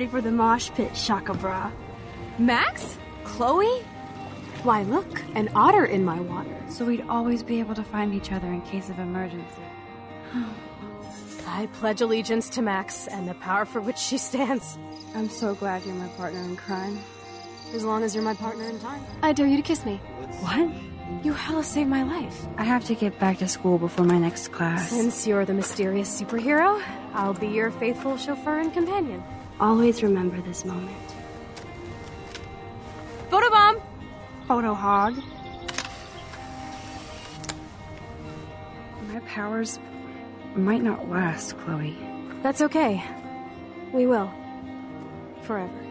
[0.00, 1.70] Ready for the mosh pit, Shaka Bra.
[2.38, 2.96] Max?
[3.22, 3.82] Chloe?
[4.62, 6.56] Why, look, an otter in my water.
[6.70, 9.62] So we'd always be able to find each other in case of emergency.
[11.46, 14.78] I pledge allegiance to Max and the power for which she stands.
[15.14, 16.98] I'm so glad you're my partner in crime.
[17.74, 19.04] As long as you're my partner in time.
[19.22, 19.96] I dare you to kiss me.
[20.40, 20.70] What?
[21.22, 22.46] You hella saved my life.
[22.56, 24.88] I have to get back to school before my next class.
[24.88, 26.82] Since you're the mysterious superhero,
[27.12, 29.22] I'll be your faithful chauffeur and companion.
[29.60, 30.96] Always remember this moment.
[33.28, 33.82] Photobomb!
[34.48, 35.22] Photo hog.
[39.12, 39.78] My powers
[40.56, 41.94] might not last, Chloe.
[42.42, 43.04] That's okay.
[43.92, 44.32] We will.
[45.42, 45.89] Forever.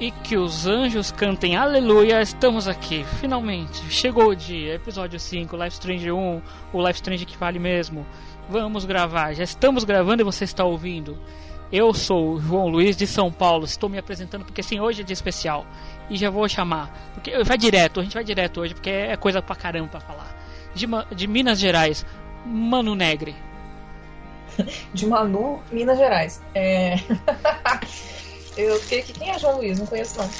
[0.00, 3.84] E que os anjos cantem aleluia, estamos aqui, finalmente.
[3.90, 8.06] Chegou o dia, episódio 5, Life Strange 1, o Life Strange que vale mesmo.
[8.48, 11.18] Vamos gravar, já estamos gravando e você está ouvindo.
[11.70, 15.04] Eu sou o João Luiz de São Paulo, estou me apresentando porque sim, hoje é
[15.04, 15.66] dia especial.
[16.08, 19.42] E já vou chamar, porque vai direto, a gente vai direto hoje, porque é coisa
[19.42, 20.34] pra caramba pra falar.
[20.74, 22.06] De, de Minas Gerais,
[22.46, 23.36] Mano Negre.
[24.94, 26.42] De Manu, Minas Gerais.
[26.54, 26.94] É...
[28.60, 29.12] Eu fiquei aqui.
[29.12, 29.78] Quem é João Luiz?
[29.78, 30.30] Não conheço não.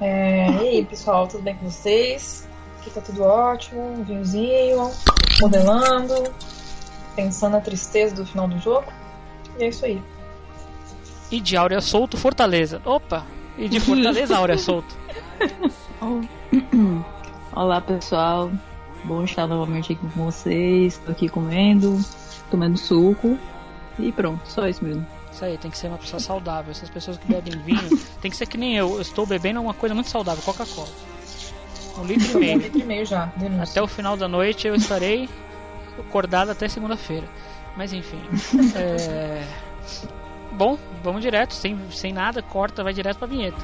[0.00, 0.50] É...
[0.50, 2.46] E aí, pessoal, tudo bem com vocês?
[2.80, 4.90] Aqui tá tudo ótimo, um vinhozinho,
[5.40, 6.14] modelando,
[7.14, 8.92] pensando na tristeza do final do jogo.
[9.58, 10.02] E é isso aí.
[11.30, 12.80] E de Áurea Solto, Fortaleza.
[12.84, 13.24] Opa!
[13.56, 14.94] E de Fortaleza, Áurea Solto.
[17.52, 18.50] Olá, pessoal.
[19.04, 20.94] Bom estar novamente aqui com vocês.
[20.94, 21.98] Estou aqui comendo,
[22.50, 23.38] tomando suco.
[23.98, 25.06] E pronto, só isso mesmo.
[25.36, 26.70] Isso aí, tem que ser uma pessoa saudável.
[26.70, 27.90] Essas pessoas que bebem vinho,
[28.22, 28.94] tem que ser que nem eu.
[28.94, 30.88] Eu estou bebendo uma coisa muito saudável, Coca-Cola.
[31.98, 32.56] Um litro e meio.
[32.56, 33.26] Um litro e meio já.
[33.36, 33.64] Denúncia.
[33.64, 35.28] Até o final da noite eu estarei
[35.98, 37.28] acordado até segunda-feira.
[37.76, 38.18] Mas enfim.
[38.74, 39.46] é...
[40.52, 43.62] Bom, vamos direto, sem, sem nada, corta, vai direto pra vinheta.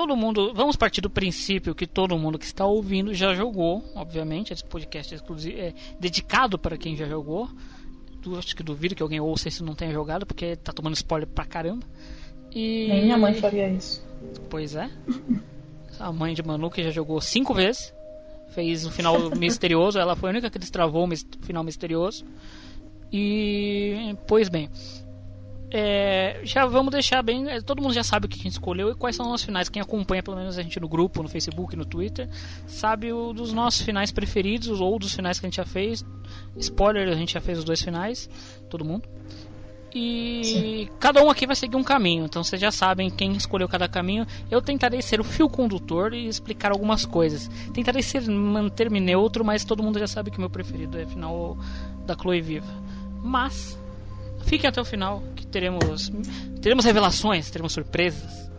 [0.00, 0.52] Todo mundo.
[0.54, 4.50] Vamos partir do princípio que todo mundo que está ouvindo já jogou, obviamente.
[4.52, 7.48] Esse podcast é, exclusivo, é dedicado para quem já jogou.
[8.22, 10.94] Du- Acho que duvido que alguém ouça isso e não tenha jogado, porque tá tomando
[10.94, 11.86] spoiler pra caramba.
[12.50, 12.86] E.
[12.88, 14.02] Nem minha mãe faria isso.
[14.48, 14.88] Pois é.
[15.98, 17.92] A mãe de Manu que já jogou cinco vezes.
[18.54, 19.98] Fez um final misterioso.
[19.98, 22.24] Ela foi a única que destravou o mis- final misterioso.
[23.12, 24.16] E.
[24.26, 24.70] Pois bem.
[25.72, 27.48] É, já vamos deixar bem.
[27.48, 29.68] é, Todo mundo já sabe o que a gente escolheu e quais são os finais.
[29.68, 32.28] Quem acompanha, pelo menos a gente no grupo, no Facebook, no Twitter,
[32.66, 36.04] sabe o dos nossos finais preferidos ou dos finais que a gente já fez.
[36.56, 38.28] Spoiler, a gente já fez os dois finais,
[38.68, 39.08] todo mundo.
[39.92, 43.88] E cada um aqui vai seguir um caminho, então vocês já sabem quem escolheu cada
[43.88, 44.24] caminho.
[44.48, 47.48] Eu tentarei ser o fio condutor e explicar algumas coisas.
[47.74, 51.08] Tentarei ser manter-me neutro, mas todo mundo já sabe que o meu preferido é o
[51.08, 51.58] final
[52.06, 52.72] da Chloe Viva.
[53.20, 53.76] Mas
[54.44, 56.10] fiquem até o final que teremos
[56.60, 58.50] teremos revelações, teremos surpresas.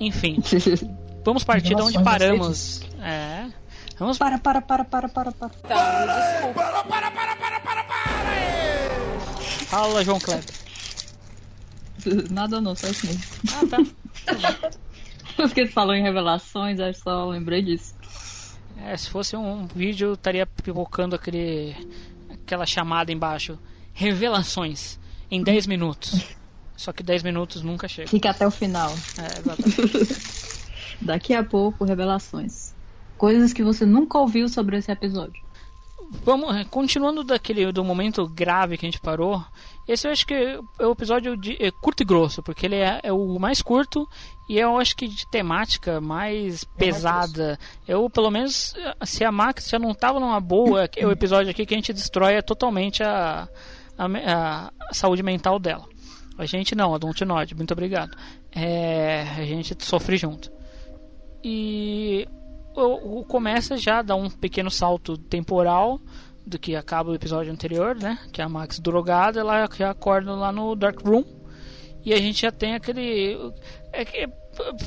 [0.00, 0.38] Enfim,
[1.24, 2.82] vamos partir de onde paramos.
[3.00, 3.46] É.
[3.98, 5.50] Vamos Para, para, para, para, para, para.
[9.66, 10.44] Fala, João Kleber.
[12.30, 13.22] Nada não, só isso mesmo.
[13.52, 14.70] Ah, tá.
[15.36, 17.94] Porque tu falou em revelações, aí só lembrei disso.
[18.84, 21.76] É, se fosse um, um vídeo, eu estaria pipocando aquele,
[22.30, 23.58] aquela chamada embaixo.
[23.98, 24.96] Revelações
[25.28, 26.24] em 10 minutos.
[26.76, 28.08] Só que 10 minutos nunca chega.
[28.08, 28.92] Fica até o final.
[29.18, 30.68] É, exatamente.
[31.02, 32.72] Daqui a pouco, revelações.
[33.16, 35.42] Coisas que você nunca ouviu sobre esse episódio.
[36.24, 39.44] Vamos, é, continuando daquele do momento grave que a gente parou.
[39.88, 43.00] Esse eu acho que é o episódio de, é curto e grosso, porque ele é,
[43.02, 44.08] é o mais curto
[44.48, 47.58] e eu acho que de temática mais pesada.
[47.86, 48.74] Eu, pelo menos,
[49.04, 51.92] se a Max já não tava numa boa, é o episódio aqui que a gente
[51.92, 53.48] destrói totalmente a,
[53.98, 55.86] a, a saúde mental dela.
[56.38, 58.16] A gente não, a Dontnod, muito obrigado.
[58.52, 60.50] É, a gente sofre junto.
[61.42, 62.28] E
[62.76, 66.00] o, o começa já dá um pequeno salto temporal
[66.46, 68.18] do que acaba o episódio anterior, né?
[68.32, 71.24] Que é a Max drogada, ela já acorda lá no Dark Room
[72.04, 73.36] e a gente já tem aquele
[73.92, 74.28] é, é,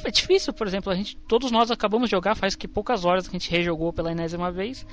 [0.05, 3.27] é difícil, por exemplo, a gente todos nós acabamos de jogar faz que poucas horas
[3.27, 4.85] que a gente rejogou pela enésima vez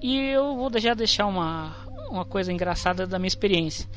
[0.00, 1.74] e eu vou já deixar uma
[2.08, 3.88] uma coisa engraçada da minha experiência.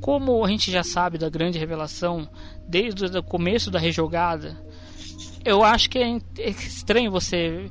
[0.00, 2.28] Como a gente já sabe da grande revelação
[2.68, 4.56] desde o começo da rejogada,
[5.44, 7.70] eu acho que é é estranho você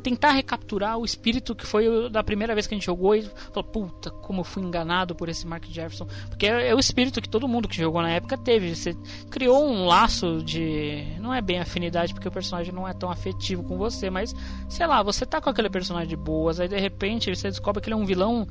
[0.00, 3.66] tentar recapturar o espírito que foi da primeira vez que a gente jogou e falar,
[3.66, 6.06] puta, como eu fui enganado por esse Mark Jefferson.
[6.28, 8.74] Porque é, é o espírito que todo mundo que jogou na época teve.
[8.74, 8.96] Você
[9.30, 11.04] criou um laço de.
[11.20, 14.34] Não é bem afinidade, porque o personagem não é tão afetivo com você, mas
[14.68, 17.88] sei lá, você tá com aquele personagem de boas, aí de repente você descobre que
[17.88, 18.46] ele é um vilão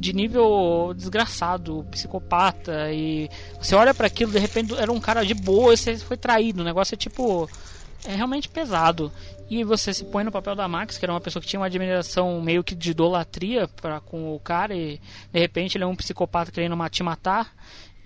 [0.00, 3.28] de nível desgraçado, psicopata, e
[3.60, 6.62] você olha para aquilo, de repente era um cara de boa e você foi traído.
[6.62, 7.48] O negócio é tipo.
[8.04, 9.12] É realmente pesado.
[9.50, 11.66] E você se põe no papel da Max, que era uma pessoa que tinha uma
[11.66, 15.00] admiração meio que de idolatria pra, com o cara, e
[15.32, 17.52] de repente ele é um psicopata querendo te matar.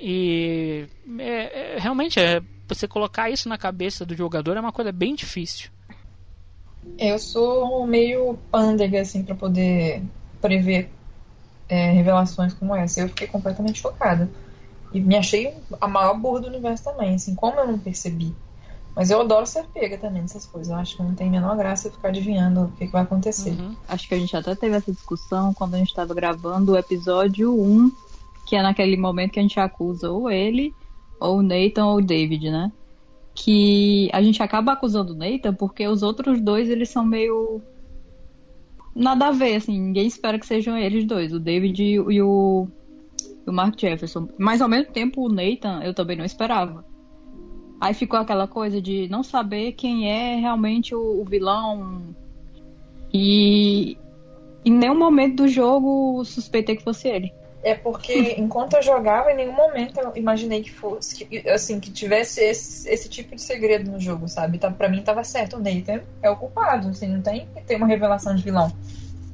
[0.00, 0.86] E
[1.18, 5.14] é- é- realmente, é, você colocar isso na cabeça do jogador é uma coisa bem
[5.14, 5.68] difícil.
[6.98, 10.02] Eu sou meio pândega, assim, pra poder
[10.40, 10.90] prever
[11.68, 13.00] é, revelações como essa.
[13.00, 14.28] Eu fiquei completamente chocada.
[14.92, 18.34] E me achei a maior burra do universo também, assim, como eu não percebi.
[18.94, 20.70] Mas eu adoro ser pega também nessas coisas.
[20.70, 23.50] Eu acho que não tem a menor graça ficar adivinhando o que, que vai acontecer.
[23.50, 23.74] Uhum.
[23.88, 27.52] Acho que a gente até teve essa discussão quando a gente estava gravando o episódio
[27.52, 27.90] 1,
[28.46, 30.72] que é naquele momento que a gente acusa ou ele,
[31.18, 32.70] ou o Nathan, ou o David, né?
[33.34, 37.60] Que a gente acaba acusando o Nathan porque os outros dois, eles são meio.
[38.94, 42.68] Nada a ver, assim, ninguém espera que sejam eles dois, o David e o
[43.46, 44.28] e o Mark Jefferson.
[44.38, 46.84] Mas ao mesmo tempo, o Nathan, eu também não esperava.
[47.84, 52.14] Aí ficou aquela coisa de não saber quem é realmente o, o vilão.
[53.12, 53.98] E
[54.64, 57.30] em nenhum momento do jogo suspeitei que fosse ele.
[57.62, 61.90] É porque enquanto eu jogava, em nenhum momento eu imaginei que fosse, que, assim, que
[61.90, 64.56] tivesse esse, esse tipo de segredo no jogo, sabe?
[64.56, 67.76] Tá, pra mim tava certo, o Nathan é o culpado, assim, não tem que ter
[67.76, 68.72] uma revelação de vilão.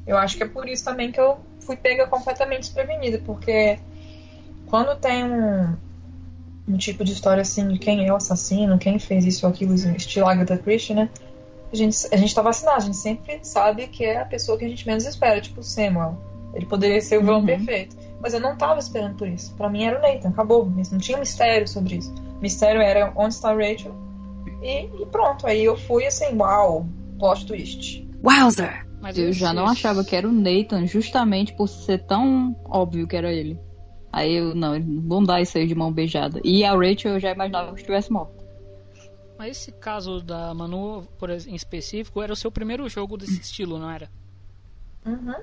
[0.05, 3.79] Eu acho que é por isso também que eu fui pega completamente desprevenida, porque
[4.67, 5.77] quando tem um,
[6.69, 9.75] um tipo de história assim de quem é o assassino, quem fez isso ou aquilo,
[9.75, 11.09] estilo Agatha Christie, né?
[11.73, 14.65] A gente, a gente tá vacinado, a gente sempre sabe que é a pessoa que
[14.65, 16.19] a gente menos espera, tipo o Samuel.
[16.53, 17.47] Ele poderia ser o vilão Uhum.
[17.47, 17.97] perfeito.
[18.21, 19.55] Mas eu não tava esperando por isso.
[19.55, 20.69] Pra mim era o Nathan, acabou.
[20.69, 22.13] Não tinha mistério sobre isso.
[22.13, 23.95] O mistério era onde está a Rachel.
[24.61, 25.47] E, e pronto.
[25.47, 26.87] Aí eu fui assim, uau,
[27.19, 28.07] plot twist.
[28.23, 28.87] Wowzer!
[29.01, 33.17] Mas Eu já não achava que era o Nathan, justamente por ser tão óbvio que
[33.17, 33.59] era ele.
[34.13, 36.41] Aí eu, não, não dá isso aí de mão beijada.
[36.45, 38.35] E a Rachel eu já imaginava que estivesse morta.
[39.39, 43.41] Mas esse caso da Manu, por ex- em específico, era o seu primeiro jogo desse
[43.41, 44.11] estilo, não era?
[45.07, 45.35] Uhum.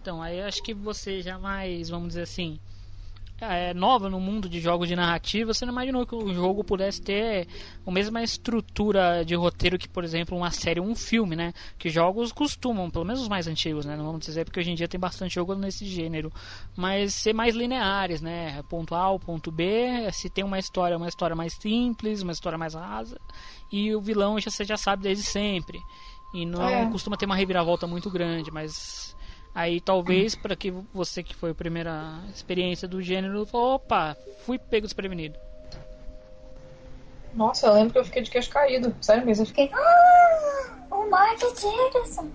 [0.00, 2.58] Então, aí acho que você jamais, vamos dizer assim,
[3.42, 7.02] é, nova no mundo de jogos de narrativa, você não imaginou que o jogo pudesse
[7.02, 7.48] ter
[7.84, 11.52] a mesma estrutura de roteiro que, por exemplo, uma série ou um filme, né?
[11.78, 13.96] Que jogos costumam, pelo menos os mais antigos, né?
[13.96, 16.32] Não vamos dizer porque hoje em dia tem bastante jogo nesse gênero,
[16.76, 18.62] mas ser mais lineares, né?
[18.68, 22.74] Ponto A, ponto B, se tem uma história, uma história mais simples, uma história mais
[22.74, 23.20] rasa,
[23.70, 25.80] e o vilão já você já sabe desde sempre.
[26.32, 26.90] E não é.
[26.90, 29.11] costuma ter uma reviravolta muito grande, mas
[29.54, 34.58] Aí talvez para que você que foi a primeira experiência do gênero, falou, opa, fui
[34.58, 35.38] pego desprevenido.
[37.34, 38.94] Nossa, eu lembro que eu fiquei de queixo caído.
[39.00, 39.70] Sério mesmo, eu fiquei.
[39.72, 41.54] Ah, o Michael
[41.92, 42.30] Jackson!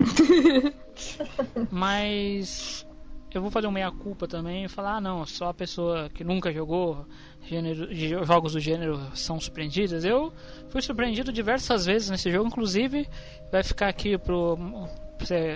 [1.70, 2.86] Mas
[3.32, 6.52] eu vou fazer uma meia-culpa também e falar, ah não, só a pessoa que nunca
[6.52, 7.06] jogou
[7.42, 7.88] gênero,
[8.24, 10.04] jogos do gênero são surpreendidas.
[10.04, 10.32] Eu
[10.68, 13.08] fui surpreendido diversas vezes nesse jogo, inclusive
[13.50, 14.58] vai ficar aqui pro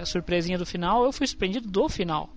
[0.04, 2.30] surpresinha do final, eu fui surpreendido do final.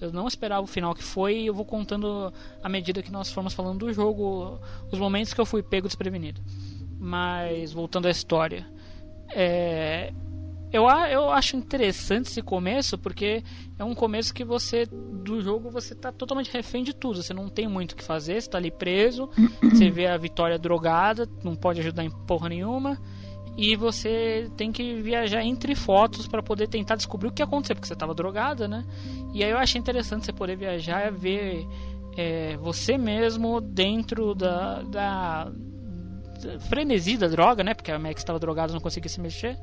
[0.00, 3.30] Eu não esperava o final que foi e eu vou contando à medida que nós
[3.30, 4.60] formos falando do jogo
[4.92, 6.40] os momentos que eu fui pego desprevenido.
[6.98, 8.66] Mas voltando à história,
[9.30, 10.12] é,
[10.72, 13.42] eu, eu acho interessante esse começo porque
[13.78, 17.22] é um começo que você do jogo você tá totalmente refém de tudo.
[17.22, 19.30] Você não tem muito o que fazer, você tá ali preso,
[19.62, 23.00] você vê a vitória drogada, não pode ajudar em porra nenhuma
[23.56, 27.86] e você tem que viajar entre fotos para poder tentar descobrir o que aconteceu, porque
[27.86, 28.84] você estava drogada, né?
[29.32, 31.66] E aí eu achei interessante você poder viajar e ver
[32.16, 37.74] é, você mesmo dentro da, da, da, frenesi da droga, né?
[37.74, 39.56] Porque a Max estava drogada não conseguia se mexer.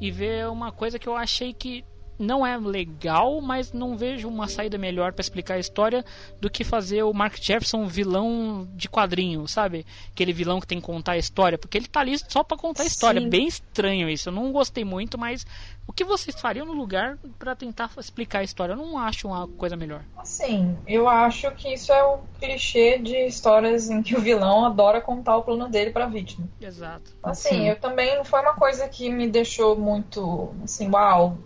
[0.00, 1.84] E ver uma coisa que eu achei que
[2.18, 6.04] não é legal, mas não vejo uma saída melhor para explicar a história
[6.40, 9.84] do que fazer o Mark Jefferson um vilão de quadrinho, sabe?
[10.10, 12.82] Aquele vilão que tem que contar a história, porque ele tá ali só para contar
[12.82, 13.20] a história.
[13.20, 13.28] Sim.
[13.28, 14.28] Bem estranho isso.
[14.28, 15.46] Eu não gostei muito, mas
[15.86, 18.72] o que vocês fariam no lugar para tentar explicar a história?
[18.72, 20.02] Eu não acho uma coisa melhor.
[20.16, 25.00] Assim, eu acho que isso é o clichê de histórias em que o vilão adora
[25.00, 26.48] contar o plano dele para vítima.
[26.60, 27.12] Exato.
[27.22, 27.68] Assim, Sim.
[27.68, 31.38] eu também não foi uma coisa que me deixou muito assim, uau,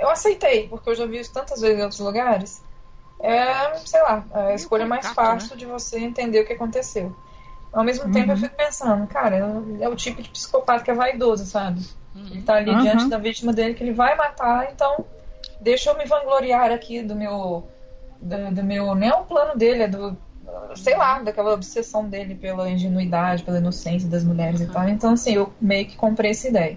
[0.00, 2.62] eu aceitei, porque eu já vi isso tantas vezes em outros lugares.
[3.20, 5.12] É, sei lá, é a escolha mais né?
[5.14, 7.14] fácil de você entender o que aconteceu.
[7.72, 8.12] Ao mesmo uhum.
[8.12, 11.80] tempo eu fico pensando, cara, é o tipo de psicopata que é vaidoso, sabe?
[12.14, 12.26] Uhum.
[12.26, 12.82] Ele tá ali uhum.
[12.82, 15.04] diante da vítima dele que ele vai matar, então
[15.60, 17.68] deixa eu me vangloriar aqui do meu.
[18.20, 18.94] Do, do meu.
[18.94, 20.16] Nem é o plano dele, é do.
[20.74, 24.88] Sei lá, daquela obsessão dele pela ingenuidade, pela inocência das mulheres e tal.
[24.88, 26.76] Então, assim, eu meio que comprei essa ideia.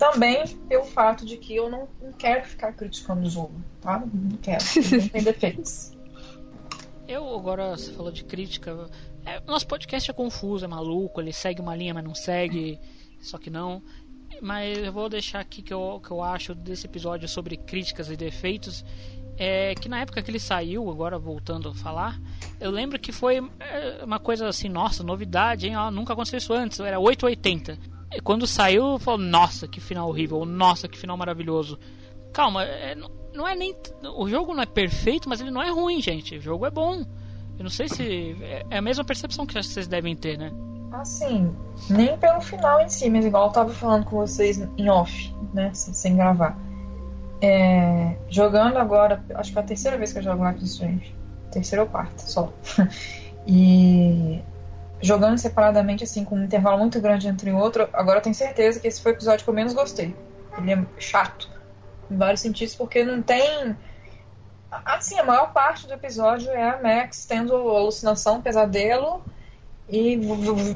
[0.00, 3.52] Também pelo fato de que eu não, não quero ficar criticando o jogo,
[3.82, 3.98] tá?
[4.00, 4.64] Não quero,
[4.98, 5.92] não tem defeitos.
[7.06, 8.88] Eu agora, você falou de crítica.
[9.26, 12.80] É, nosso podcast é confuso, é maluco, ele segue uma linha, mas não segue,
[13.20, 13.82] só que não.
[14.40, 18.16] Mas eu vou deixar aqui que eu, que eu acho desse episódio sobre críticas e
[18.16, 18.82] defeitos.
[19.36, 22.18] É que na época que ele saiu, agora voltando a falar,
[22.58, 25.76] eu lembro que foi é, uma coisa assim, nossa, novidade, hein?
[25.76, 30.88] Ó, nunca aconteceu isso antes, era 880 quando saiu, falou, nossa, que final horrível, nossa,
[30.88, 31.78] que final maravilhoso.
[32.32, 32.96] Calma, é,
[33.32, 33.74] não é nem.
[34.16, 36.36] O jogo não é perfeito, mas ele não é ruim, gente.
[36.36, 37.04] O jogo é bom.
[37.58, 38.36] Eu não sei se.
[38.42, 40.50] É, é a mesma percepção que vocês devem ter, né?
[40.92, 41.54] Assim,
[41.88, 45.70] nem pelo final em si, mas igual eu tava falando com vocês em off, né?
[45.72, 46.58] Sem gravar.
[47.40, 51.14] É, jogando agora, acho que é a terceira vez que eu jogo Life is Strange.
[51.50, 52.52] Terceira ou quarta, só.
[53.46, 54.42] e
[55.02, 58.80] jogando separadamente, assim, com um intervalo muito grande entre um outro, agora eu tenho certeza
[58.80, 60.14] que esse foi o episódio que eu menos gostei.
[60.58, 61.48] Ele é chato,
[62.10, 63.76] em vários sentidos, porque não tem.
[64.70, 69.22] Assim, a maior parte do episódio é a Max tendo alucinação, pesadelo
[69.88, 70.20] e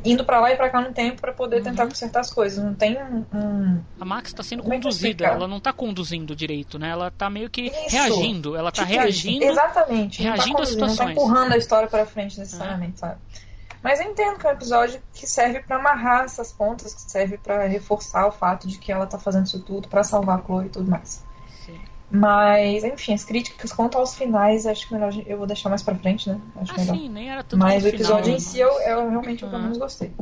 [0.05, 1.63] indo para lá e para cá no tempo para poder uhum.
[1.63, 2.63] tentar consertar as coisas.
[2.63, 3.81] Não tem um.
[4.01, 6.89] A Max está sendo Como é conduzida, ela não está conduzindo direito, né?
[6.89, 7.91] Ela está meio que Isso.
[7.91, 9.45] reagindo, ela está tipo reagindo.
[9.45, 10.23] Exatamente.
[10.23, 10.99] Reagindo às situações.
[10.99, 13.19] Não tá empurrando a história para frente necessariamente, sabe?
[13.85, 17.37] Mas eu entendo que é um episódio que serve para amarrar essas pontas, que serve
[17.37, 20.65] para reforçar o fato de que ela tá fazendo isso tudo para salvar a Chloe
[20.65, 21.23] e tudo mais.
[21.67, 21.79] Sim.
[22.11, 25.95] Mas, enfim, as críticas quanto aos finais, acho que melhor eu vou deixar mais pra
[25.97, 26.41] frente, né?
[26.57, 26.97] Acho ah, melhor.
[26.97, 29.77] Sim, nem era tanto Mas o episódio final, em si eu, eu realmente eu menos
[29.77, 30.15] gostei.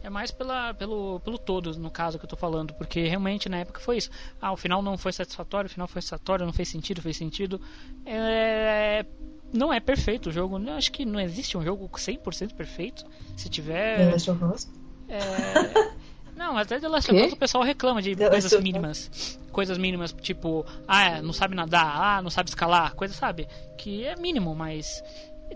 [0.00, 3.58] É mais pela, pelo, pelo todo, no caso que eu tô falando, porque realmente na
[3.58, 4.10] época foi isso.
[4.40, 7.60] Ah, o final não foi satisfatório, o final foi satisfatório, não fez sentido, fez sentido.
[8.06, 9.04] É,
[9.52, 10.58] não é perfeito o jogo.
[10.58, 13.04] Eu acho que não existe um jogo 100% perfeito.
[13.36, 13.98] Se tiver.
[13.98, 14.68] The Last of Us?
[15.08, 15.92] É...
[16.34, 19.38] Não, até The Last of Us o pessoal reclama de The coisas mínimas.
[19.52, 23.46] Coisas mínimas, tipo, ah, não sabe nadar, ah, não sabe escalar, coisa, sabe?
[23.76, 25.04] Que é mínimo, mas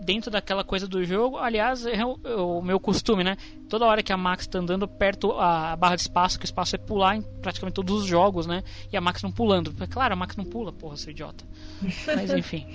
[0.01, 3.37] dentro daquela coisa do jogo, aliás, é o, é o meu costume, né?
[3.67, 6.75] Toda hora que a Max tá andando perto a barra de espaço, que o espaço
[6.75, 8.63] é pular em praticamente todos os jogos, né?
[8.91, 9.73] E a Max não pulando.
[9.89, 11.43] Claro, a Max não pula, porra, seu idiota.
[12.05, 12.67] Mas enfim.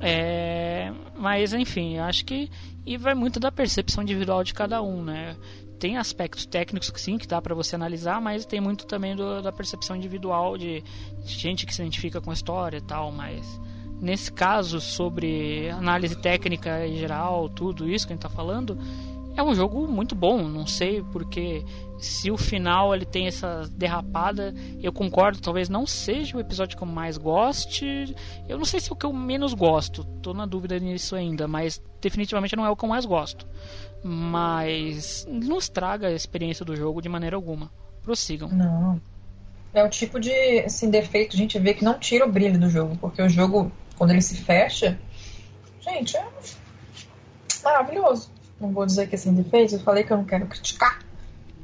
[0.00, 2.50] É, mas enfim, acho que
[2.86, 5.36] e vai muito da percepção individual de cada um, né?
[5.78, 9.42] Tem aspectos técnicos que sim, que dá para você analisar, mas tem muito também do,
[9.42, 10.82] da percepção individual de,
[11.22, 13.60] de gente que se identifica com a história e tal, mas
[14.00, 18.78] nesse caso sobre análise técnica em geral, tudo isso que a gente tá falando,
[19.38, 21.64] é um jogo muito bom, não sei porque
[21.96, 24.52] se o final ele tem essa derrapada,
[24.82, 28.16] eu concordo, talvez não seja o episódio que eu mais goste.
[28.48, 31.46] Eu não sei se é o que eu menos gosto, tô na dúvida nisso ainda,
[31.46, 33.46] mas definitivamente não é o que eu mais gosto.
[34.02, 37.70] Mas não estraga a experiência do jogo de maneira alguma.
[38.02, 38.48] Prossigam.
[38.48, 39.00] Não.
[39.72, 42.68] É o tipo de assim, defeito a gente vê que não tira o brilho do
[42.68, 44.98] jogo, porque o jogo, quando ele se fecha,
[45.80, 46.26] gente, é
[47.62, 50.98] maravilhoso não vou dizer que é sem defeitos, eu falei que eu não quero criticar,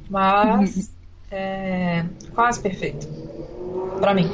[0.09, 0.91] mas
[1.31, 3.07] é quase perfeito.
[3.99, 4.29] Pra mim.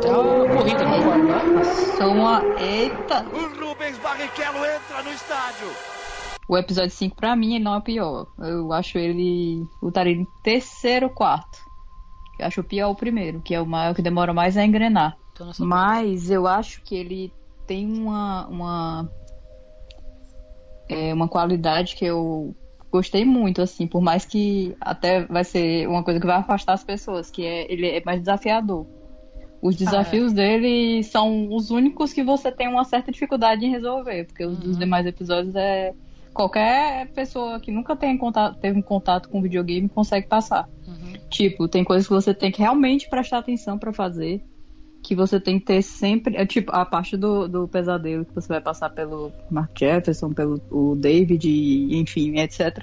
[0.00, 1.64] Tá uma corrida no guarda.
[1.96, 2.42] Só uma.
[2.60, 3.24] Eita!
[3.32, 5.68] O Rubens Barrichello entra no estádio.
[6.48, 8.26] O episódio 5 pra mim ele não é o pior.
[8.38, 9.66] Eu acho ele.
[9.80, 11.58] Botaria em terceiro quarto.
[12.38, 15.16] Eu acho o pior o primeiro, que é o maior que demora mais a engrenar.
[15.58, 17.32] Mas eu acho que ele
[17.66, 19.10] tem uma, uma
[20.88, 22.54] é uma qualidade que eu
[22.90, 26.84] gostei muito, assim, por mais que até vai ser uma coisa que vai afastar as
[26.84, 28.86] pessoas, que é ele é mais desafiador.
[29.60, 30.36] Os desafios ah, é.
[30.36, 34.78] dele são os únicos que você tem uma certa dificuldade em resolver, porque os, uhum.
[34.78, 35.92] demais episódios é
[36.32, 40.68] qualquer pessoa que nunca tenha contato, teve um contato com videogame consegue passar.
[40.86, 41.14] Uhum.
[41.30, 44.44] Tipo, tem coisas que você tem que realmente prestar atenção para fazer
[45.04, 46.34] que você tem que ter sempre.
[46.36, 50.60] É, tipo, a parte do, do pesadelo que você vai passar pelo Mark Jefferson, pelo
[50.70, 51.46] o David,
[51.94, 52.82] enfim, etc.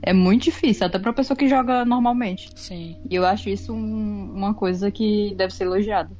[0.00, 2.48] É muito difícil, até pra pessoa que joga normalmente.
[2.54, 2.96] Sim.
[3.10, 6.10] E eu acho isso um, uma coisa que deve ser elogiada.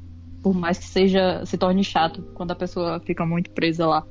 [0.43, 4.05] Por mais que seja se torne chato quando a pessoa fica muito presa lá.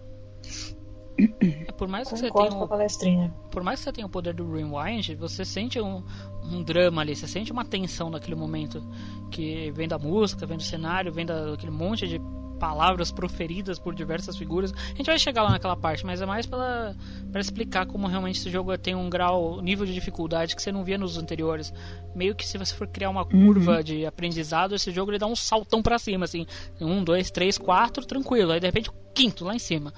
[1.19, 3.33] É, por mais que você tenha um, palestrinha.
[3.51, 6.03] Por mais que você tenha o poder do rewind, você sente um,
[6.43, 8.83] um drama ali, você sente uma tensão naquele momento
[9.31, 12.22] que vem da música, vem do cenário, vem daquele monte de
[12.57, 14.74] palavras proferidas por diversas figuras.
[14.74, 16.96] A gente vai chegar lá naquela parte, mas é mais para
[17.35, 20.98] explicar como realmente esse jogo tem um grau, nível de dificuldade que você não via
[20.98, 21.74] nos anteriores.
[22.15, 23.83] Meio que se você for criar uma curva uhum.
[23.83, 26.46] de aprendizado, esse jogo ele dá um saltão para cima, assim,
[26.81, 28.51] um, dois, três, quatro, tranquilo.
[28.51, 29.92] Aí de repente quinto lá em cima.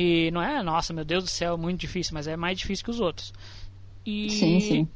[0.00, 2.90] E não é, nossa, meu Deus do céu, muito difícil, mas é mais difícil que
[2.92, 3.32] os outros.
[4.06, 4.88] E sim, sim.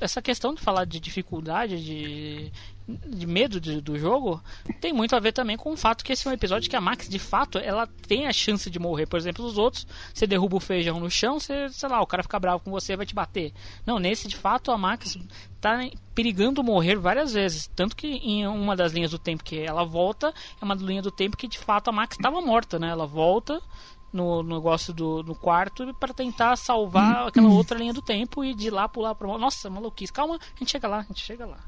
[0.00, 2.50] essa questão de falar de dificuldade, de,
[2.88, 4.42] de medo de, do jogo,
[4.80, 6.80] tem muito a ver também com o fato que esse é um episódio que a
[6.80, 9.06] Max, de fato, ela tem a chance de morrer.
[9.06, 12.24] Por exemplo, os outros, você derruba o feijão no chão, você, sei lá, o cara
[12.24, 13.52] fica bravo com você vai te bater.
[13.86, 15.16] Não, nesse, de fato, a Max
[15.60, 15.78] tá
[16.12, 17.70] perigando morrer várias vezes.
[17.76, 21.12] Tanto que em uma das linhas do tempo que ela volta, é uma linha do
[21.12, 22.88] tempo que, de fato, a Max estava morta, né?
[22.88, 23.62] Ela volta
[24.12, 28.54] no, no negócio do no quarto para tentar salvar aquela outra linha do tempo e
[28.54, 30.12] de lá pular para nossa maluquice.
[30.12, 31.58] Calma a gente chega lá a gente chega lá.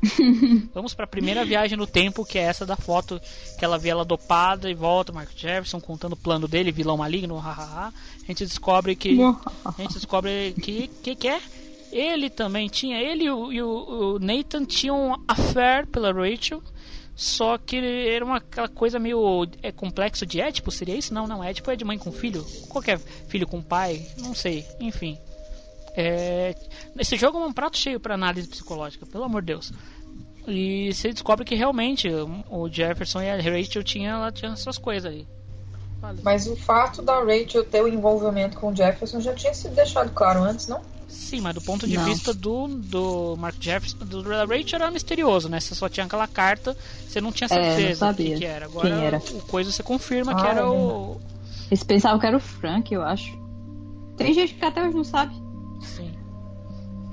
[0.72, 3.20] Vamos para a primeira viagem no tempo que é essa da foto
[3.58, 7.36] que ela vê ela dopada e volta Mark Jefferson contando o plano dele vilão maligno
[7.36, 11.40] hahaha a gente descobre que a gente descobre que que que é?
[11.90, 13.68] Ele também tinha ele e o, e o,
[14.14, 16.62] o Nathan tinham um affair pela Rachel
[17.18, 21.12] só que era uma aquela coisa meio é complexo de Édipo, seria isso?
[21.12, 22.46] Não, não, Édipo é de mãe com filho.
[22.68, 25.18] Qualquer filho com pai, não sei, enfim.
[25.96, 26.54] É,
[26.96, 29.72] esse jogo é um prato cheio para análise psicológica, pelo amor de Deus.
[30.46, 32.08] E você descobre que realmente
[32.48, 35.26] o Jefferson e a Rachel tinham, ela tinha suas coisas ali.
[36.22, 40.12] Mas o fato da Rachel ter o envolvimento com o Jefferson já tinha sido deixado
[40.12, 40.80] claro antes, não?
[41.08, 42.04] Sim, mas do ponto de não.
[42.04, 45.58] vista do, do Mark Jefferson, do Rachel era misterioso, né?
[45.58, 48.66] Você só tinha aquela carta, você não tinha certeza é, que, que era.
[48.66, 49.18] Agora Quem era.
[49.18, 51.16] o coisa você confirma ah, que era é o.
[51.70, 53.38] Eles pensavam que era o Frank, eu acho.
[54.16, 55.34] Tem gente que até hoje não sabe.
[55.80, 56.12] Sim.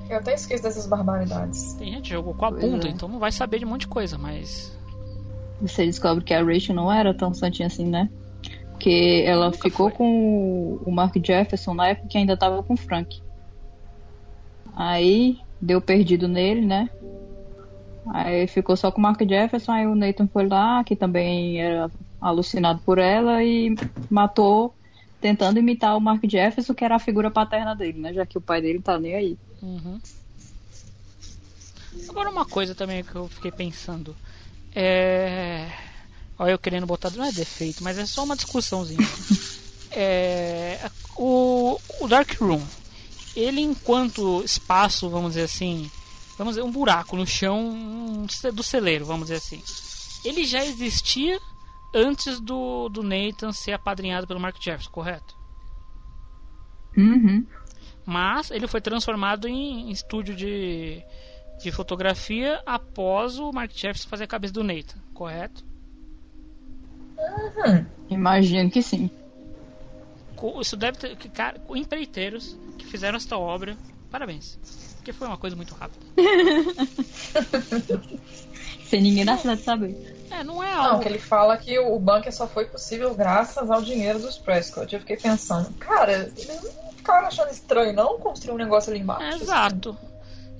[0.08, 1.74] Eu até esqueço dessas barbaridades.
[1.74, 2.90] Tem gente que jogou com a pois bunda, é.
[2.90, 4.76] então não vai saber de um monte de coisa, mas.
[5.60, 8.10] Você descobre que a Rachel não era tão santinha assim, né?
[8.70, 9.98] Porque ela Nunca ficou foi.
[9.98, 13.22] com o Mark Jefferson na época que ainda tava com o Frank.
[14.76, 16.90] Aí deu perdido nele, né?
[18.12, 21.90] Aí ficou só com o Mark Jefferson, aí o Nathan foi lá, que também era
[22.20, 23.74] alucinado por ela, e
[24.10, 24.74] matou,
[25.20, 28.12] tentando imitar o Mark Jefferson, que era a figura paterna dele, né?
[28.12, 29.38] Já que o pai dele tá nem aí.
[29.62, 29.98] Uhum.
[32.10, 34.14] Agora uma coisa também que eu fiquei pensando.
[34.74, 35.66] É.
[36.38, 37.10] Olha, eu querendo botar.
[37.10, 39.00] Não é defeito, mas é só uma discussãozinha.
[39.90, 40.78] é.
[41.16, 42.60] O, o Dark Room
[43.36, 45.90] ele enquanto espaço, vamos dizer assim,
[46.38, 49.62] vamos dizer, um buraco no chão do celeiro, vamos dizer assim.
[50.24, 51.38] Ele já existia
[51.94, 55.36] antes do, do Nathan ser apadrinhado pelo Mark Jefferson, correto?
[56.96, 57.46] Uhum.
[58.04, 61.02] Mas ele foi transformado em, em estúdio de,
[61.60, 65.64] de fotografia após o Mark Jefferson fazer a cabeça do Nathan, correto?
[68.08, 69.10] Imagino que sim.
[70.60, 71.16] Isso deve ter.
[71.16, 73.76] que, Cara, empreiteiros que fizeram esta obra,
[74.10, 74.58] parabéns.
[74.96, 76.04] Porque foi uma coisa muito rápida.
[78.88, 80.16] Sem ninguém da cidade saber.
[80.30, 81.02] É, não é Não, algo.
[81.02, 84.92] que ele fala que o bunker só foi possível graças ao dinheiro dos Prescott.
[84.92, 89.22] Eu fiquei pensando, cara, eles não ficaram achando estranho não construir um negócio ali embaixo?
[89.22, 89.96] É, exato.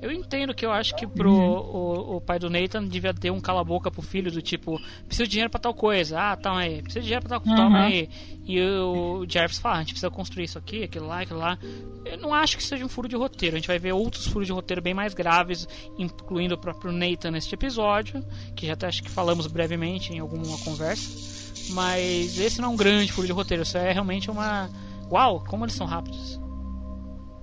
[0.01, 3.41] Eu entendo que eu acho que pro o, o pai do Nathan devia ter um
[3.41, 7.01] cala-boca pro filho do tipo, preciso de dinheiro pra tal coisa, ah, toma aí, preciso
[7.01, 8.09] de dinheiro pra tal coisa, toma aí.
[8.45, 11.59] E o Jefferson fala, ah, a gente precisa construir isso aqui, aquilo lá, aquilo lá.
[12.05, 14.47] Eu não acho que seja um furo de roteiro, a gente vai ver outros furos
[14.47, 15.67] de roteiro bem mais graves,
[15.99, 18.23] incluindo o próprio Nathan neste episódio,
[18.55, 21.45] que já até acho que falamos brevemente em alguma conversa.
[21.71, 24.71] Mas esse não é um grande furo de roteiro, isso é realmente uma.
[25.11, 26.39] Uau, como eles são rápidos.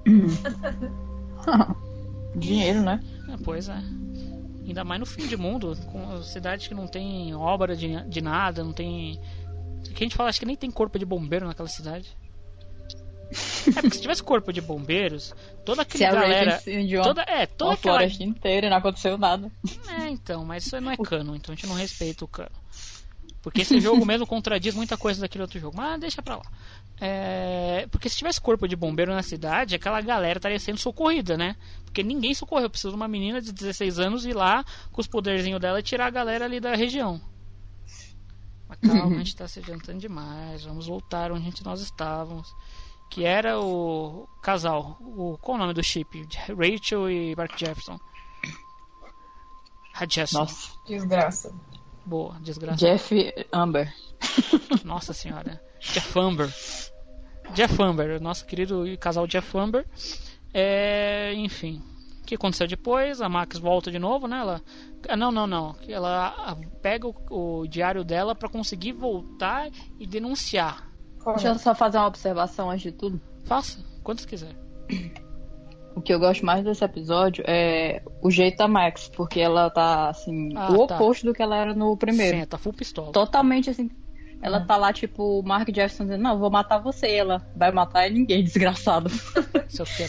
[2.36, 3.00] Dinheiro, né?
[3.30, 3.80] É, pois é.
[4.66, 8.64] Ainda mais no fim de mundo, com cidades que não tem obra de, de nada,
[8.64, 9.20] não tem.
[9.94, 12.16] Que a gente fala, acho que nem tem corpo de bombeiro naquela cidade.
[13.76, 15.34] É porque se tivesse corpo de bombeiros,
[15.66, 16.56] toda aquela a galera.
[16.58, 17.98] Incendiou Toda, é, toda uma aquela.
[17.98, 19.52] floresta inteira e não aconteceu nada.
[20.00, 22.52] É, então, mas isso não é cano, então a gente não respeita o cano.
[23.42, 25.76] Porque esse jogo mesmo contradiz muita coisa daquele outro jogo.
[25.76, 26.46] Mas deixa pra lá.
[27.02, 31.58] É, porque se tivesse corpo de bombeiro na cidade, aquela galera estaria sendo socorrida, né?
[31.94, 32.68] Porque ninguém socorreu.
[32.72, 36.08] Precisa de uma menina de 16 anos ir lá com os poderzinhos dela e tirar
[36.08, 37.22] a galera ali da região.
[38.68, 40.64] Mas calma, a gente tá se adiantando demais.
[40.64, 42.52] Vamos voltar onde a gente- nós estávamos.
[43.12, 44.98] Que era o casal.
[45.02, 46.28] O, qual o nome do chip?
[46.58, 48.00] Rachel e Mark Jefferson.
[50.02, 50.40] Hutchison.
[50.40, 50.72] Nossa.
[50.88, 51.54] Desgraça.
[52.04, 52.78] Boa, desgraça.
[52.78, 53.94] Jeff Amber.
[54.84, 55.62] Nossa senhora.
[55.80, 56.52] Jeff Amber.
[57.54, 59.86] Jeff Amber, nosso querido casal Jeff Amber.
[60.54, 61.82] É, enfim.
[62.22, 63.22] O que aconteceu depois?
[63.22, 64.40] A Max volta de novo, né?
[64.40, 64.62] Ela,
[65.10, 65.76] ah, não, não, não.
[65.88, 70.90] Ela ah, pega o, o diário dela pra conseguir voltar e denunciar.
[71.26, 73.20] Deixa eu só fazer uma observação antes de tudo.
[73.44, 74.56] Faça, quantos quiser.
[75.96, 80.10] O que eu gosto mais desse episódio é o jeito da Max, porque ela tá,
[80.10, 80.96] assim, Ah, o tá.
[80.96, 82.38] oposto do que ela era no primeiro.
[82.38, 83.12] Sim, tá full pistola.
[83.12, 83.90] Totalmente assim.
[84.46, 87.08] Ela tá lá, tipo, o Mark Jefferson dizendo, não, vou matar você.
[87.08, 89.10] E ela vai matar ninguém, desgraçado.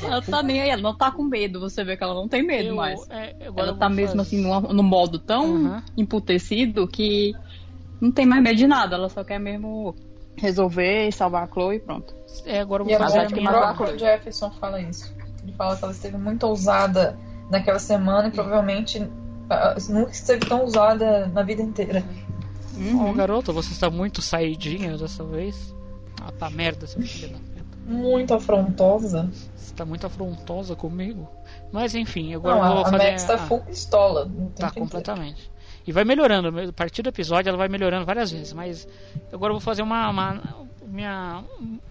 [0.02, 1.60] Ela tá nem aí, ela não tá com medo.
[1.60, 3.00] Você vê que ela não tem medo Eu- mais.
[3.10, 5.82] é, agora Ela tá mesmo fazer- assim, num, num modo tão Uhum.
[5.96, 7.32] emputecido que
[8.00, 8.96] não tem mais medo de nada.
[8.96, 9.94] Ela só quer mesmo
[10.36, 12.12] resolver e salvar a Chloe e pronto.
[12.44, 13.50] É, agora eu E vou a fazer Mas a acho que minha...
[13.50, 15.14] o próprio Jefferson fala isso.
[15.44, 17.16] Ele fala que ela esteve muito ousada
[17.50, 19.06] naquela semana e provavelmente
[19.50, 22.02] ah, nunca esteve tão ousada na vida inteira.
[23.00, 25.74] Ô, garoto, você está muito saidinha dessa vez.
[26.20, 27.54] Ah, pra merda, seu filho da puta.
[27.86, 29.30] Muito afrontosa.
[29.56, 31.28] Você tá muito afrontosa comigo.
[31.72, 33.10] Mas enfim, agora Não, eu vou a, a fazer.
[33.10, 34.30] Max tá ah, full pistola.
[34.56, 35.50] tá completamente.
[35.86, 36.48] E vai melhorando.
[36.68, 38.52] A partir do episódio ela vai melhorando várias vezes.
[38.52, 38.88] Mas
[39.32, 40.08] agora eu vou fazer uma.
[40.08, 41.42] uma- minha,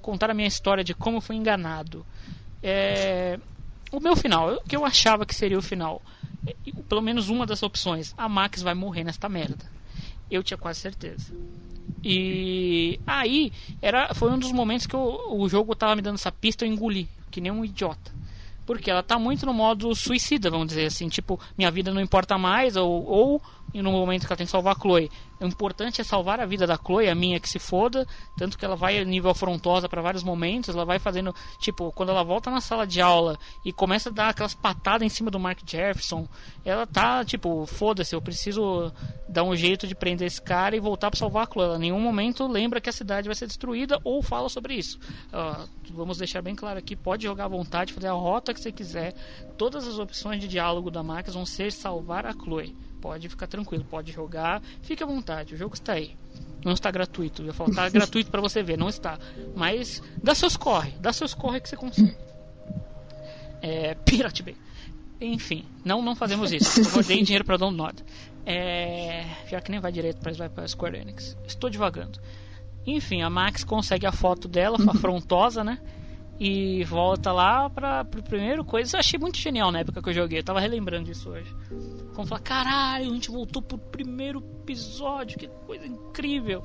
[0.02, 2.06] contar a minha história de como fui enganado.
[2.62, 3.38] É,
[3.92, 6.02] o meu final, o que eu achava que seria o final.
[6.88, 8.14] Pelo menos uma das opções.
[8.18, 9.66] A Max vai morrer nesta merda.
[10.36, 11.32] Eu tinha quase certeza.
[12.04, 16.32] E aí era, foi um dos momentos que eu- o jogo tava me dando essa
[16.32, 18.12] pista, eu engoli, que nem um idiota.
[18.66, 22.38] Porque ela tá muito no modo suicida, vamos dizer assim, tipo, minha vida não importa
[22.38, 23.42] mais, ou, ou
[23.82, 25.10] no momento que ela tem que salvar a Chloe.
[25.40, 28.08] O importante é salvar a vida da Chloe, a minha que se foda,
[28.38, 32.24] tanto que ela vai nível afrontosa para vários momentos, ela vai fazendo, tipo, quando ela
[32.24, 35.60] volta na sala de aula e começa a dar aquelas patadas em cima do Mark
[35.66, 36.28] Jefferson,
[36.64, 38.92] ela tá, tipo, foda-se, eu preciso
[39.28, 41.66] dar um jeito de prender esse cara e voltar para salvar a Chloe.
[41.66, 44.98] Ela em nenhum momento lembra que a cidade vai ser destruída ou fala sobre isso.
[45.32, 48.72] Ah, vamos deixar bem claro aqui, pode jogar à vontade, fazer a rota que você
[48.72, 49.14] quiser.
[49.58, 52.76] Todas as opções de diálogo da Max vão ser salvar a Chloe.
[53.04, 56.16] Pode ficar tranquilo, pode jogar, fique à vontade, o jogo está aí.
[56.64, 59.20] Não está gratuito, eu ia falar, tá gratuito para você ver, não está.
[59.54, 62.16] Mas dá seus corre, dá seus corre que você consegue.
[63.62, 64.56] É, Pirate Bay.
[65.20, 66.82] Enfim, não, não fazemos isso.
[66.86, 68.02] Favor, deem dinheiro para Download.
[68.46, 71.36] É, já que nem vai direito, mas vai para Square Enix.
[71.46, 72.22] Estou devagando.
[72.88, 75.78] Enfim, a Max consegue a foto dela, afrontosa, né?
[76.40, 78.96] E volta lá para pro primeiro coisa.
[78.96, 80.40] Eu achei muito genial na época que eu joguei.
[80.40, 81.56] Eu tava relembrando disso hoje.
[82.16, 86.64] Como falar, caralho, a gente voltou pro primeiro episódio, que coisa incrível.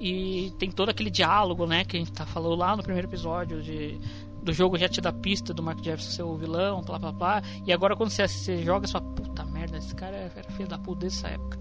[0.00, 3.62] E tem todo aquele diálogo, né, que a gente tá falando lá no primeiro episódio
[3.62, 4.00] de
[4.42, 7.42] do jogo já te dá pista do Mark Jefferson ser o vilão, blá blá blá.
[7.64, 10.78] E agora quando você, você joga, você fala, puta merda, esse cara era filho da
[10.78, 11.58] puta dessa época.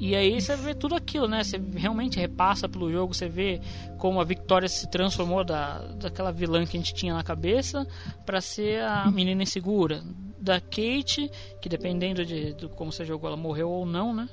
[0.00, 1.44] E aí você vê tudo aquilo, né?
[1.44, 3.60] Você realmente repassa pelo jogo, você vê
[3.98, 7.86] como a Victoria se transformou da, daquela vilã que a gente tinha na cabeça
[8.24, 10.02] para ser a menina insegura.
[10.38, 14.26] Da Kate, que dependendo de, de como você jogou, ela morreu ou não, né?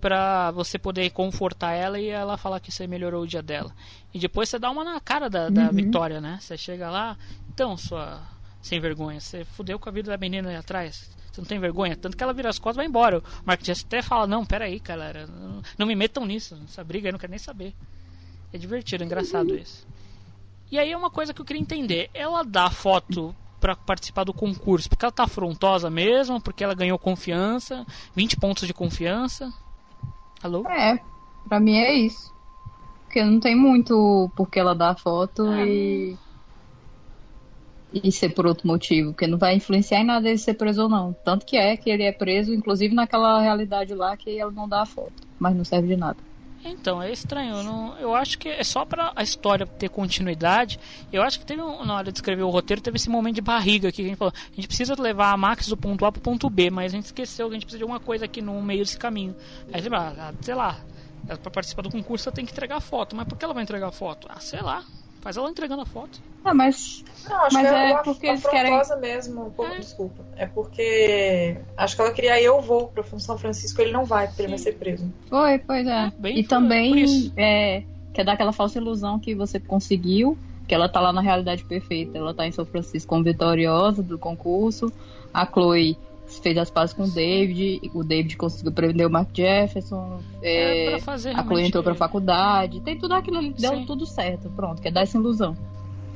[0.00, 3.74] Pra você poder confortar ela e ela falar que você melhorou o dia dela.
[4.14, 5.72] E depois você dá uma na cara da, da Uhum.
[5.72, 6.38] Victoria, né?
[6.40, 7.18] Você chega lá,
[7.52, 8.22] então, sua
[8.60, 11.10] sem vergonha, você fudeu com a vida da menina aí atrás.
[11.32, 11.96] Você não tem vergonha?
[11.96, 13.18] Tanto que ela vira as costas e vai embora.
[13.18, 16.60] O Mark Jesse até fala, não, peraí, galera, não, não me metam nisso.
[16.64, 17.74] Essa briga eu não quero nem saber.
[18.52, 19.86] É divertido, é engraçado isso.
[20.70, 22.10] E aí é uma coisa que eu queria entender.
[22.12, 26.98] Ela dá foto pra participar do concurso porque ela tá afrontosa mesmo, porque ela ganhou
[26.98, 29.50] confiança, 20 pontos de confiança.
[30.42, 30.68] Alô?
[30.68, 31.00] É,
[31.48, 32.32] pra mim é isso.
[33.04, 35.66] Porque não tem muito porque ela dá foto É.
[35.66, 36.18] e.
[37.92, 40.88] E ser por outro motivo, porque não vai influenciar em nada ele ser preso ou
[40.88, 41.14] não.
[41.24, 44.82] Tanto que é que ele é preso, inclusive naquela realidade lá que ela não dá
[44.82, 45.12] a foto.
[45.38, 46.16] Mas não serve de nada.
[46.64, 47.56] Então, é estranho.
[47.56, 50.78] Eu, não, eu acho que é só pra a história ter continuidade.
[51.12, 53.88] Eu acho que teve na hora de escrever o roteiro, teve esse momento de barriga
[53.88, 54.32] aqui que a gente falou.
[54.34, 57.06] A gente precisa levar a Max do ponto A pro ponto B, mas a gente
[57.06, 59.34] esqueceu que a gente precisa de alguma coisa aqui no meio desse caminho.
[59.72, 59.82] Aí
[60.40, 60.78] sei lá,
[61.26, 63.16] ela, pra participar do concurso ela tem que entregar foto.
[63.16, 64.28] Mas por que ela vai entregar foto?
[64.30, 64.84] Ah, sei lá.
[65.22, 66.20] Faz ela entregando a foto.
[66.44, 67.04] Ah, mas.
[67.30, 69.46] Não, acho Mas que é é, porque eles querem- mesmo.
[69.46, 70.24] Um pouco, desculpa.
[70.36, 74.42] É porque acho que ela queria eu vou pra São Francisco, ele não vai, porque
[74.42, 75.12] ele vai ser preso.
[75.28, 76.06] Foi, pois é.
[76.06, 80.88] É, bem e também é, quer dar aquela falsa ilusão que você conseguiu, que ela
[80.88, 82.18] tá lá na realidade perfeita.
[82.18, 84.92] Ela tá em São Francisco como vitoriosa do concurso.
[85.32, 87.90] A Chloe fez as pazes com o David.
[87.94, 90.20] O David conseguiu prender o Mark Jefferson.
[90.42, 92.80] É, é, a Chloe entrou pra faculdade.
[92.80, 93.86] Tem tudo aquilo ali, deu Sim.
[93.86, 94.50] tudo certo.
[94.50, 95.56] Pronto, quer dar essa ilusão.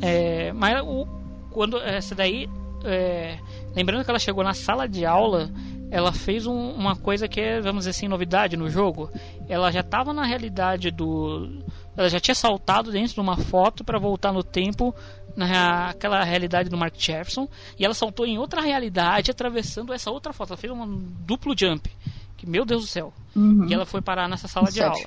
[0.01, 1.07] É, mas o,
[1.51, 2.49] quando essa daí,
[2.85, 3.39] é,
[3.75, 5.51] lembrando que ela chegou na sala de aula,
[5.91, 9.11] ela fez um- uma coisa que é, vamos dizer assim, novidade no jogo.
[9.49, 11.49] Ela já estava na realidade do,
[11.97, 14.95] ela já tinha saltado dentro de uma foto para voltar no tempo
[15.37, 20.51] naquela realidade do Mark Jefferson e ela saltou em outra realidade atravessando essa outra foto.
[20.51, 21.91] Ela fez um duplo jump.
[22.37, 23.13] Que meu Deus do céu.
[23.35, 23.67] Uhum.
[23.69, 25.05] E ela foi parar nessa sala de aula.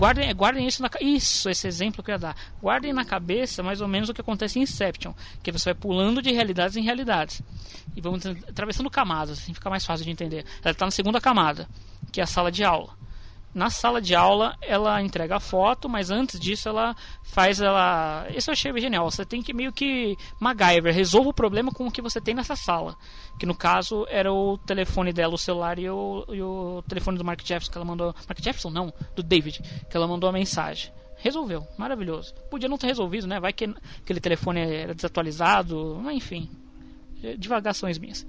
[0.00, 2.36] Guardem, guardem isso na Isso, esse exemplo que eu ia dar.
[2.62, 5.12] Guardem na cabeça mais ou menos o que acontece em Inception.
[5.42, 7.42] Que você vai pulando de realidades em realidades.
[7.94, 10.46] E vamos atravessando camadas, assim fica mais fácil de entender.
[10.62, 11.68] Ela está na segunda camada,
[12.10, 12.94] que é a sala de aula.
[13.52, 18.26] Na sala de aula, ela entrega a foto, mas antes disso ela faz ela.
[18.34, 19.10] Isso eu achei genial.
[19.10, 22.54] Você tem que meio que MacGyver, resolva o problema com o que você tem nessa
[22.54, 22.96] sala.
[23.40, 27.24] Que no caso era o telefone dela, o celular e o, e o telefone do
[27.24, 28.14] Mark Jefferson que ela mandou.
[28.28, 29.60] Mark Jefferson não, do David,
[29.90, 30.92] que ela mandou a mensagem.
[31.16, 32.32] Resolveu, maravilhoso.
[32.50, 33.40] Podia não ter resolvido, né?
[33.40, 33.64] Vai que
[34.00, 36.48] aquele telefone era desatualizado, enfim.
[37.36, 38.24] Divagações minhas.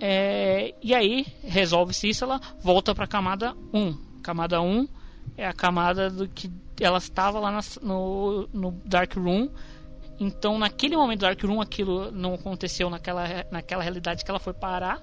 [0.00, 4.13] É, e aí, resolve-se isso, ela volta para a camada 1.
[4.24, 4.88] Camada 1
[5.36, 9.48] é a camada do que ela estava lá nas- no, no Dark Room.
[10.18, 14.52] Então, naquele momento do Dark Room, aquilo não aconteceu naquela, naquela realidade que ela foi
[14.54, 15.02] parar.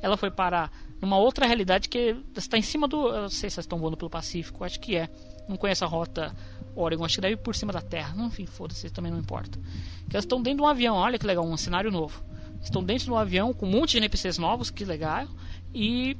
[0.00, 3.08] Ela foi parar numa outra realidade que está em cima do.
[3.08, 5.08] Eu não sei se vocês estão voando pelo Pacífico, acho que é.
[5.48, 6.34] Não conheço a rota
[6.74, 8.14] Oregon, acho que deve ir por cima da Terra.
[8.24, 9.58] Enfim, foda-se, também não importa.
[10.08, 12.22] Que elas estão dentro de um avião, olha que legal, um cenário novo.
[12.62, 15.26] Estão dentro de um avião com um monte de NPCs novos, que legal.
[15.74, 16.16] E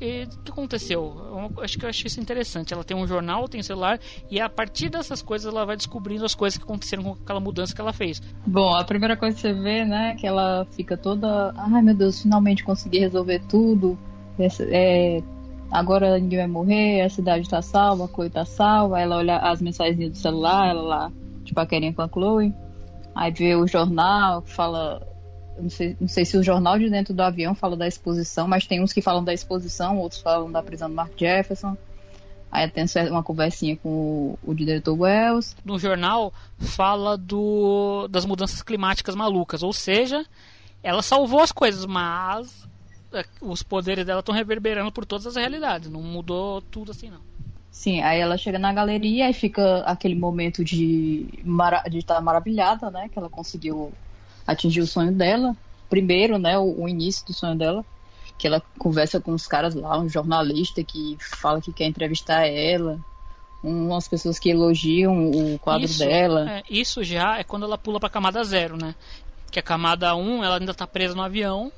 [0.00, 1.50] e o que aconteceu?
[1.56, 2.72] Eu acho que eu achei isso interessante.
[2.74, 3.98] Ela tem um jornal, tem um celular,
[4.30, 7.74] e a partir dessas coisas ela vai descobrindo as coisas que aconteceram com aquela mudança
[7.74, 8.20] que ela fez.
[8.46, 11.52] Bom, a primeira coisa que você vê, né, que ela fica toda.
[11.56, 13.98] Ai meu Deus, finalmente consegui resolver tudo.
[14.38, 15.22] Essa- é,
[15.70, 19.00] agora ninguém vai morrer, a cidade tá salva, a Chloe tá salva.
[19.00, 21.12] Ela olha as mensagens do celular, ela lá,
[21.44, 22.54] tipo, a querinha com a Chloe.
[23.14, 25.00] Aí vê o jornal, fala.
[25.58, 28.66] Não sei, não sei se o jornal de dentro do avião fala da exposição, mas
[28.66, 31.76] tem uns que falam da exposição, outros falam da prisão do Mark Jefferson.
[32.50, 35.56] Aí tem uma conversinha com o, o diretor Wells.
[35.64, 40.24] No jornal fala do, das mudanças climáticas malucas, ou seja,
[40.82, 42.66] ela salvou as coisas, mas
[43.12, 45.90] é, os poderes dela estão reverberando por todas as realidades.
[45.90, 47.20] Não mudou tudo assim, não.
[47.70, 52.90] Sim, aí ela chega na galeria e fica aquele momento de mara- de estar maravilhada,
[52.90, 53.08] né?
[53.10, 53.92] Que ela conseguiu
[54.46, 55.56] atingir o sonho dela.
[55.88, 56.58] Primeiro, né?
[56.58, 57.84] O, o início do sonho dela.
[58.38, 62.98] Que ela conversa com os caras lá, um jornalista que fala que quer entrevistar ela.
[63.64, 66.50] um- Umas pessoas que elogiam o quadro isso, dela.
[66.50, 68.94] é, isso já é quando ela pula pra camada zero, né?
[69.50, 71.72] Que a camada 1 ela ainda tá presa no avião.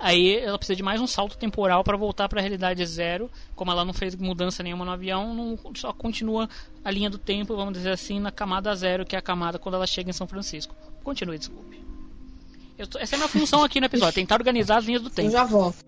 [0.00, 3.28] Aí ela precisa de mais um salto temporal para voltar para a realidade zero.
[3.54, 6.48] Como ela não fez mudança nenhuma no avião, não, só continua
[6.84, 9.74] a linha do tempo, vamos dizer assim, na camada zero, que é a camada quando
[9.74, 10.74] ela chega em São Francisco.
[11.04, 11.84] Continue, desculpe.
[12.78, 15.08] Eu tô- essa é a minha função aqui no episódio, tentar organizar as linhas do
[15.08, 15.30] Eu tempo.
[15.30, 15.78] já volto.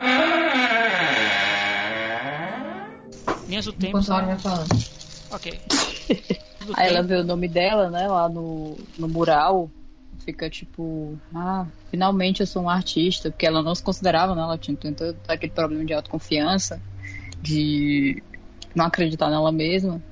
[3.49, 3.99] Linhas do tempo.
[3.99, 4.69] Enquanto a vai falando.
[5.31, 5.61] Ok.
[6.67, 9.71] Do Aí ela vê o nome dela, né, lá no, no mural.
[10.27, 14.43] Fica tipo, ah, finalmente eu sou uma artista, porque ela não se considerava, né?
[14.43, 16.81] Ela tinha tinha todo aquele problema de autoconfiança,
[17.41, 18.23] de
[18.75, 20.03] não acreditar nela mesma.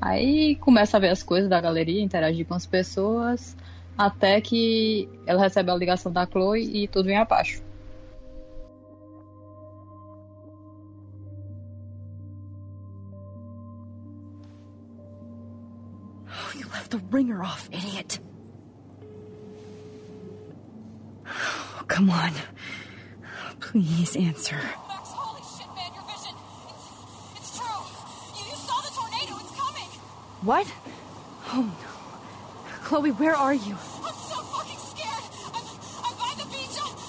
[0.00, 3.56] Aí começa a ver as coisas da galeria, interagir com as pessoas,
[4.06, 7.62] até que ela recebe a ligação da Chloe e tudo vem abaixo.
[16.28, 18.18] Oh, you left the ringer off, idiot.
[21.26, 22.32] Oh, come on.
[23.60, 24.56] Please answer.
[24.88, 26.34] Max, holy shit, man, your vision.
[26.68, 27.82] It's, it's true.
[28.36, 29.38] You, you saw the tornado.
[29.40, 29.88] It's coming.
[30.42, 30.66] What?
[31.54, 31.88] Oh no.
[32.84, 33.76] Chloe, where are you?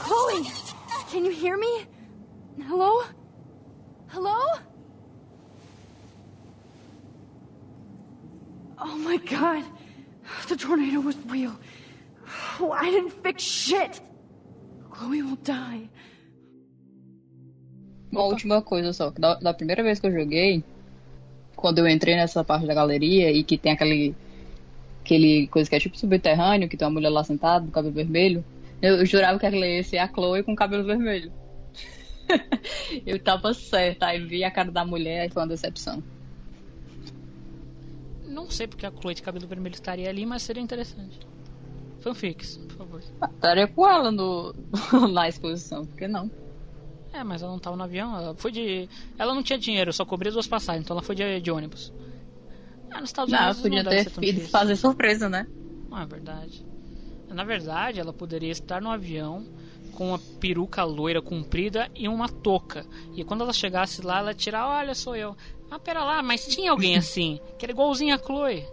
[0.03, 0.43] Chloe!
[1.11, 1.85] Can you hear me?
[2.67, 3.03] Hello?
[4.07, 4.39] Hello?
[8.77, 9.63] Oh my god.
[10.49, 11.55] The tornado was real.
[12.59, 14.01] Oh, I didn't fix shit.
[14.91, 15.89] Chloe will die.
[18.11, 20.63] Uma última coisa só, que da, da primeira vez que eu joguei,
[21.55, 24.13] quando eu entrei nessa parte da galeria e que tem aquele
[25.01, 28.43] aquele coisa que é tipo subterrâneo, que tem uma mulher lá sentada, com cabelo vermelho,
[28.83, 31.31] eu, jurava que aquela ia ser a Chloe com cabelo vermelho.
[33.05, 36.03] eu tava certa, aí vi a cara da mulher e foi uma decepção.
[38.25, 41.17] Não sei porque a Chloe de cabelo vermelho estaria ali, mas seria interessante.
[42.01, 43.03] Fanfics, por favor.
[43.21, 44.53] Ah, Estaria com ela no,
[45.13, 46.29] na exposição, por que não?
[47.13, 48.89] É, mas ela não tava no avião, ela foi de.
[49.17, 51.93] Ela não tinha dinheiro, só cobria duas passagens, então ela foi de, de ônibus.
[52.91, 55.47] Ah, nos Estados Não, Unidos podia não deve ter fazer surpresa, né?
[55.89, 56.65] Não é verdade.
[57.33, 59.45] Na verdade, ela poderia estar no avião
[59.95, 62.85] com uma peruca loira comprida e uma touca.
[63.15, 65.35] E quando ela chegasse lá, ela ia tirar, olha, sou eu.
[65.69, 68.65] Ah, pera lá, mas tinha alguém assim, que era igualzinho a Chloe.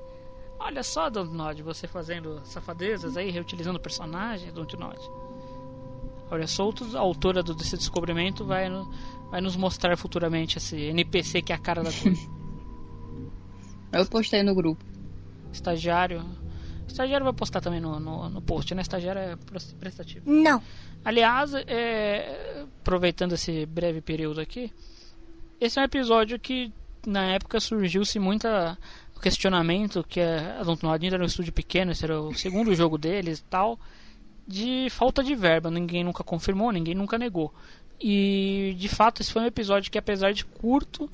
[0.58, 4.98] Olha só, Dontnod, você fazendo safadezas aí, reutilizando o personagem, Dontnod.
[6.30, 8.88] Olha, Soltos, a autora do, desse descobrimento, vai, no-
[9.30, 12.14] vai nos mostrar futuramente esse NPC que é a cara da Chloe.
[13.92, 14.84] Eu postei no grupo.
[15.52, 16.24] Estagiário.
[16.90, 18.82] Estagiário vai postar também no, no, no post, né?
[18.82, 20.30] Estagiário é pres- prestativo.
[20.30, 20.62] Não.
[21.04, 24.72] Aliás, é, aproveitando esse breve período aqui,
[25.60, 26.72] esse é um episódio que
[27.06, 28.76] na época surgiu-se muita
[29.22, 33.44] questionamento que a Dontnod era um estúdio pequeno, esse era o segundo jogo deles e
[33.44, 33.78] tal,
[34.48, 35.70] de falta de verba.
[35.70, 37.52] Ninguém nunca confirmou, ninguém nunca negou.
[38.00, 41.08] E de fato esse foi um episódio que apesar de curto,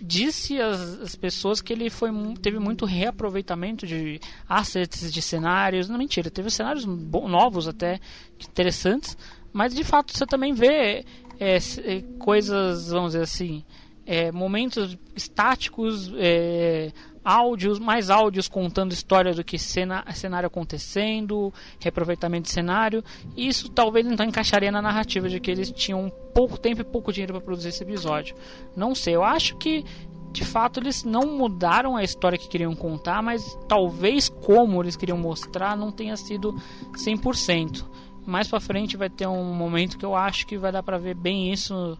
[0.00, 5.88] disse às pessoas que ele foi teve muito reaproveitamento de assets, de cenários.
[5.88, 8.00] Não mentira, teve cenários novos até
[8.48, 9.16] interessantes,
[9.52, 11.04] mas de fato você também vê
[11.38, 13.64] é, é, coisas, vamos dizer assim,
[14.06, 16.92] é, momentos estáticos, é,
[17.24, 23.02] áudios, mais áudios contando história do que cena, cenário acontecendo, reaproveitamento de cenário.
[23.36, 27.12] E isso talvez então encaixaria na narrativa de que eles tinham pouco tempo e pouco
[27.12, 28.36] dinheiro para produzir esse episódio.
[28.76, 29.84] Não sei, eu acho que
[30.32, 35.16] de fato eles não mudaram a história que queriam contar, mas talvez como eles queriam
[35.16, 36.52] mostrar não tenha sido
[36.92, 37.84] 100%.
[38.26, 41.14] Mais pra frente vai ter um momento que eu acho que vai dar pra ver
[41.14, 41.96] bem isso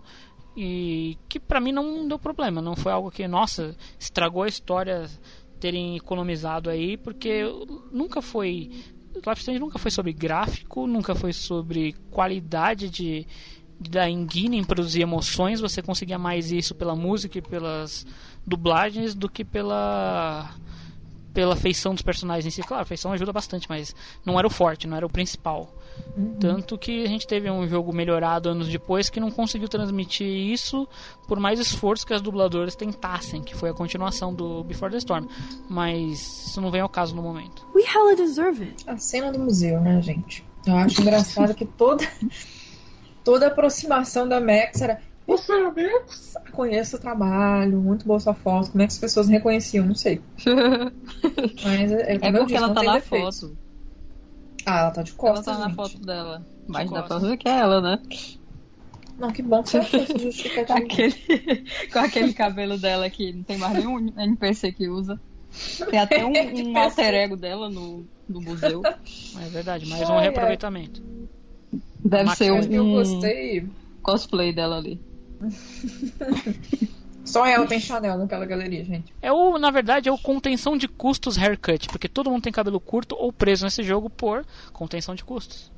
[0.56, 5.08] e que pra mim não deu problema, não foi algo que, nossa, estragou a história
[5.58, 7.42] terem economizado aí, porque
[7.90, 8.70] nunca foi
[9.14, 13.26] Life Strange nunca foi sobre gráfico, nunca foi sobre qualidade de,
[13.78, 18.04] de da engine em produzir emoções, você conseguia mais isso pela música e pelas
[18.46, 20.50] dublagens do que pela
[21.32, 22.62] pela feição dos personagens em si.
[22.66, 25.74] Claro, a feição ajuda bastante, mas não era o forte, não era o principal.
[26.38, 30.86] Tanto que a gente teve um jogo melhorado anos depois que não conseguiu transmitir isso
[31.26, 35.26] por mais esforço que as dubladoras tentassem, que foi a continuação do Before the Storm.
[35.68, 37.66] Mas isso não vem ao caso no momento.
[37.74, 38.84] We hella deserve it.
[38.88, 40.44] A cena do museu, né, gente?
[40.64, 42.06] Eu acho engraçado que toda,
[43.24, 45.00] toda aproximação da Max era.
[45.26, 46.34] Você é a Max?
[46.52, 48.70] Conheço o trabalho, muito boa sua foto.
[48.70, 49.84] Como é que as pessoas reconheciam?
[49.86, 50.20] Não sei.
[51.64, 53.40] Mas é, É porque disse, ela não tá na defeitos.
[53.40, 53.58] foto.
[54.66, 55.76] Ah, ela tá de Ela costas, tá na gente.
[55.76, 56.46] foto dela.
[56.66, 57.30] Mas dá pra costas.
[57.30, 57.98] ver que é ela, né?
[59.18, 60.78] Não, que bom que você achou justificativa.
[60.78, 65.20] Aquele, com aquele cabelo dela que não tem mais nenhum NPC que usa.
[65.90, 66.32] Tem até um,
[66.72, 68.82] um alter ego dela no, no museu.
[68.82, 71.02] É verdade, mais um reaproveitamento.
[72.04, 73.68] Deve ser Mas eu um gostei.
[74.02, 75.00] cosplay dela ali.
[77.24, 79.12] Só ela tem Chanel naquela galeria, gente.
[79.22, 82.78] É o, na verdade, é o contenção de custos haircut, porque todo mundo tem cabelo
[82.78, 85.72] curto ou preso nesse jogo por contenção de custos.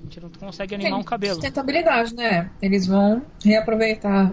[0.00, 1.34] A gente não consegue animar Tem um cabelo.
[1.34, 2.50] Sustentabilidade, né?
[2.60, 4.32] Eles vão reaproveitar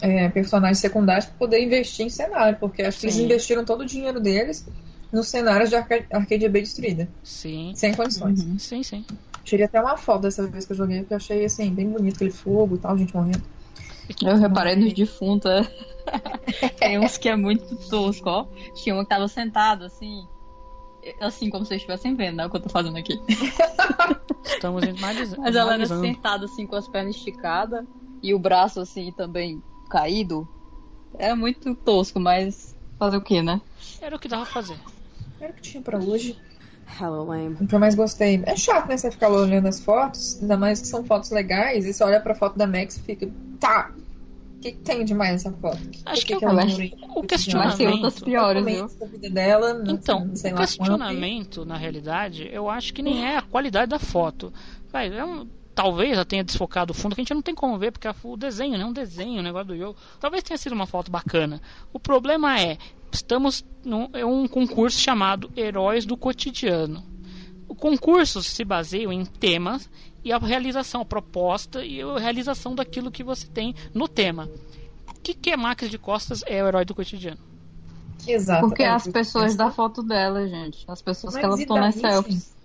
[0.00, 3.24] é, personagens secundários para poder investir em cenário, porque acho que eles Sim.
[3.24, 4.66] investiram todo o dinheiro deles
[5.10, 7.08] nos cenários de Arca- Arcadia Bay destruída.
[7.24, 7.72] Sim.
[7.74, 8.40] Sem condições.
[8.58, 9.04] Sim, sim.
[9.42, 12.16] Tirei até uma foto dessa vez que eu joguei, porque eu achei assim, bem bonito
[12.16, 13.42] aquele fogo e tal, gente morrendo.
[14.22, 15.50] Eu reparei nos defuntos.
[15.50, 15.62] é.
[16.78, 18.46] Tem uns que é muito tosco, ó.
[18.74, 20.26] Tinha uma que tava sentado, assim.
[21.20, 22.46] Assim, como vocês estivessem vendo, né?
[22.46, 23.18] O que eu tô fazendo aqui.
[24.44, 25.40] Estamos analisando.
[25.42, 27.84] Mas ela era sentada, assim, com as pernas esticadas.
[28.22, 30.46] E o braço, assim, também caído.
[31.18, 33.60] Era muito tosco, mas fazer o quê, né?
[34.00, 34.78] Era o que dava pra fazer.
[35.40, 36.38] Era o que tinha pra hoje.
[36.98, 37.56] Hello, lame.
[37.60, 38.42] O que eu mais gostei.
[38.46, 38.96] É chato, né?
[38.96, 42.34] Você ficar olhando as fotos, ainda mais que são fotos legais, e você olha pra
[42.34, 43.28] foto da Max e fica.
[43.58, 43.90] Tá!
[44.56, 45.78] O que, que tem demais nessa foto?
[46.04, 46.90] Acho Por que, ela o, morreu?
[47.08, 47.92] o tem questionamento.
[47.94, 48.88] outras piores, viu?
[49.08, 53.38] Vida dela, não Então, sei o lá questionamento, na realidade, eu acho que nem é
[53.38, 54.52] a qualidade da foto.
[54.92, 55.46] Vai, é um-
[55.80, 58.36] talvez ela tenha desfocado o fundo, que a gente não tem como ver, porque o
[58.36, 58.84] desenho, né?
[58.84, 59.96] Um desenho, o negócio do jogo.
[60.20, 61.58] Talvez tenha sido uma foto bacana.
[61.90, 62.76] O problema é,
[63.10, 67.02] estamos num é um concurso chamado Heróis do Cotidiano.
[67.66, 69.88] O concurso se baseia em temas
[70.22, 74.50] e a realização, a proposta e a realização daquilo que você tem no tema.
[75.08, 77.40] O que, que é Max de Costas é o herói do cotidiano?
[78.26, 78.68] Exato.
[78.68, 80.84] Porque é, as pessoas da foto dela, gente.
[80.86, 82.59] As pessoas Mas que elas estão nas selfies.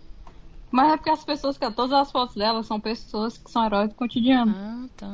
[0.71, 1.71] Mas é porque as pessoas que.
[1.71, 4.53] Todas as fotos delas são pessoas que são heróis do cotidiano.
[4.55, 5.07] Ah, tá.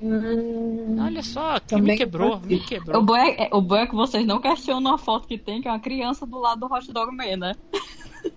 [0.00, 3.02] Hum, Olha só, que me quebrou, me O quebrou.
[3.02, 5.66] bom, é, é- o bom é que vocês não questionam a foto que tem, que
[5.68, 7.54] é uma criança do lado do Hot Dog Man, né?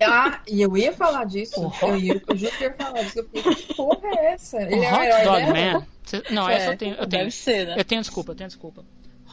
[0.03, 1.59] Ah, e eu ia falar disso.
[1.67, 3.19] O Eu, ia, eu juro que ia falar disso.
[3.19, 4.57] Eu fiquei, que porra é essa?
[4.57, 5.73] O Ele é o Hot herói Dog dela?
[5.79, 5.87] Man.
[6.31, 6.91] não, É, essa eu tenho.
[6.93, 7.75] Eu tenho, Deve ser, né?
[7.77, 8.85] eu tenho desculpa, eu tenho desculpa.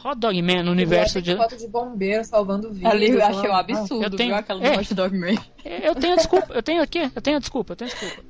[0.03, 1.35] Hot Dog Man no universo de.
[1.35, 2.91] Foto de bombeiro salvando vidas.
[2.93, 4.37] Ali eu achei um absurdo, Eu tenho- viu?
[4.37, 4.71] Aquela é.
[4.73, 5.35] do Hot Dog Man.
[5.65, 8.23] Eu tenho desculpa, eu tenho aqui, eu tenho desculpa, eu tenho desculpa.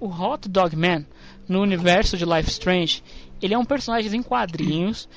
[0.00, 1.04] O Hot Dog Man,
[1.48, 3.02] no universo de Life Strange,
[3.42, 5.08] ele é um personagem em quadrinhos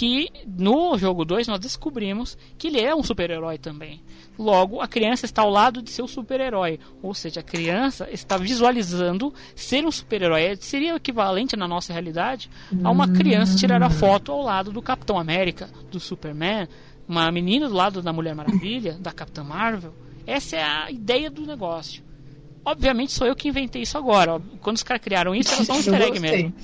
[0.00, 4.00] que no jogo 2 nós descobrimos que ele é um super-herói também.
[4.38, 9.34] Logo, a criança está ao lado de seu super-herói, ou seja, a criança está visualizando
[9.54, 10.56] ser um super-herói.
[10.56, 12.48] Seria o equivalente na nossa realidade
[12.82, 16.66] a uma criança tirar a foto ao lado do Capitão América, do Superman,
[17.06, 19.92] uma menina do lado da Mulher Maravilha, da Capitã Marvel.
[20.26, 22.02] Essa é a ideia do negócio.
[22.64, 24.34] Obviamente sou eu que inventei isso agora.
[24.34, 24.40] ó.
[24.60, 26.54] Quando os caras criaram isso, era só um easter egg mesmo.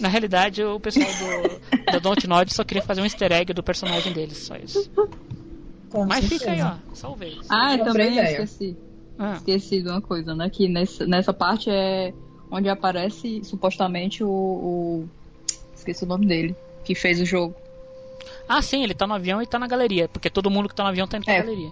[0.00, 3.62] Na realidade, o pessoal do, da Don't Nod só queria fazer um easter egg do
[3.62, 4.88] personagem deles, só isso.
[5.90, 6.80] Com Mas fica aí, certeza.
[6.90, 6.94] ó.
[6.94, 7.36] Salvei.
[7.48, 8.30] Ah, eu também ideia.
[8.42, 8.76] esqueci.
[9.18, 10.48] Ah, Esqueci de uma coisa, né?
[10.48, 12.14] Que nessa, nessa parte é
[12.50, 15.08] onde aparece supostamente o, o-
[15.74, 16.54] Esqueci o nome dele.
[16.84, 17.54] Que fez o jogo.
[18.48, 20.08] Ah, sim, ele tá no avião e tá na galeria.
[20.08, 21.42] Porque todo mundo que tá no avião tá indo pra É.
[21.42, 21.70] galeria.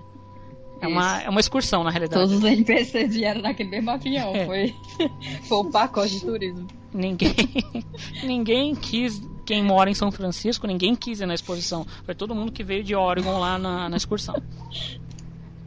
[0.80, 2.20] É uma, é uma excursão, na realidade.
[2.22, 4.34] Todos os NPCs vieram naquele mesmo avião.
[4.34, 4.46] É.
[4.46, 4.74] Foi,
[5.48, 6.66] foi um pacote de turismo.
[6.92, 7.34] Ninguém,
[8.22, 9.20] ninguém quis.
[9.44, 11.86] Quem mora em São Francisco, ninguém quis ir na exposição.
[12.04, 14.34] Foi todo mundo que veio de Oregon lá na, na excursão.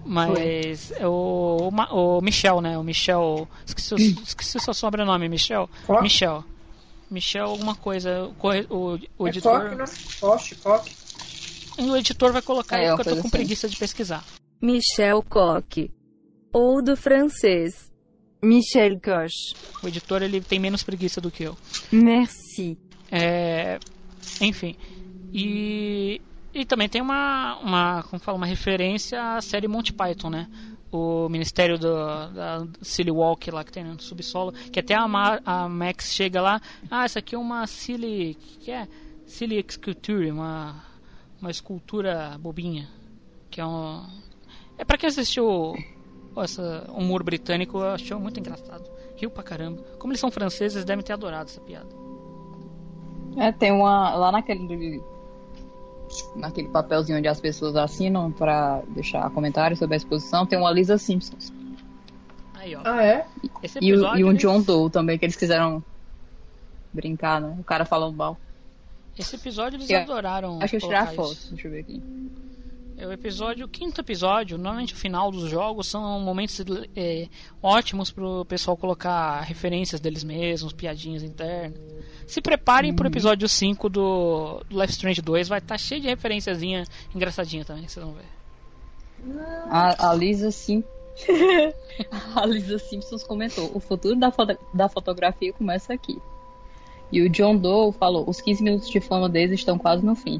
[0.05, 2.77] Mas o, o, o Michel, né?
[2.77, 3.47] O Michel.
[3.65, 5.69] Esqueci, o- esqueci o seu sobrenome, Michel.
[6.01, 6.43] Michel.
[7.09, 8.29] Michel, alguma coisa.
[8.69, 9.61] O, o, o É editor.
[9.61, 9.85] coque, né?
[10.19, 10.91] Coque, coque.
[11.77, 13.29] O editor vai colocar É, porque eu tô com assim.
[13.29, 14.23] preguiça de pesquisar.
[14.61, 15.91] Michel Coque.
[16.53, 17.91] Ou do francês.
[18.43, 19.55] Michel Coche.
[19.83, 21.55] O editor ele tem menos preguiça do que eu.
[21.91, 22.77] Merci.
[23.11, 23.79] É,
[24.41, 24.75] enfim.
[25.33, 26.19] E,
[26.53, 30.49] e também tem uma, uma, como fala, uma referência à série Monty Python, né?
[30.91, 31.93] O Ministério do,
[32.33, 34.51] da Silly Walk lá que tem no subsolo.
[34.51, 36.59] Que até a, Ma- a Max chega lá.
[36.89, 38.35] Ah, essa aqui é uma Silly.
[38.59, 38.87] que é?
[39.25, 40.83] Silly Sculpture, uma,
[41.39, 42.89] uma escultura bobinha.
[43.49, 44.03] Que é um.
[44.81, 45.75] É pra quem assistiu
[46.37, 48.89] essa humor britânico, achou muito engraçado.
[49.15, 49.83] Riu pra caramba.
[49.99, 51.87] Como eles são franceses, eles devem ter adorado essa piada.
[53.37, 54.15] É, tem uma.
[54.15, 54.99] Lá naquele.
[56.35, 60.97] Naquele papelzinho onde as pessoas assinam pra deixar comentários sobre a exposição, tem uma Lisa
[60.97, 61.53] Simpsons.
[62.55, 62.81] Aí, ó.
[62.83, 63.27] Ah, é?
[63.61, 65.81] Esse E, o, e um eles- John Doe também, que eles quiseram
[66.91, 67.55] brincar, né?
[67.59, 68.35] O cara falando mal.
[69.17, 70.57] Esse episódio eles Eu adoraram.
[70.59, 71.33] Acho que eu vou tirar a foto.
[71.33, 71.49] isso.
[71.53, 72.01] Deixa eu ver aqui.
[73.01, 76.63] É o episódio, o quinto episódio, normalmente o final dos jogos são momentos
[76.95, 77.27] é,
[77.59, 81.79] ótimos pro pessoal colocar referências deles mesmos, piadinhas internas.
[82.27, 82.95] Se preparem Uhum.
[82.95, 86.83] pro episódio 5 do, do Life Strange 2, vai estar cheio de referenciazinha
[87.15, 88.25] engraçadinha também, que vocês vão ver.
[89.67, 90.83] A, a Lisa Sim.
[92.35, 96.21] a Lisa Simpsons comentou: o futuro da, foto, da fotografia começa aqui.
[97.11, 100.39] E o John Doe falou: os 15 minutos de fama deles estão quase no fim.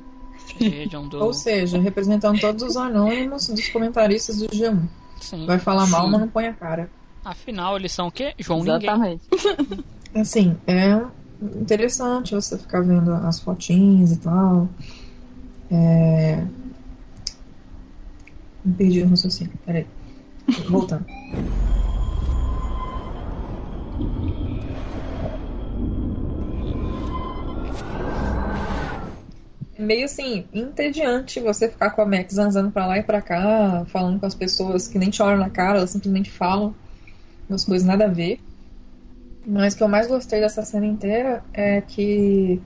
[1.09, 4.79] Doe, Ou seja, representando todos os anônimos dos comentaristas do G1.
[5.19, 5.45] sim.
[5.45, 6.11] Vai falar mal, Sim.
[6.11, 6.89] mas não põe a cara.
[7.23, 8.33] Afinal, eles são o quê?
[8.39, 8.89] João Ninguém.
[8.89, 9.23] Exatamente.
[10.15, 11.01] Assim, é
[11.59, 14.67] interessante você ficar vendo as fotinhas e tal.
[15.71, 16.43] É...
[18.63, 19.85] Me perdi no raciocínio, peraí.
[20.69, 21.05] Voltando.
[29.81, 34.19] meio assim, entediante você ficar com a Max zanzando pra lá e pra cá, falando
[34.19, 36.73] com as pessoas que nem te olham na cara, elas simplesmente falam
[37.49, 38.39] umas coisas nada a ver.
[39.45, 42.61] Mas o que eu mais gostei dessa cena inteira é que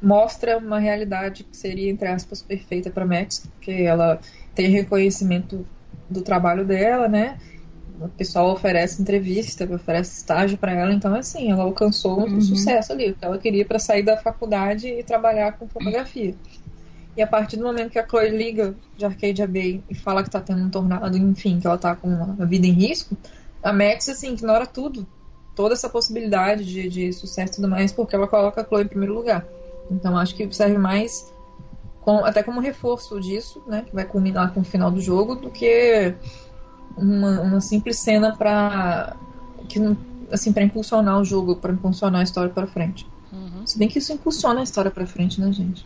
[0.00, 4.20] mostra uma realidade que seria, entre aspas, perfeita para Max, porque ela
[4.54, 5.66] tem reconhecimento
[6.08, 7.38] do trabalho dela, né?
[8.00, 12.40] O pessoal oferece entrevista, oferece estágio para ela, então assim, ela alcançou um Uhum.
[12.40, 16.34] sucesso ali, o que ela queria para sair da faculdade e trabalhar com fotografia.
[17.16, 20.28] E a partir do momento que a Chloe liga de Arcadia Bay e fala que
[20.30, 23.16] tá tendo um tornado, enfim, que ela tá com a vida em risco,
[23.62, 25.06] a Max, assim, ignora tudo.
[25.54, 28.88] Toda essa possibilidade de, de sucesso e tudo mais, porque ela coloca a Chloe em
[28.88, 29.48] primeiro lugar.
[29.90, 31.32] Então acho que serve mais
[32.02, 33.82] com- até como reforço disso, né?
[33.88, 36.14] Que vai culminar com o final do jogo, do que
[36.96, 39.16] uma, uma simples cena pra.
[39.68, 39.78] que
[40.30, 43.06] assim, para impulsionar o jogo, para impulsionar a história para frente.
[43.64, 45.84] Se bem que isso impulsiona a história para frente, né, gente?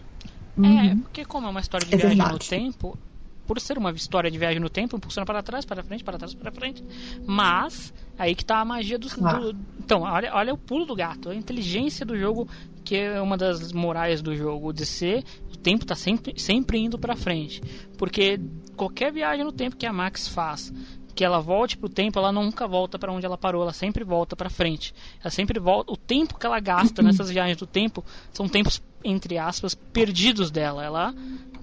[0.62, 2.48] É, porque como é uma história de É viagem no verdade.
[2.48, 2.98] tempo,
[3.46, 6.34] por ser uma história de viagem no tempo, impulsiona para trás, para frente, para trás,
[6.34, 6.82] para frente.
[7.26, 9.08] Mas, aí que tá a magia do.
[9.08, 9.52] Claro.
[9.52, 12.46] do- então, olha, olha o pulo do gato, a inteligência do jogo,
[12.84, 15.24] que é uma das morais do jogo, de ser.
[15.52, 17.60] O tempo tá sempre, sempre indo para frente.
[17.96, 18.38] Porque
[18.80, 20.72] qualquer viagem no tempo que a Max faz.
[21.14, 24.34] Que ela volte pro tempo, ela nunca volta para onde ela parou, ela sempre volta
[24.34, 24.94] para frente.
[25.20, 25.92] Ela sempre volta.
[25.92, 28.02] O tempo que ela gasta nessas viagens do tempo
[28.32, 30.82] são tempos, entre aspas, perdidos dela.
[30.84, 31.14] Ela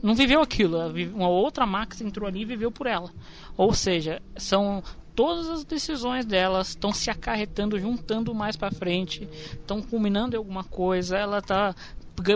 [0.04, 0.92] não viveu aquilo.
[0.92, 3.10] vive- Uma outra Max entrou ali e viveu por ela.
[3.56, 4.84] Ou seja, são
[5.16, 10.64] todas as decisões delas estão se acarretando, juntando mais pra frente, estão culminando em alguma
[10.64, 11.18] coisa.
[11.18, 11.74] Ela tá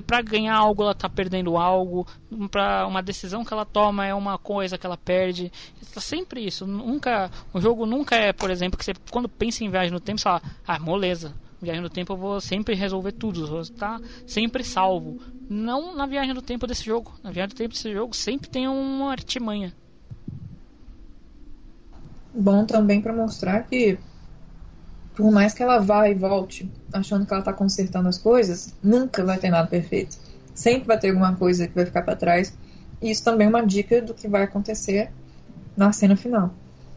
[0.06, 2.06] para ganhar algo, ela tá perdendo algo.
[2.50, 5.52] Para uma decisão que ela toma é uma coisa que ela perde.
[5.94, 6.66] Tá sempre isso.
[6.66, 10.20] Nunca, o jogo nunca é, por exemplo, que você quando pensa em viagem no tempo,
[10.20, 11.36] você fala: "Ah, moleza.
[11.62, 15.18] Viagem no tempo eu vou sempre resolver tudo, vou estar sempre salvo".
[15.50, 17.12] Não na viagem do tempo desse jogo.
[17.22, 19.74] Na viagem do tempo desse jogo sempre tem uma artimanha.
[22.34, 24.00] Bom também para mostrar que,
[25.16, 29.24] por mais que ela vá e volte achando que ela tá consertando as coisas, nunca
[29.24, 30.18] vai ter nada perfeito.
[30.54, 32.58] Sempre vai ter alguma coisa que vai ficar para trás.
[33.02, 35.10] E isso também é uma dica do que vai acontecer
[35.76, 36.54] na cena final.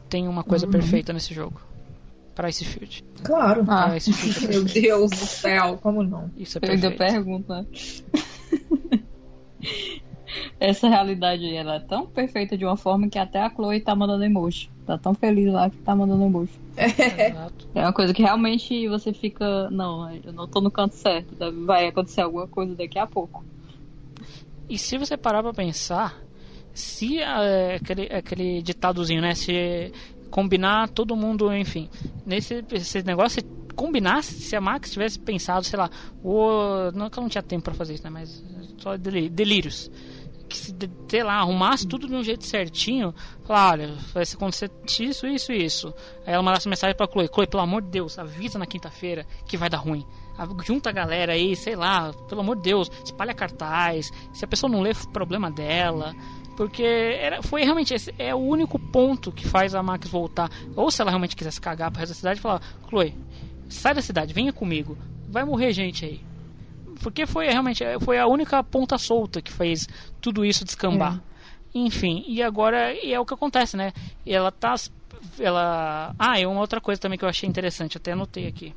[0.08, 0.72] Tem uma coisa Uhum.
[0.72, 1.60] perfeita nesse jogo.
[2.34, 3.04] Para esse field.
[3.22, 3.64] Claro.
[3.68, 3.96] Ah.
[3.96, 4.82] Esse field é Meu perfeito.
[4.88, 6.30] Deus do céu, como não?
[6.36, 7.12] Isso é Eu ainda perfeito.
[7.12, 7.66] pergunto, né?
[10.58, 13.94] Essa realidade aí, ela é tão perfeita de uma forma que até a Chloe tá
[13.94, 14.68] mandando emoji.
[14.86, 16.52] Tá tão feliz lá que tá mandando emoji.
[16.76, 17.68] Exato.
[17.74, 19.70] É uma coisa que realmente você fica.
[19.70, 21.34] Não, eu não tô no canto certo.
[21.36, 21.50] tá?
[21.50, 23.44] Vai acontecer alguma coisa daqui a pouco.
[24.68, 26.20] E se você parar pra pensar,
[26.72, 29.34] se é, aquele, aquele ditadozinho, né?
[29.34, 29.92] Se
[30.30, 31.88] combinar todo mundo, enfim,
[32.26, 35.90] nesse esse negócio, se combinasse, se a Max tivesse pensado, sei lá,
[36.22, 38.10] o, não que ela não tinha tempo pra fazer isso, né?
[38.10, 38.42] Mas
[38.78, 39.90] só delírios.
[40.48, 40.56] Que
[41.08, 43.14] sei lá, arrumasse tudo de um jeito certinho,
[43.44, 44.70] falar, olha, vai acontecer
[45.00, 45.94] isso, isso e isso.
[46.26, 49.56] Aí ela mandasse mensagem pra Chloe, Chloe, pelo amor de Deus, avisa na quinta-feira que
[49.56, 50.04] vai dar ruim.
[50.64, 54.10] Junta a galera aí, sei lá, pelo amor de Deus, espalha cartaz.
[54.32, 56.14] Se a pessoa não lê, problema dela.
[56.56, 60.50] Porque era, foi realmente esse é o único ponto que faz a Max voltar.
[60.76, 63.16] Ou se ela realmente quisesse cagar pro resto da cidade, falar: Chloe,
[63.68, 64.96] sai da cidade, venha comigo.
[65.28, 66.20] Vai morrer gente aí.
[67.02, 69.88] Porque foi realmente foi a única ponta solta que fez
[70.20, 71.20] tudo isso descambar.
[71.74, 73.92] Enfim, e agora e é o que acontece, né?
[74.24, 74.74] E ela tá.
[75.38, 76.14] Ela.
[76.18, 78.72] Ah, e uma outra coisa também que eu achei interessante, até anotei aqui.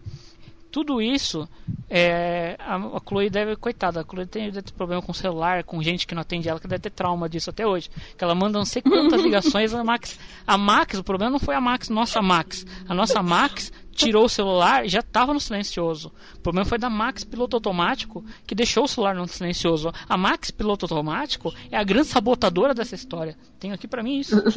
[0.71, 1.47] Tudo isso,
[1.89, 5.81] é, a, Chloe deve, coitada, a Chloe tem, deve ter problema com o celular, com
[5.81, 7.89] gente que não atende ela, que deve ter trauma disso até hoje.
[8.17, 10.19] Que ela manda não sei quantas ligações a Max.
[10.45, 12.65] A Max, o problema não foi a Max, nossa Max.
[12.87, 16.13] A nossa Max tirou o celular e já estava no silencioso.
[16.35, 19.91] O problema foi da Max piloto automático que deixou o celular no silencioso.
[20.07, 23.35] A Max piloto automático é a grande sabotadora dessa história.
[23.59, 24.41] Tenho aqui pra mim isso.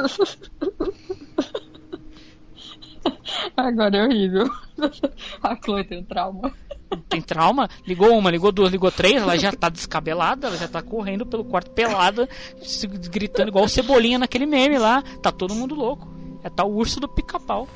[3.56, 4.46] Agora é horrível.
[5.42, 6.52] A Chloe tem um trauma.
[7.08, 7.68] Tem trauma?
[7.86, 11.44] Ligou uma, ligou duas, ligou três, ela já tá descabelada, ela já tá correndo pelo
[11.44, 12.28] quarto pelada,
[13.10, 15.02] gritando igual o Cebolinha naquele meme lá.
[15.22, 16.12] Tá todo mundo louco.
[16.42, 17.68] É tal urso do pica-pau.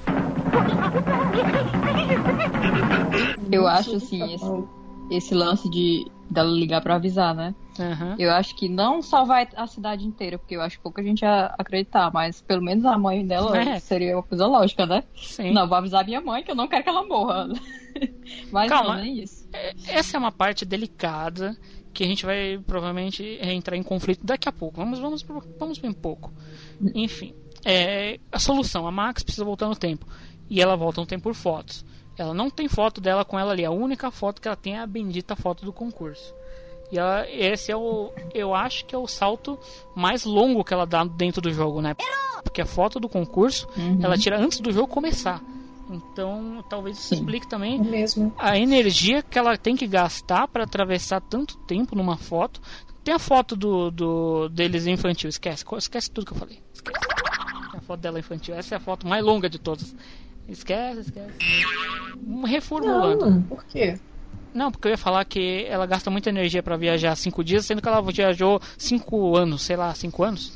[3.51, 4.65] Eu acho assim, esse,
[5.11, 7.55] esse lance de dela ligar pra avisar, né?
[7.79, 8.17] Aham.
[8.19, 11.55] Eu acho que não salvar a cidade inteira, porque eu acho que pouca gente ia
[11.59, 13.79] acreditar, mas pelo menos a mãe dela É.
[13.79, 15.05] seria uma coisa lógica, né?
[15.17, 15.53] Sim.
[15.53, 17.49] Não, vou avisar minha mãe que eu não quero que ela morra.
[18.51, 18.97] mas Calma.
[18.97, 19.49] não, nem isso.
[19.87, 21.57] Essa é uma parte delicada
[21.93, 24.79] que a gente vai provavelmente entrar em conflito daqui a pouco.
[24.79, 25.25] Vamos, vamos,
[25.59, 26.33] vamos bem pouco.
[26.95, 27.35] Enfim,
[27.65, 30.07] é, a solução: a Max precisa voltar no tempo
[30.49, 31.85] e ela volta no tempo por fotos.
[32.17, 33.65] Ela não tem foto dela com ela ali.
[33.65, 36.33] A única foto que ela tem é a bendita foto do concurso.
[36.93, 39.59] E ela, esse é o, eu acho que é o salto
[39.97, 41.95] mais longo que ela dá dentro do jogo, né?
[42.45, 43.99] Porque a foto do concurso Uhum.
[44.03, 45.43] ela tira antes do jogo começar.
[45.91, 47.15] Então, talvez isso Sim.
[47.17, 48.33] explique também É mesmo.
[48.39, 52.61] a energia que ela tem que gastar para atravessar tanto tempo numa foto.
[53.03, 56.63] Tem a foto do, do deles infantil, esquece, esquece tudo que eu falei.
[56.73, 56.99] Esquece.
[57.75, 59.95] A foto dela infantil, essa é a foto mais longa de todas.
[60.49, 61.33] Esquece, esquece.
[62.47, 63.31] Reformulando.
[63.31, 63.99] Não, por quê?
[64.53, 67.83] Não, porque eu ia falar que ela gasta muita energia para viajar cinco dias, sendo
[67.83, 70.53] que ela viajou cinco anos, sei lá, cinco anos.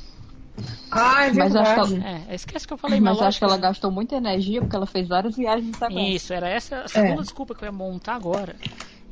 [0.90, 2.28] Ah, é Mas acho que verdade.
[2.30, 4.86] É, esquece que eu falei, Mas mas acho que ela gastou muita energia porque ela
[4.86, 6.16] fez várias viagens sequência.
[6.16, 7.22] Isso, era essa a segunda É.
[7.24, 8.56] desculpa que eu ia montar agora.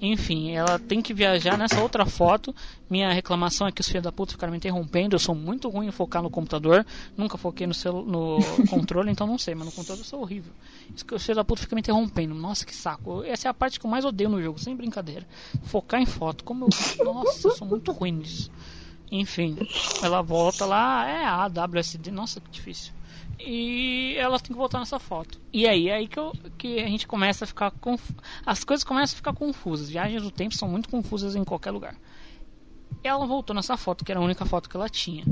[0.01, 2.55] Enfim, ela tem que viajar nessa outra foto.
[2.89, 5.15] Minha reclamação é que os filhos da puta ficaram me interrompendo.
[5.15, 6.85] Eu sou muito ruim em focar no computador.
[7.17, 8.39] Nunca foquei no, celu no
[8.69, 10.53] controle, então não sei, mas no computador eu sou horrível.
[10.95, 12.35] Isso que os filhos da puta ficam me interrompendo.
[12.35, 13.23] Nossa, que saco.
[13.25, 15.27] Essa é a parte que eu mais odeio no jogo, sem brincadeira.
[15.65, 16.45] Focar em foto.
[16.45, 17.05] Como eu.
[17.05, 18.51] Nossa, eu sou muito ruim nisso.
[19.11, 19.57] Enfim,
[20.03, 22.93] ela volta lá, é a WSD, nossa que difícil.
[23.39, 25.41] E ela tem que voltar nessa foto.
[25.53, 28.11] E aí é aí que, eu, que a gente começa a ficar conf...
[28.45, 29.91] as coisas começam a ficar confusas.
[29.91, 31.95] Viagens do tempo são muito confusas em qualquer lugar.
[33.05, 35.25] Ela voltou nessa foto, que era a única foto que ela tinha.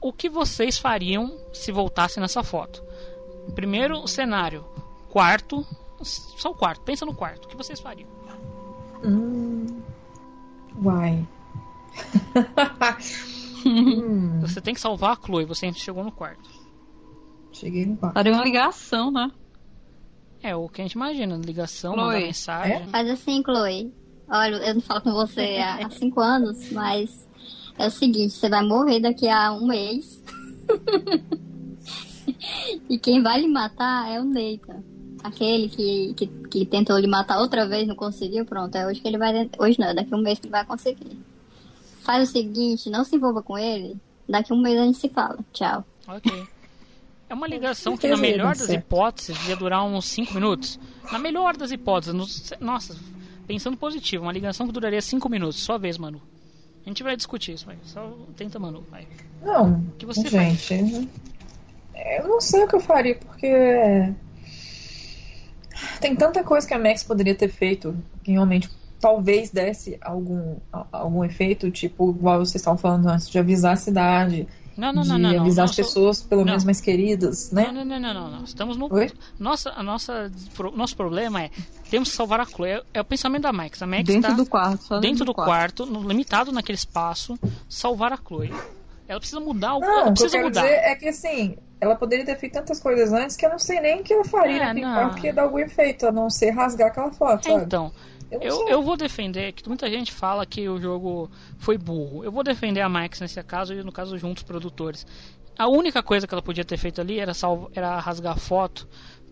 [0.00, 2.82] O que vocês fariam se voltassem nessa foto?
[3.54, 4.64] Primeiro cenário,
[5.10, 5.66] quarto,
[6.02, 6.82] só o quarto.
[6.82, 7.46] Pensa no quarto.
[7.46, 8.08] O que vocês fariam?
[9.02, 9.80] Hum.
[10.82, 11.26] Uai.
[14.40, 15.44] Você tem que salvar a Chloe.
[15.44, 16.48] Você chegou no quarto.
[17.58, 18.14] Cheguei no quarto.
[18.14, 19.30] Daria uma ligação, né?
[20.42, 22.06] É o que a gente imagina, ligação, Chloe.
[22.06, 22.76] mandar mensagem.
[22.76, 22.86] É?
[22.86, 23.92] Faz assim, Chloe.
[24.28, 27.28] Olha, eu não falo com você há cinco anos, mas
[27.76, 30.22] é o seguinte, você vai morrer daqui a um mês.
[32.88, 34.82] e quem vai lhe matar é o Nathan.
[35.24, 38.76] Aquele que, que, que tentou lhe matar outra vez, não conseguiu, pronto.
[38.76, 39.50] É hoje que ele vai.
[39.58, 41.18] Hoje não, é daqui a um mês que ele vai conseguir.
[42.02, 43.96] Faz o seguinte, não se envolva com ele.
[44.28, 45.38] Daqui a um mês a gente se fala.
[45.52, 45.84] Tchau.
[46.06, 46.46] Ok.
[47.28, 50.78] É uma ligação que, na melhor das hipóteses, ia durar uns 5 minutos.
[51.12, 52.96] Na melhor das hipóteses, no- nossa,
[53.46, 55.58] pensando positivo, uma ligação que duraria 5 minutos.
[55.60, 56.22] Sua vez, Manu.
[56.84, 57.76] A gente vai discutir isso, vai.
[57.84, 59.06] Só tenta, Manu, vai.
[59.42, 61.08] Não, que você gente.
[62.18, 64.12] Eu não sei o que eu faria, porque.
[66.00, 68.68] Tem tanta coisa que a Max poderia ter feito que realmente
[69.00, 70.56] talvez desse algum,
[70.90, 74.48] algum efeito, tipo, igual vocês estavam falando antes, de avisar a cidade,
[74.78, 75.32] Não, não, de não, não.
[75.32, 75.40] não.
[75.40, 76.46] avisar as Nosso- pessoas, pelo não.
[76.46, 77.70] menos mais queridas, né?
[77.72, 78.44] Não, não, não, não, não.
[78.44, 78.86] Estamos no.
[78.94, 79.10] Oi?
[79.38, 80.30] Nossa, a nossa,
[80.74, 81.50] nosso problema é
[81.90, 82.80] temos que salvar a Chloe.
[82.94, 83.82] É, o pensamento da Max.
[83.82, 87.36] A Max Dentro tá do quarto, dentro do quarto, limitado naquele espaço,
[87.68, 88.52] salvar a Chloe.
[89.08, 89.80] Ela precisa mudar o.
[89.80, 90.62] Não, ela o que eu precisa mudar.
[90.62, 93.80] dizer é que assim, ela poderia ter feito tantas coisas antes que eu não sei
[93.80, 94.94] nem o que ela faria É, naquele não.
[94.94, 97.90] quarto que ia dar algum efeito, a não ser rasgar aquela foto, É, então,
[98.30, 102.24] Eu eu, eu vou defender que muita gente fala que o jogo foi burro.
[102.24, 105.06] Eu vou defender a Max nesse caso e no caso juntos produtores.
[105.58, 108.86] A única coisa que ela podia ter feito ali era, salvo, era rasgar foto.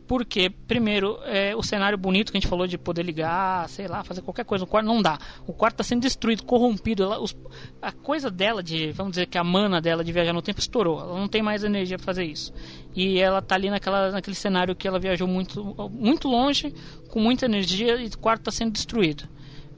[0.07, 4.05] Porque, primeiro, é, o cenário bonito que a gente falou de poder ligar, sei lá,
[4.05, 5.19] fazer qualquer coisa no quarto, não dá.
[5.47, 7.03] O quarto está sendo destruído, corrompido.
[7.03, 7.37] Ela, os-
[7.83, 11.01] a coisa dela de, vamos dizer que a mana dela de viajar no tempo estourou.
[11.01, 12.53] Ela não tem mais energia para fazer isso.
[12.95, 16.73] E ela tá ali naquela, naquele cenário que ela viajou muito, muito longe,
[17.11, 19.29] com muita energia, e o quarto está sendo destruído.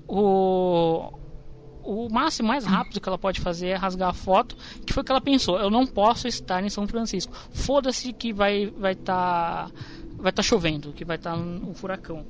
[0.06, 1.12] O,
[1.82, 5.04] o máximo mais rápido que ela pode fazer é rasgar a foto, que foi o
[5.04, 5.58] que ela pensou.
[5.58, 7.32] Eu não posso estar em São Francisco.
[7.52, 9.70] Foda-se que vai vai estar
[10.18, 12.26] vai tá chovendo, que vai estar um furacão.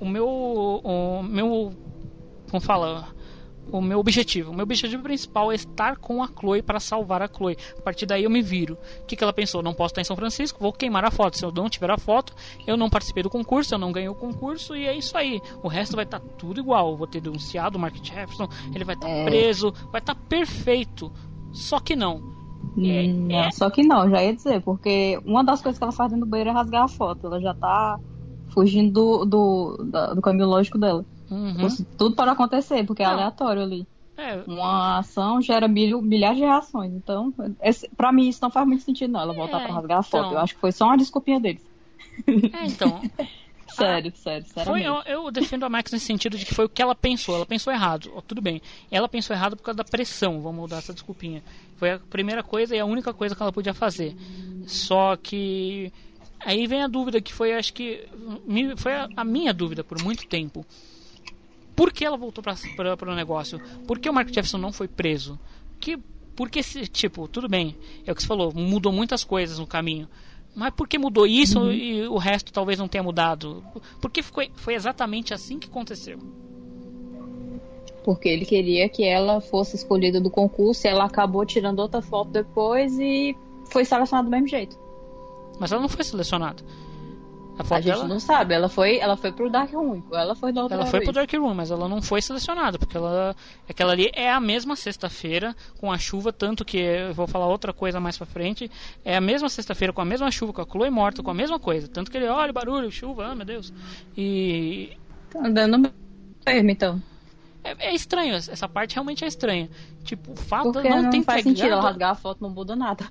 [0.00, 1.72] O meu o meu
[2.50, 3.08] como fala,
[3.70, 7.28] o meu objetivo, o meu objetivo principal é estar com a Chloe para salvar a
[7.28, 7.56] Chloe.
[7.78, 8.76] A partir daí eu me viro.
[9.00, 9.62] O que, que ela pensou?
[9.62, 11.38] Não posso estar em São Francisco, vou queimar a foto.
[11.38, 12.34] Se eu não tiver a foto,
[12.66, 15.40] eu não participei do concurso, eu não ganhei o concurso e é isso aí.
[15.62, 16.90] O resto vai estar tudo igual.
[16.90, 19.24] Eu vou ter denunciado o Mark Jefferson, ele vai estar É.
[19.24, 21.10] preso, vai estar perfeito.
[21.52, 22.41] Só que não.
[22.76, 23.06] É, é.
[23.08, 26.26] não, só que não, já ia dizer, porque uma das coisas que ela faz dentro
[26.26, 27.26] do banheiro é rasgar a foto.
[27.26, 27.98] Ela já tá
[28.48, 31.04] fugindo do, do, da- do caminho lógico dela.
[31.30, 31.66] Uhum.
[31.66, 33.12] Isso Tudo pode acontecer, porque é Não.
[33.14, 33.86] aleatório ali.
[34.16, 36.92] É, Uma ação gera mil, milhares de reações.
[36.92, 39.20] Então, esse, pra mim, isso não faz muito sentido, não.
[39.20, 40.26] Ela voltar É, pra rasgar a foto.
[40.26, 40.32] então.
[40.32, 41.62] Eu acho que foi só uma desculpinha deles.
[42.52, 43.00] É, então.
[43.74, 46.82] Sério, sério, Foi, eu, eu defendo a Max nesse sentido de que foi o que
[46.82, 47.34] ela pensou.
[47.34, 48.12] Ela pensou errado.
[48.14, 48.60] Ó, tudo bem.
[48.90, 50.40] Ela pensou errado por causa da pressão.
[50.40, 51.42] Vamos dar essa desculpinha.
[51.76, 54.14] Foi a primeira coisa e a única coisa que ela podia fazer.
[54.66, 55.92] Só que.
[56.40, 58.06] Aí vem a dúvida que foi, acho que.
[58.76, 60.64] Foi a, a minha dúvida por muito tempo.
[61.74, 63.58] Por que ela voltou para o negócio?
[63.86, 65.38] Por que o Mark Jefferson não foi preso?
[65.80, 65.98] Que,
[66.36, 67.76] porque, tipo, tudo bem.
[68.06, 68.52] É o que você falou.
[68.52, 70.08] Mudou muitas coisas no caminho.
[70.54, 71.72] Mas por que mudou isso Uhum.
[71.72, 73.64] e o resto talvez não tenha mudado?
[74.00, 76.18] Porque foi, foi exatamente assim que aconteceu.
[78.04, 82.30] Porque ele queria que ela fosse escolhida do concurso e ela acabou tirando outra foto
[82.30, 83.36] depois e
[83.70, 84.76] foi selecionada do mesmo jeito.
[85.58, 86.62] Mas ela não foi selecionada.
[87.70, 90.52] A A gente dela, não sabe, ela foi, ela foi pro Dark Room, ela foi
[90.52, 91.12] da outra ela foi pro.
[91.12, 93.34] Dark Room, mas ela não foi selecionada, porque ela
[93.68, 97.72] aquela ali é a mesma sexta-feira com a chuva, tanto que eu vou falar outra
[97.72, 98.70] coisa mais pra frente,
[99.04, 101.58] é a mesma sexta-feira com a mesma chuva, com a Chloe morta, com a mesma
[101.58, 103.72] coisa, tanto que ele olha barulho, chuva, ah, meu Deus.
[104.16, 104.96] E
[105.30, 105.78] Tá dando
[106.46, 107.02] mesmo, então.
[107.64, 109.70] é, é estranho, essa parte realmente é estranha.
[110.04, 112.76] Tipo, o fato Porque não, não ter faz sentido ela rasgar a foto, não muda
[112.76, 113.06] nada.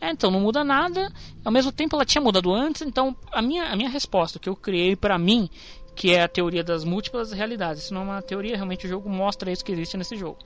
[0.00, 1.10] É, então não muda nada.
[1.44, 4.56] Ao mesmo tempo ela tinha mudado antes, então a minha, a minha resposta que eu
[4.56, 5.48] criei pra mim,
[5.94, 7.84] que é a teoria das múltiplas realidades.
[7.84, 10.38] Isso não é uma teoria, realmente o jogo mostra isso que existe nesse jogo.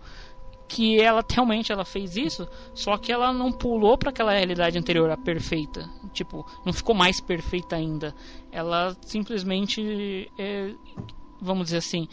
[0.68, 5.11] Que ela realmente ela fez isso, só que ela não pulou para aquela realidade anterior,
[5.11, 5.90] a perfeita.
[6.12, 8.14] Tipo, não ficou mais perfeita ainda.
[8.53, 10.72] Ela simplesmente, é,
[11.40, 12.07] vamos dizer assim,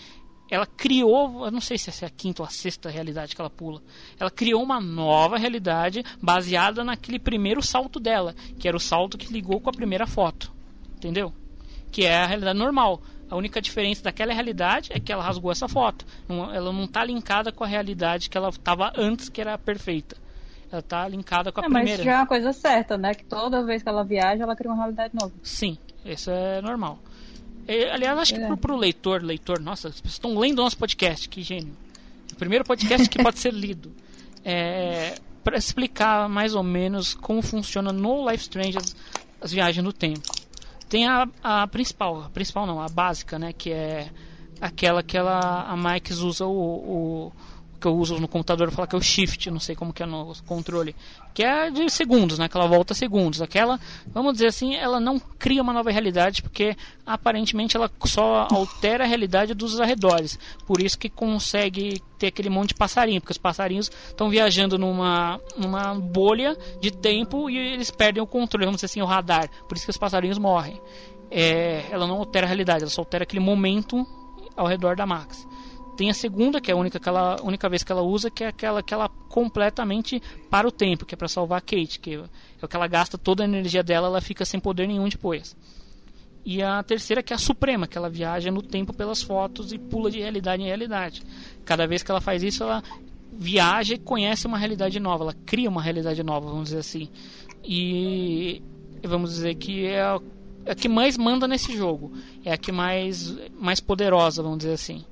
[0.50, 3.42] ela criou, eu não sei se essa é a quinta ou a sexta realidade que
[3.42, 3.82] ela pula.
[4.20, 9.32] Ela criou uma nova realidade baseada naquele primeiro salto dela, que era o salto que
[9.32, 10.52] ligou com a primeira foto.
[10.96, 11.34] Entendeu?
[11.92, 13.02] Que é a realidade normal.
[13.30, 16.06] A única diferença daquela realidade é que ela rasgou essa foto.
[16.30, 20.16] Ela não está linkada com a realidade que ela estava antes, que era perfeita.
[20.72, 22.04] Ela está linkada com a É, mas primeira.
[22.04, 23.14] já é uma coisa certa, né?
[23.14, 25.34] Que toda vez que ela viaja, ela cria uma realidade nova.
[25.44, 27.00] Sim, isso é normal.
[27.68, 28.48] É, aliás, acho que É.
[28.48, 31.76] pro, pro leitor, leitor, nossa, as pessoas estão lendo o nosso podcast, que gênio.
[32.32, 33.92] O primeiro podcast que pode ser lido.
[34.46, 38.96] É, para explicar mais ou menos como funciona no Life Strange as,
[39.42, 40.22] as viagens no tempo.
[40.88, 44.10] Tem a, a principal, a principal não, a básica, né, que é
[44.62, 47.32] aquela que ela, a Mike's usa o, o
[47.80, 50.06] que eu uso no computador falar que é o shift, não sei como que é
[50.06, 50.96] no controle,
[51.34, 53.42] que é de segundos, né, que ela volta segundos.
[53.42, 56.76] Aquela, vamos dizer assim, ela não cria uma nova realidade porque
[57.06, 60.40] aparentemente ela só altera a realidade dos arredores.
[60.66, 65.40] Por isso que consegue ter aquele monte de passarinho, porque os passarinhos estão viajando numa
[65.56, 69.50] numa bolha de tempo e eles perdem o controle, vamos dizer assim, o radar.
[69.68, 70.82] Por isso que os passarinhos morrem.
[71.30, 74.06] É, ela não altera a realidade, ela só altera aquele momento
[74.56, 75.48] ao redor da Max.
[75.98, 78.44] Tem a segunda, que é a única, que ela, única vez que ela usa, que
[78.44, 82.14] é aquela que ela completamente para o tempo, que é para salvar a Kate, que
[82.14, 82.20] é
[82.64, 85.58] o que ela gasta toda a energia dela, ela fica sem poder nenhum depois.
[86.46, 89.80] E a terceira, que é a Suprema, que ela viaja no tempo pelas fotos e
[89.80, 91.24] pula de realidade em realidade.
[91.66, 92.84] Cada vez que ela faz isso, ela
[93.34, 97.10] viaja e conhece uma realidade nova, ela cria uma realidade nova, vamos dizer assim.
[97.64, 98.62] E
[99.04, 100.22] vamos dizer que é a,
[100.68, 102.14] a que mais manda nesse jogo,
[102.46, 105.04] é a que mais, mais poderosa, vamos dizer assim.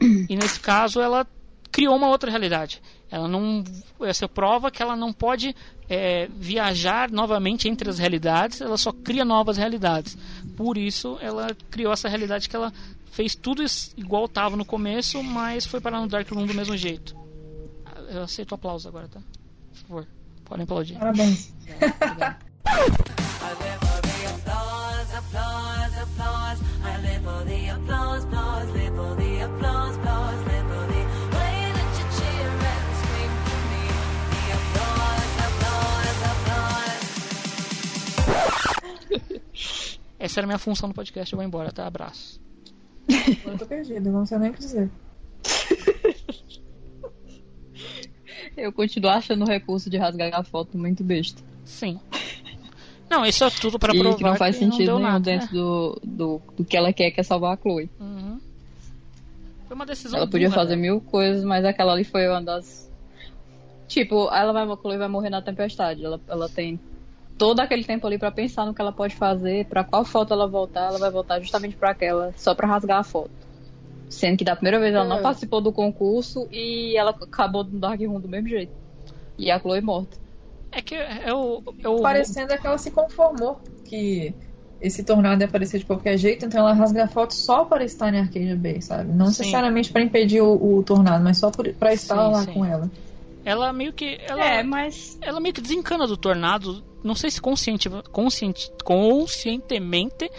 [0.00, 1.26] E nesse caso ela
[1.70, 2.82] criou uma outra realidade.
[3.10, 3.64] Ela não,
[4.02, 5.54] essa prova que ela não pode
[5.88, 8.60] é, viajar novamente entre as realidades.
[8.60, 10.16] Ela só cria novas realidades.
[10.56, 12.72] Por isso ela criou essa realidade que ela
[13.10, 13.62] fez tudo
[13.96, 17.14] igual estava no começo, mas foi parar no Dark Room do mesmo jeito.
[18.08, 19.20] Eu aceito aplauso agora, tá?
[19.20, 20.06] Por favor,
[20.44, 20.98] podem aplaudir.
[20.98, 21.52] Parabéns.
[25.14, 25.61] Applause,
[40.22, 41.32] Essa era a minha função no podcast.
[41.32, 41.84] Eu vou embora, tá?
[41.84, 42.40] Abraço.
[43.44, 44.88] Eu tô perdido, não sei nem o que dizer.
[48.56, 51.42] Eu continuo achando o recurso de rasgar a foto muito besta.
[51.64, 51.98] Sim.
[53.10, 55.10] Não, isso é tudo pra e provar que não faz que não sentido deu nenhum
[55.10, 55.24] nada.
[55.24, 57.90] dentro do, do, do que ela quer, que é salvar a Chloe.
[57.98, 58.40] Uhum.
[59.66, 60.82] Foi uma decisão Ela podia burra fazer dela.
[60.82, 62.88] mil coisas, mas aquela ali foi uma das.
[63.88, 66.04] Tipo, ela vai, a Chloe vai morrer na tempestade.
[66.04, 66.78] Ela, ela tem
[67.38, 70.46] todo aquele tempo ali pra pensar no que ela pode fazer, pra qual foto ela
[70.46, 70.88] voltar.
[70.88, 73.30] Ela vai voltar justamente pra aquela, só pra rasgar a foto.
[74.08, 75.22] Sendo que da primeira vez ela não É.
[75.22, 78.72] participou do concurso e ela acabou no Dark Room do mesmo jeito.
[79.38, 80.16] E a Chloe morta.
[80.70, 84.34] É que eu, eu, Parecendo é que ela se conformou que
[84.80, 88.12] esse tornado ia aparecer de qualquer jeito, então ela rasga a foto só para estar
[88.12, 89.12] em Arcadia Bay, sabe?
[89.12, 89.42] Não Sim.
[89.42, 92.52] necessariamente para impedir o, o tornado, mas só para estar Sim, lá sim.
[92.54, 92.90] com ela.
[93.44, 95.18] ela meio que ela, É, mas.
[95.22, 96.82] ela meio que desencana do tornado.
[97.02, 100.30] Não sei se consciente, consciente, conscientemente.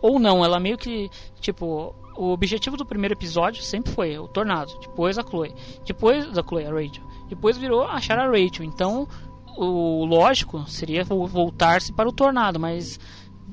[0.00, 1.08] Ou não, ela meio que,
[1.40, 5.54] tipo, o objetivo do primeiro episódio sempre foi o Tornado, depois a Chloe,
[5.86, 8.64] depois da Chloe, a Rachel, depois virou achar a Rachel.
[8.64, 9.08] Então,
[9.56, 12.98] o lógico seria vo- voltar-se para o Tornado, mas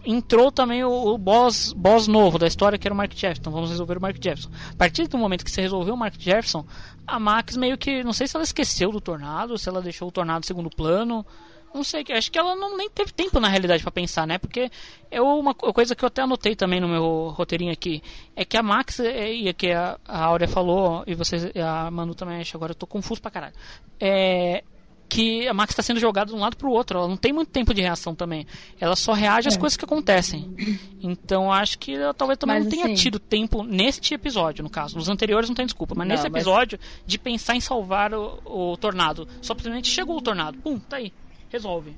[0.05, 3.41] entrou também o, o boss, boss novo da história que era o Mark Jefferson.
[3.41, 4.49] Então vamos resolver o Mark Jefferson.
[4.71, 6.65] A partir do momento que você resolveu o Mark Jefferson,
[7.05, 8.01] a Max meio que.
[8.03, 11.25] Não sei se ela esqueceu do Tornado, se ela deixou o Tornado em segundo plano.
[11.73, 14.37] Não sei, acho que ela não nem teve tempo na realidade pra pensar, né?
[14.37, 14.69] Porque
[15.11, 18.01] é uma co- coisa que eu até anotei também no meu roteirinho aqui.
[18.35, 22.15] É que a Max, é, e que a, a Áurea falou, e vocês, a Manu
[22.15, 23.53] também, acho, agora eu tô confuso pra caralho.
[23.99, 24.63] É
[25.11, 26.99] que a Max está sendo jogada de um lado pro outro.
[26.99, 28.45] Ela não tem muito tempo de reação também.
[28.79, 29.59] Ela só reage às É.
[29.59, 30.53] coisas que acontecem.
[31.01, 34.69] Então acho que ela talvez também Mas, não tenha assim- tido tempo neste episódio, no
[34.69, 34.95] caso.
[34.97, 38.39] Nos anteriores não tem desculpa, mas Não, nesse mas- episódio de pensar em salvar o,
[38.45, 39.27] o tornado.
[39.41, 40.59] Só simplesmente chegou o tornado.
[40.59, 41.11] Pum, tá aí.
[41.49, 41.95] Resolve.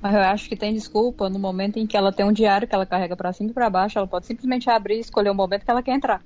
[0.00, 2.74] Mas eu acho que tem desculpa no momento em que ela tem um diário que
[2.74, 5.64] ela carrega pra cima e pra baixo, ela pode simplesmente abrir e escolher o momento
[5.64, 6.22] que ela quer entrar.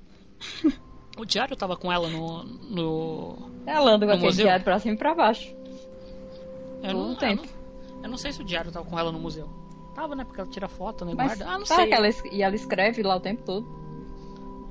[1.17, 2.43] O diário tava com ela no.
[2.43, 3.49] no...
[3.65, 4.45] Ela anda com aquele museu?
[4.45, 5.53] diário pra cima e pra baixo.
[6.83, 7.43] Eu Todo não, eu, tempo.
[7.43, 9.49] não, eu não sei se o diário tava com ela no museu.
[9.95, 10.23] Tava, né?
[10.23, 11.13] Porque ela tira foto, né?
[11.15, 11.47] Mas Guarda.
[11.49, 11.93] Ah, não sabe sei.
[11.93, 13.67] ela, e ela escreve lá o tempo todo.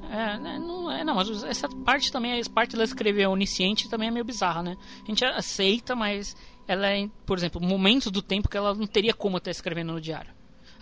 [0.08, 4.06] É, né, não, é, não, mas essa parte também, essa parte dela escrever onisciente também
[4.06, 4.76] é meio bizarra, né?
[5.02, 6.36] A gente aceita, mas
[6.68, 10.00] ela é, por exemplo, momentos do tempo que ela não teria como estar escrevendo no
[10.00, 10.30] diário.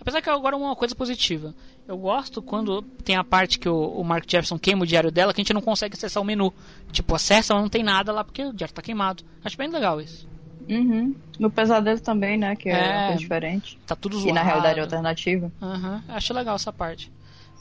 [0.01, 1.55] Apesar que agora é uma coisa positiva.
[1.87, 5.33] Eu gosto quando tem a parte que o, o Mark Jefferson queima o diário dela,
[5.33, 6.53] que a gente não consegue acessar o menu.
[6.91, 9.23] Tipo, acessa, mas não tem nada lá porque o diário tá queimado.
[9.45, 10.27] Acho bem legal isso.
[10.69, 11.15] Uhum.
[11.39, 12.57] No pesadelo também, né?
[12.57, 12.93] Que é, É.
[12.99, 13.79] uma coisa diferente.
[13.87, 14.35] Tá tudo E zoado.
[14.35, 15.53] na realidade é alternativa.
[15.63, 17.11] Aham, acho legal essa parte.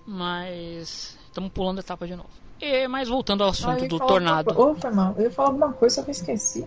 [0.05, 2.29] Mas estamos pulando a etapa de novo.
[2.61, 4.53] E, mas voltando ao Ah, assunto ia do tornado.
[4.53, 5.13] coisa- Ô, foi mal.
[5.17, 6.65] Eu ia falar alguma coisa, só que eu esqueci.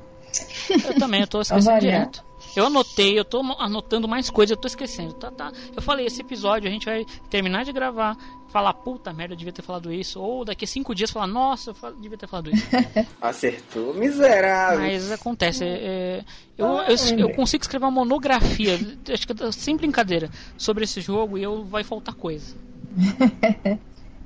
[0.86, 2.24] Eu também, eu tô esquecendo direto.
[2.54, 5.12] Eu anotei, eu tô anotando mais coisas, eu tô esquecendo.
[5.12, 5.52] Tá, tá.
[5.74, 8.16] Eu falei, esse episódio a gente vai terminar de gravar,
[8.48, 10.18] falar, puta merda, eu devia ter falado isso.
[10.18, 12.66] Ou daqui a cinco dias falar, nossa, eu devia ter falado isso.
[13.20, 14.80] Acertou, miserável.
[14.80, 16.24] Mas acontece, é, é,
[16.56, 18.78] eu, eu, eu consigo escrever uma monografia,
[19.12, 22.56] acho que sem brincadeira, sobre esse jogo e eu vai faltar coisa.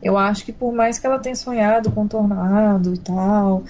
[0.00, 3.64] Eu acho que por mais que ela tenha sonhado com o tornado e tal,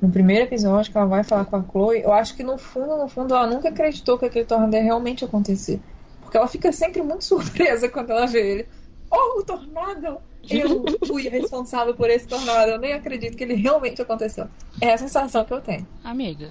[0.00, 2.96] no primeiro episódio que ela vai falar com a Chloe, eu acho que no fundo,
[2.96, 5.80] no fundo, ela nunca acreditou que aquele tornado ia realmente acontecer.
[6.20, 8.68] Porque ela fica sempre muito surpresa quando ela vê ele.
[9.10, 10.18] Oh, o tornado!
[10.48, 12.72] Eu fui responsável por esse tornado.
[12.72, 14.46] Eu nem acredito que ele realmente aconteceu.
[14.80, 15.86] É a sensação que eu tenho.
[16.02, 16.50] Amiga,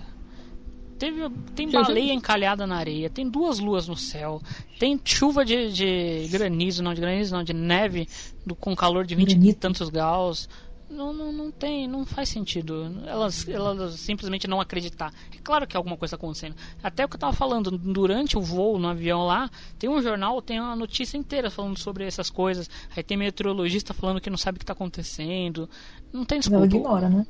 [0.97, 4.41] teve, tem baleia encalhada na areia, tem duas luas no céu,
[4.79, 8.07] tem chuva de, de granizo, não de granizo, não, de neve
[8.45, 10.47] do, com calor de 20 e tantos graus.
[10.93, 12.91] Não, não, não tem, não faz sentido.
[13.05, 15.11] Elas, elas simplesmente não acreditar.
[15.35, 16.55] É claro que alguma coisa está acontecendo.
[16.81, 20.41] Até o que eu tava falando, durante o voo no avião lá, tem um jornal,
[20.41, 22.69] tem uma notícia inteira falando sobre essas coisas.
[22.95, 25.69] Aí tem meteorologista falando que não sabe o que está acontecendo.
[26.11, 26.77] Não tem Ela desculpa.
[26.77, 27.25] ignora, né?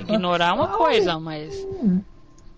[0.00, 1.54] Ignorar é uma coisa, mas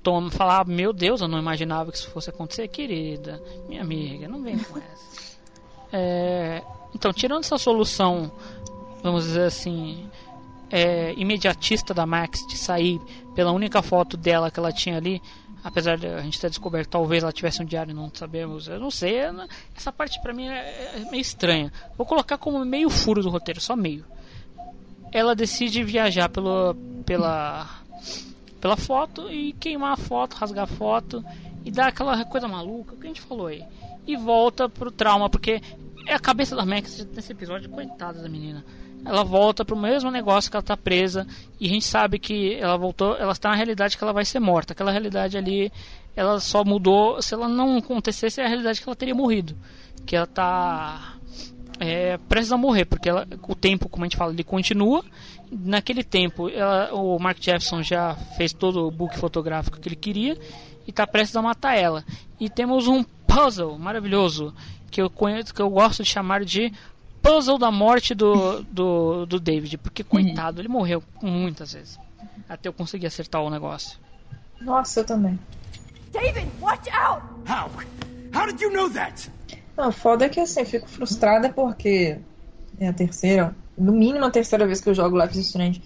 [0.02, 4.42] toma, falar, meu Deus, eu não imaginava que isso fosse acontecer, querida, minha amiga, não
[4.42, 5.38] vem com essa.
[5.92, 6.62] É,
[6.94, 8.32] então, tirando essa solução,
[9.02, 10.08] vamos dizer assim,
[10.70, 13.00] é, imediatista da Max de sair
[13.34, 15.20] pela única foto dela que ela tinha ali,
[15.64, 18.90] apesar de a gente ter descoberto talvez ela tivesse um diário, não sabemos, eu não
[18.90, 19.16] sei,
[19.76, 21.72] essa parte pra mim é, é meio estranha.
[21.96, 24.04] Vou colocar como meio furo do roteiro, só meio
[25.12, 26.74] ela decide viajar pelo,
[27.04, 27.68] pela,
[28.60, 31.22] pela foto e queimar a foto, rasgar a foto
[31.64, 33.62] e dar aquela coisa maluca que a gente falou aí.
[34.06, 35.60] E volta pro trauma, porque
[36.08, 38.64] é a cabeça da Max nesse episódio, coitada da menina.
[39.04, 41.26] Ela volta pro mesmo negócio que ela tá presa
[41.58, 44.38] e a gente sabe que ela voltou, ela está na realidade que ela vai ser
[44.38, 44.72] morta.
[44.72, 45.72] Aquela realidade ali,
[46.14, 49.56] ela só mudou, se ela não acontecesse, é a realidade que ela teria morrido.
[50.06, 51.14] Que ela tá
[51.80, 55.04] é, prestes a morrer, porque ela- o tempo, como a gente fala, ele continua.
[55.50, 60.38] Naquele tempo, ela- o Mark Jefferson já fez todo o book fotográfico que ele queria
[60.86, 62.04] e está prestes a matar ela.
[62.38, 64.54] E temos um puzzle maravilhoso
[64.92, 66.72] que eu conheço, que eu gosto de chamar de
[67.22, 71.98] puzzle da morte do, do, do David, porque coitado, ele morreu muitas vezes
[72.48, 73.98] até eu conseguir acertar o negócio.
[74.60, 75.38] Nossa, eu também.
[76.12, 77.22] David, watch out!
[77.48, 77.70] How?
[78.34, 79.30] How did you know that?
[79.76, 82.18] Não, foda é que assim, eu fico frustrada porque
[82.78, 85.82] é a terceira, no mínimo a terceira vez que eu jogo Life is Strange.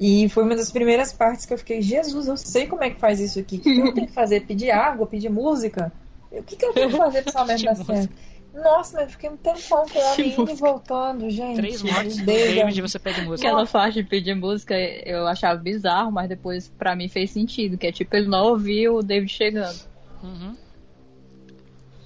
[0.00, 3.00] E foi uma das primeiras partes que eu fiquei, Jesus, eu sei como é que
[3.00, 3.56] faz isso aqui.
[3.56, 4.46] O que eu tenho que fazer?
[4.46, 5.92] Pedir água, pedir música?
[6.30, 8.12] O que, que eu tenho que fazer pra essa merda dar certo?
[8.56, 11.56] Nossa, mas eu fiquei um tempão com homem indo e voltando, gente.
[11.56, 12.54] Três mortes Deus.
[12.54, 13.46] David você pede música.
[13.48, 17.86] Aquela faixa de pedir música eu achava bizarro, mas depois pra mim fez sentido, que
[17.86, 19.78] é tipo ele não ouviu o David chegando.
[20.22, 20.56] Uhum.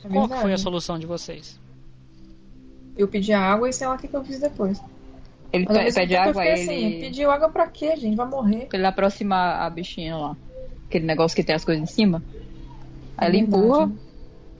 [0.05, 1.59] É Qual que foi a solução de vocês?
[2.97, 4.81] Eu pedi água e sei lá o que, que eu fiz depois.
[5.53, 6.87] Ele Mas pede tempo eu água, fiquei ele.
[6.87, 8.17] assim, pediu água pra quê, gente?
[8.17, 8.67] Vai morrer.
[8.67, 10.37] Pra ele aproximar a bichinha lá.
[10.89, 12.23] Aquele negócio que tem as coisas em cima.
[13.17, 13.63] Aí É ele verdade.
[13.65, 13.91] empurra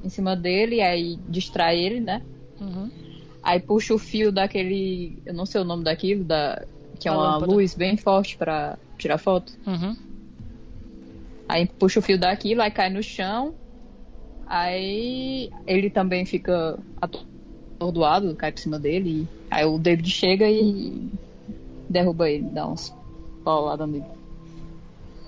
[0.03, 2.23] em cima dele, aí distrai ele, né?
[2.61, 2.91] Uhum.
[3.43, 5.19] Aí puxa o fio daquele.
[5.25, 6.65] Eu não sei o nome daquilo, da,
[6.99, 7.53] que é A uma lâmpada.
[7.53, 9.53] luz bem forte pra tirar foto.
[9.67, 9.97] Uhum.
[11.49, 13.55] Aí puxa o fio daquilo, aí cai no chão.
[14.47, 19.27] Aí ele também fica atordoado, cai por cima dele.
[19.51, 21.09] Aí o David chega e
[21.89, 22.95] derruba ele, dá uns
[23.45, 24.05] pauladas nele.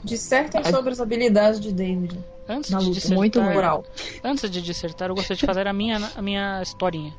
[0.05, 0.71] Dissertem Ai.
[0.71, 2.19] sobre as habilidades de David.
[2.49, 2.95] Antes Na de luta.
[2.95, 3.85] dissertar, Muito moral.
[4.23, 7.15] Antes de dissertar, eu gostaria de fazer a minha, a minha historinha.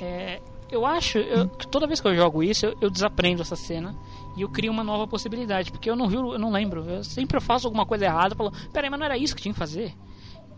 [0.00, 0.40] É,
[0.70, 3.94] eu acho eu- que toda vez que eu jogo isso, eu, eu desaprendo essa cena
[4.36, 6.88] e eu crio uma nova possibilidade, porque eu não vi, eu não lembro.
[6.88, 9.58] Eu sempre faço alguma coisa errada, falo, peraí, mas não era isso que tinha que
[9.58, 9.92] fazer.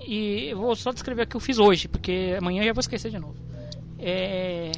[0.06, 2.80] E eu vou só descrever o que eu fiz hoje, porque amanhã eu já vou
[2.80, 3.36] esquecer de novo.
[3.98, 4.70] É,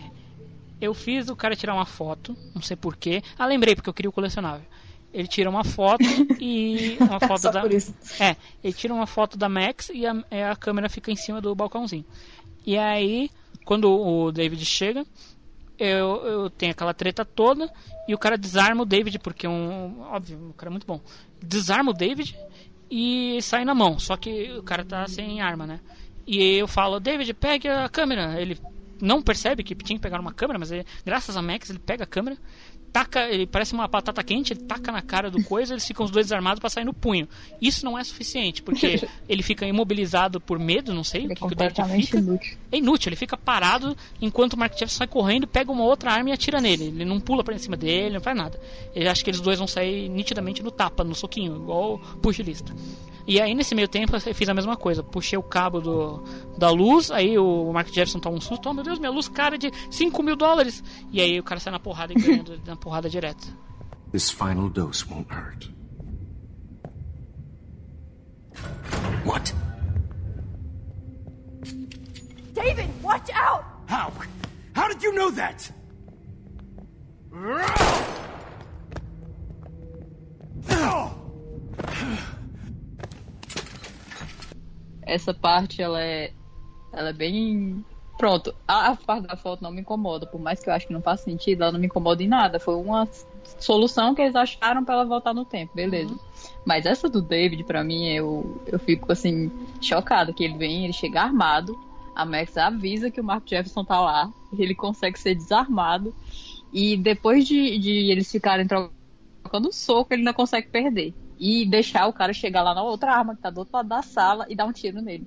[0.80, 3.22] eu fiz o cara tirar uma foto, não sei porquê.
[3.38, 4.64] Ah, lembrei, porque eu queria o colecionável.
[5.16, 6.04] Ele tira uma foto
[6.38, 6.98] e.
[7.00, 7.62] Uma foto da.
[8.20, 11.40] É, ele tira uma foto da Max e a, é, a câmera fica em cima
[11.40, 12.04] do balcãozinho.
[12.66, 13.30] E aí,
[13.64, 15.06] quando o David chega,
[15.78, 17.72] eu, eu tenho aquela treta toda
[18.06, 20.02] e o cara desarma o David, porque um.
[20.02, 21.00] Óbvio, o cara é muito bom.
[21.40, 22.36] Desarma o David
[22.90, 23.98] e sai na mão.
[23.98, 25.80] Só que o cara tá sem arma, né?
[26.26, 28.38] E eu falo, David, pegue a câmera.
[28.38, 28.58] Ele
[29.00, 32.04] não percebe que tinha que pegar uma câmera, mas ele, graças a Max ele pega
[32.04, 32.36] a câmera,
[32.97, 36.11] taca, ele parece uma batata quente, ele taca na cara do coisa, eles ficam os
[36.11, 37.28] dois desarmados pra sair no punho.
[37.61, 41.34] Isso não é suficiente, porque ele fica imobilizado por medo, não sei Ele o é
[41.34, 42.18] que, que o David fica.
[42.18, 42.59] inútil.
[42.72, 46.30] É inútil, ele fica parado enquanto o Mark Jefferson sai correndo, pega uma outra arma
[46.30, 46.84] e atira nele.
[46.84, 48.59] Ele não pula pra cima dele, não faz nada.
[48.94, 52.74] Ele acha que eles dois vão sair nitidamente no tapa, no soquinho, igual o pugilista.
[53.26, 56.22] E aí nesse meio tempo eu fiz a mesma coisa, puxei o cabo do,
[56.56, 59.58] da luz, aí o Mark Jefferson toma um susto, oh meu Deus, minha luz cara
[59.58, 60.82] de 5 mil dólares.
[61.10, 63.46] E aí o cara sai na porrada e ganhando na porrada direta.
[64.12, 65.68] This final dose won't hurt.
[69.24, 69.52] What?
[72.54, 73.64] David, watch out!
[73.88, 74.12] How?
[74.74, 75.72] How did you know that?
[85.07, 86.32] Essa parte, ela é.
[86.92, 87.84] Ela é bem.
[88.18, 90.92] Pronto, a, a parte da foto não me incomoda, por mais que eu acho que
[90.92, 92.59] não faça sentido, ela não me incomoda em nada.
[92.59, 93.07] Foi uma
[93.59, 96.14] solução que eles acharam pra ela voltar no tempo, beleza.
[96.64, 99.50] Mas essa do David, pra mim, eu, eu fico assim,
[99.80, 101.78] chocada que ele vem, ele chega armado,
[102.14, 106.14] a Max avisa que o Mark Jefferson tá lá, ele consegue ser desarmado,
[106.72, 111.14] e depois de, de eles ficarem trocando soco, ele ainda consegue perder.
[111.39, 114.03] E deixar o cara chegar lá na outra arma que tá do outro lado da
[114.03, 115.26] sala e dar um tiro nele.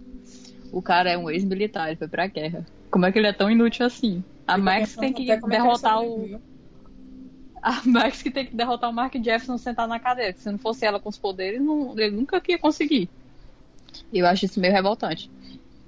[0.71, 2.65] O cara é um ex-militar, ele foi pra guerra.
[2.91, 4.23] Como é que ele é tão inútil assim?
[4.47, 6.05] A Fico Max tem que é derrotar o.
[6.05, 6.41] sobreviveu.
[7.61, 10.33] A Max que tem que derrotar o Mark Jefferson sentar na cadeira.
[10.33, 13.09] que Se não fosse ela com os poderes, não- ele nunca ia conseguir.
[14.13, 15.29] Eu acho isso meio revoltante.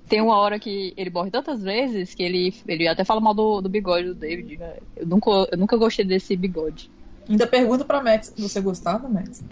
[0.08, 3.62] Tem uma hora que ele morre tantas vezes que ele, ele até fala mal do,
[3.62, 4.58] do bigode do David.
[4.58, 4.76] né?
[4.98, 6.92] Eu nunca, eu nunca gostei desse bigode.
[7.30, 9.42] Ainda pergunta pra Max, você gostava, Max?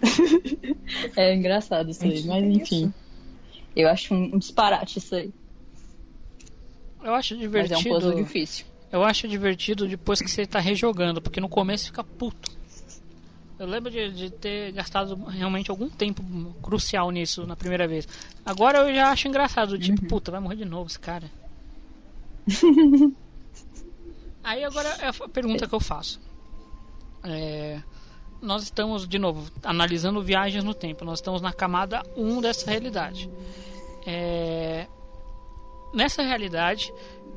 [1.16, 2.92] É engraçado isso aí, mas enfim.
[3.76, 5.32] Eu acho um, disparate isso aí.
[7.02, 7.94] Eu acho Mas é um divertido.
[7.94, 8.66] puzzle difícil.
[8.90, 12.50] Eu acho divertido depois que você tá rejogando, porque no começo fica puto.
[13.58, 16.22] Eu lembro de, de ter gastado realmente algum tempo
[16.62, 18.08] crucial nisso na primeira vez.
[18.44, 21.30] Agora eu já acho engraçado, tipo, puta, vai morrer de novo esse cara.
[24.42, 26.18] Aí agora é a pergunta que eu faço.
[27.24, 27.80] É,
[28.40, 31.04] nós estamos, de novo, analisando viagens no tempo.
[31.04, 33.30] Nós estamos na camada 1 dessa realidade.
[34.06, 34.86] É,
[35.92, 36.92] nessa realidade,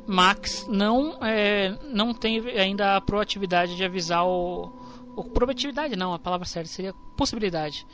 [0.07, 4.71] Max não, é, não tem ainda a proatividade de avisar o.
[5.15, 7.85] o proatividade não, a palavra certa seria possibilidade.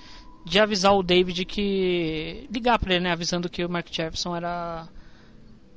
[0.45, 2.47] De avisar o David que.
[2.51, 3.11] ligar para ele, né?
[3.11, 4.87] Avisando que o Mark Jefferson era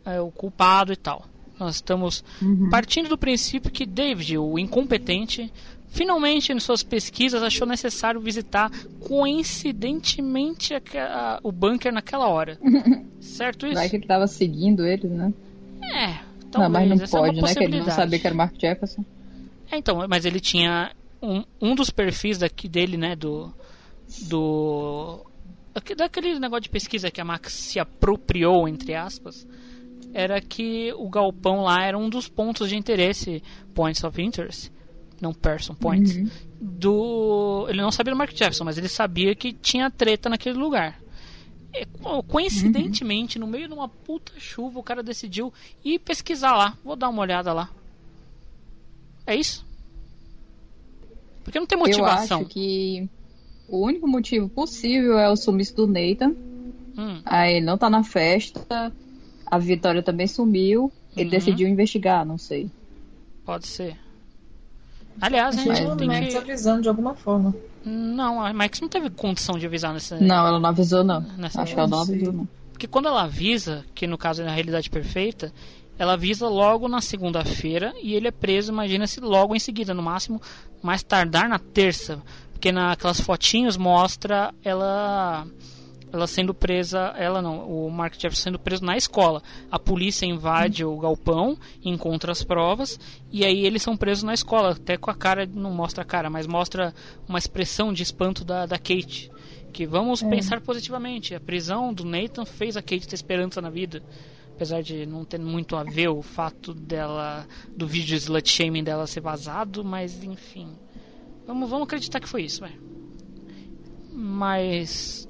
[0.04, 1.24] é, o culpado e tal.
[1.58, 2.24] Nós estamos
[2.70, 5.52] partindo do princípio que David, o incompetente,
[5.92, 8.70] finalmente em suas pesquisas achou necessário visitar
[9.00, 12.58] coincidentemente aque- a- o bunker naquela hora.
[13.20, 13.74] certo isso?
[13.76, 15.32] Vai que ele tava seguindo eles, né?
[15.82, 16.72] É, não, talvez.
[16.72, 17.54] mas não essa é pode, né?
[17.54, 19.04] Que ele não sabia que era Mark Jefferson.
[19.70, 23.52] É, então, mas ele tinha um, um dos perfis daqui dele, né, do
[24.28, 25.20] do
[25.72, 29.46] daque- daquele negócio de pesquisa que a Max se apropriou entre aspas,
[30.12, 33.42] era que o galpão lá era um dos pontos de interesse,
[33.74, 34.70] points of interest,
[35.22, 36.28] não person points, Uhum.
[36.60, 41.00] do ele não sabia do Mark Jefferson, mas ele sabia que tinha treta naquele lugar.
[41.74, 45.52] E, co- coincidentemente, no meio de uma puta chuva, o cara decidiu
[45.84, 46.76] ir pesquisar lá.
[46.84, 47.70] Vou dar uma olhada lá.
[49.26, 49.64] É isso?
[51.44, 52.40] Porque não tem motivação.
[52.40, 53.08] Eu acho que
[53.68, 56.34] o único motivo possível é o sumiço do Nathan.
[56.96, 57.22] Hum.
[57.24, 58.92] Aí ele não tá na festa.
[59.46, 60.92] A Vitória também sumiu.
[61.16, 61.30] Ele Uhum.
[61.30, 62.70] decidiu investigar, não sei.
[63.44, 63.96] Pode ser.
[65.20, 66.36] Aliás, a Gente, tem Max que.
[66.36, 67.54] avisando de alguma forma.
[67.84, 70.18] Não, a Max não teve condição de avisar nessa.
[70.18, 71.20] Não, ela não avisou, não.
[71.36, 72.48] Nessa Acho que ela não avisou, não.
[72.72, 75.52] Porque quando ela avisa, que no caso é na realidade perfeita,
[75.98, 80.40] ela avisa logo na segunda-feira e ele é preso, imagina-se, logo em seguida, no máximo,
[80.82, 82.20] mais tardar na terça.
[82.52, 85.46] Porque naquelas fotinhos mostra ela
[86.12, 89.42] ela sendo presa, ela não, o Mark Jefferson sendo preso na escola.
[89.70, 93.00] A polícia invade o galpão, encontra as provas
[93.30, 96.28] e aí eles são presos na escola, até com a cara, não mostra a cara,
[96.28, 96.94] mas mostra
[97.26, 99.30] uma expressão de espanto da, da Kate.
[99.72, 100.28] Que vamos É.
[100.28, 101.34] pensar positivamente.
[101.34, 104.02] A prisão do Nathan fez a Kate ter esperança na vida.
[104.54, 107.46] Apesar de não ter muito a ver o fato dela.
[107.74, 110.68] do vídeo de slut shaming dela ser vazado, mas enfim.
[111.46, 112.72] Vamos, vamos acreditar que foi isso, vai.
[114.12, 115.26] Mas.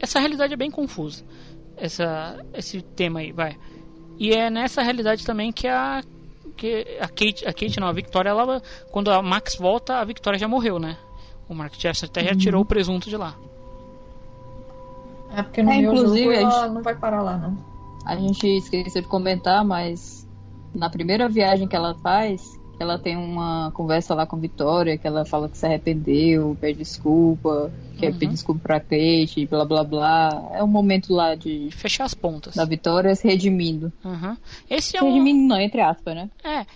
[0.00, 1.24] Essa realidade é bem confusa.
[1.76, 3.56] Essa, esse tema aí, vai.
[4.18, 6.02] E é nessa realidade também que a.
[6.56, 10.38] Que a Kate, a Kate não, a Victoria, ela, quando a Max volta, a Victoria
[10.40, 10.96] já morreu, né?
[11.48, 12.36] O Mark Jefferson até já Uhum.
[12.38, 13.36] tirou o presunto de lá.
[15.36, 17.56] É porque no É, meu inclusive, jogo a ela gente- não vai parar lá, não.
[18.04, 20.26] A gente esqueceu de comentar, mas
[20.74, 25.24] na primeira viagem que ela faz, ela tem uma conversa lá com Vitória, que ela
[25.24, 28.18] fala que se arrependeu, pede desculpa, quer Uhum.
[28.18, 30.50] pedir desculpa pra Kate, blá blá blá.
[30.54, 32.54] É um momento lá de Fechar as pontas.
[32.54, 33.92] da Vitória se redimindo.
[34.04, 34.36] Uhum.
[34.70, 35.08] Esse é um.
[35.12, 36.30] redimindo não, entre aspas, né?
[36.44, 36.66] É,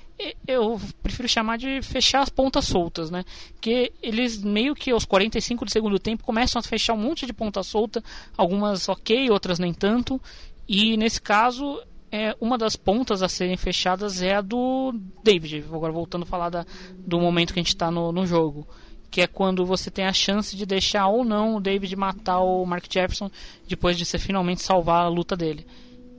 [0.47, 3.25] eu prefiro chamar de fechar as pontas soltas, né?
[3.61, 7.33] Que eles meio que aos 45 do segundo tempo começam a fechar um monte de
[7.33, 8.03] ponta solta,
[8.37, 10.21] algumas ok, outras nem tanto.
[10.69, 11.81] E nesse caso,
[12.13, 14.93] é, uma das pontas a serem fechadas é a do
[15.25, 15.65] David.
[15.73, 18.69] Agora voltando a falar da, do momento que a gente está no, no jogo.
[19.11, 22.67] Que é quando você tem a chance de deixar ou não o David matar o
[22.67, 23.31] Mark Jefferson
[23.67, 25.67] depois de você finalmente salvar a luta dele.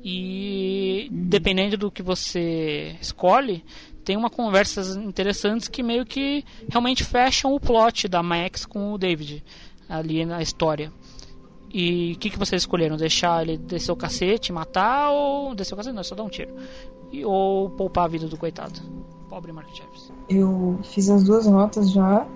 [0.03, 3.63] E dependendo do que você escolhe,
[4.03, 8.97] tem uma conversas interessantes que meio que realmente fecham o plot da Max com o
[8.97, 9.43] David
[9.87, 10.91] ali na história.
[11.73, 12.95] E o que, que vocês escolheram?
[12.95, 15.95] Deixar ele descer o cacete, matar ou descer o cacete?
[15.95, 16.53] Não, só dar um tiro.
[17.11, 18.79] E, ou poupar a vida do coitado.
[19.27, 20.13] Pobre Mark Jefferson.
[20.29, 22.27] Eu fiz as duas rotas já.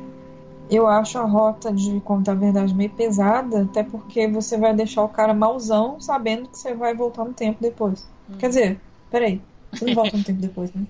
[0.69, 5.03] Eu acho a rota de contar a verdade meio pesada, até porque você vai deixar
[5.03, 8.09] o cara mauzão sabendo que você vai voltar no tempo depois.
[8.39, 9.39] Quer dizer, peraí,
[9.71, 10.85] você não volta no tempo depois, né?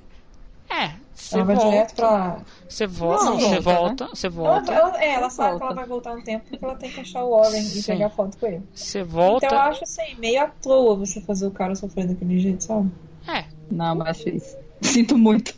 [0.70, 1.70] É, você Ela vai volta.
[1.72, 2.42] direto pra.
[2.68, 4.74] Você volta, Não, você volta, volta, você Ela, volta.
[4.74, 5.60] ela- é, ela sabe Volta.
[5.60, 7.92] que ela vai voltar no tempo porque ela tem que achar o Warren e Sim.
[7.94, 8.62] pegar foto com ele.
[8.74, 9.46] Você volta.
[9.46, 12.92] Então eu acho assim, meio à toa você fazer o cara sofrer daquele jeito, sabe?
[13.28, 14.58] É, Não, mas fiz.
[14.82, 15.56] Sinto muito.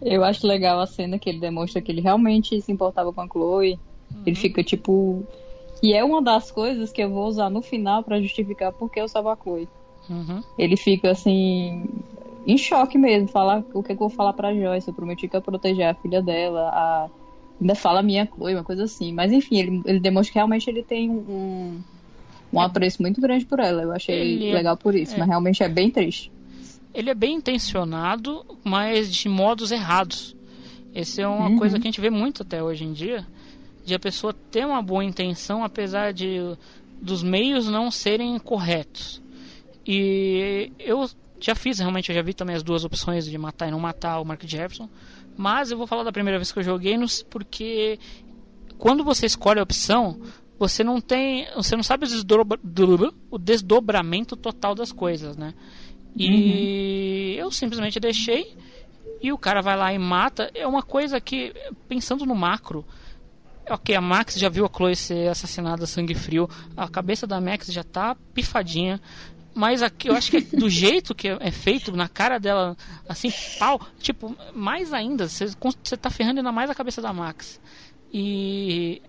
[0.00, 3.26] Eu acho legal a cena que ele demonstra que ele realmente se importava com a
[3.28, 3.78] Chloe.
[4.26, 5.24] Ele fica tipo.
[5.82, 9.08] E é uma das coisas que eu vou usar no final pra justificar porque eu
[9.08, 9.68] salvo a Chloe.
[10.08, 10.42] Uhum.
[10.58, 11.84] Ele fica assim.
[12.46, 14.88] Em choque mesmo, falar o que, é que eu vou falar pra Joyce.
[14.88, 16.68] Eu prometi que ia proteger a filha dela.
[16.72, 17.08] A...
[17.60, 19.12] Ainda fala minha Chloe, uma coisa assim.
[19.12, 21.80] Mas enfim, ele, ele demonstra que realmente ele tem um,
[22.52, 23.82] um apreço muito grande por ela.
[23.82, 25.18] Eu achei Ele é- legal por isso, é.
[25.18, 26.30] mas realmente é bem triste.
[26.92, 30.34] ele é bem intencionado, mas de modos errados.
[30.94, 31.56] Essa é uma Uhum.
[31.58, 33.24] coisa que a gente vê muito até hoje em dia,
[33.84, 36.38] de a pessoa ter uma boa intenção, apesar de
[37.00, 39.22] dos meios não serem corretos.
[39.86, 41.08] E eu
[41.46, 44.20] já fiz, realmente, eu já vi também as duas opções de matar e não matar
[44.20, 44.88] o Mark Jefferson,
[45.36, 47.98] mas eu vou falar da primeira vez que eu joguei, nos- porque
[48.78, 50.20] quando você escolhe a opção,
[50.58, 52.60] você não tem, você não sabe o, desdobra-
[53.30, 55.54] o desdobramento total das coisas, né?
[56.16, 58.54] E eu simplesmente deixei
[59.22, 60.50] e o cara vai lá e mata.
[60.54, 61.52] É uma coisa que,
[61.88, 62.84] pensando no macro,
[63.68, 67.40] ok, a Max já viu a Chloe ser assassinada a sangue frio, a cabeça da
[67.40, 69.00] Max já tá pifadinha.
[69.54, 72.76] Mas aqui eu acho que é do jeito que é feito, na cara dela,
[73.08, 75.46] assim, pau, tipo, mais ainda, você,
[75.82, 77.60] você tá ferrando ainda mais a cabeça da Max.
[78.12, 79.02] E.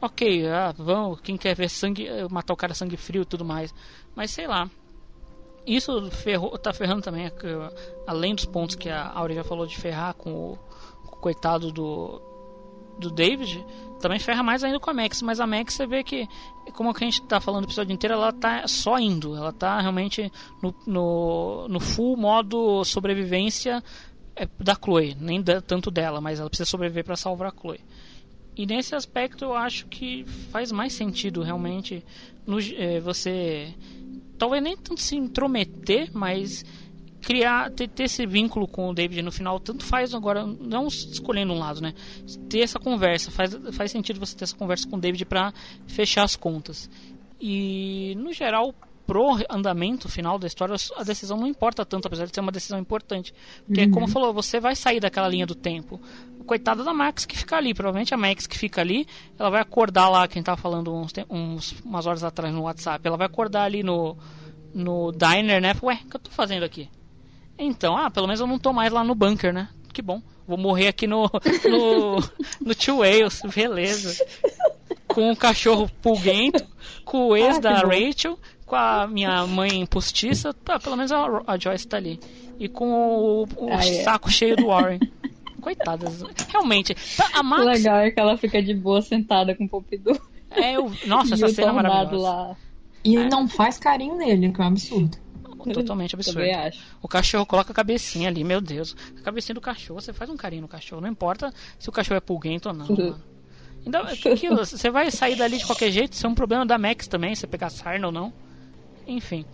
[0.00, 3.44] Ok, ah, vamos, quem quer ver sangue, eh, matar o cara sangue frio e tudo
[3.44, 3.74] mais.
[4.14, 4.70] Mas sei lá.
[5.66, 7.32] Isso ferrou, tá ferrando também, eh,
[8.06, 10.58] além dos pontos que a Áurea já falou de ferrar com o,
[11.06, 12.20] com o coitado do,
[12.98, 13.64] do David,
[14.00, 15.22] também ferra mais ainda com a Max.
[15.22, 16.28] Mas a Max você vê que,
[16.72, 19.36] como a gente tá falando o episódio inteiro, ela tá só indo.
[19.36, 20.30] Ela tá realmente
[20.62, 23.82] no, no, no full modo sobrevivência
[24.34, 25.16] é, da Chloe.
[25.20, 27.80] Nem da- tanto dela, mas ela precisa sobreviver para salvar a Chloe.
[28.56, 32.02] E nesse aspecto eu acho que faz mais sentido realmente
[32.46, 33.74] no, eh, você
[34.38, 36.64] talvez nem tanto se intrometer, mas
[37.26, 41.52] criar, ter, ter esse vínculo com o David no final, tanto faz agora, não escolhendo
[41.52, 41.92] um lado, né?
[42.48, 45.52] Ter essa conversa, faz, faz sentido você ter essa conversa com o David para
[45.88, 46.88] fechar as contas.
[47.40, 48.72] E, no geral,
[49.04, 52.78] pro andamento final da história, a decisão não importa tanto, apesar de ser uma decisão
[52.78, 53.34] importante.
[53.66, 53.90] Porque, Uhum.
[53.90, 56.00] como falou, você vai sair daquela linha do tempo.
[56.46, 59.04] Coitada da Max que fica ali, provavelmente a Max que fica ali,
[59.36, 63.16] ela vai acordar lá, quem tava falando uns, uns, umas horas atrás no WhatsApp, ela
[63.16, 64.16] vai acordar ali no,
[64.72, 65.74] no diner, né?
[65.82, 66.88] Ué, o que eu tô fazendo aqui?
[67.58, 69.68] Então, ah, pelo menos eu não tô mais lá no bunker, né?
[69.92, 70.20] Que bom.
[70.46, 71.24] Vou morrer aqui no,
[71.68, 72.16] no,
[72.60, 74.24] no Two Wales, beleza.
[75.08, 76.64] Com o cachorro pulguento,
[77.04, 77.74] com o ex Ah, da.
[77.80, 82.20] Rachel, com a minha mãe postiça, tá, pelo menos a, a Joyce tá ali.
[82.58, 84.02] E com o, o Ah, é.
[84.04, 85.00] saco cheio do Warren.
[85.60, 86.22] Coitadas.
[86.48, 87.64] Realmente, tá, a O Max.
[87.64, 90.16] legal é que ela fica de boa sentada com o Pompidou.
[90.50, 92.22] É, eu, nossa, E essa o cena é maravilhosa.
[92.28, 92.56] lá.
[93.02, 95.16] E não faz carinho nele, que é um absurdo.
[95.74, 96.40] Totalmente absurdo.
[97.02, 98.96] O cachorro coloca a cabecinha ali, meu Deus.
[99.18, 101.00] A cabecinha do cachorro, você faz um carinho no cachorro.
[101.00, 102.86] Não importa se o cachorro é pulguento ou não.
[102.86, 103.20] mano.
[103.84, 106.12] Ainda, aquilo, você vai sair dali de qualquer jeito.
[106.14, 108.32] Isso é um problema da Max também, você pegar sarna ou não.
[109.06, 109.44] Enfim.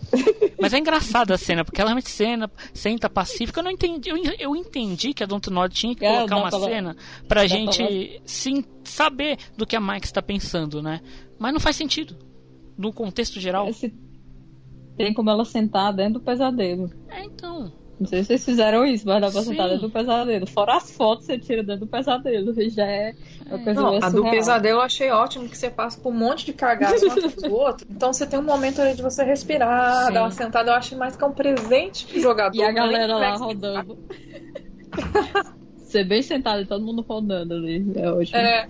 [0.59, 3.59] Mas é engraçada a cena, porque ela realmente cena, senta pacífica.
[3.59, 4.09] Eu não entendi.
[4.09, 7.47] Eu, eu entendi que a Dontnod tinha que É, colocar uma pra- cena pra dá
[7.47, 11.01] gente sim, saber do que a Max tá pensando, né?
[11.37, 12.17] Mas não faz sentido.
[12.75, 13.67] No contexto geral.
[13.69, 13.93] Esse-
[14.97, 16.89] Tem como ela sentar dentro do pesadelo.
[17.09, 17.71] É, então.
[17.99, 19.51] Não sei se vocês fizeram isso, mas dá pra Sim.
[19.51, 20.47] sentar dentro do pesadelo.
[20.47, 22.53] Fora as fotos que você tira dentro do pesadelo.
[22.69, 23.13] Já é
[23.47, 26.45] uma coisa Não, a do pesadelo eu achei ótimo que você passa por um monte
[26.45, 27.87] de cagaço um do outro.
[27.89, 30.13] Então você tem um momento ali de você respirar, Sim.
[30.13, 30.71] dar uma sentada.
[30.71, 32.57] Eu acho mais que é um presente pro jogador.
[32.57, 33.97] E a é galera lá rodando.
[35.77, 37.85] Você bem sentado e todo mundo rodando ali.
[37.95, 38.35] É ótimo.
[38.39, 38.67] É,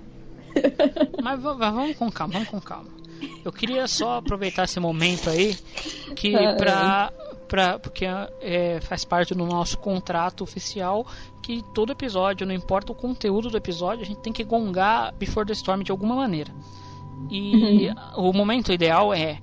[1.21, 2.89] Mas va- va- vamos com calma, vamos com calma.
[3.43, 5.55] Eu queria só aproveitar esse momento aí
[6.15, 6.55] que É.
[6.55, 7.13] pra,
[7.47, 8.05] pra, porque
[8.41, 11.05] é, faz parte do nosso contrato oficial
[11.41, 15.45] que todo episódio, não importa o conteúdo do episódio, a gente tem que gongar Before
[15.45, 16.51] the Storm de alguma maneira.
[17.29, 19.39] E o momento ideal é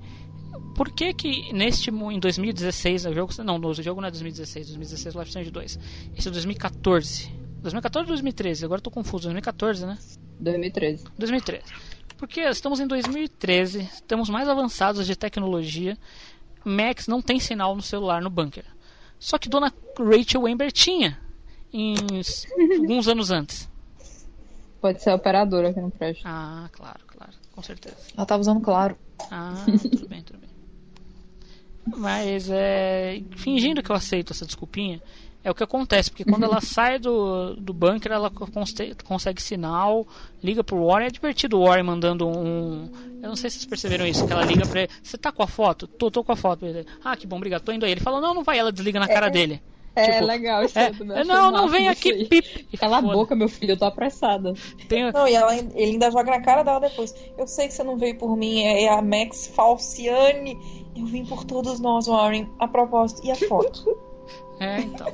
[0.74, 5.14] por que que neste em 2016, o jogo não, o jogo não é 2016, 2016
[5.14, 5.78] Life Strange 2.
[6.16, 7.30] Esse é 2014.
[7.62, 8.64] 2014 ou 2013?
[8.64, 9.98] Agora eu tô confuso, 2014, né?
[10.40, 11.04] 2013.
[11.18, 11.64] 2013.
[12.20, 15.96] Porque estamos em 2013, estamos mais avançados de tecnologia.
[16.62, 18.66] Max não tem sinal no celular no bunker.
[19.18, 21.18] Só que Dona Rachel Amber tinha
[21.72, 21.94] em
[22.78, 23.70] alguns anos antes.
[24.82, 26.22] Pode ser a operadora que não presta.
[26.26, 27.96] Ah, claro, claro, com certeza.
[28.14, 28.98] ela tava usando claro.
[29.30, 30.50] Ah, tudo bem, tudo bem.
[31.86, 33.22] Mas é.
[33.36, 35.00] Fingindo que eu aceito essa desculpinha,
[35.42, 40.06] é o que acontece, porque quando ela sai do, do bunker, ela conste- consegue sinal,
[40.42, 41.06] liga pro Warren.
[41.06, 42.90] É divertido o Warren mandando um.
[43.22, 44.90] Eu não sei se vocês perceberam isso, que ela liga pra ele.
[45.02, 45.86] Você tá com a foto?
[45.86, 46.66] Tô, tô com a foto.
[46.66, 47.92] Ele, ah, que bom, obrigado, tô indo aí.
[47.92, 49.62] Ele fala, não, não vai, ela desliga na cara dele.
[49.96, 52.64] É Tipo, legal isso é, também, é, não, não vem aqui, pip.
[52.78, 54.54] Cala a boca, meu filho, eu tô apressada.
[54.88, 57.12] Tem, Não, e ela, ele ainda joga na cara dela depois.
[57.36, 60.56] Eu sei que você não veio por mim, é a Max Falciane.
[60.96, 62.48] Eu vim por todos nós, Warren.
[62.58, 63.98] A propósito, e a foto?
[64.60, 65.12] É, então.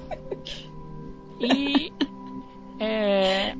[1.40, 1.92] E.
[2.78, 3.56] É,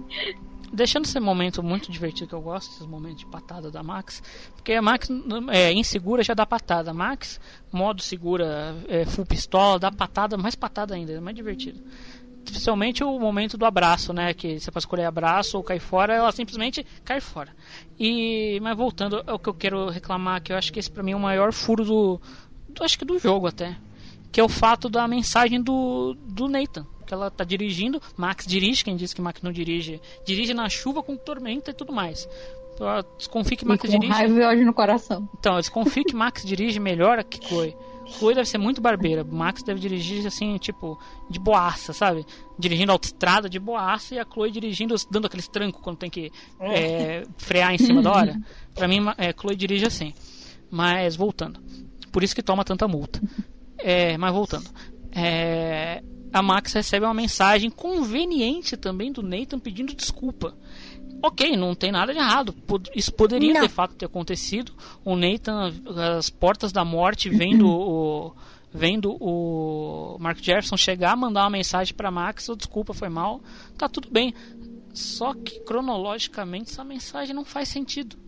[0.72, 4.22] deixando esse momento muito divertido que eu gosto, esses momentos de patada da Max,
[4.54, 5.08] porque a Max
[5.50, 6.92] é insegura já dá patada.
[6.92, 7.40] Max,
[7.72, 11.80] modo segura, é, full pistola, dá patada, mais patada ainda, é mais divertido.
[12.44, 14.32] Especialmente o momento do abraço, né?
[14.32, 17.52] Que você pode escolher abraço ou cair fora, ela simplesmente cai fora.
[17.98, 21.12] E, mas voltando ao que eu quero reclamar, que eu acho que esse pra mim
[21.12, 22.20] é o maior furo do,
[22.68, 23.76] do acho que do jogo até,
[24.36, 26.86] que é o fato da mensagem do, do Nathan.
[27.06, 31.02] Que ela tá dirigindo, Max dirige, quem disse que Max não dirige, dirige na chuva
[31.02, 32.28] com tormenta e tudo mais.
[32.74, 34.12] Então, eu desconfio que E Max com dirige.
[34.12, 35.26] raiva e ódio no coração.
[35.38, 37.74] Então, eu desconfio que Max dirige melhor que Chloe.
[38.18, 39.24] Chloe deve ser muito barbeira.
[39.24, 41.00] Max deve dirigir assim, tipo,
[41.30, 42.26] de boaça, sabe?
[42.58, 46.30] Dirigindo autoestrada de boaça e a Chloe dirigindo, dando aqueles trancos quando tem que
[46.60, 48.38] é, frear em cima da hora.
[48.74, 50.12] Pra mim, é, Chloe dirige assim.
[50.70, 51.58] Mas voltando.
[52.12, 53.18] Por isso que toma tanta multa.
[53.78, 54.68] É, mas voltando.
[55.12, 60.56] É, a Max recebe uma mensagem conveniente também do Nathan pedindo desculpa.
[61.22, 62.54] Ok, não tem nada de errado.
[62.94, 63.62] Isso poderia Não.
[63.62, 64.72] de fato ter acontecido.
[65.04, 65.72] O Nathan,
[66.18, 68.34] as portas da morte, vendo o.
[68.74, 73.40] Vendo o Mark Jefferson chegar, mandar uma mensagem para Max, oh, desculpa, foi mal,
[73.78, 74.34] tá tudo bem.
[74.92, 78.18] Só que cronologicamente essa mensagem não faz sentido.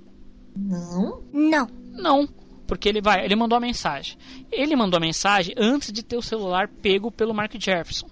[0.56, 1.22] Não?
[1.34, 1.68] Não.
[1.92, 2.28] Não,
[2.68, 4.18] porque ele vai, ele mandou a mensagem.
[4.52, 8.06] Ele mandou a mensagem antes de ter o celular pego pelo Mark Jefferson.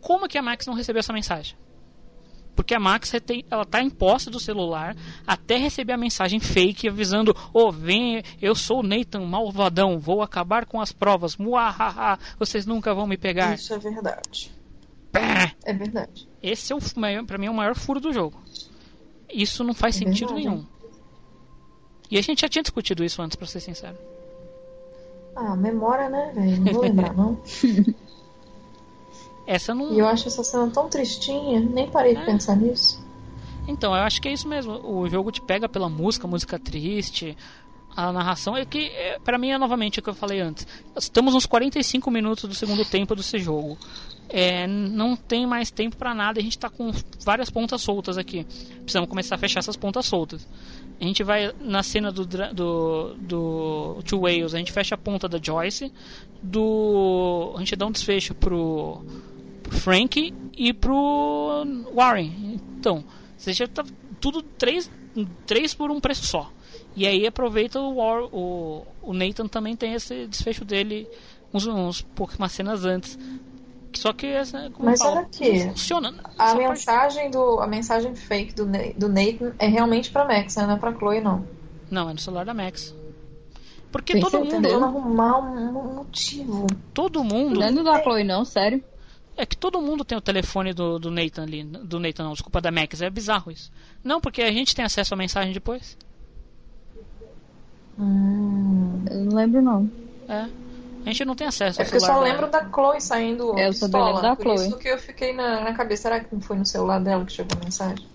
[0.00, 1.54] Como que a Max não recebeu essa mensagem?
[2.56, 3.12] Porque a Max
[3.50, 4.96] ela tá em posse do celular
[5.26, 10.64] até receber a mensagem fake avisando: Ô, vem, eu sou o Nathan malvadão, vou acabar
[10.64, 11.36] com as provas.
[11.36, 13.54] Muahaha, vocês nunca vão me pegar.
[13.54, 14.50] Isso é verdade.
[15.64, 16.28] É verdade.
[16.42, 16.78] Esse é o
[17.26, 18.42] pra mim é o maior furo do jogo.
[19.28, 20.48] Isso não faz É sentido verdade.
[20.48, 20.73] nenhum.
[22.14, 23.96] E a gente já tinha discutido isso antes, pra ser sincero.
[25.34, 26.60] Ah, memória, né, velho?
[26.60, 27.36] Não vou lembrar, não.
[29.44, 29.92] Essa não.
[29.92, 33.04] E eu acho essa cena tão tristinha, nem parei de pensar nisso.
[33.66, 34.80] Então, eu acho que é isso mesmo.
[34.88, 37.36] O jogo te pega pela música, música triste,
[37.96, 38.56] a narração.
[38.56, 40.68] É que, é, pra mim, é novamente o que eu falei antes.
[40.96, 43.76] Estamos nos 45 minutos do segundo tempo desse jogo.
[44.28, 46.38] É, não tem mais tempo pra nada.
[46.38, 46.92] A gente tá com
[47.24, 48.46] várias pontas soltas aqui.
[48.82, 50.46] Precisamos começar a fechar essas pontas soltas.
[51.00, 55.28] A gente vai na cena do, do, do Two Whales, a gente fecha a ponta
[55.28, 55.92] da Joyce.
[56.42, 59.04] Do, a gente dá um desfecho pro,
[59.62, 61.64] pro Frank e pro
[61.94, 62.60] Warren.
[62.78, 63.04] Então,
[63.38, 63.84] já tá
[64.20, 64.90] tudo três,
[65.46, 66.50] três por um preço só.
[66.96, 71.08] E aí aproveita o, War, o, o Nathan também tem esse desfecho dele
[71.52, 72.06] uns, uns
[72.50, 73.18] cenas antes.
[73.94, 75.60] Só que essa, como Mas olha aqui.
[75.68, 76.14] funciona.
[76.38, 80.66] A Essa mensagem do a mensagem fake do, do Nathan é realmente pra Max, né?
[80.66, 81.46] não é pra Chloe não.
[81.90, 82.94] Não, é no celular da Max.
[83.92, 84.84] Porque Tem todo mundo.
[84.84, 86.66] Arrumar um, motivo.
[86.92, 87.60] Todo mundo.
[87.60, 88.82] Não é da Chloe, não, sério.
[89.36, 91.62] É que todo mundo tem o telefone do, do Nathan ali.
[91.62, 93.00] Do Nathan, não, desculpa, da Max.
[93.00, 93.70] É bizarro isso.
[94.02, 95.96] Não, porque a gente tem acesso à mensagem depois.
[97.98, 99.04] Hum.
[99.08, 99.90] Eu não lembro, não.
[100.28, 100.48] É.
[101.04, 103.72] A gente não tem acesso É porque eu só lembro da Chloe saindo É, eu
[103.72, 104.06] só pistola.
[104.06, 104.68] lembro da por Chloe.
[104.68, 106.02] isso que eu fiquei na, na cabeça.
[106.04, 108.06] Será que não foi no celular dela que chegou a mensagem?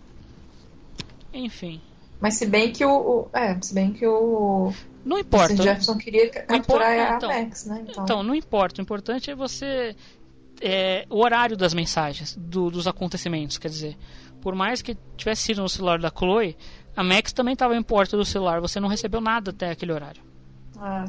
[1.34, 1.82] Enfim.
[2.20, 2.92] Mas se bem que o.
[2.92, 4.74] o- é, se bem que o.
[5.06, 5.54] Não importa.
[5.54, 5.64] Mr.
[5.64, 7.30] Jefferson queria capturar importa, a então.
[7.30, 7.86] Max, né?
[7.88, 8.82] Então, Então, não importa.
[8.82, 9.96] O importante é você.
[10.62, 13.96] é, o horário das mensagens, do- dos acontecimentos, quer dizer.
[14.42, 16.58] Por mais que tivesse sido no celular da Chloe,
[16.96, 18.60] a Max também estava em porta do celular.
[18.60, 20.22] Você não recebeu nada até aquele horário.
[20.78, 21.06] ah,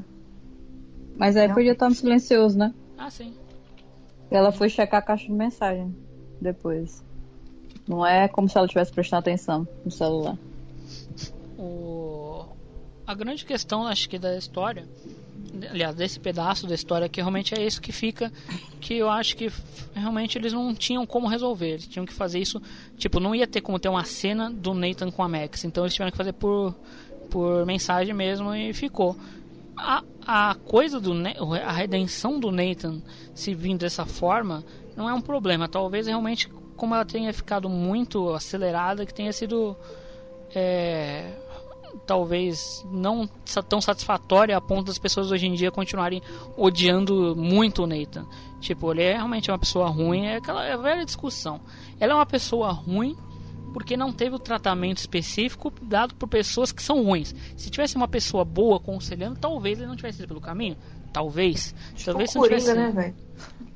[1.21, 2.73] Mas aí podia estar no silencioso, né?
[2.97, 3.35] Ah, sim.
[4.31, 5.95] Ela foi checar a caixa de mensagem
[6.41, 7.05] depois.
[7.87, 10.39] Não é como se ela tivesse prestando atenção no celular.
[11.59, 12.47] O...
[13.07, 14.89] A grande questão, acho que, da história,
[15.71, 18.33] aliás, desse pedaço da história, que realmente é isso que fica,
[18.81, 19.53] que eu acho que
[19.93, 21.73] realmente eles não tinham como resolver.
[21.73, 22.63] Eles tinham que fazer isso,
[22.97, 25.65] tipo, não ia ter como ter uma cena do Nathan com a Max.
[25.65, 26.75] Então eles tiveram que fazer por,
[27.29, 29.19] por mensagem mesmo e ficou.
[29.77, 31.13] A, a coisa do
[31.65, 33.03] a redenção do Nathan
[33.35, 34.65] se vindo dessa forma
[34.97, 35.69] não é um problema.
[35.69, 39.77] Talvez realmente, como ela tenha ficado muito acelerada, que tenha sido
[40.55, 41.33] é,
[42.07, 43.29] talvez não
[43.69, 46.23] tão satisfatória a ponto das pessoas hoje em dia continuarem
[46.57, 48.27] odiando muito o Nathan.
[48.61, 51.61] Tipo, ele é realmente uma pessoa ruim, é aquela é velha discussão.
[51.99, 53.17] Ela é uma pessoa ruim
[53.73, 57.35] porque não teve o tratamento específico dado por pessoas que são ruins.
[57.57, 60.77] Se tivesse uma pessoa boa aconselhando, talvez ele não tivesse ido pelo caminho.
[61.13, 61.75] Talvez.
[62.05, 62.79] talvez se não Coringa, tivesse.
[62.79, 63.15] né, velho?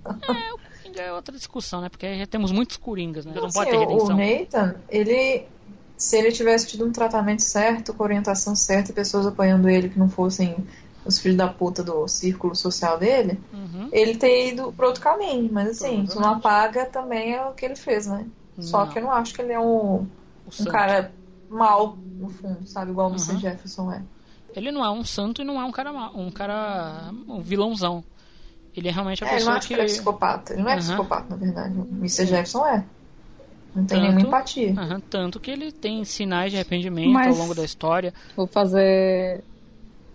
[0.07, 1.89] É, o Coringa é outra discussão, né?
[1.89, 3.33] Porque já temos muitos Coringas, né?
[3.35, 4.17] Não Assim, pode ter o- redenção.
[4.17, 5.47] O Nathan, ele.
[5.97, 9.99] Se ele tivesse tido um tratamento certo, com orientação certa e pessoas apoiando ele que
[9.99, 10.57] não fossem
[11.05, 13.89] os filhos da puta do círculo social dele, Uhum.
[13.93, 15.49] ele ter ido pro outro caminho.
[15.53, 18.27] Mas assim, isso não apaga também é o que ele fez, né?
[18.61, 18.93] Só Não.
[18.93, 20.07] que eu não acho que ele é um,
[20.61, 21.11] um cara
[21.51, 22.91] mal, no fundo, sabe?
[22.93, 23.33] Igual o Mr.
[23.35, 23.41] Uhum.
[23.41, 24.03] Jefferson é.
[24.55, 28.05] Ele não é um santo e não é um cara ma- um cara um vilãozão.
[28.77, 30.53] Ele é realmente a É, eu pessoa acho que ele é psicopata.
[30.53, 30.81] Ele não é Aham.
[30.81, 31.75] psicopata, na verdade.
[31.79, 32.27] O Mr.
[32.27, 32.85] Jefferson é.
[33.75, 34.71] Não tem Tanto- nenhuma empatia.
[34.79, 38.15] Aham, tanto que ele tem sinais de arrependimento Mas- ao longo da história.
[38.37, 39.43] Vou fazer.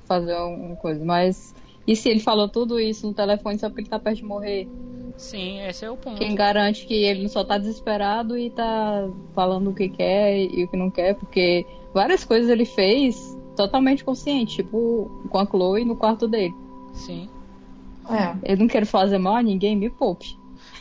[0.05, 1.03] fazer uma coisa.
[1.03, 1.53] Mas.
[1.85, 4.67] E se ele falou tudo isso no telefone só porque ele tá perto de morrer?
[5.19, 6.17] Sim, esse é o ponto.
[6.17, 9.05] Quem garante que ele não só tá desesperado e tá
[9.35, 11.13] falando o que quer e o que não quer?
[11.15, 16.53] Porque várias coisas ele fez totalmente consciente, tipo com a Chloe no quarto dele.
[16.93, 17.29] Sim.
[18.09, 18.53] É.
[18.53, 20.25] Eu não quero fazer mal a ninguém, me poupe.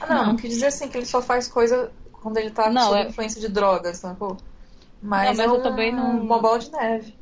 [0.01, 2.91] Ah, não, não, quis dizer assim que ele só faz coisa quando ele tá Não,
[2.91, 4.37] sob é- influência de drogas, sacou?
[5.03, 7.13] Mas, Não, mas é eu também não- uma bola de neve.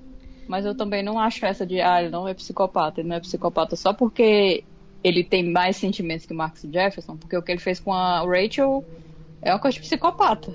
[0.47, 3.01] Mas eu também não acho essa de, ah, ele não é psicopata.
[3.01, 4.65] Ele não é psicopata só porque
[5.07, 8.21] ele tem mais sentimentos que o Marcus Jefferson, porque o que ele fez com a
[8.21, 8.85] Rachel
[9.41, 10.53] é uma coisa de psicopata.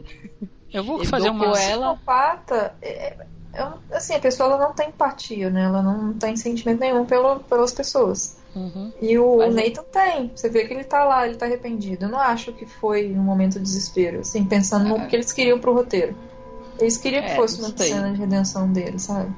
[0.73, 1.93] Eu vou Ele fazer uma ela.
[1.95, 3.15] Psicopata, é,
[3.53, 5.63] é, assim, a pessoa ela não tem empatia, né?
[5.63, 8.37] Ela não tem sentimento nenhum pelo, pelas pessoas.
[8.53, 8.91] Uhum.
[9.01, 10.31] E o Mas- Nathan tem.
[10.35, 12.05] Você vê que ele tá lá, ele tá arrependido.
[12.05, 15.59] Eu não acho que foi um momento de desespero, assim, pensando no que eles queriam
[15.59, 16.13] pro roteiro.
[16.79, 17.89] Eles queriam que É, fosse uma sei.
[17.89, 19.31] cena de redenção dele, sabe?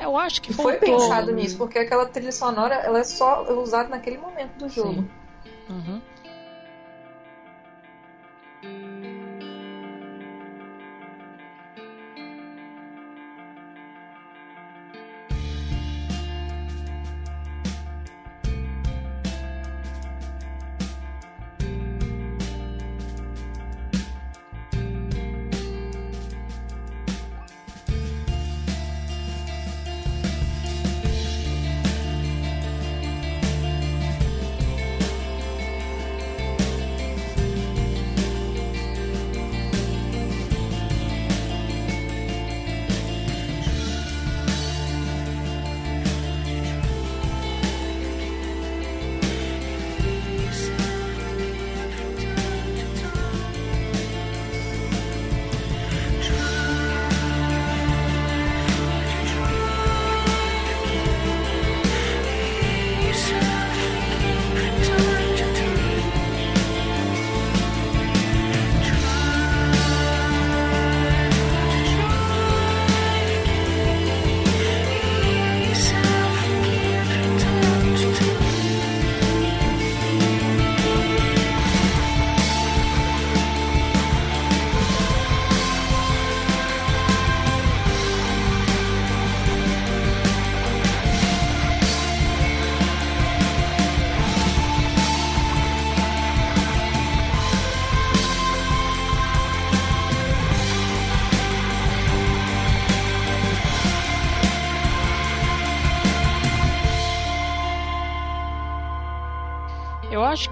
[0.00, 3.88] Eu acho que foi faltou- pensado nisso, porque aquela trilha sonora ela é só usada
[3.88, 5.04] naquele momento do jogo.
[5.68, 6.00] Uhum.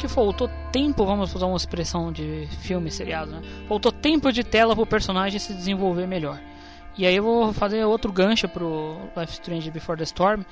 [0.08, 3.42] Faltou tempo, vamos usar uma expressão de filme, seriado, né?
[3.68, 6.40] Faltou tempo de tela pro personagem se desenvolver melhor.
[6.98, 10.42] E aí eu vou fazer outro gancho pro Life Strange Before the Storm,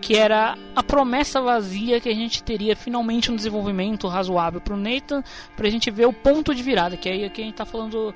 [0.00, 5.22] que era a promessa vazia que a gente teria finalmente um desenvolvimento razoável pro Nathan,
[5.54, 8.14] pra gente ver o ponto de virada, que aí é que a gente tá falando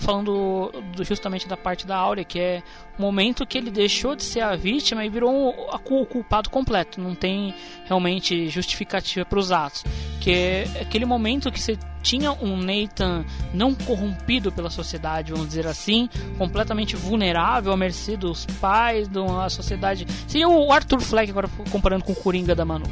[0.00, 2.62] falando do- justamente da parte da Áurea, que é
[2.98, 7.00] o momento que ele deixou de ser a vítima e virou o culpado completo.
[7.00, 7.54] Não tem
[7.86, 9.84] realmente justificativa para os atos.
[10.20, 13.24] Que é aquele momento que você tinha um Nathan
[13.54, 20.06] não corrompido pela sociedade, vamos dizer assim, completamente vulnerável à mercê dos pais, uma sociedade.
[20.26, 22.86] Seria o Arthur Fleck, agora comparando com o Coringa da Manu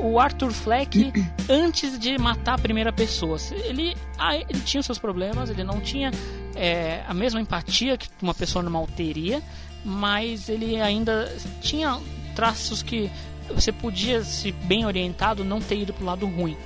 [0.00, 1.12] o Arthur Fleck
[1.50, 3.36] antes de matar a primeira pessoa.
[3.50, 6.12] Ele, ah, ele tinha seus problemas, ele não tinha
[6.54, 9.42] é, a mesma empatia que uma pessoa normal teria,
[9.84, 11.98] mas ele ainda tinha
[12.34, 13.10] traços que
[13.54, 16.56] você podia, se bem orientado, não ter ido pro lado ruim.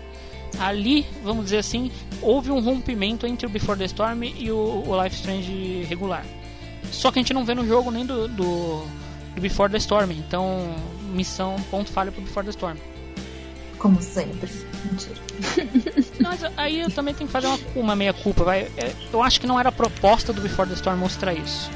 [0.58, 5.02] Ali, vamos dizer assim, houve um rompimento entre o Before the Storm e o, o
[5.02, 6.24] Life Strange regular.
[6.90, 8.84] Só que a gente não vê no jogo nem do, do,
[9.34, 10.74] do Before the Storm, então
[11.12, 12.76] missão ponto falha pro Before the Storm.
[13.78, 14.48] Como sempre.
[14.84, 15.16] Mentira.
[16.20, 18.68] Mas aí eu também tenho que fazer uma, uma meia culpa, vai.
[18.76, 21.68] É, Eu acho que não era a proposta do Before the Storm mostrar isso.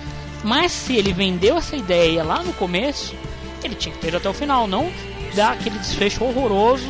[0.44, 3.14] Mas se ele vendeu essa ideia lá no começo,
[3.64, 4.92] ele tinha que ter ido até o final, não
[5.34, 6.86] dar aquele desfecho horroroso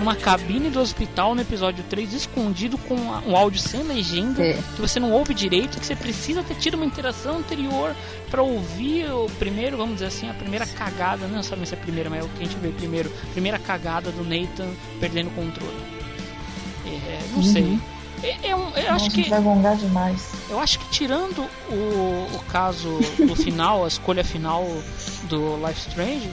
[0.00, 4.54] numa cabine do hospital no episódio 3, escondido com um áudio sem legenda, É.
[4.74, 7.94] que você não ouve direito, que você precisa ter tido uma interação anterior
[8.30, 11.80] para ouvir o primeiro, vamos dizer assim, a primeira cagada, não sabe se é a
[11.80, 14.68] primeira, mas é o que a gente vê primeiro, primeira cagada do Nathan
[14.98, 15.76] perdendo o controle.
[16.86, 17.42] É, não Uhum.
[17.44, 17.78] sei.
[18.22, 20.30] É, é um- eu Nossa, acho que vai gongar demais.
[20.50, 21.40] eu acho que tirando
[21.70, 24.66] o, o caso do final, a escolha final
[25.24, 26.30] do Life Strange,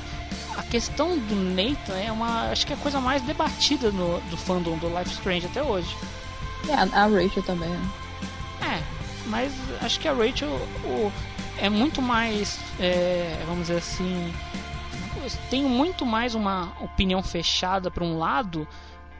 [0.57, 2.49] a questão do Nathan é uma.
[2.51, 5.95] Acho que é a coisa mais debatida no, do fandom do Life Strange até hoje.
[6.67, 7.89] E a, a Rachel também, né?
[8.61, 8.81] É,
[9.27, 10.49] mas acho que a Rachel
[10.83, 11.11] o-
[11.59, 12.59] é muito mais.
[12.79, 14.33] é, vamos dizer assim.
[15.49, 18.65] Tem muito mais uma opinião fechada para um lado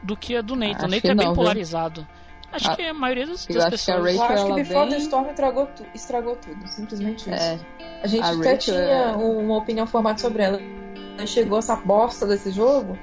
[0.02, 0.86] do que a do Nathan.
[0.86, 1.36] O Nathan é bem não, viu?
[1.36, 2.08] polarizado.
[2.52, 4.16] Acho Ah, que a maioria das, das acho que a pessoas.
[4.16, 6.66] Eu acho que Before bem- the Storm estragou, tu- estragou tudo.
[6.70, 7.30] Simplesmente isso.
[7.30, 7.60] É.
[8.02, 10.60] A gente A até Rachel tinha é- uma opinião formada sobre ela.
[11.18, 12.98] Aí Chegou essa bosta desse jogo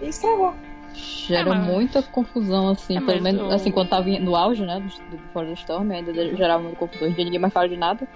[0.00, 0.54] e estragou.
[0.94, 4.34] Gerou É, mas- muita confusão, assim, É, pelo mas menos eu- assim, quando tava no
[4.34, 7.04] auge, né, do, do Before the Storm, ainda gerava muita confusão.
[7.06, 8.08] Hoje em dia ninguém mais fala de nada,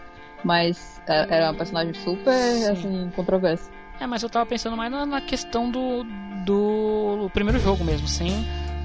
[0.43, 2.31] mas é- era uma personagem super,
[2.71, 3.71] assim, controversa.
[4.01, 6.05] É, mas eu tava pensando mais na, na questão do,
[6.45, 8.33] do primeiro jogo mesmo, sem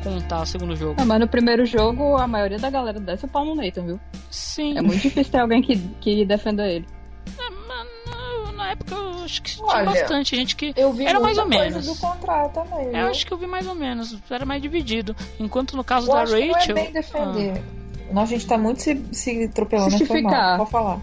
[0.03, 0.95] contar o segundo jogo.
[1.01, 3.99] Ah, mas no primeiro jogo, a maioria da galera desce o pau no Nathan, viu?
[4.29, 4.77] Sim.
[4.77, 6.85] É muito difícil ter alguém que, que defenda ele.
[8.67, 10.73] Na época eu acho que tinha Olha, bastante gente que.
[10.75, 11.85] Eu vi Era mais ou menos.
[11.85, 12.87] do contrário também.
[12.87, 13.07] Eu viu?
[13.07, 14.17] acho que eu vi mais ou menos.
[14.29, 15.15] Era mais dividido.
[15.39, 16.75] Enquanto no caso Eu da acho que Rachel.
[16.75, 17.63] não é bem defender.
[18.11, 19.91] Não, a gente tá muito se, se atropelando.
[19.91, 20.57] Justificar.
[20.57, 20.99] Pode falar.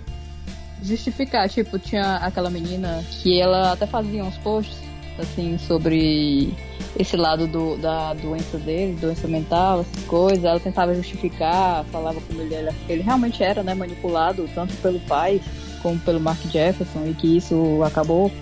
[0.82, 4.76] Justificar, tipo, tinha aquela menina que ela até fazia uns posts,
[5.18, 6.52] assim, sobre
[6.98, 10.44] esse lado do, da doença dele, doença mental, essas coisas.
[10.44, 12.74] Ela tentava justificar, falava como ele era.
[12.86, 15.40] Ele realmente era, né, manipulado tanto pelo pai
[15.84, 18.32] como pelo Mark Jefferson, e que isso acabou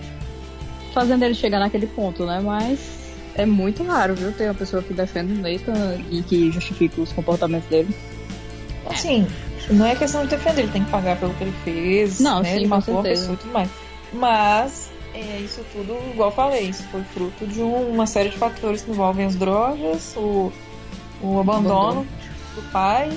[0.95, 2.41] fazendo ele chegar naquele ponto, né?
[2.41, 2.79] Mas
[3.35, 7.13] é muito raro, viu, ter uma pessoa que defende o Nathan e que justifica os
[7.13, 7.93] comportamentos dele.
[8.87, 9.27] Assim,
[9.71, 12.21] não é questão de defender, ele tem que pagar pelo que ele fez.
[12.21, 12.51] Não, né?
[12.51, 13.69] sim, ele matou a pessoa e tudo mais.
[14.13, 18.37] Mas, é, isso tudo, igual eu falei, isso foi fruto de um- uma série de
[18.39, 20.53] fatores que envolvem as drogas, o,
[21.23, 22.07] o abandono
[22.55, 23.09] do pai,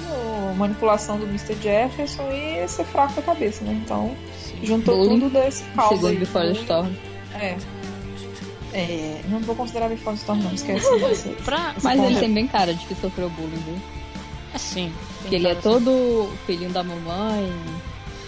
[0.50, 1.56] a manipulação do Mr.
[1.62, 3.74] Jefferson e ser fraco da cabeça, né?
[3.84, 4.16] Então,
[4.64, 6.18] juntou Bullying, tudo desse caldo Segundo aí.
[6.18, 6.92] Before the Storm.
[7.40, 7.58] É.
[8.74, 10.88] É, não vou considerar Before the Storm, não, esquece.
[11.12, 11.74] esse- Pra...
[11.76, 12.10] esse Mas ponto.
[12.12, 13.76] ele tem bem cara de que sofreu bullying, viu?
[14.54, 14.92] Assim.
[15.22, 17.52] Porque ele é todo filhinho da mamãe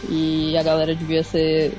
[0.10, 1.74] e a galera devia ser.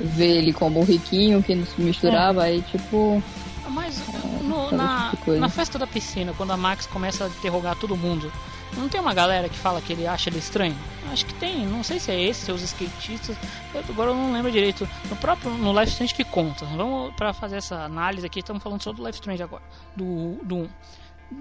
[0.00, 3.22] ver ele como o riquinho que não se misturava, aí tipo.
[3.68, 4.02] Mas
[4.42, 8.30] no- na, na festa da piscina, quando a Max começa a interrogar todo mundo,
[8.76, 10.76] não tem uma galera que fala que ele acha ele estranho?
[11.12, 13.36] Acho que tem, não sei se é esse, se é os skatistas,
[13.72, 14.88] eu, agora eu não lembro direito.
[15.08, 16.64] No próprio no Life Strange que conta.
[16.66, 19.62] Vamos para fazer essa análise aqui, estamos falando só do Life Strange agora,
[19.96, 20.68] do, do 1.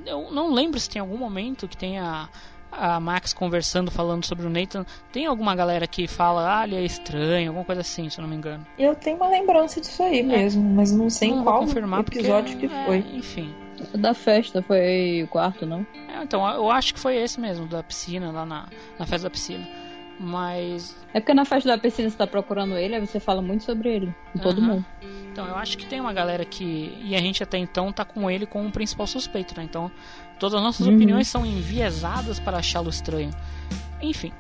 [0.06, 2.30] Eu não lembro se tem algum momento que tenha
[2.78, 4.86] a Max conversando, falando sobre o Nathan.
[5.12, 8.30] Tem alguma galera que fala, ah, ele é estranho, alguma coisa assim, se eu não
[8.30, 8.66] me engano.
[8.78, 12.58] Eu tenho uma lembrança disso aí mesmo, mas não sei Não qual confirmar porque, episódio
[12.58, 12.98] que é, foi.
[13.14, 13.54] enfim.
[13.96, 15.86] Da festa foi o quarto, não?
[16.08, 18.68] É, então, eu acho que foi esse mesmo, da piscina, lá na,
[18.98, 19.68] na festa da piscina.
[20.20, 20.96] Mas.
[21.14, 23.90] É porque na festa da piscina você tá procurando ele, aí você fala muito sobre
[23.90, 24.68] ele, com todo Aham.
[24.68, 24.86] mundo.
[25.32, 26.96] Então, eu acho que tem uma galera que.
[27.02, 29.64] E a gente até então tá com ele como o principal suspeito, né?
[29.64, 29.92] Então,
[30.40, 30.96] todas as nossas Uhum.
[30.96, 33.32] opiniões são enviesadas para achá-lo estranho.
[34.02, 34.32] Enfim.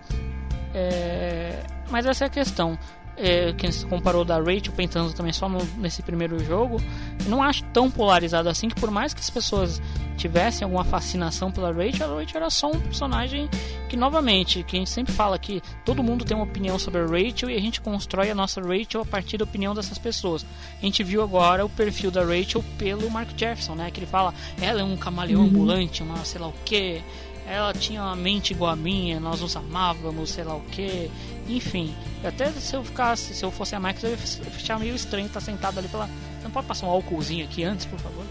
[0.74, 2.78] É, Mas essa é a questão.
[3.15, 6.81] É, quem se comparou da Rachel pensando também só no- nesse primeiro jogo,
[7.27, 9.80] não acho tão polarizado assim que por mais que as pessoas
[10.18, 13.48] tivessem alguma fascinação pela Rachel, a Rachel era só um personagem
[13.88, 17.06] que novamente, que a gente sempre fala que todo mundo tem uma opinião sobre a
[17.06, 20.44] Rachel e a gente constrói a nossa Rachel a partir da opinião dessas pessoas.
[20.81, 23.91] A gente viu agora o perfil da Rachel pelo Mark Jefferson, né?
[23.91, 25.48] Que ele fala, ela é um camaleão Uhum.
[25.49, 26.99] ambulante, uma sei lá o que,
[27.45, 31.11] ela tinha uma mente igual a minha, nós nos amávamos, sei lá o que,
[31.48, 31.94] enfim.
[32.24, 34.18] Até se eu ficasse, se eu fosse a Max, eu ia
[34.56, 36.10] achar meio estranho estar sentado ali pela.
[36.44, 38.26] Não pode passar um álcoolzinho aqui antes, por favor?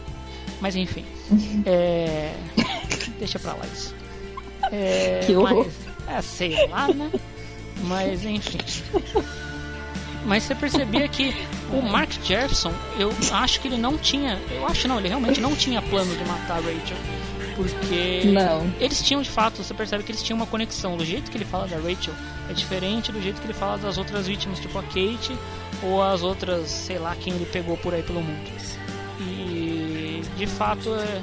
[0.60, 1.04] Mas enfim.
[1.66, 2.34] é...
[3.18, 3.94] Deixa pra lá isso.
[4.70, 5.20] É...
[5.24, 5.66] Que horror.
[6.06, 7.10] Mas, é, sei lá, né?
[7.84, 8.58] Mas enfim.
[10.24, 11.34] Mas você percebia que
[11.72, 14.40] o Mark Jefferson, eu acho que ele não tinha.
[14.50, 16.96] Eu acho não, ele realmente não tinha plano de matar a Rachel.
[17.54, 18.72] Porque Não.
[18.80, 20.96] eles tinham de fato, você percebe que eles tinham uma conexão.
[20.96, 22.14] Do jeito que ele fala da Rachel
[22.48, 25.36] é diferente do jeito que ele fala das outras vítimas, tipo a Kate
[25.82, 28.50] ou as outras, sei lá, quem ele pegou por aí pelo mundo.
[29.20, 31.22] E de fato, é,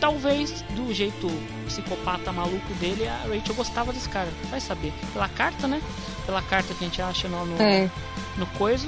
[0.00, 1.28] talvez do jeito
[1.66, 4.28] psicopata maluco dele, a Rachel gostava desse cara.
[4.50, 4.92] Vai saber.
[5.12, 5.80] Pela carta, né?
[6.24, 7.90] Pela carta que a gente acha no, no, É.
[8.36, 8.86] no coisa.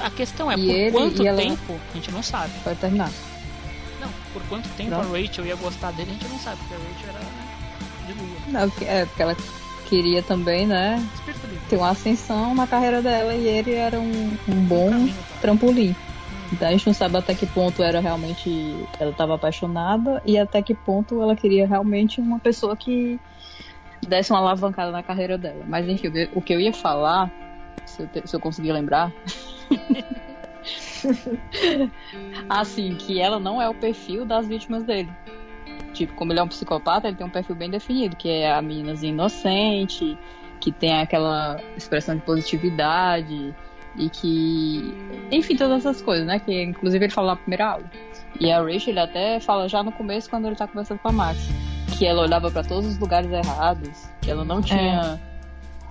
[0.00, 2.52] A questão é, E por ele- quanto ela- tempo, a gente não sabe.
[2.64, 3.10] Pode terminar.
[4.02, 5.00] Não, por quanto tempo Não.
[5.00, 7.44] a Rachel ia gostar dele, a gente não sabe, porque a Rachel era né,
[8.06, 8.38] de lua.
[8.48, 9.36] Não, é, porque ela
[9.88, 11.04] queria também, né?
[11.68, 14.90] Ter uma ascensão na carreira dela e ele era um, um bom
[15.40, 15.94] trampolim.
[16.52, 18.50] Então a gente não sabe até que ponto era realmente
[18.98, 23.18] ela estava apaixonada e até que ponto ela queria realmente uma pessoa que
[24.06, 25.64] desse uma alavancada na carreira dela.
[25.66, 27.30] Mas enfim, o que- o que eu ia falar,
[27.86, 29.10] se eu, te- se eu conseguir lembrar.
[32.48, 35.10] assim, que ela não é o perfil das vítimas dele.
[35.92, 38.62] Tipo, como ele é um psicopata, ele tem um perfil bem definido, que é a
[38.62, 40.16] meninazinha inocente,
[40.60, 43.54] que tem aquela expressão de positividade
[43.96, 44.94] e que.
[45.30, 46.38] Enfim, todas essas coisas, né?
[46.38, 47.90] Que inclusive ele fala na primeira aula.
[48.40, 51.12] E a Rachel ele até fala já no começo, quando ele tá conversando com a
[51.12, 51.48] Max,
[51.98, 55.20] que ela olhava pra todos os lugares errados, que ela não tinha.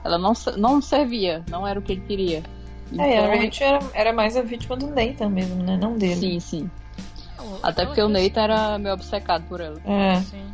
[0.04, 2.44] Ela não, não servia, não era o que ele queria.
[2.98, 5.78] É, a Então, Rachel era, era mais a vítima do Nathan mesmo, né?
[5.78, 6.16] Não dele.
[6.16, 6.72] Sim, sim.
[7.64, 9.80] Até porque o Nathan era meio obcecado por ela.
[9.86, 10.22] É.
[10.22, 10.46] Sim.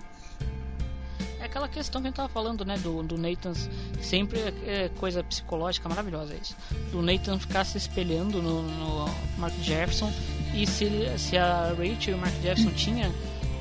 [1.39, 2.77] É aquela questão que a gente tava falando, né?
[2.77, 3.53] Do, do Nathan
[4.01, 6.55] sempre é, é coisa psicológica maravilhosa isso.
[6.91, 9.05] Do Nathan ficar se espelhando no, no
[9.37, 10.11] Mark Jefferson
[10.53, 13.11] e se, se a Rachel e o Mark Jefferson tinha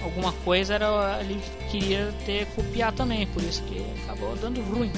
[0.02, 1.40] alguma coisa, era ele
[1.70, 4.90] queria ter copiar também, por isso que acabou dando ruim.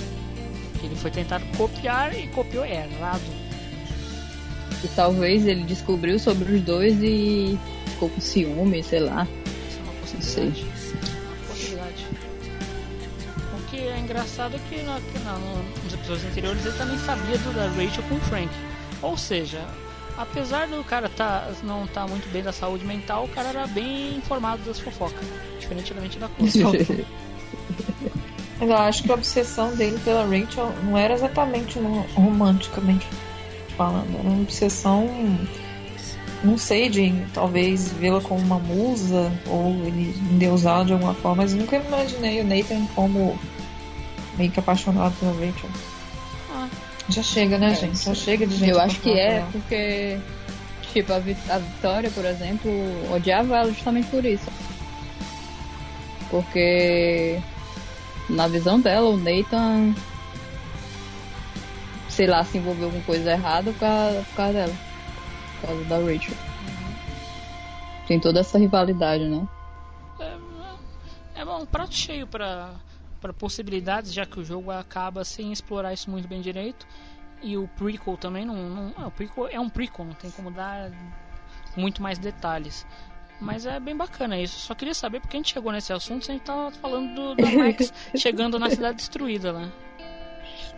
[0.78, 3.47] Que ele foi tentar copiar e copiou errado.
[4.84, 9.26] E talvez ele descobriu sobre os dois e ficou com ciúme, sei lá.
[9.68, 10.60] Isso é uma Não possibilidade.
[10.60, 10.64] sei.
[11.26, 12.06] Uma possibilidade.
[13.58, 16.98] O que é engraçado é que, na, que na- no- nos episódios anteriores ele também
[16.98, 18.48] sabia do da Rachel com o Frank.
[19.02, 19.60] Ou seja,
[20.16, 23.66] apesar do cara tá, não estar tá muito bem da saúde mental, o cara era
[23.66, 25.26] bem informado das fofocas.
[25.58, 26.28] Diferentemente da.
[28.60, 33.06] Mas eu acho que a obsessão dele pela Rachel não era exatamente uma romanticamente
[33.78, 35.08] falando, era uma obsessão,
[36.42, 41.54] não sei, de talvez vê-la como uma musa ou ele endeusá-la de alguma forma, mas
[41.54, 43.38] nunca imaginei o Nathan como
[44.36, 45.70] meio que apaixonado pela Rachel.
[46.52, 46.68] Ah.
[47.08, 48.04] Já chega, né, É, gente?
[48.04, 50.18] Já chega de gente Eu acho que é, porque,
[50.92, 52.70] tipo, a Vitória, por exemplo,
[53.12, 54.50] odiava ela justamente por isso.
[56.30, 57.38] Porque,
[58.28, 59.94] na visão dela, o Nathan,
[62.18, 64.74] sei lá, se envolveu com coisa errada por causa, por causa dela.
[65.60, 66.34] Por causa da Rachel.
[68.08, 69.46] Tem toda essa rivalidade, né?
[71.36, 72.74] É bom, um prato cheio para
[73.20, 76.86] para possibilidades, já que o jogo acaba sem explorar isso muito bem direito.
[77.40, 80.50] E o prequel também não, não é, o prequel é um prequel, não tem como
[80.50, 80.90] dar
[81.76, 82.84] muito mais detalhes.
[83.40, 84.58] Mas é bem bacana isso.
[84.58, 87.34] Só queria saber porque a gente chegou nesse assunto, se a gente tava falando do,
[87.36, 89.70] da Max chegando na cidade destruída, né?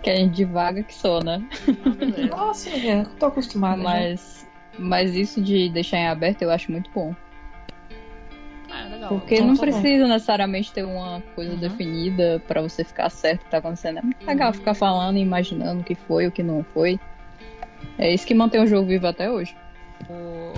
[0.02, 1.42] Que a gente divaga que só, né?
[2.30, 3.76] Nossa, eu tô acostumada.
[3.76, 3.82] já.
[3.84, 4.48] Mas,
[4.78, 7.14] mas isso de deixar em aberto eu acho muito bom.
[8.72, 9.08] É, legal.
[9.08, 9.70] Porque Então não tá bom.
[9.72, 13.98] precisa necessariamente ter uma coisa definida pra você ficar certo o que tá acontecendo.
[13.98, 16.98] É muito legal ficar falando e imaginando o que foi, o que não foi.
[17.98, 19.56] É isso que mantém o jogo vivo até hoje.
[20.08, 20.52] O-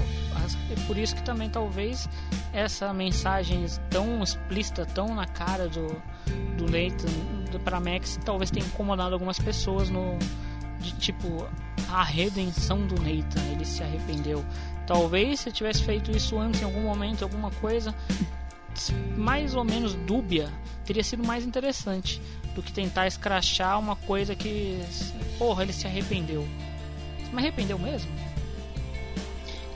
[0.70, 2.08] e por isso que também talvez
[2.52, 5.86] essa mensagem tão explícita, tão na cara do,
[6.56, 7.32] do Nathan
[7.64, 10.18] para Max, talvez tenha incomodado algumas pessoas no
[10.80, 11.46] de tipo
[11.88, 14.44] a redenção do Nathan, ele se arrependeu.
[14.86, 17.94] Talvez se tivesse feito isso antes em algum momento, alguma coisa
[19.16, 20.48] mais ou menos dúbia,
[20.84, 22.20] teria sido mais interessante
[22.54, 24.80] do que tentar escrachar uma coisa que,
[25.38, 26.46] porra, ele se arrependeu.
[27.32, 28.10] Me arrependeu mesmo?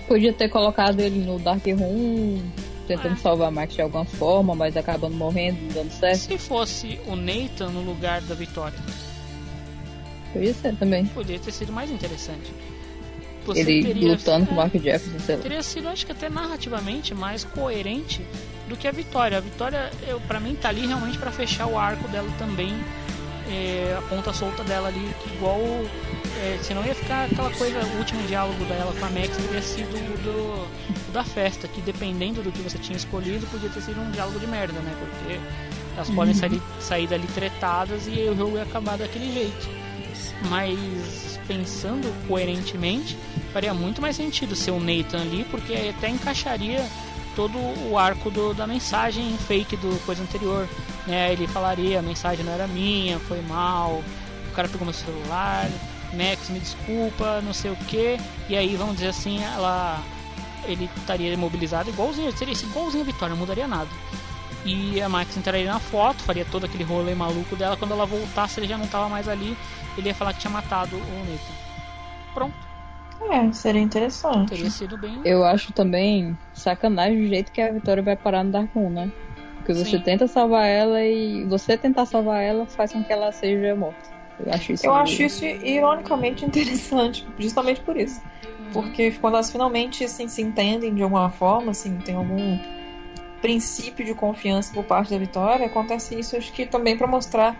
[0.08, 2.42] Podia ter colocado ele no Dark Room,
[2.86, 6.18] tentando salvar Max de alguma forma, mas acabando morrendo, não dando certo.
[6.18, 8.78] Se fosse o Nathan no lugar da Vitória,
[10.32, 11.06] Podia ser também.
[11.06, 12.52] poderia ter sido mais interessante.
[13.54, 15.42] ele lutando com o Mark Jefferson, sei lá.
[15.42, 18.22] teria sido, acho que até narrativamente mais coerente
[18.68, 19.38] do que a Vitória.
[19.38, 22.74] A Vitória, eu, pra mim, tá ali realmente pra fechar o arco dela também,
[23.48, 25.60] é, a ponta solta dela ali, igual.
[26.38, 29.94] É, senão ia ficar aquela coisa, o último diálogo dela com a Max teria sido
[29.96, 34.10] o do, da festa, que dependendo do que você tinha escolhido, podia ter sido um
[34.10, 34.94] diálogo de merda, né?
[34.98, 35.40] Porque
[35.94, 36.40] elas podem Uhum.
[36.40, 39.68] sair, sair dali tretadas e o jogo ia acabar daquele jeito.
[40.50, 43.16] Mas pensando coerentemente,
[43.52, 46.84] faria muito mais sentido ser o Nathan ali, porque até encaixaria
[47.34, 47.56] todo
[47.90, 50.68] o arco do- da mensagem fake do coisa anterior.
[51.06, 51.32] Né?
[51.32, 54.02] Ele falaria, a mensagem não era minha, foi mal,
[54.50, 55.68] o cara pegou meu celular,
[56.16, 58.16] Max me desculpa, não sei o que,
[58.48, 60.02] e aí vamos dizer assim, ela
[60.64, 63.88] ele estaria imobilizado igualzinho, seria igualzinho a Vitória, não mudaria nada.
[64.64, 67.76] E a Max entraria na foto, faria todo aquele rolê maluco dela.
[67.76, 69.56] Quando ela voltasse, ele já não tava mais ali.
[69.96, 71.54] Ele ia falar que tinha matado o Nathan.
[72.34, 72.54] Pronto,
[73.30, 74.50] É, seria interessante.
[74.50, 75.20] teria sido bem.
[75.24, 79.12] Eu acho também sacanagem o jeito que a Vitória vai parar no Dark Room, né?
[79.58, 80.00] Porque você Sim.
[80.00, 84.15] tenta salvar ela e você tentar salvar ela faz com que ela seja morta.
[84.44, 84.86] Eu acho isso.
[84.86, 88.20] Eu acho isso ironicamente interessante, justamente por isso.
[88.72, 92.58] Porque quando elas finalmente assim, se entendem de alguma forma, assim, tem algum
[93.40, 97.56] princípio de confiança por parte da Vitória, acontece isso acho que também pra mostrar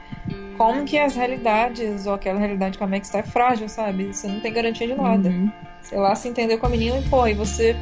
[0.57, 4.13] como que as realidades, ou aquela realidade que a Max tá é frágil, sabe?
[4.13, 5.29] Você não tem garantia de nada.
[5.29, 5.51] Uhum.
[5.83, 7.77] Sei lá, se entendeu com a menina e, pô, e você,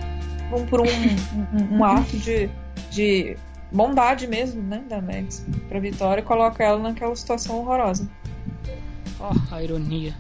[0.53, 2.51] um, por um, um, um ato de,
[2.91, 3.37] de
[3.73, 8.09] bondade mesmo, né, da Max pra Vitória, coloca ela naquela situação horrorosa.
[9.21, 10.15] Ó, a ironia.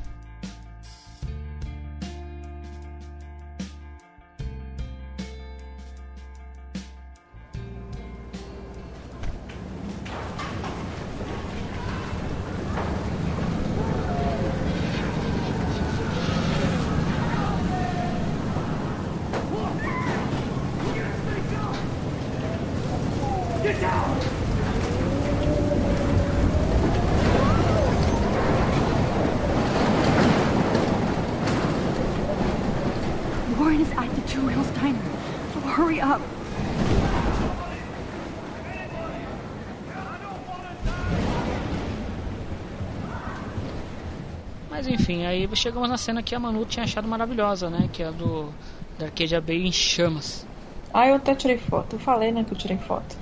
[45.14, 47.88] Enfim, aí chegamos na cena que a Manu tinha achado maravilhosa, né?
[47.88, 48.54] Que é a do
[48.98, 50.46] da Arcadia Bay em chamas.
[50.94, 51.96] Ah, eu até tirei foto.
[51.96, 53.18] Eu falei, né, que eu tirei foto.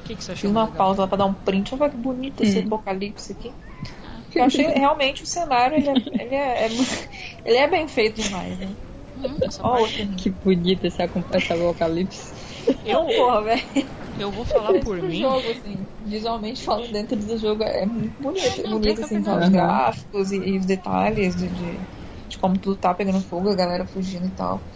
[0.00, 0.50] O que, que você Fiz achou?
[0.50, 0.76] uma legal?
[0.76, 1.74] pausa lá pra dar um print.
[1.74, 2.60] Olha que bonito esse Hum.
[2.60, 3.52] apocalipse aqui.
[4.34, 5.94] Eu achei realmente o cenário, ele é,
[6.24, 6.68] ele é, é-
[7.44, 8.76] ele é bem feito demais, né?
[9.16, 9.38] Hum,
[9.70, 11.02] parte- Que bonito esse
[11.34, 12.35] esse apocalipse.
[12.82, 13.62] Eu, porra, velho.
[14.18, 15.20] eu vou falar por mim.
[15.20, 18.60] jogo, assim, visualmente falando, dentro do jogo é muito bonito.
[18.60, 21.88] É bonito, assim, os gráficos e, e os detalhes de, de,
[22.28, 24.66] de como tudo tá pegando fogo, a galera fugindo e tal.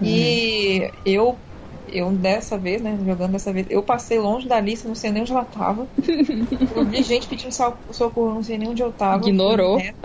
[0.00, 1.44] E eu,
[1.86, 5.22] eu dessa vez, né, jogando dessa vez, eu passei longe da lista, não sei nem
[5.22, 5.90] onde ela tava.
[6.70, 7.52] Eu vi gente pedindo
[7.92, 9.36] socorro, não sei nem onde eu tava.
[9.36, 9.76] Ignorou.
[9.76, 9.98] Reto,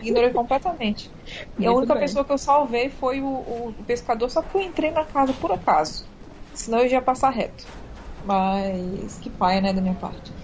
[0.00, 1.12] Ignorei completamente.
[1.58, 1.96] E a única bem.
[1.96, 5.34] pessoa que eu salvei foi o, o- o pescador, só que eu entrei na casa
[5.34, 6.06] por acaso.
[6.58, 7.68] Senão eu já ia passar reto.
[8.22, 10.34] Mas que pai, né, da minha parte.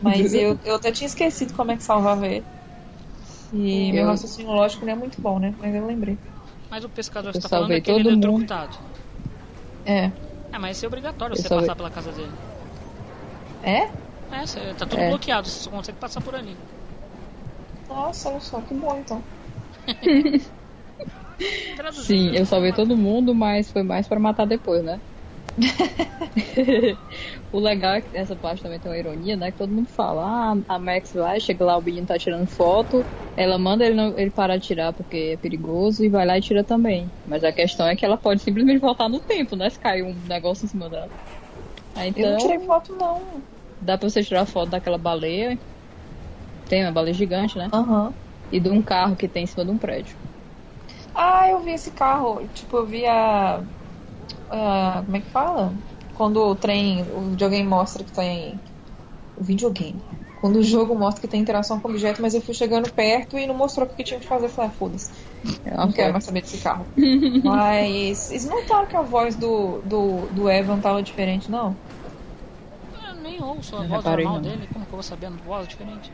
[0.00, 2.48] Mas eu, eu até tinha esquecido como é que salvava ele.
[3.52, 5.54] E Eu- meu raciocínio lógico não é muito bom, né?
[5.58, 6.20] Mas eu lembrei.
[6.68, 8.50] Mas o pescador está falando é que ele é todo mundo.
[8.50, 8.76] eletrocutado.
[9.84, 10.12] É.
[10.52, 12.38] É, mas isso é obrigatório Eu você salvei- passar pela casa dele.
[13.60, 13.92] É?
[14.30, 15.04] É, tá tudo É.
[15.04, 16.60] bloqueado, você só consegue passar por ali.
[17.88, 19.24] Nossa, olha só, que bom então.
[21.90, 25.00] Sim, eu salvei todo mundo, mas foi mais pra matar depois, né?
[27.52, 29.50] o legal é que essa parte também tem uma ironia, né?
[29.50, 33.06] Que todo mundo fala, ah, a Max vai, chega lá, o menino tá tirando foto,
[33.36, 36.40] ela manda ele, não- ele parar de tirar porque é perigoso e vai lá e
[36.40, 37.12] tira também.
[37.24, 39.68] Mas a questão é que ela pode simplesmente voltar no tempo, né?
[39.70, 41.12] Se cair um negócio em cima dela.
[41.94, 43.46] Aí, Eu não então, tirei foto, não.
[43.80, 45.58] dá pra você tirar foto daquela baleia.
[46.68, 47.70] Tem uma baleia gigante, né?
[47.72, 48.14] Aham.
[48.50, 50.16] E de um carro que tem em cima de um prédio.
[51.14, 52.48] Ah, eu vi esse carro.
[52.50, 53.66] Tipo, eu vi a.
[54.52, 55.72] ah, como é que fala?
[56.14, 58.60] Quando o trem, o videogame mostra que tem.
[59.36, 60.00] O videogame.
[60.40, 63.38] Quando o jogo mostra que tem interação com o objeto, mas eu fui chegando perto
[63.38, 64.46] e não mostrou o que tinha que fazer.
[64.46, 65.10] Eu falei, ah, foda-se.
[65.64, 66.84] Eu não quero mais saber desse carro.
[67.42, 68.30] mas.
[68.30, 71.74] Eles notaram que a voz do, do, do Evan tava diferente, não?
[73.08, 74.42] Eu nem ouço a voz normal não.
[74.42, 74.68] dele.
[74.70, 76.12] Como que eu vou sabendo voz diferente?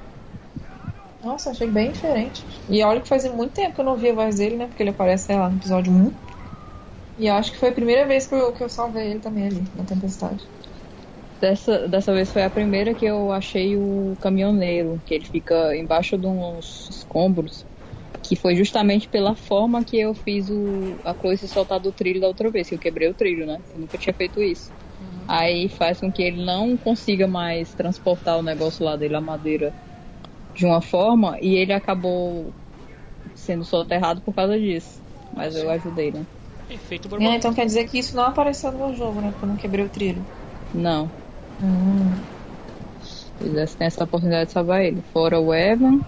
[1.25, 2.45] Nossa, achei bem diferente.
[2.69, 4.67] E olha que fazia muito tempo que eu não via a voz dele, né?
[4.67, 6.28] Porque ele aparece, sei lá, no episódio 1.
[7.19, 9.47] E eu acho que foi a primeira vez que eu, que eu salvei ele também
[9.47, 10.51] ali, na tempestade.
[11.41, 16.19] Dessa, dessa vez foi a primeira que eu achei o caminhoneiro, que ele fica embaixo
[16.19, 17.65] de uns escombros,
[18.23, 22.21] que foi justamente pela forma que eu fiz o, a Chloe se soltar do trilho
[22.21, 23.63] da outra vez, que eu quebrei o trilho, né?
[23.71, 24.73] Eu nunca tinha feito isso.
[25.29, 29.77] Aí faz com que ele não consiga mais transportar o negócio lá dele, a madeira,
[30.55, 32.55] de uma forma, e ele acabou
[33.35, 35.03] sendo soterrado por causa disso.
[35.33, 36.27] Mas eu ajudei, né?
[36.69, 37.37] Efeito Ah, borboleta.
[37.37, 39.31] então quer dizer que isso não apareceu no meu jogo, né?
[39.31, 40.27] Porque eu não quebrei o trilho.
[40.73, 41.13] Não.
[41.61, 42.29] Hum.
[43.01, 45.03] Se quisesse ter essa oportunidade de salvar ele.
[45.03, 46.01] Fora o Evan,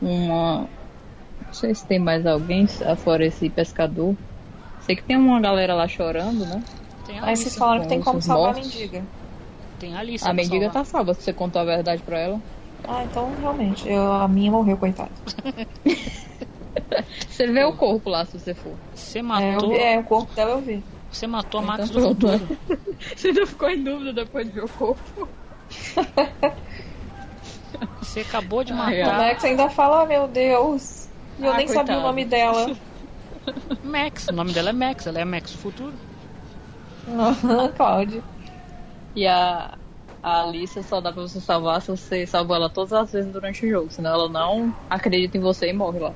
[0.00, 0.62] uma.
[0.62, 2.66] Não sei se tem mais alguém,
[2.98, 4.16] fora esse pescador.
[4.80, 6.64] Sei que tem uma galera lá chorando, né?
[7.04, 9.06] Tem a Aí vocês falaram que tem com como salvar a mendiga.
[9.78, 10.24] Tem a Alice.
[10.24, 10.72] A mendiga salvar.
[10.82, 12.42] tá salva se você contou a verdade pra ela.
[12.88, 15.14] Ah, então realmente, eu, a minha morreu, coitada.
[17.28, 18.78] Você vê o corpo lá se você for.
[18.94, 19.70] Você É, matou.
[19.72, 20.84] vi- é, o corpo dela eu vi.
[21.10, 22.58] Você matou a Max Então do futuro.
[23.16, 25.30] Você não ficou em dúvida depois de ver o corpo?
[28.02, 31.08] Você acabou de Ai, O matar Max ainda fala, ah, meu Deus.
[31.38, 32.08] E eu Ah, nem sabia o coitado.
[32.08, 32.66] nome dela.
[33.82, 34.28] Max.
[34.28, 35.06] O nome dela é Max.
[35.06, 35.98] Ela é Max do futuro.
[37.76, 38.22] Claudio.
[39.14, 39.78] E a,
[40.22, 43.66] a Alice só dá pra você salvar se você salvou ela todas as vezes durante
[43.66, 43.90] o jogo.
[43.90, 46.14] Senão ela não acredita em você e morre lá.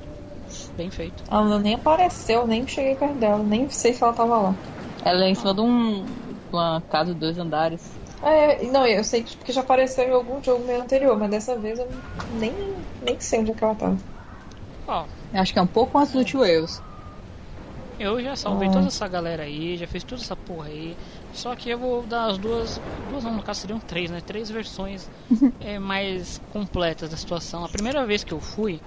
[0.75, 1.23] Bem feito.
[1.29, 4.59] Ela nem apareceu, nem cheguei perto dela, nem sei se ela tava lá.
[5.03, 7.97] Ela é em cima de um, uma casa de dois andares.
[8.21, 11.59] É, não, eu sei que porque já apareceu em algum jogo meu anterior, mas dessa
[11.59, 13.97] vez eu nem, nem sei onde é que ela tava.
[14.87, 16.81] Ó, Acho que é um pouco antes do Tio Wales.
[17.97, 18.69] eu já salvei Ah.
[18.69, 20.97] toda essa galera aí, já fiz toda essa porra aí.
[21.31, 22.81] Só que eu vou dar as duas.
[23.07, 24.19] Duas não, no caso seriam três, né?
[24.21, 25.09] Três versões
[25.59, 27.63] é, mais completas da situação.
[27.63, 28.81] A primeira vez que eu fui.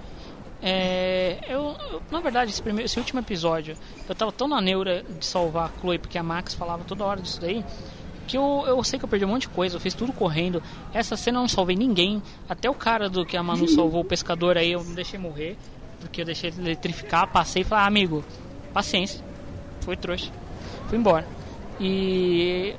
[0.61, 3.77] É, eu, eu- na verdade, esse, primeiro, esse último episódio,
[4.07, 7.21] eu tava tão na neura de salvar a Chloe, porque a Max falava toda hora
[7.21, 7.63] disso daí,
[8.27, 10.61] que eu, eu sei que eu perdi um monte de coisa, eu fiz tudo correndo.
[10.93, 14.05] Essa cena eu não salvei ninguém, até o cara do que a Manu salvou, o
[14.05, 15.57] pescador aí, eu não deixei morrer,
[15.99, 18.25] porque eu deixei ele eletrificar, passei e falei, ah, amigo,
[18.73, 19.23] paciência,
[19.81, 20.29] foi trouxa,
[20.87, 21.27] fui embora.
[21.79, 22.75] E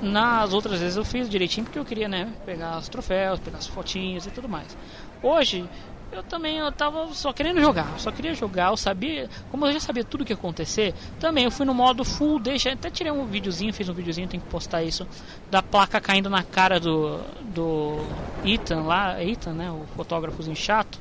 [0.00, 3.66] nas outras vezes eu fiz direitinho porque eu queria, né, pegar os troféus, pegar as
[3.66, 4.76] fotinhas e tudo mais.
[5.22, 5.68] Hoje
[6.12, 9.80] eu também eu tava só querendo jogar, só queria jogar, eu sabia, como eu já
[9.80, 13.10] sabia tudo o que ia acontecer, também eu fui no modo full deixa, até tirei
[13.10, 15.08] um videozinho, fiz um videozinho, tenho que postar isso,
[15.50, 18.14] da placa caindo na cara do do
[18.44, 21.00] Ethan lá, é Ethan, né, o fotógrafozinho chato.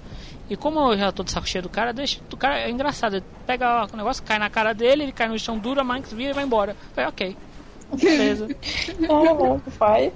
[0.49, 3.15] E como eu já tô de saco cheio do cara, deixa o cara é engraçado,
[3.17, 6.11] ele pega o negócio, cai na cara dele, ele cai no chão duro, a Max
[6.11, 6.71] vira e vai embora.
[6.71, 7.37] Eu Falei, OK.
[8.01, 8.47] Beleza.
[9.09, 10.13] Ah, não, pai.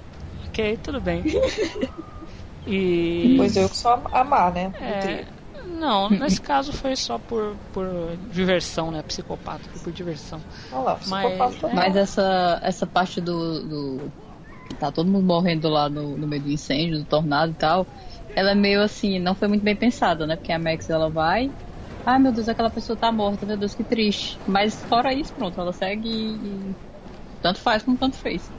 [0.48, 1.22] Ok, tudo bem.
[2.66, 2.76] E.
[3.22, 4.74] Depois eu que sou a- amar, né?
[4.78, 5.24] É,
[5.80, 9.02] não, nesse caso foi só por, por diversão, né?
[9.02, 10.44] Psicopata, foi por diversão.
[10.70, 11.66] Olha lá, Mas, psicopata.
[11.68, 14.14] é, Mas essa, essa parte do, do.
[14.78, 17.90] Tá todo mundo morrendo lá no, no meio do incêndio, do tornado e tal.
[18.34, 20.36] Ela é meio assim, não foi muito bem pensada, né?
[20.36, 21.54] Porque a Max ela vai.
[22.04, 24.42] Ai meu Deus, aquela pessoa tá morta, meu Deus, que triste.
[24.46, 26.78] Mas fora isso, pronto, ela segue e
[27.40, 28.52] tanto faz como tanto fez.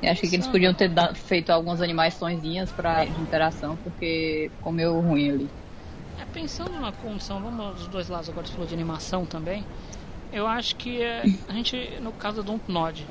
[0.00, 2.72] Eu acho que eles podiam ter feito algumas animaçõezinhas
[3.12, 5.54] de interação, porque comeu ruim ali.
[6.16, 9.68] é, pensando na condição, vamos dos dois lados agora, você falou de animação também.
[10.32, 13.06] Eu acho que é, a gente, no caso do Dontnod,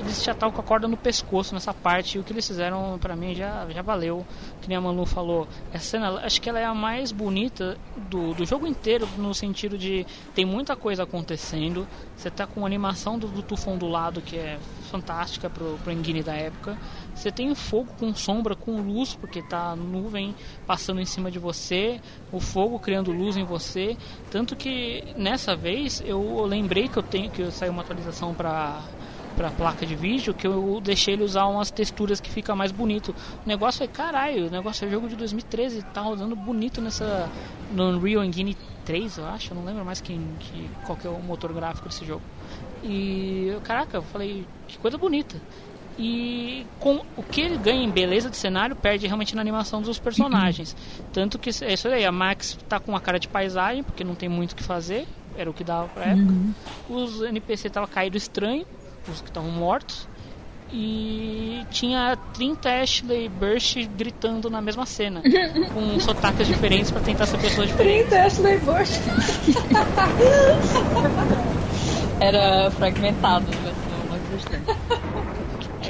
[0.00, 2.98] eles já estavam com a corda no pescoço nessa parte, e o que eles fizeram
[2.98, 4.24] pra mim já, já valeu.
[4.60, 8.32] Que nem a Manu falou, essa cena, acho que ela é a mais bonita do,
[8.32, 11.86] do jogo inteiro, no sentido de tem muita coisa acontecendo.
[12.16, 14.58] Você tá com a animação do, do tufão do lado, que é
[14.90, 16.78] fantástica pro, pro Engine da época.
[17.20, 20.34] Você tem fogo com sombra, com luz, porque tá nuvem
[20.66, 22.00] passando em cima de você,
[22.32, 23.94] o fogo criando luz em você.
[24.30, 28.82] Tanto que nessa vez eu lembrei que eu tenho que saiu uma atualização para
[29.36, 33.14] para placa de vídeo que eu deixei ele usar umas texturas que fica mais bonito.
[33.44, 37.30] O negócio é caralho, o negócio é jogo de 2013, tá rodando bonito nessa
[37.70, 41.10] no Unreal Engine 3, eu acho, eu não lembro mais quem que qual que é
[41.10, 42.22] o motor gráfico desse jogo.
[42.82, 45.40] E caraca, eu falei, que coisa bonita.
[46.02, 49.98] E com o que ele ganha em beleza de cenário perde realmente na animação dos
[49.98, 50.74] personagens.
[51.12, 54.14] Tanto que é isso aí, a Max tá com uma cara de paisagem, porque não
[54.14, 55.06] tem muito o que fazer,
[55.36, 56.32] era o que dava pra época.
[56.88, 58.64] Os NPC tava caído estranho,
[59.06, 60.08] os que estavam mortos.
[60.72, 65.20] E tinha 30 Ashley Burst gritando na mesma cena,
[65.74, 68.08] com sotaques diferentes pra tentar ser pessoas diferentes.
[68.08, 69.02] 30 Ashley Burst.
[72.20, 74.64] Era fragmentado, versão não existente.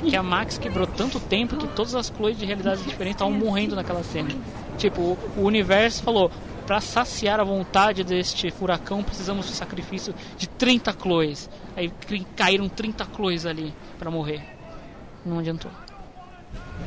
[0.08, 3.76] Que a Max quebrou tanto tempo que todas as Chloe de realidades diferentes estavam morrendo
[3.76, 4.30] naquela cena.
[4.78, 6.30] Tipo, o universo falou:
[6.66, 11.50] para saciar a vontade deste furacão, precisamos do sacrifício de 30 Chloes.
[11.76, 11.92] Aí
[12.36, 14.40] caíram 30 Chloes ali para morrer.
[15.26, 15.70] Não adiantou.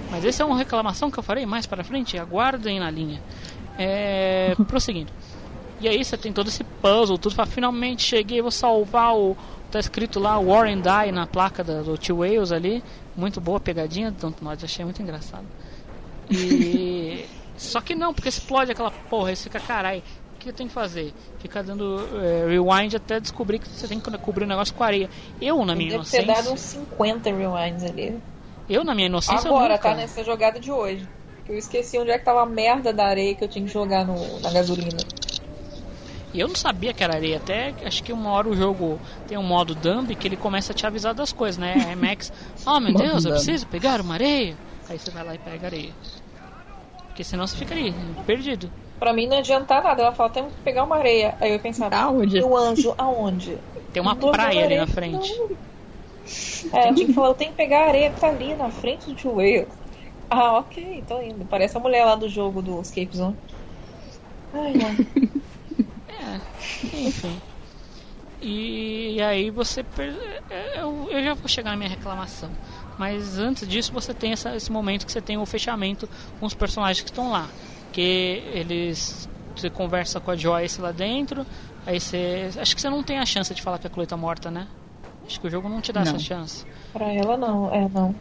[0.09, 2.17] Mas essa é uma reclamação que eu farei mais para frente.
[2.17, 3.21] Aguardem na linha.
[3.77, 5.11] É, prosseguindo.
[5.81, 9.35] E aí você tem todo esse puzzle, tudo para finalmente cheguei, vou salvar o.
[9.69, 12.81] Tá escrito lá Warren Die na placa do Two Wales ali.
[13.15, 15.45] Muito boa pegadinha do Don't Nod, achei muito engraçado.
[16.29, 17.25] E.
[17.55, 20.03] Só que não, porque explode aquela porra, aí você fica carai.
[20.35, 21.13] O que eu tenho que fazer?
[21.39, 25.09] Ficar dando eh, rewind até descobrir que você tem que cobrir o negócio com areia.
[25.39, 26.43] Eu, na minha Deve ter inocência.
[26.43, 28.19] dado uns 50 rewinds ali.
[28.67, 29.89] Eu, na minha inocência, Agora, nunca.
[29.89, 29.95] tá?
[29.95, 31.07] Nessa jogada de hoje.
[31.47, 34.05] Eu esqueci onde é que tava a merda da areia que eu tinha que jogar
[34.05, 34.97] no, na gasolina.
[36.33, 39.37] E eu não sabia que era areia, até acho que uma hora o jogo tem
[39.37, 41.95] um modo dumb que ele começa a te avisar das coisas, né?
[41.95, 42.31] Max,
[42.65, 44.59] oh meu Deus, eu preciso pegar uma areia.
[44.89, 45.95] Aí você vai lá e pega areia.
[47.07, 47.93] Porque senão você fica ali,
[48.25, 48.71] perdido.
[48.99, 50.01] Pra mim não adiantar nada.
[50.01, 51.37] Ela fala, temos que pegar uma areia.
[51.41, 52.39] Aí eu pensava, Aonde?
[52.41, 53.59] o anjo, aonde?
[53.91, 55.31] Tem uma Não praia ali na frente.
[56.71, 58.69] É, eu tinha que falar, eu tenho que pegar a areia que tá ali na
[58.71, 59.73] frente do Wales.
[60.29, 61.45] Ah, ok, tô indo.
[61.47, 63.37] Parece a mulher lá do jogo do Escape Zone.
[64.51, 64.97] Ai, ai.
[66.93, 67.41] Enfim.
[68.41, 69.83] E, aí você.
[69.83, 70.17] per-
[70.49, 72.51] é, Eu, eu já vou chegar na minha reclamação.
[72.97, 76.09] Mas antes disso você tem essa- esse momento que você tem o fechamento
[76.39, 77.47] com os personagens que estão lá.
[77.91, 79.29] Que eles.
[79.55, 81.45] Você conversa com a Joyce lá dentro.
[81.85, 82.49] Aí você.
[82.59, 84.67] Acho que você não tem a chance de falar que a Chloe tá morta, né?
[85.25, 86.09] Acho que o jogo não te dá Não.
[86.15, 86.65] essa chance.
[86.91, 88.13] Pra ela não, é não.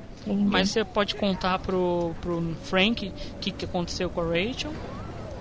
[0.46, 4.72] Mas você pode contar pro, pro Frank o que, que aconteceu com a Rachel.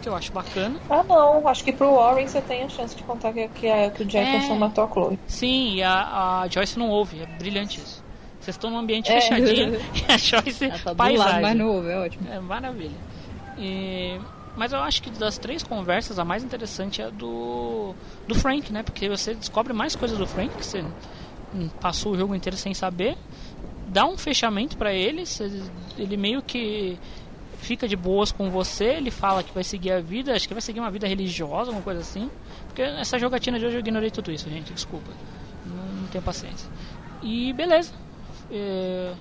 [0.02, 0.80] Que eu acho bacana.
[0.90, 3.92] Ah não, acho que pro Warren você tem a chance de contar que, que, a-
[3.92, 4.58] que o Jefferson É.
[4.58, 5.20] matou a Chloe.
[5.28, 8.04] Sim, e a, a Joyce não ouve, é brilhante isso.
[8.40, 9.22] Vocês estão num ambiente É.
[9.22, 11.34] fechadinho e a Joyce Ela tá do paisagem.
[11.34, 12.28] lado, mas não ouve, é ótimo.
[12.28, 12.98] É maravilha.
[13.58, 14.20] E-
[14.56, 17.96] mas eu acho que das três conversas, a mais interessante é a do,
[18.28, 18.84] do Frank, né?
[18.84, 20.84] Porque você descobre mais coisas do Frank que você
[21.80, 23.16] passou o jogo inteiro sem saber.
[23.86, 25.50] Dá um fechamento pra ele, você-
[25.98, 27.00] ele meio que
[27.62, 30.62] fica de boas com você, ele fala que vai seguir a vida, acho que vai
[30.62, 32.30] seguir uma vida religiosa, alguma coisa assim.
[32.68, 35.12] Porque essa jogatina de hoje eu ignorei tudo isso, gente, desculpa.
[35.66, 36.70] Não, não tenho paciência.
[37.22, 37.94] E beleza.
[38.52, 39.14] É,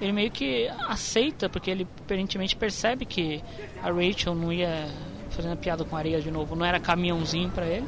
[0.00, 3.42] ele meio que aceita, porque ele aparentemente percebe que
[3.82, 4.88] a Rachel não ia
[5.30, 7.86] fazendo piada com areia de novo, não era caminhãozinho pra ele.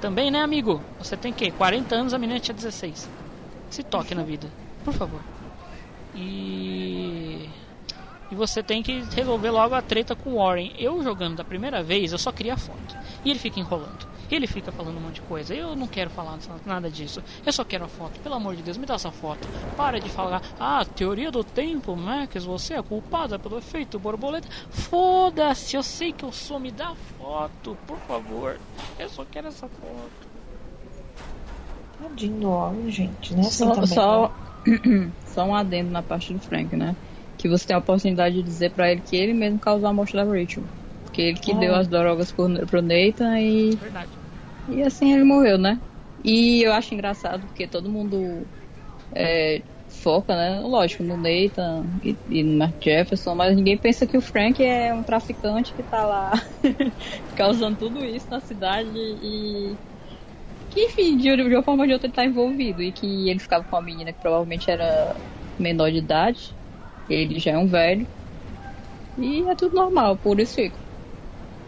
[0.00, 0.82] Também, né, amigo?
[0.98, 3.08] Você tem que 40 anos, a menina tinha 16.
[3.70, 4.48] Se toque na vida,
[4.84, 5.20] por favor.
[6.14, 7.48] E
[8.34, 10.72] e você tem que resolver logo a treta com o Warren.
[10.76, 12.96] Eu jogando da primeira vez, eu só queria a foto.
[13.24, 14.12] E ele fica enrolando.
[14.28, 15.54] Ele fica falando um monte de coisa.
[15.54, 16.36] Eu não quero falar
[16.66, 17.22] nada disso.
[17.46, 18.18] Eu só quero a foto.
[18.20, 19.46] Pelo amor de Deus, me dá essa foto.
[19.76, 20.42] Para de falar.
[20.58, 22.44] Ah, teoria do tempo, Max.
[22.44, 24.48] Você é culpada pelo efeito borboleta.
[24.70, 25.76] Foda-se.
[25.76, 26.58] Eu sei que eu sou.
[26.58, 28.58] Me dá a foto, por favor.
[28.98, 30.34] Eu só quero essa foto.
[32.02, 33.42] Tadinho do Warren, gente, né?
[33.42, 34.32] Assim Só, também, só,
[34.66, 35.12] né?
[35.26, 36.96] só um adendo na parte do Frank, né?
[37.44, 40.14] Que você tem a oportunidade de dizer pra ele que ele mesmo causou a morte
[40.16, 40.66] da Rachel.
[41.04, 41.60] Porque ele que Ah.
[41.60, 44.18] deu as drogas pro, pro Nathan e, Verdade.
[44.66, 45.82] e assim ele morreu, né?
[46.24, 48.48] E eu acho engraçado porque todo mundo
[49.14, 50.60] é, foca, né?
[50.60, 54.94] Lógico, no Nathan e, e no Mark Jefferson, mas ninguém pensa que o Frank é
[54.94, 56.32] um traficante que tá lá
[57.36, 59.78] causando tudo isso na cidade e.
[60.68, 62.82] Que, enfim, de, de uma forma ou de outra ele tá envolvido.
[62.82, 65.20] E que ele ficava com uma menina que provavelmente era
[65.58, 66.58] menor de idade.
[67.08, 68.08] Ele já é um velho.
[69.16, 70.78] E é tudo normal, por isso fica.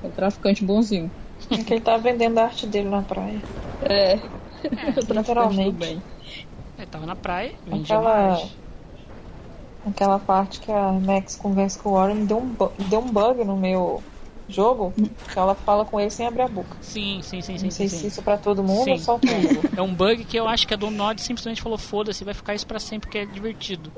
[0.02, 1.12] É um traficante bonzinho.
[1.56, 3.42] É que ele tá vendendo a arte dele na praia.
[3.80, 4.16] É.
[5.10, 5.76] Literalmente.
[5.78, 6.04] bem.
[6.78, 8.60] Ele tava na praia, vendia Aquela, mais.
[9.84, 13.42] aquela parte que a Max conversa com o Warren deu um, bu- deu um bug
[13.44, 14.06] no meu
[14.48, 14.94] jogo.
[15.32, 16.77] Que ela fala com ele sem abrir a boca.
[16.81, 17.64] Sim, sim, sim, sim.
[17.64, 18.09] Não sei sim, se sim.
[18.09, 18.93] isso é pra todo mundo Sim.
[18.93, 19.62] ou só comigo.
[19.77, 22.55] É um bug que eu acho que a do Nod simplesmente falou: foda-se, vai ficar
[22.55, 23.93] isso pra sempre, porque é divertido.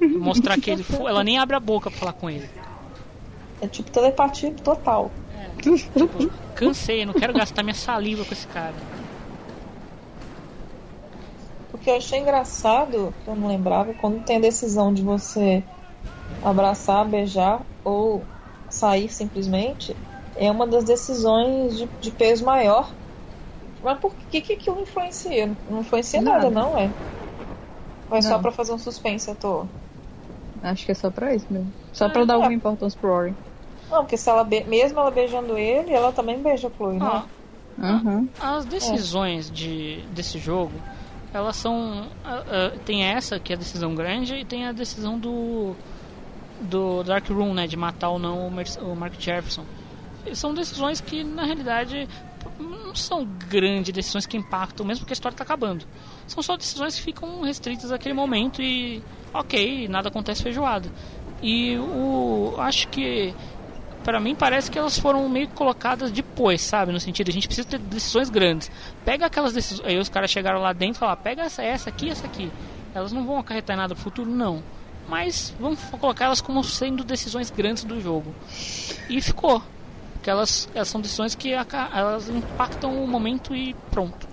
[0.18, 0.84] Mostrar que ele.
[1.06, 2.48] Ela nem abre a boca pra falar com ele.
[3.60, 5.12] É tipo telepatia total.
[5.62, 8.76] Tipo, cansei, não quero gastar minha saliva com esse cara.
[11.72, 15.62] O que eu achei engraçado, que eu não lembrava, quando tem a decisão de você
[16.42, 18.26] abraçar, beijar ou
[18.68, 19.98] sair simplesmente,
[20.34, 22.96] é uma das decisões de, de peso maior.
[23.82, 25.58] Mas por que que aquilo influencia?
[25.68, 26.50] Não influencia nada, Nada.
[26.50, 26.94] não, é?
[28.10, 28.42] Ou é só Não.
[28.42, 29.72] pra fazer um suspense à toa?
[30.62, 31.74] Acho que é só pra isso mesmo.
[31.92, 33.36] Só pra dar alguma importância pro Rory.
[33.90, 37.00] Não, porque se ela be- mesmo ela beijando ele, ela também beija a Chloe, Ah,
[37.00, 37.28] né?
[37.78, 38.28] Uhum.
[38.38, 40.84] As decisões de, desse jogo,
[41.32, 42.10] elas são.
[42.24, 45.76] ah, ah, tem essa, que é a decisão grande, e tem a decisão do.
[46.60, 47.66] Do Dark Room, né?
[47.66, 49.64] De matar ou não o, Mer- o Mark Jefferson.
[50.34, 52.08] São decisões que, na realidade,
[52.58, 55.86] não são grandes decisões que impactam, mesmo porque a história está acabando.
[56.26, 59.02] São só decisões que ficam restritas àquele momento e.
[59.32, 60.90] ok, nada acontece feijoada.
[61.42, 62.54] E o.
[62.58, 63.34] acho que
[64.02, 66.92] Pra mim parece que elas foram meio que colocadas depois, sabe?
[66.92, 68.70] No sentido, a gente precisa ter decisões grandes.
[69.04, 69.86] Pega aquelas decisões.
[69.86, 72.54] Aí os caras chegaram lá dentro e falaram: pega essa, essa aqui, essa aqui.
[72.94, 74.64] Elas não vão acarretar nada no futuro, não.
[75.08, 78.34] Mas vamos colocar elas como sendo decisões grandes do jogo.
[79.08, 79.62] E ficou.
[80.12, 84.28] Porque elas, elas são decisões que elas impactam o momento e pronto.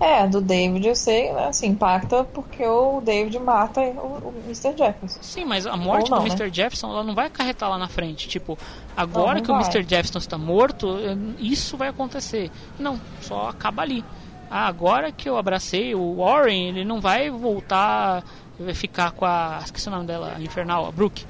[0.00, 1.46] É, do David eu sei, né?
[1.46, 4.76] Assim, impacta porque o David mata o, o Mr.
[4.76, 5.20] Jefferson.
[5.22, 6.30] Sim, mas a morte não, do né?
[6.30, 6.52] Mr.
[6.52, 8.28] Jefferson ela não vai acarretar lá na frente.
[8.28, 8.58] Tipo,
[8.96, 9.62] agora Não, não que o vai.
[9.62, 9.82] Mr.
[9.88, 12.50] Jefferson está morto, eh, isso vai acontecer.
[12.76, 14.04] Não, só acaba ali.
[14.50, 18.22] Ah, agora que eu abracei o Warren, ele não vai voltar,
[18.62, 19.60] vai ficar com a.
[19.64, 21.24] Esqueci o nome dela, a Infernal, a Brooke.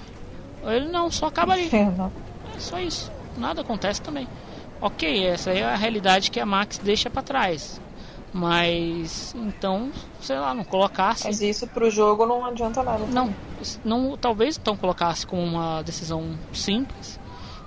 [0.65, 1.71] Ele não, só acaba ali.
[1.75, 3.11] É só isso.
[3.37, 4.29] Nada acontece também.
[4.81, 7.81] Ok, essa é a realidade que a Max deixa pra trás.
[8.33, 9.91] Mas então,
[10.21, 11.25] sei lá, não colocasse.
[11.25, 13.05] Mas isso pro jogo não adianta nada.
[13.07, 13.35] Não,
[13.85, 17.21] não talvez então colocasse como uma decisão simples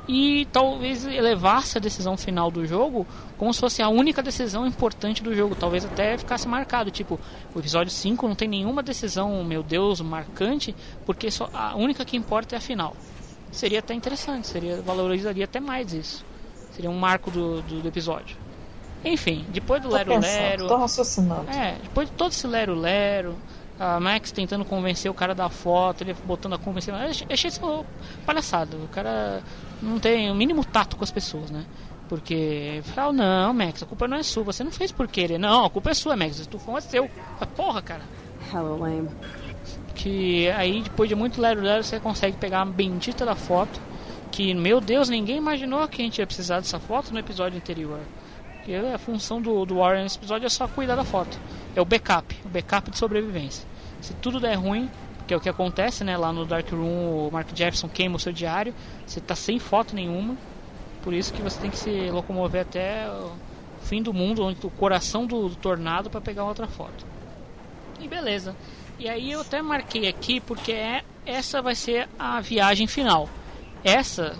[0.08, 3.06] e talvez elevasse a decisão final do jogo
[3.38, 5.56] como se fosse a única decisão importante do jogo.
[5.56, 7.20] Talvez até ficasse marcado, tipo,
[7.54, 10.76] o episódio 5 não tem nenhuma decisão, meu Deus, marcante,
[11.06, 12.96] porque só a única que importa é a final.
[13.52, 16.26] Seria até interessante, seria valorizaria até mais isso.
[16.72, 18.36] Seria um marco do, do, do episódio.
[19.04, 20.68] Enfim, depois do Tô Lero pensando, Lero.
[20.68, 21.50] tô raciocinando.
[21.50, 23.38] É, depois de todo esse lero-lero,
[23.80, 26.94] a Max tentando convencer o cara da foto, ele botando a convencer.
[27.30, 27.60] É cheio de
[28.26, 28.76] palhaçada.
[28.78, 29.44] O cara
[29.82, 31.66] não tem o mínimo tato com as pessoas, né?
[32.08, 35.40] Porque, fala, não, Max, a culpa não é sua, você não fez por querer.
[35.40, 37.10] Não, a culpa é sua, Max, o tufão é seu.
[37.56, 38.04] Porra, cara.
[38.54, 39.10] Hello, lame.
[39.96, 43.80] Que aí, depois de muito lero-lero, você consegue pegar a bendita da foto.
[44.32, 48.02] Que, meu Deus, ninguém imaginou que a gente ia precisar dessa foto no episódio anterior.
[48.56, 51.40] Porque a função do, do Warren nesse episódio é só cuidar da foto.
[51.76, 53.66] É o backup, o backup de sobrevivência.
[54.02, 54.90] Se tudo der ruim,
[55.28, 56.18] que é o que acontece, né?
[56.18, 58.74] Lá no Dark Room, o Mark Jefferson queima o seu diário,
[59.06, 60.36] você tá sem foto nenhuma.
[61.06, 63.32] Por isso que você tem que se locomover até o
[63.84, 67.06] fim do mundo, onde o coração do, do tornado para pegar outra foto.
[68.00, 68.56] E beleza.
[68.98, 73.30] E aí eu até marquei aqui porque é, essa vai ser a viagem final.
[73.84, 74.36] Essa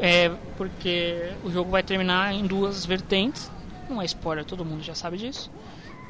[0.00, 3.50] é porque o jogo vai terminar em duas vertentes.
[3.86, 5.50] Não é spoiler, todo mundo já sabe disso.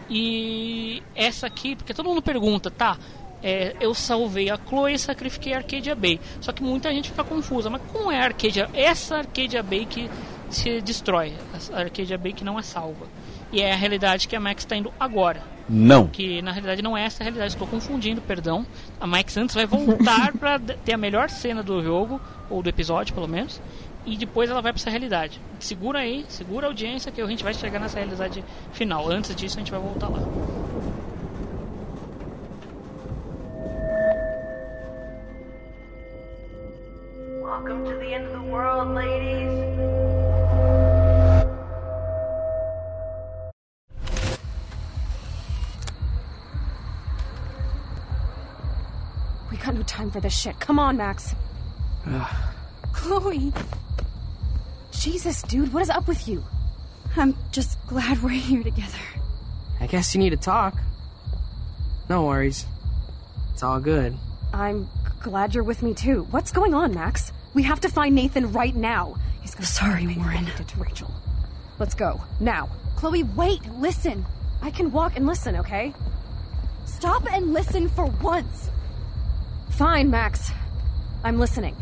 [0.09, 2.97] E essa aqui, porque todo mundo pergunta, tá?
[3.43, 6.20] É, eu salvei a Chloe e sacrifiquei a Arcadia Bay.
[6.40, 7.70] Só que muita gente fica confusa.
[7.70, 8.69] Mas como é a Arcadia?
[8.74, 10.10] Essa Arcadia Bay que
[10.51, 11.35] se destrói.
[11.73, 13.06] A Arcadia Bay que não é salva.
[13.52, 15.43] E é a realidade que a Max está indo agora.
[15.69, 16.06] Não.
[16.06, 17.52] Que na realidade não é essa a realidade.
[17.52, 18.66] Estou confundindo, perdão.
[19.01, 22.20] A Max antes vai voltar para ter a melhor cena do jogo,
[22.51, 23.60] ou do episódio pelo menos.
[24.06, 25.40] E depois ela vai para essa realidade.
[25.60, 28.43] Segura aí, segura a audiência que a gente vai chegar nessa realidade
[28.73, 29.09] final.
[29.10, 30.20] Antes disso a gente vai voltar lá.
[37.49, 39.79] Welcome to the end of the world, ladies.
[49.51, 50.61] We got no time for this shit.
[50.61, 51.35] Come on, Max.
[52.93, 53.51] Chloe.
[54.93, 56.45] Jesus, dude, what is up with you?
[57.16, 58.99] I'm just glad we're here together.
[59.81, 60.77] I guess you need to talk.
[62.11, 62.66] No worries.
[63.55, 64.19] It's all good.
[64.53, 64.87] I'm
[65.20, 66.27] glad you're with me too.
[66.31, 67.33] What's going on, Max?
[67.59, 69.17] We have to find Nathan right now.
[69.43, 70.45] He's gonna Sorry, find me Warren.
[70.45, 71.11] what to Rachel.
[71.81, 72.69] Let's go now.
[72.95, 73.63] Chloe, wait.
[73.81, 74.25] Listen.
[74.63, 75.93] I can walk and listen, okay?
[76.85, 78.71] Stop and listen for once.
[79.71, 80.53] Fine, Max.
[81.25, 81.75] I'm listening.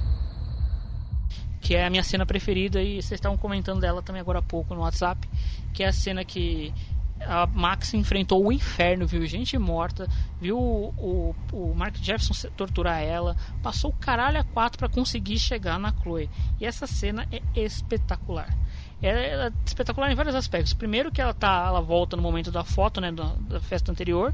[1.61, 4.75] que é a minha cena preferida e vocês estavam comentando dela também agora há pouco
[4.75, 5.29] no WhatsApp,
[5.75, 6.73] que é a cena que
[7.21, 10.09] a Max enfrentou o inferno, viu gente morta,
[10.41, 15.79] viu o, o, Mark Jefferson torturar ela, passou o caralho a quatro para conseguir chegar
[15.79, 16.31] na Chloe.
[16.61, 18.55] E essa cena é espetacular.
[19.03, 20.73] Ela é espetacular em vários aspectos.
[20.73, 24.33] Primeiro que ela tá, ela volta no momento da foto, né, da, da festa anterior,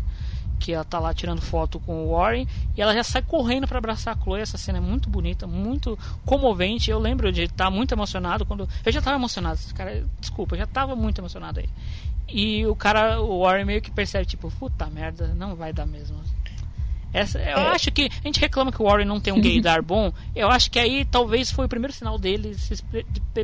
[0.59, 2.46] que ela tá lá tirando foto com o Warren
[2.76, 4.40] e ela já sai correndo para abraçar a Chloe.
[4.40, 6.90] Essa cena é muito bonita, muito comovente.
[6.90, 10.64] Eu lembro de estar muito emocionado quando eu já estava emocionado, cara, desculpa, eu já
[10.64, 11.68] estava muito emocionado aí.
[12.32, 16.18] E o cara, o Warren meio que percebe tipo, puta merda, não vai dar mesmo.
[17.12, 17.68] Essa, eu É.
[17.74, 20.10] acho que a gente reclama que o Warren não tem um gaydar bom.
[20.34, 22.54] Eu acho que aí talvez foi o primeiro sinal dele.
[22.54, 22.82] Se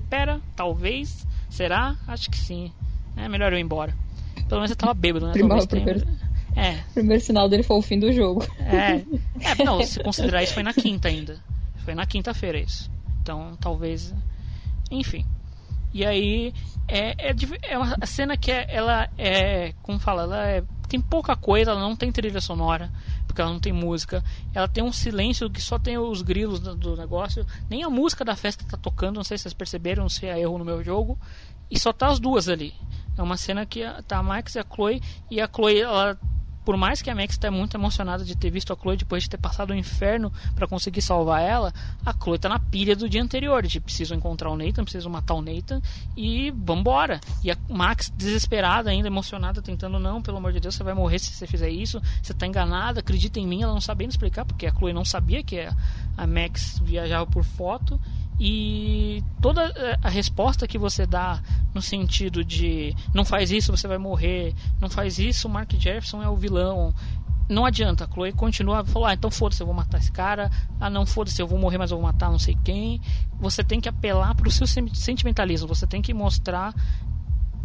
[0.09, 1.95] pera, talvez, será?
[2.07, 2.73] Acho que sim.
[3.15, 3.95] É melhor eu ir embora.
[4.49, 5.33] Pelo menos eu tava bêbado, né?
[5.33, 6.07] Primeiro- primeiro-
[6.57, 8.43] É, O primeiro sinal dele foi o fim do jogo.
[8.59, 9.05] é,
[9.51, 11.39] é, não, se considerar isso foi na quinta ainda.
[11.85, 12.91] Foi na quinta-feira isso.
[13.21, 14.15] Então, talvez.
[14.91, 15.27] Enfim.
[15.93, 16.53] E aí,
[16.87, 19.73] é, é, é uma cena que é, ela é.
[19.83, 20.23] Como fala?
[20.23, 22.91] Ela é, tem pouca coisa, ela não tem trilha sonora,
[23.27, 24.23] porque ela não tem música.
[24.55, 27.47] Ela tem um silêncio que só tem os grilos do, do negócio.
[27.69, 30.59] Nem a música da festa tá tocando, não sei se vocês perceberam, se é erro
[30.59, 31.19] no meu jogo.
[31.71, 32.75] E só tá as duas ali.
[33.17, 35.03] É uma cena que tá a Max e a Chloe.
[35.31, 36.19] E a Chloe, ela
[36.69, 39.31] por mais que a Max esteja muito emocionada de ter visto a Chloe depois de
[39.31, 41.73] ter passado o inferno para conseguir salvar ela,
[42.05, 45.33] a Chloe tá na pilha do dia anterior, de preciso encontrar o Nathan, preciso matar
[45.33, 45.81] o Nathan
[46.15, 47.23] e vambora.
[47.43, 51.19] E a Max desesperada ainda, emocionada, tentando, não, pelo amor de Deus, você vai morrer
[51.19, 54.67] se você fizer isso, você tá enganada, acredita em mim, ela não sabendo explicar, porque
[54.67, 55.59] a Chloe não sabia que
[56.19, 57.99] a Max viajava por foto
[58.41, 61.43] e toda eh, a resposta que você dá
[61.75, 66.23] no sentido de não faz isso, você vai morrer, não faz isso, o Mark Jefferson
[66.23, 66.95] é o vilão.
[67.49, 70.51] Não adianta, a Chloe continua a falar, ah, então foda-se, eu vou matar esse cara,
[70.79, 73.01] ah não, foda-se, eu vou morrer, mas eu vou matar não sei quem.
[73.41, 76.75] Você tem que apelar pro seu sen- sentimentalismo, você tem que mostrar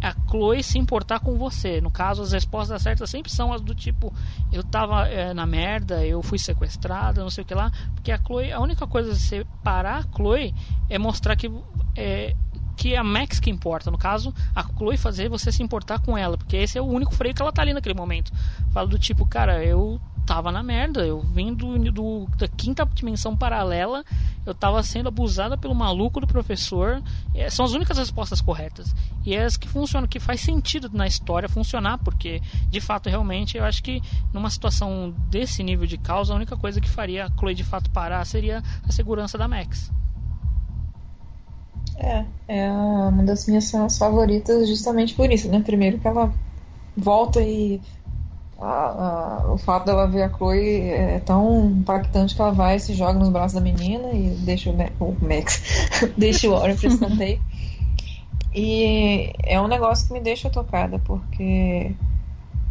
[0.04, 1.80] a Chloe se importar com você.
[1.80, 4.12] No caso, as respostas certas sempre são as do tipo:
[4.52, 7.70] eu tava eh, na merda, eu fui sequestrada, não sei o que lá.
[7.94, 10.54] Porque a Chloe, a única coisa de você parar a Chloe
[10.90, 11.50] é mostrar que.
[11.96, 12.36] eh,
[12.76, 16.18] que é a Max que importa, no caso, a Chloe fazer você se importar com
[16.18, 18.32] ela, porque esse é o único freio que ela tá ali naquele momento.
[18.72, 23.36] Fala do tipo, cara, eu tava na merda, eu vim do, do- da quinta dimensão
[23.36, 24.04] paralela,
[24.46, 27.02] eu tava sendo abusada pelo maluco do professor.
[27.34, 28.94] É, são as únicas respostas corretas.
[29.24, 33.56] E é as que funcionam, que faz sentido na história funcionar, porque de fato, realmente,
[33.56, 34.02] eu acho que
[34.32, 37.90] numa situação desse nível de causa, a única coisa que faria a Chloe de fato
[37.90, 39.90] parar seria a segurança da Max.
[41.96, 45.60] É, é uma das minhas cenas favoritas justamente por isso, né?
[45.60, 46.32] Primeiro que ela
[46.96, 47.80] volta e
[48.60, 53.18] a- o fato dela ver a Chloe é tão impactante que ela vai se joga
[53.18, 55.62] nos braços da menina e deixa o, o Max,
[56.16, 57.40] deixa o Warren pra escanteio.
[58.54, 61.90] E é um negócio que me deixa tocada, porque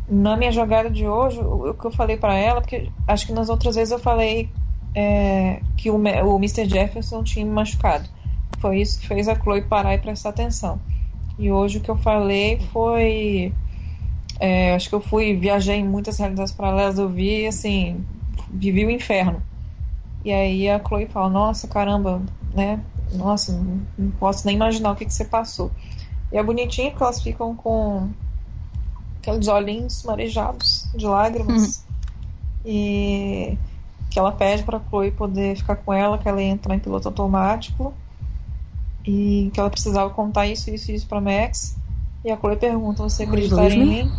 [0.07, 3.34] na minha jogada de hoje, o, o que eu falei pra ela, porque acho que
[3.34, 4.49] nas outras vezes eu falei
[4.95, 6.69] é, que o, o Mr.
[6.69, 8.07] Jefferson tinha me machucado.
[8.60, 10.80] Foi isso que fez a Chloe parar e prestar atenção.
[11.38, 13.51] E hoje o que eu falei foi.
[14.43, 18.03] É, acho que eu fui, viajei em muitas realidades paralelas, eu vi, assim,
[18.49, 19.41] vivi o inferno.
[20.25, 22.21] E aí a Chloe fala: Nossa, caramba,
[22.53, 22.83] né?
[23.13, 25.71] Nossa, não, não posso nem imaginar o que, que você passou.
[26.29, 28.09] E é bonitinho porque elas ficam com
[29.21, 31.85] aqueles olhinhos marejados de lágrimas.
[32.65, 33.57] E
[34.09, 37.07] que ela pede pra Chloe poder ficar com ela, que ela ia entrar em piloto
[37.07, 37.93] automático
[39.07, 41.77] e que ela precisava contar isso, isso e isso pra Max.
[42.23, 44.11] E a Chloe pergunta: Você acreditaria em believe mim?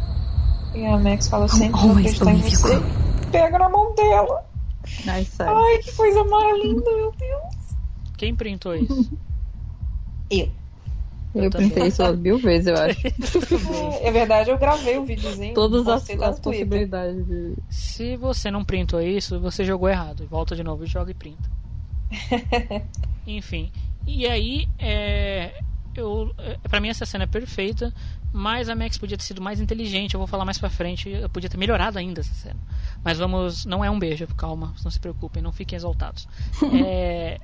[0.74, 2.82] E a Max fala: Sempre vou always acreditar em você.
[3.31, 4.44] Pega na mão dela.
[5.06, 7.55] Ai, que coisa mais linda, meu Deus.
[8.16, 9.10] Quem printou isso?
[10.31, 10.48] Eu.
[11.35, 13.01] Eu printei isso umas mil vezes, eu acho.
[14.02, 15.52] É verdade, eu gravei o videozinho.
[15.52, 17.55] Todas as, as possibilidades de.
[17.68, 20.26] Se você não printou isso, você jogou errado.
[20.31, 21.51] Volta de novo e joga e printa.
[23.26, 23.72] Enfim.
[24.06, 25.60] E aí, é,
[26.01, 27.93] eu, é, pra mim essa cena é perfeita,
[28.33, 30.15] mas a Max podia ter sido mais inteligente.
[30.15, 31.09] Eu vou falar mais pra frente.
[31.09, 32.59] Eu podia ter melhorado ainda essa cena.
[33.03, 33.65] Mas vamos.
[33.65, 36.27] Não é um beijo, calma, não se preocupem, não fiquem exaltados.
[36.87, 37.39] É,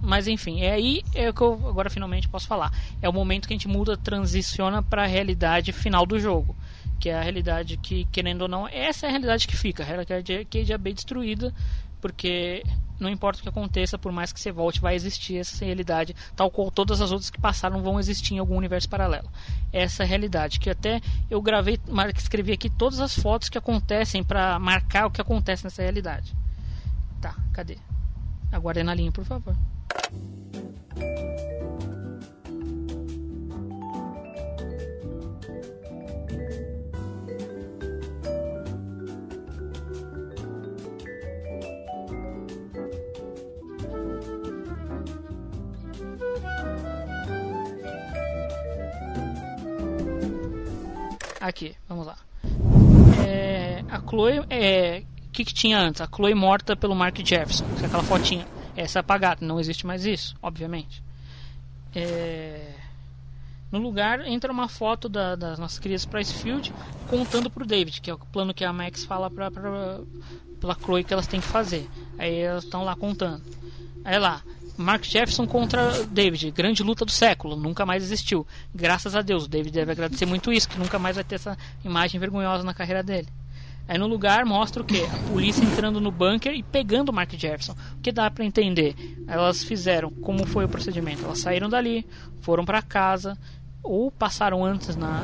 [0.00, 2.72] mas enfim, é aí é que eu agora finalmente posso falar.
[3.02, 6.56] É o momento que a gente muda, transiciona para a realidade final do jogo.
[7.00, 9.82] Que é a realidade que, querendo ou não, essa é a realidade que fica.
[9.82, 11.52] A realidade que já é bem destruída,
[12.00, 12.62] porque
[12.98, 16.50] não importa o que aconteça, por mais que você volte, vai existir essa realidade, tal
[16.50, 19.30] qual todas as outras que passaram vão existir em algum universo paralelo.
[19.72, 21.00] Essa realidade que até
[21.30, 21.78] eu gravei,
[22.16, 26.34] escrevi aqui todas as fotos que acontecem para marcar o que acontece nessa realidade.
[27.20, 27.78] Tá, cadê?
[28.50, 29.56] Aguardem na linha, por favor.
[51.48, 52.18] Aqui, vamos lá.
[53.26, 55.02] É, a Chloe é.
[55.28, 56.02] O que, que tinha antes?
[56.02, 58.46] A Chloe morta pelo Mark Jefferson, é aquela fotinha.
[58.76, 61.02] Essa é apagada, não existe mais isso, obviamente.
[61.94, 62.67] É,
[63.70, 66.72] No lugar entra uma foto da, das nossas queridas Pricefield
[67.08, 70.00] contando pro David, que é o plano que a Max fala pra, pra,
[70.58, 71.88] pra Chloe que elas têm que fazer.
[72.18, 73.42] Aí elas estão lá contando.
[74.04, 74.42] Aí lá,
[74.78, 78.46] Mark Jefferson contra David, grande luta do século, nunca mais existiu.
[78.74, 81.58] Graças a Deus, o David deve agradecer muito isso, que nunca mais vai ter essa
[81.84, 83.28] imagem vergonhosa na carreira dele.
[83.88, 85.02] Aí no lugar mostra o que?
[85.02, 87.72] A polícia entrando no bunker e pegando o Mark Jefferson.
[87.96, 88.94] O que dá pra entender?
[89.26, 91.24] Elas fizeram como foi o procedimento.
[91.24, 92.06] Elas saíram dali,
[92.42, 93.36] foram pra casa,
[93.82, 95.22] ou passaram antes na, na-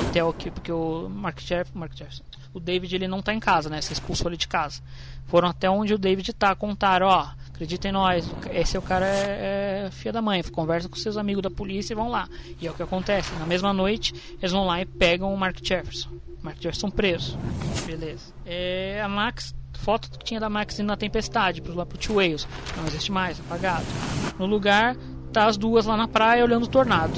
[0.00, 3.40] no hotel aqui, porque o Mark, Jeff, Mark Jefferson, o David ele não tá em
[3.40, 3.80] casa, né?
[3.80, 4.80] Você expulsou ele de casa.
[5.26, 9.06] Foram até onde o David tá, contaram, ó, acredita em nós, esse é o cara
[9.06, 12.28] é, é filha da mãe, conversa com seus amigos da polícia e vão lá.
[12.60, 13.32] E é o que acontece.
[13.36, 16.10] Na mesma noite, eles vão lá e pegam o Mark Jefferson.
[16.42, 17.38] Mark Jefferson preso.
[17.86, 18.34] Beleza.
[18.44, 22.16] É, a Max, foto que tinha da Max indo na tempestade, pro, lá pro Two
[22.16, 22.46] Wales.
[22.76, 23.86] Não existe mais, apagado.
[24.38, 24.96] No lugar,
[25.32, 27.12] tá as duas lá na praia olhando o tornado.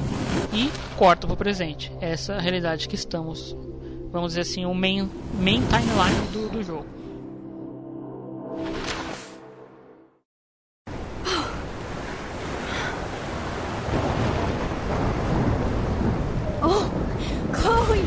[0.53, 1.93] E corta pro presente.
[2.01, 3.57] Essa é a realidade que estamos.
[4.13, 5.11] Vamos dizer assim, o main,
[5.41, 6.87] main timeline do, do jogo.
[16.63, 16.91] Oh,
[17.53, 18.07] Chloe!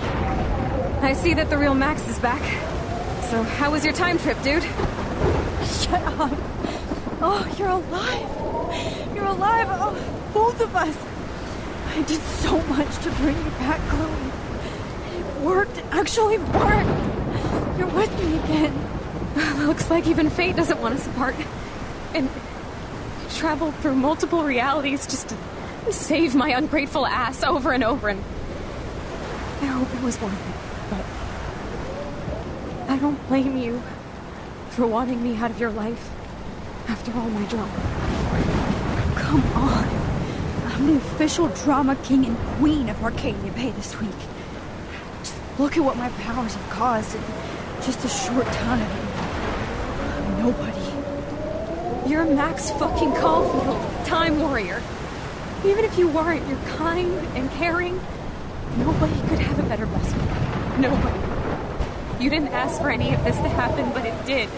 [1.02, 2.42] I see that the real Max is back.
[3.30, 4.64] So, how was your time trip, dude?
[5.82, 6.32] Shut up.
[7.22, 8.37] Oh, you're alive.
[9.16, 9.68] You're alive.
[9.70, 10.96] Oh, both of us.
[11.96, 14.32] I did so much to bring you back, Chloe.
[15.20, 15.78] It worked.
[15.92, 17.78] Actually worked.
[17.78, 19.66] You're with me again.
[19.68, 21.36] Looks like even fate doesn't want us apart.
[22.14, 22.30] And
[23.38, 25.38] traveled through multiple realities just to
[25.92, 28.24] save my ungrateful ass over and over, and
[29.62, 30.56] I hope it was worth it.
[30.90, 31.06] But
[32.92, 33.82] I don't blame you
[34.70, 36.10] for wanting me out of your life
[36.88, 38.07] after all my drama.
[39.18, 39.88] Come on.
[40.68, 44.10] I'm the official drama king and queen of Arcadia Bay this week.
[45.20, 47.22] Just look at what my powers have caused in
[47.82, 48.88] just a short time.
[50.00, 52.10] I'm Nobody.
[52.10, 54.82] You're Max fucking Caulfield, Time Warrior.
[55.66, 58.00] Even if you weren't, you're kind and caring.
[58.78, 60.82] Nobody could have a better best friend.
[60.82, 62.24] Nobody.
[62.24, 64.50] You didn't ask for any of this to happen, but it did.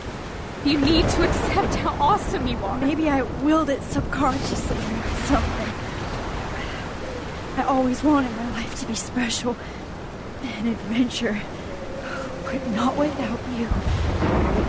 [0.66, 2.78] You need to accept how awesome you are.
[2.80, 5.74] Maybe I willed it subconsciously or something.
[7.56, 9.56] I always wanted my life to be special.
[10.44, 11.40] An adventure.
[12.44, 13.68] But not without you.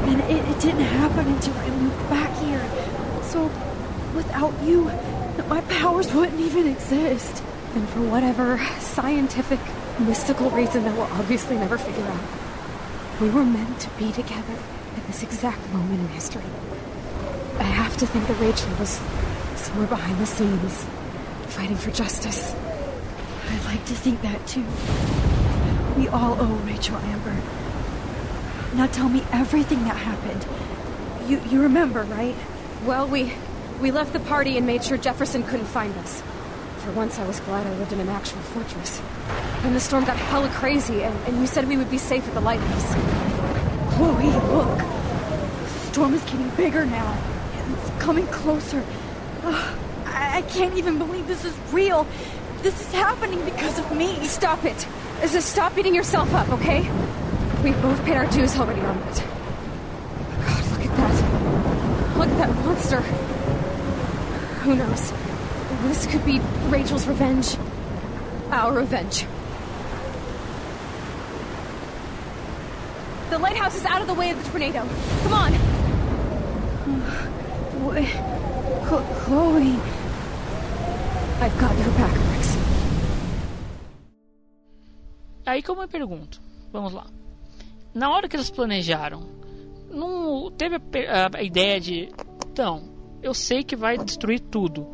[0.09, 2.65] And it, it didn't happen until I moved back here.
[3.25, 3.51] So,
[4.15, 4.85] without you,
[5.49, 7.43] my powers wouldn't even exist.
[7.75, 9.59] And for whatever scientific,
[9.99, 14.57] mystical reason that we'll obviously never figure out, we were meant to be together
[15.11, 16.45] this exact moment in history.
[17.59, 19.01] I have to think that Rachel was
[19.57, 20.87] somewhere behind the scenes,
[21.49, 22.55] fighting for justice.
[23.49, 24.65] I'd like to think that too.
[25.97, 27.37] We all owe Rachel Amber.
[28.77, 30.47] Now tell me everything that happened.
[31.29, 32.37] You you remember, right?
[32.87, 33.33] Well, we
[33.81, 36.23] we left the party and made sure Jefferson couldn't find us.
[36.85, 39.03] For once, I was glad I lived in an actual fortress.
[39.63, 42.35] Then the storm got hella crazy, and, and you said we would be safe at
[42.35, 42.95] the lighthouse.
[43.97, 45.00] Chloe, look.
[45.91, 47.19] The storm is getting bigger now.
[47.73, 48.85] It's coming closer.
[49.43, 52.07] I, I can't even believe this is real.
[52.63, 54.25] This is happening because of me.
[54.25, 54.87] Stop it.
[55.21, 56.83] Just stop beating yourself up, okay?
[57.65, 59.25] We've both paid our dues already on it.
[60.47, 62.19] God, look at that.
[62.19, 63.01] Look at that monster.
[64.61, 65.13] Who knows?
[65.89, 66.39] This could be
[66.69, 67.57] Rachel's revenge.
[68.53, 69.27] Our revenge.
[73.31, 74.89] The lighthouse is out of the way of the tornado.
[75.25, 75.80] Come on.
[79.25, 79.77] Chloe.
[81.43, 82.57] I've got your back, Rex.
[85.47, 86.41] Aí que eu pergunto,
[86.73, 87.07] vamos lá.
[87.95, 89.23] Na hora que eles planejaram,
[89.91, 92.09] não teve a, a- ideia de,
[92.51, 92.83] então,
[93.23, 94.87] eu sei que vai destruir tudo.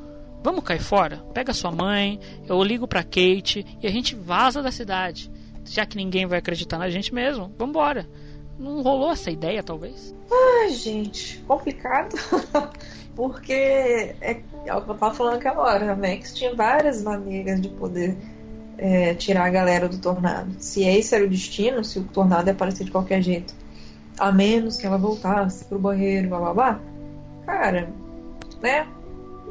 [0.42, 1.18] Vamos cair fora?
[1.34, 5.30] Pega sua mãe, eu ligo pra Kate e a gente vaza da cidade.
[5.64, 8.08] Já que ninguém vai acreditar na gente mesmo, vambora.
[8.58, 10.14] Não rolou essa ideia, talvez?
[10.30, 12.16] Ai, gente, complicado.
[13.14, 17.60] Porque é, é o que eu tava falando aquela hora, a Max tinha várias maneiras
[17.60, 18.16] de poder
[18.76, 20.54] é, tirar a galera do tornado.
[20.58, 23.54] Se esse era o destino, se o tornado ia aparecer de qualquer jeito,
[24.18, 26.80] a menos que ela voltasse pro banheiro, blá blá blá,
[27.46, 27.88] cara,
[28.60, 28.86] né?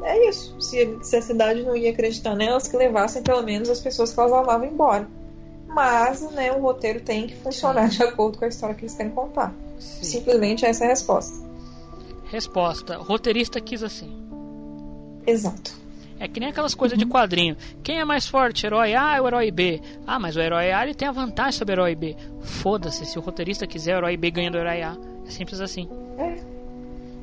[0.02, 0.60] É isso.
[0.60, 4.20] Se, se a cidade não ia acreditar nelas, que levassem pelo menos as pessoas que
[4.20, 5.08] elas amavam embora.
[5.76, 9.12] Mas né, o roteiro tem que funcionar de acordo com a história que eles querem
[9.12, 9.52] contar.
[9.78, 11.46] Simplesmente essa é a resposta.
[12.30, 14.10] Resposta: roteirista quis assim.
[15.26, 15.74] Exato.
[16.18, 17.58] É que nem aquelas coisas de quadrinho.
[17.82, 19.82] Quem é mais forte, herói A ou herói B?
[20.06, 22.16] Ah, mas o herói A ele tem a vantagem sobre o herói B.
[22.40, 24.96] Foda-se, se o roteirista quiser, o herói B ganha do herói A.
[25.26, 25.86] É simples assim.
[26.16, 26.38] É.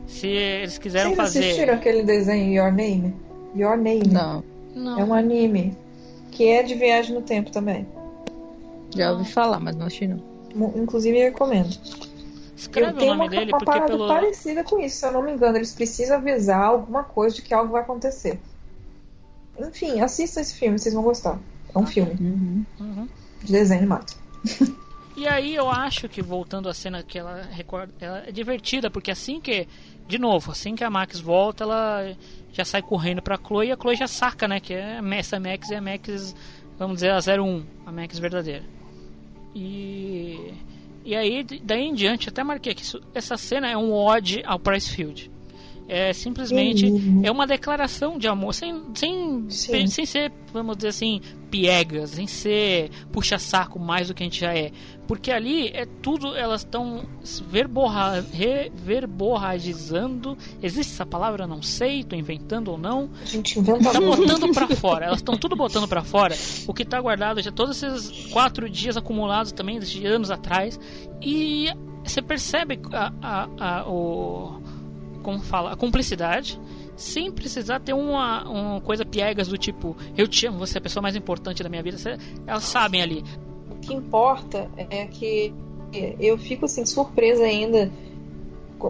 [0.05, 1.39] Se eles quiseram Vocês fazer.
[1.39, 3.15] assistiram aquele desenho Your Name?
[3.55, 4.07] Your Name.
[4.11, 4.43] Não.
[4.75, 4.99] Não.
[4.99, 5.75] É um anime.
[6.29, 7.87] Que é de viagem no tempo também.
[8.95, 10.21] Já ouvi falar, mas não achei não.
[10.75, 11.75] Inclusive eu recomendo.
[12.55, 14.07] Escreve eu o tenho nome uma, dele, uma porque parada pelo.
[14.07, 15.57] parecida com isso, se eu não me engano.
[15.57, 18.39] Eles precisam avisar alguma coisa de que algo vai acontecer.
[19.59, 21.39] Enfim, assista esse filme, vocês vão gostar.
[21.73, 22.13] É um filme
[22.79, 23.07] Uhum.
[23.43, 24.13] de desenho animado.
[25.15, 29.11] E aí eu acho que voltando à cena que ela recorda, ela é divertida, porque
[29.11, 29.67] assim que,
[30.07, 32.15] de novo, assim que a Max volta, ela
[32.51, 35.69] já sai correndo pra Chloe e a Chloe já saca, né, que é essa Max
[35.69, 36.35] é a Max,
[36.79, 38.63] vamos dizer, a 01, a Max verdadeira.
[39.55, 40.53] E
[41.05, 44.57] e aí daí em diante, até marquei que isso- essa cena é um ode ao
[44.57, 45.29] Price Field.
[45.87, 46.85] É simplesmente
[47.23, 49.87] é uma declaração de amor sem, sem, Sim.
[49.87, 51.19] sem ser, vamos dizer assim,
[51.51, 54.71] piegas, sem ser puxa-saco mais do que a gente já é.
[55.07, 57.03] Porque ali é tudo, elas estão
[57.47, 58.25] verborra,
[58.73, 60.37] verborragizando.
[60.61, 61.43] Existe essa palavra?
[61.43, 63.09] Eu Não sei, tô inventando ou não.
[63.21, 66.35] A gente inventa Tá botando pra fora, elas estão tudo botando pra fora.
[66.65, 70.79] O que tá guardado já todos esses quatro dias acumulados também, de anos atrás.
[71.21, 71.67] E
[72.03, 74.61] você percebe a, a, a, o,
[75.23, 76.59] como fala, a cumplicidade,
[76.95, 80.81] sem precisar ter uma, uma coisa piegas do tipo, eu te amo, você é a
[80.81, 81.97] pessoa mais importante da minha vida.
[82.45, 83.23] Elas sabem ali.
[83.71, 85.53] O que importa é que
[86.19, 87.91] eu fico assim surpresa ainda.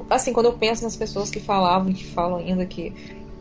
[0.10, 2.94] Assim, quando eu penso nas pessoas que falavam que falam ainda que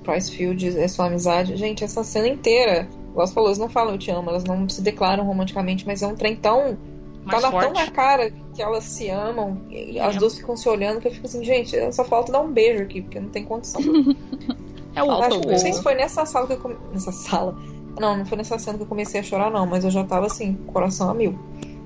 [0.02, 1.56] Price Field é sua amizade.
[1.56, 4.82] Gente, essa cena inteira, você falou, eles não falam eu te amo, elas não se
[4.82, 6.77] declaram romanticamente, mas é um trem tão.
[7.24, 7.86] Mais tá na- tão forte.
[7.86, 10.19] na cara que elas se amam, e as É.
[10.19, 13.01] duas ficam se olhando, que eu fico assim, gente, só falta dar um beijo aqui,
[13.03, 13.81] porque não tem condição.
[14.94, 16.77] É o, Acho- o- não sei se foi nessa sala que eu come...
[16.93, 17.57] Nessa sala.
[17.99, 20.27] Não, não foi nessa cena que eu comecei a chorar, não, mas eu já tava
[20.27, 21.35] assim, coração a mil.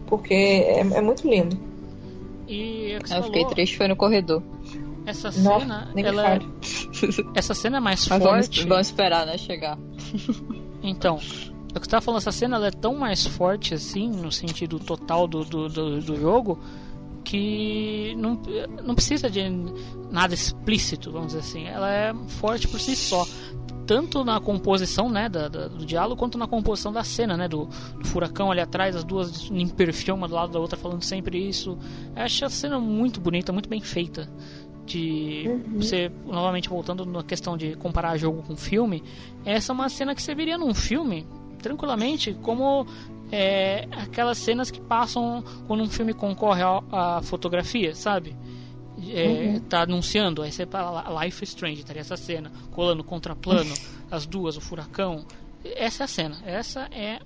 [0.09, 1.57] Porque é, é muito lindo.
[2.49, 4.43] E é o que você Eu fiquei falou, triste, foi no corredor.
[5.07, 6.47] essa Nossa, cena, ela, fale.
[7.37, 8.67] essa cena é mais Mas vamos, forte.
[8.67, 9.79] vamos esperar, né, chegar.
[10.83, 11.21] Então,
[11.79, 14.79] é que você tava falando, essa cena ela é tão mais forte assim, no sentido
[14.79, 16.59] total do, do, do, do jogo,
[17.25, 18.41] que não,
[18.85, 19.43] não precisa de
[20.11, 21.65] nada explícito, vamos dizer assim.
[21.67, 23.27] Ela é forte por si só.
[23.85, 27.47] Tanto na composição né, da, da- do diálogo, quanto na composição da cena, né?
[27.49, 31.03] Do, do furacão ali atrás, as duas em perfil, uma do lado da outra, falando
[31.03, 31.79] sempre isso.
[32.17, 34.29] Eu acho a cena muito bonita, muito bem feita.
[34.85, 39.03] De você, novamente voltando na questão de comparar jogo com filme,
[39.45, 41.27] essa é uma cena que você veria num filme
[41.57, 42.87] tranquilamente como
[43.33, 48.37] é, aquelas cenas que passam quando um filme concorre à, fotografia, sabe?
[49.09, 49.61] É, Uhum.
[49.69, 53.75] Tá anunciando, aí você fala lá, Life is Strange, estaria essa cena, colando contraplano,
[54.11, 55.25] as duas, o furacão.
[55.65, 57.19] Essa é a cena, essa é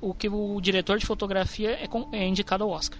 [0.00, 2.98] o que o diretor de fotografia é, com- é indicado ao Oscar.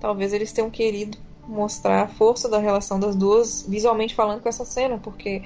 [0.00, 4.64] Talvez eles tenham querido mostrar a força da relação das duas, visualmente falando, com essa
[4.64, 5.42] cena, porque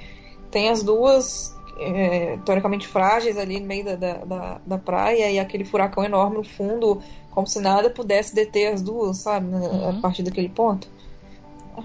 [0.49, 5.65] tem as duas é, teoricamente frágeis ali no meio da, da, da, praia e aquele
[5.65, 7.01] furacão enorme no fundo,
[7.31, 9.47] como se nada pudesse deter as duas, sabe?
[9.47, 9.89] Uhum.
[9.89, 10.87] A partir daquele ponto.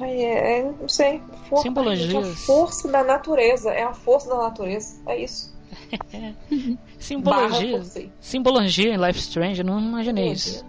[0.00, 1.22] Ai, é, é, não sei.
[1.48, 2.10] For, Simbologias.
[2.10, 3.70] gente, a força da natureza.
[3.70, 5.00] É a força da natureza.
[5.06, 5.54] É isso.
[6.98, 7.82] Simbologia,
[8.20, 10.64] simbologia em Life Strange, eu não imaginei isso.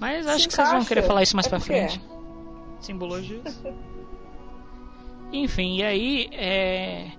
[0.00, 2.00] Mas acho Se que vocês vão querer falar isso mais É pra porque frente.
[2.80, 3.40] Simbologia.
[5.32, 7.10] Enfim, e aí é,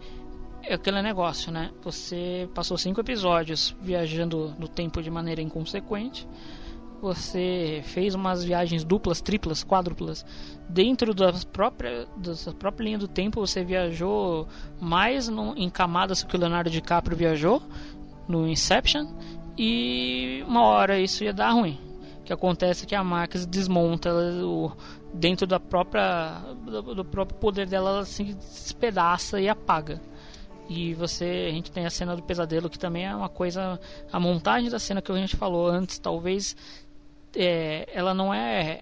[0.63, 1.71] é aquele negócio, né?
[1.83, 6.27] Você passou cinco episódios viajando no tempo de maneira inconsequente.
[7.01, 10.25] Você fez umas viagens duplas, triplas, quádruplas
[10.69, 13.45] dentro da própria, da própria linha do tempo.
[13.45, 14.47] Você viajou
[14.79, 17.61] mais no, em camadas que o Leonardo DiCaprio viajou
[18.25, 19.07] no Inception.
[19.57, 21.77] E uma hora isso ia dar ruim.
[22.21, 24.09] O que acontece é que a Max desmonta
[24.45, 24.71] o,
[25.13, 30.01] dentro da própria do, do próprio poder dela, ela se despedaça e apaga.
[30.69, 33.79] E você, a gente tem a cena do pesadelo que também é uma coisa,
[34.11, 36.55] a montagem da cena que a gente falou antes, talvez
[37.35, 38.79] é, ela não é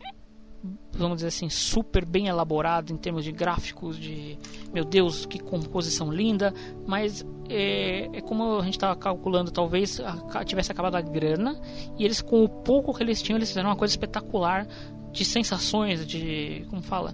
[0.93, 4.37] vamos dizer assim, super bem elaborada em termos de gráficos, de
[4.71, 6.53] meu Deus, que composição linda,
[6.85, 9.99] mas é, é como a gente estava calculando, talvez
[10.45, 11.59] tivesse acabado a grana
[11.97, 14.67] e eles, com o pouco que eles tinham, eles fizeram uma coisa espetacular
[15.11, 16.65] de sensações, de.
[16.69, 17.13] como fala?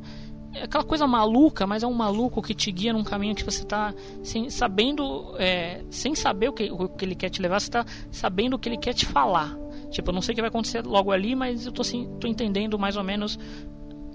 [0.58, 3.62] É aquela coisa maluca, mas é um maluco que te guia num caminho que você
[3.62, 3.94] está
[4.24, 7.86] sem, sabendo, é, sem saber o que, o que ele quer te levar, você está
[8.12, 9.58] sabendo o que ele quer te falar.
[9.90, 12.28] Tipo, eu não sei o que vai acontecer logo ali, mas eu tô, assim, tô
[12.28, 13.40] entendendo mais ou menos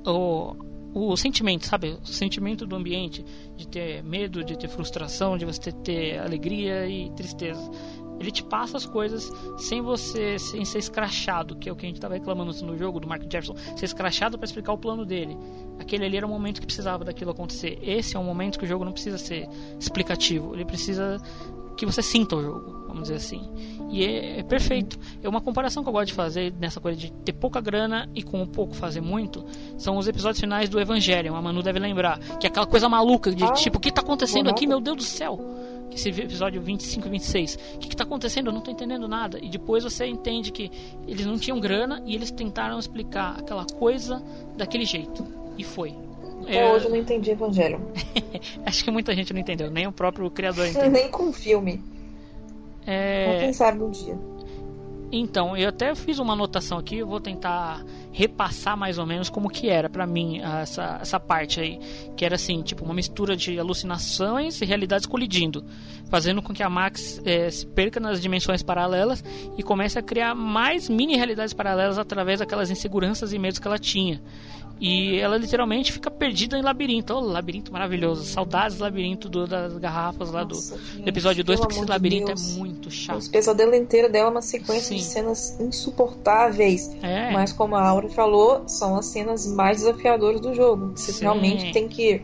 [0.07, 0.55] o,
[0.95, 1.97] o sentimento, sabe?
[2.03, 3.25] O sentimento do ambiente,
[3.57, 7.71] de ter medo, de ter frustração, de você ter alegria e tristeza.
[8.23, 11.89] Ele te passa as coisas sem você sem ser escrachado, que é o que a
[11.89, 15.37] gente estava reclamando no jogo do Mark Jefferson, ser escrachado para explicar o plano dele.
[15.79, 17.79] Aquele ali era o momento que precisava daquilo acontecer.
[17.83, 21.21] Esse é um momento que o jogo não precisa ser explicativo, ele precisa
[21.77, 23.51] que você sinta o jogo, vamos dizer assim.
[23.91, 24.99] E é, é, perfeito.
[25.23, 28.23] É uma comparação que eu gosto de fazer nessa coisa de ter pouca grana e
[28.23, 29.45] com pouco fazer muito.
[29.77, 32.19] São os episódios finais do Evangelion, a Manu deve lembrar.
[32.39, 34.97] Que é aquela coisa maluca de Ah, tipo, o que tá acontecendo aqui, meu Deus
[34.97, 35.41] do céu?
[35.95, 37.59] Esse episódio 25 e 26.
[37.75, 38.49] O que, que tá acontecendo?
[38.49, 39.39] Eu não tô entendendo nada.
[39.41, 40.71] E depois você entende que
[41.07, 44.23] eles não tinham grana e eles tentaram explicar aquela coisa
[44.57, 45.25] daquele jeito.
[45.59, 45.95] E foi.
[46.43, 47.81] Até É, hoje eu não entendi Evangelho.
[48.67, 50.91] Acho que muita gente não entendeu, nem o próprio criador entendeu.
[50.91, 51.83] Nem com o filme.
[52.87, 53.39] É...
[53.41, 54.19] Quem sabe um dia.
[55.13, 59.49] Então, eu até fiz uma anotação aqui, eu vou tentar repassar mais ou menos como
[59.49, 61.79] que era pra mim essa, essa parte aí,
[62.17, 65.65] que era assim, tipo uma mistura de alucinações e realidades colidindo,
[66.11, 69.25] fazendo com que a Max eh, se perca nas dimensões paralelas
[69.57, 73.79] e comece a criar mais mini realidades paralelas através daquelas inseguranças e medos que ela
[73.79, 74.23] tinha.
[74.85, 77.15] E ela literalmente fica perdida em labirinto.
[77.15, 78.25] Oh, labirinto maravilhoso.
[78.25, 82.27] Saudades do labirinto do- das garrafas lá do, do episódio 2, pelo porque esse labirinto
[82.27, 82.57] Deus.
[82.57, 83.19] é muito chato.
[83.19, 86.91] Os pesadelos inteiro dela é uma sequência de cenas insuportáveis.
[87.01, 87.31] É.
[87.33, 90.93] Mas como a Aura falou, são as cenas mais desafiadoras do jogo.
[90.97, 91.23] Você Sim.
[91.23, 92.21] realmente tem que.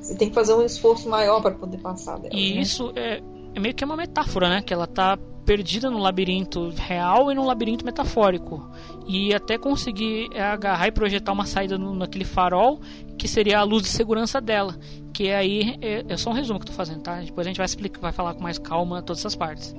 [0.00, 2.34] Você tem que fazer um esforço maior para poder passar dela.
[2.34, 2.60] E né?
[2.60, 3.22] isso é,
[3.54, 4.60] é meio que uma metáfora, né?
[4.62, 8.68] Que ela tá perdida no labirinto real e no labirinto metafórico.
[9.06, 12.80] E até conseguir é, agarrar e projetar uma saída no- naquele farol,
[13.16, 14.76] que seria a luz de segurança dela.
[15.12, 17.20] Que aí é, é só um resumo que tô fazendo, tá?
[17.20, 19.74] Depois a gente vai explicar, vai falar com mais calma todas essas partes.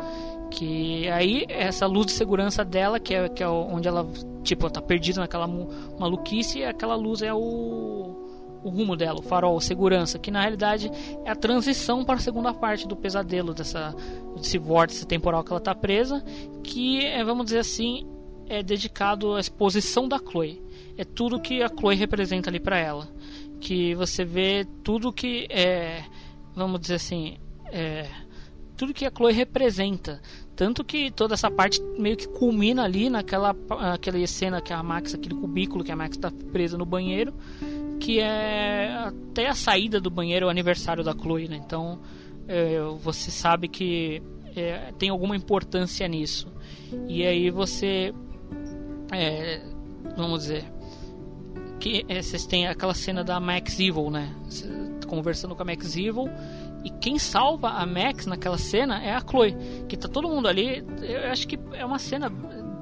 [0.50, 4.08] Que aí essa luz de segurança dela, que é, que é onde ela
[4.44, 5.48] tipo tá perdida naquela
[6.00, 8.27] maluquice, e aquela luz é o
[8.64, 10.92] o rumo dela, o farol, segurança, que na realidade
[11.26, 13.96] é a transição para a segunda parte do pesadelo dessa
[14.36, 16.24] desse vórtice temporal que ela está presa,
[16.64, 18.06] que é, vamos dizer assim,
[18.48, 20.62] é dedicado à exposição da Chloe.
[20.98, 23.08] É tudo que a Chloe representa ali para ela,
[23.60, 26.04] que você vê tudo que é,
[26.56, 27.38] vamos dizer assim,
[27.72, 28.08] é,
[28.76, 30.22] tudo que a Chloe representa.
[30.56, 33.56] Tanto que toda essa parte meio que culmina ali naquela
[33.94, 37.34] aquela cena que a Max, aquele cubículo que a Max está presa no banheiro,
[38.00, 41.62] que é até a saída do banheiro é o aniversário da Chloe, né?
[41.64, 42.00] Então
[42.48, 44.22] é, você sabe que
[44.56, 46.48] é, tem alguma importância nisso.
[47.08, 48.14] E aí você,
[49.12, 49.62] é,
[50.16, 50.66] vamos dizer,
[51.80, 54.34] que é, vocês têm aquela cena da Max Evil, né?
[55.08, 56.26] Conversando com a Max Evil.
[56.84, 59.56] E quem salva a Max naquela cena é a Chloe.
[59.88, 60.84] Que tá todo mundo ali.
[61.02, 62.32] Eu acho que é uma cena,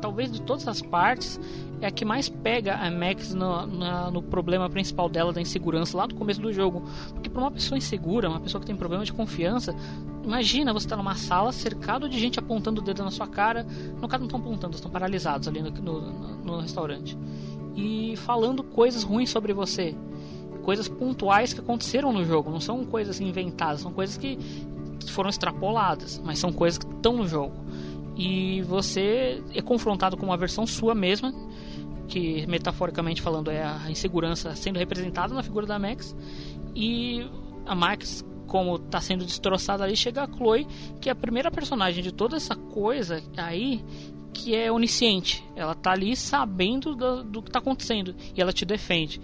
[0.06, 1.40] talvez de todas as partes,
[1.82, 5.98] é a que mais pega a Max no, na- no problema principal dela, da insegurança,
[5.98, 6.84] lá no começo do jogo.
[7.14, 9.76] Porque pra uma pessoa insegura, uma pessoa que tem problema de confiança,
[10.24, 13.66] imagina você estar numa sala cercado de gente apontando o dedo na sua cara.
[14.00, 17.18] No caso, não estão apontando, estão paralisados ali no, no- no restaurante.
[17.76, 19.96] E falando coisas ruins sobre você.
[20.64, 24.38] Coisas pontuais que aconteceram no jogo, não são coisas inventadas, são coisas que
[25.08, 27.54] foram extrapoladas, mas são coisas que estão no jogo.
[28.16, 31.34] E você é confrontado com uma versão sua mesma,
[32.08, 36.16] que metaforicamente falando é a insegurança sendo representada na figura da Max.
[36.74, 37.28] E
[37.66, 40.66] a Max, como está sendo destroçada ali, chega a Chloe,
[41.02, 43.84] que é a primeira personagem de toda essa coisa aí
[44.34, 45.44] que é onisciente.
[45.56, 49.20] Ela tá ali sabendo do, do que está acontecendo e ela te defende.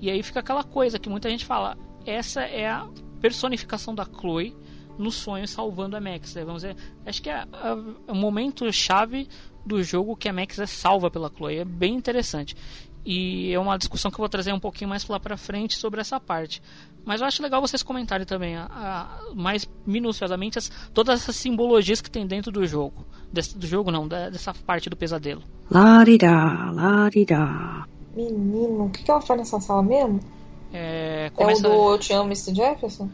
[0.00, 2.86] E aí fica aquela coisa que muita gente fala: essa é a
[3.20, 4.54] personificação da Chloe
[4.98, 6.34] no sonho salvando a Max.
[6.34, 6.44] né?
[6.44, 7.76] Vamos dizer, acho que é, a-
[8.08, 9.28] é o momento chave
[9.64, 11.58] do jogo que a Max é salva pela Chloe.
[11.58, 12.56] É bem interessante.
[13.04, 16.00] E é uma discussão que eu vou trazer um pouquinho mais lá pra frente sobre
[16.00, 16.60] essa parte.
[17.04, 22.00] Mas eu acho legal vocês comentarem também a- a- mais minuciosamente as- todas essas simbologias
[22.00, 23.06] que tem dentro do jogo.
[23.32, 25.42] Desse- do jogo não, da- dessa parte do pesadelo.
[25.70, 27.84] La-di-da, la-di-da.
[28.14, 30.18] Menino, o que, que ela faz nessa sala mesmo?
[30.72, 32.54] É, É começa, o do Eu Te Amo, Mr.
[32.54, 33.08] Jefferson?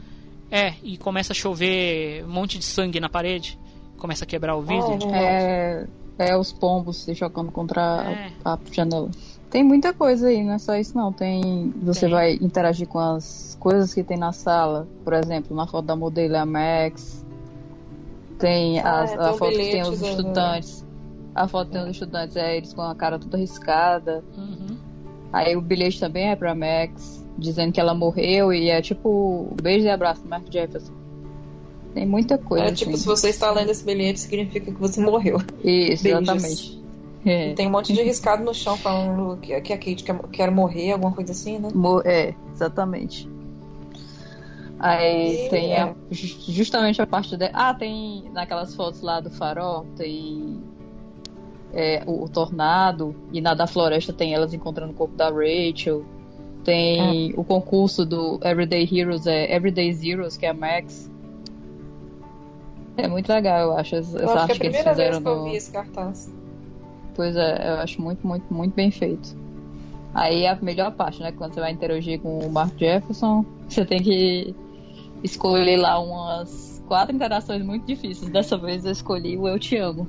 [0.52, 3.58] É, e começa a chover um monte de sangue na parede.
[3.98, 4.98] Começa a quebrar o vidro.
[5.14, 5.86] É,
[6.18, 8.32] é os pombos se jogando contra É.
[8.44, 9.10] a, a janela.
[9.48, 11.12] Tem muita coisa aí, não é só isso não.
[11.12, 11.72] Tem.
[11.82, 12.10] Você Tem.
[12.10, 14.86] vai interagir com as coisas que tem na sala.
[15.04, 17.24] Por exemplo, na foto da modelo é a Max.
[18.38, 20.86] Tem Ah, as- é, a tem o foto que tem os estudantes.
[21.34, 24.22] A foto que tem os estudantes é eles com a cara toda riscada.
[24.36, 24.76] Uhum.
[25.32, 29.86] Aí o bilhete também é pra Max, dizendo que ela morreu e é tipo beijo
[29.86, 30.92] e abraço Mark Jefferson.
[31.94, 32.66] Tem muita coisa.
[32.66, 33.00] É tipo, assim.
[33.00, 35.38] se você está lendo esse bilhete, significa que você morreu.
[35.62, 36.22] Isso, Beijos.
[36.22, 36.82] exatamente.
[37.24, 37.52] É.
[37.54, 40.92] Tem um monte de riscado no chão falando que, que a Kate quer, quer morrer,
[40.92, 41.68] alguma coisa assim, né?
[42.04, 43.28] É, exatamente.
[44.78, 45.82] Aí E tem é.
[45.82, 47.48] a- ju- justamente a parte de.
[47.52, 50.60] Ah, tem naquelas fotos lá do farol, tem
[51.72, 56.04] é, o, o tornado, e na da floresta tem elas encontrando o corpo da Rachel.
[56.64, 61.10] Tem o concurso do Everyday Heroes, é Everyday Zeros, que é a Max.
[62.96, 64.94] É muito legal, eu acho, essa Eu acho que é arte a que eles primeira
[64.94, 66.32] vez fizeram que eu no, vi esse cartaz.
[67.14, 69.36] Pois é, eu acho muito, muito, muito bem feito.
[70.14, 71.32] Aí é a melhor parte, né?
[71.32, 74.54] Quando você vai interagir com o Mark Jefferson, você tem que
[75.22, 78.30] escolher lá umas quatro interações muito difíceis.
[78.30, 80.06] Dessa vez eu escolhi o Eu Te Amo.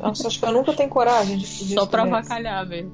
[0.00, 2.92] Nossa, acho que eu nunca tenho coragem de Só pra avacalhar mesmo.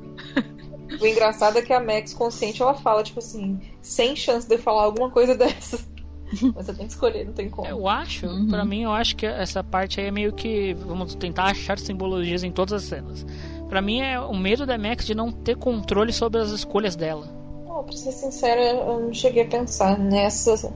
[1.01, 4.59] O engraçado é que a Max consciente ela fala, tipo assim, sem chance de eu
[4.59, 5.86] falar alguma coisa dessas.
[6.55, 7.66] Mas você tem que escolher, não tem como.
[7.66, 8.48] Eu acho, Uhum.
[8.48, 10.74] pra mim, eu acho que essa parte aí é meio que.
[10.74, 13.27] Vamos tentar achar simbologias em todas as cenas.
[13.69, 17.27] Pra mim é o medo da Max de não ter controle sobre as escolhas dela.
[17.66, 20.73] Não, pra ser sincera, eu não cheguei a pensar nessa,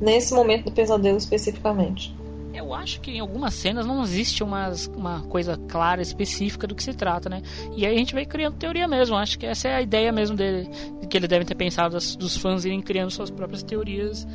[0.00, 2.14] nesse momento do pesadelo especificamente.
[2.58, 6.82] Eu acho que em algumas cenas não existe umas, uma coisa clara, específica do que
[6.82, 7.42] se trata, né?
[7.76, 9.16] E aí a gente vai criando teoria mesmo.
[9.16, 10.68] Acho que essa é a ideia mesmo dele,
[11.00, 14.26] de que ele deve ter pensado das- dos fãs irem criando suas próprias teorias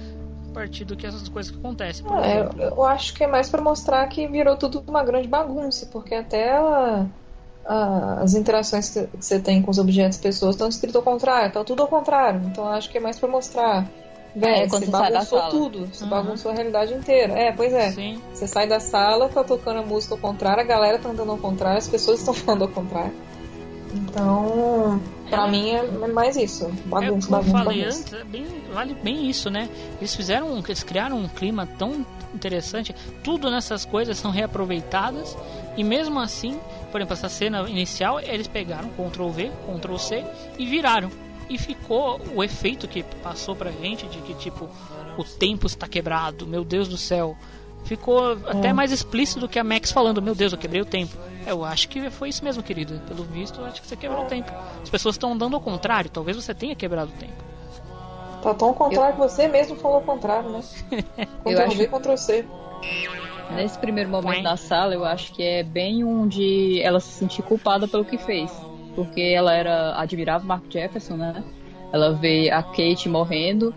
[0.50, 2.06] a partir do que essas coisas que acontecem.
[2.06, 2.62] Exemplo.
[2.62, 6.52] eu, acho que é mais pra mostrar que virou tudo uma grande bagunça, porque até
[6.58, 7.06] a-
[7.66, 11.52] a- as interações que você tem com os objetos e pessoas estão escrito ao contrário,
[11.52, 12.42] tá tudo ao contrário.
[12.46, 13.88] Então acho que é mais pra mostrar.
[14.36, 15.52] Véi, É, quando você você sai da bagunçou sala.
[15.52, 16.10] tudo, você Uhum.
[16.10, 17.34] bagunçou a realidade inteira.
[17.34, 17.92] É, pois é.
[17.92, 18.22] Sim.
[18.34, 21.38] Você sai da sala, tá tocando a música ao contrário, a galera tá andando ao
[21.38, 23.14] contrário, as pessoas estão falando ao contrário.
[23.94, 26.66] Então, pra mim é mais isso.
[26.66, 28.00] É, Bagunça, como eu bagunça, falei bagunça.
[28.00, 29.68] antes, é bem, vale bem isso, né?
[29.98, 32.96] Eles fizeram, eles criaram um clima tão interessante.
[33.24, 35.38] Tudo nessas coisas são reaproveitadas
[35.76, 36.58] e mesmo assim,
[36.90, 40.24] por exemplo, essa cena inicial, eles pegaram Ctrl V, Ctrl C
[40.58, 41.10] e viraram.
[41.52, 44.70] E ficou o efeito que passou pra gente de que tipo
[45.18, 47.36] o tempo está quebrado, meu Deus do céu.
[47.84, 48.74] Ficou até É.
[48.74, 51.18] mais explícito do que a Max falando, meu Deus, eu quebrei o tempo.
[51.46, 53.02] Eu acho que foi isso mesmo, querida.
[53.08, 54.52] Pelo visto, eu acho que você quebrou o tempo.
[54.82, 57.34] As pessoas estão andando ao contrário, talvez você tenha quebrado o tempo.
[58.42, 60.62] Tá tão ao contrário que você mesmo falou ao contrário, né?
[61.46, 62.46] Eu Ctrl acho- V, Ctrl C.
[63.56, 67.42] Nesse primeiro momento na sala, eu acho que é bem um de ela se sentir
[67.44, 68.50] culpada pelo que fez.
[68.96, 71.44] Porque ela era admirava o Mark Jefferson, né?
[71.94, 73.74] Ela vê a Kate morrendo.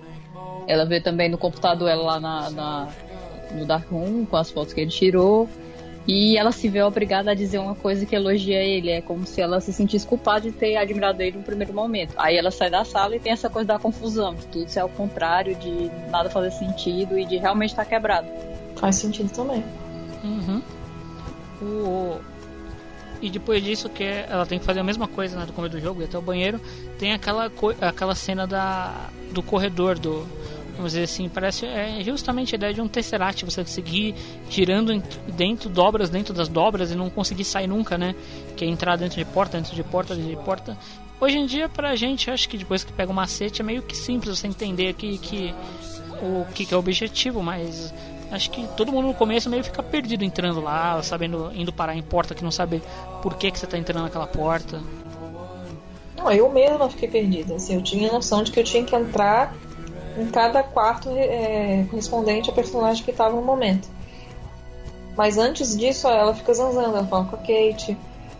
[0.66, 2.88] Ela vê também no computador ela lá na, na-
[3.52, 5.48] no Dark Room, com as fotos que ele tirou.
[6.06, 8.90] E ela se vê obrigada a dizer uma coisa que elogia ele.
[8.90, 12.12] É como se ela se sentisse culpada de ter admirado ele no primeiro momento.
[12.16, 14.88] Aí ela sai da sala e tem essa coisa da confusão, de tudo ser ao
[14.88, 18.26] contrário, de nada fazer sentido e de realmente estar quebrado.
[18.76, 19.64] Faz sentido também.
[20.22, 20.62] Uhum.
[21.62, 22.16] O...
[23.22, 25.80] E depois disso que ela tem que fazer a mesma coisa né, do começo do
[25.80, 26.60] jogo, ir até o banheiro,
[26.98, 27.50] tem aquela,
[27.80, 30.26] aquela cena da, do corredor do.
[30.76, 34.12] Vamos dizer assim, parece é justamente a ideia de um Tesseract, você seguir
[34.50, 38.12] girando em- dentro, dobras dentro das dobras e não conseguir sair nunca, né?
[38.56, 40.76] Que é entrar dentro de porta, dentro de porta, dentro de porta.
[41.20, 43.96] Hoje em dia, pra gente, acho que depois que pega o macete é meio que
[43.96, 45.54] simples você entender aqui que
[46.20, 47.94] o que, que é o objetivo, mas
[48.34, 52.02] acho que todo mundo no começo meio fica perdido entrando lá, sabendo, indo parar em
[52.02, 52.82] porta que não sabe
[53.22, 54.80] por que, que você tá entrando naquela porta.
[56.16, 57.54] Não, eu mesma fiquei perdida.
[57.54, 59.54] Assim, eu tinha noção de que eu tinha que entrar
[60.18, 63.88] em cada quarto é, correspondente ao personagem que estava no momento.
[65.16, 67.96] Mas antes disso, ela fica zanzando, ela fala com a Kate.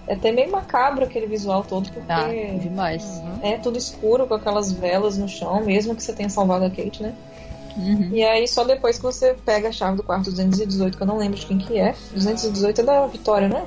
[0.06, 2.28] É até meio macabro aquele visual todo, porque Ah,
[2.60, 3.22] demais.
[3.42, 7.02] é tudo escuro, com aquelas velas no chão, mesmo que você tenha salvado a Kate,
[7.02, 7.14] né?
[7.76, 8.10] Uhum.
[8.12, 11.16] E aí, só depois que você pega a chave do quarto 218, que eu não
[11.16, 11.94] lembro de quem que é.
[12.12, 13.64] 218 é da Vitória, né?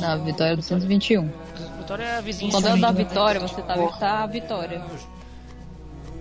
[0.00, 1.30] Na Vitória 221.
[1.78, 2.50] Vitória é a vizinha.
[2.50, 2.92] Quando é da.
[2.92, 4.82] Vitória, você tá, tá a Vitória.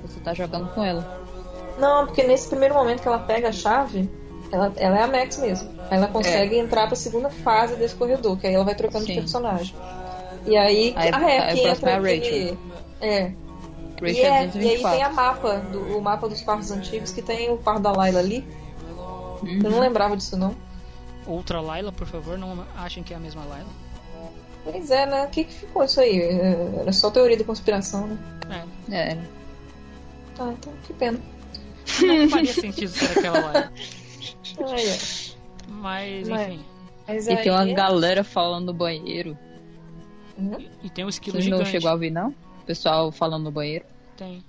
[0.03, 1.21] Você tá jogando com ela.
[1.79, 4.09] Não, porque nesse primeiro momento que ela pega a chave,
[4.51, 5.69] ela, ela é a Max mesmo.
[5.89, 9.11] Aí ela consegue entrar pra segunda fase desse corredor, que aí ela vai trocando de
[9.11, 9.15] É.
[9.15, 9.21] Sim.
[9.21, 9.75] personagem.
[10.45, 12.57] E aí, Aí- ah, é, aí que entra é a aquele-.
[13.01, 13.31] É.
[14.11, 14.91] E, é, e aí 224.
[14.97, 18.19] tem a mapa, do, o mapa dos quartos antigos, que tem o quarto da Laila
[18.19, 18.45] ali.
[19.41, 19.59] Uhum.
[19.63, 20.55] Eu não lembrava disso, não.
[21.25, 23.69] Outra Laila, por favor, não achem que é a mesma Laila.
[24.63, 25.25] Pois é, né?
[25.25, 26.21] O que, que ficou isso aí?
[26.21, 28.65] É, Era só teoria da conspiração, né?
[28.89, 28.95] É.
[28.95, 29.17] É.
[30.39, 31.19] Ah, então que pena.
[32.01, 33.73] Não faria sentido ser aquela Laila.
[34.67, 34.97] Ai, ai.
[35.67, 36.59] Mas, enfim.
[37.07, 39.37] Mas E tem uma aí- galera falando no banheiro.
[40.81, 41.71] E tem um esquilo Você não gigante.
[41.71, 42.29] chegou a ouvir, não?
[42.29, 43.85] O pessoal falando no banheiro.
[44.17, 44.43] Tem.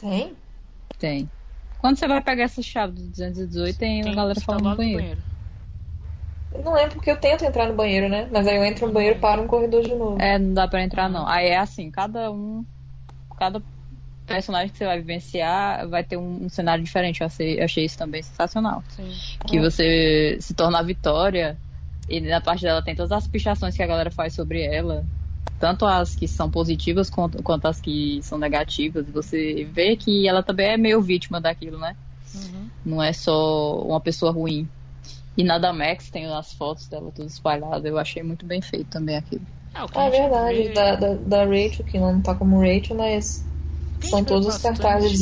[0.00, 0.36] Tem?
[0.98, 1.30] Tem.
[1.78, 4.70] Quando você vai pegar essa chave do 218, tem, uma galera que tá falando no
[4.70, 5.02] no banheiro.
[5.02, 5.20] banheiro.
[6.54, 8.28] Eu não lembro porque eu tento entrar no banheiro, né?
[8.30, 10.20] Mas aí eu entro no banheiro e paro no corredor de novo.
[10.20, 11.26] É, não dá pra entrar não.
[11.26, 12.64] Aí é assim, cada um.
[13.36, 13.60] Cada
[14.24, 17.20] personagem que você vai vivenciar vai ter um, um cenário diferente.
[17.20, 18.82] Eu achei, eu achei isso também sensacional.
[18.88, 19.12] Sim.
[19.46, 21.58] Que você se torna a Vitória
[22.08, 25.04] e na parte dela tem todas as pichações que a galera faz sobre ela.
[25.58, 29.06] Tanto as que são positivas quanto, quanto as que são negativas.
[29.10, 31.96] Você vê que ela também é meio vítima daquilo, né?
[32.34, 32.68] Uhum.
[32.84, 34.68] Não é só uma pessoa ruim.
[35.36, 37.84] E na da Max tem as fotos dela todas espalhadas.
[37.84, 39.46] Eu achei muito bem feito também aquilo.
[39.74, 40.62] É, Ah, é verdade.
[40.64, 43.44] vê- Da, da, da Rachel, que não tá como Rachel, mas
[44.00, 45.20] são vê todos os cartazes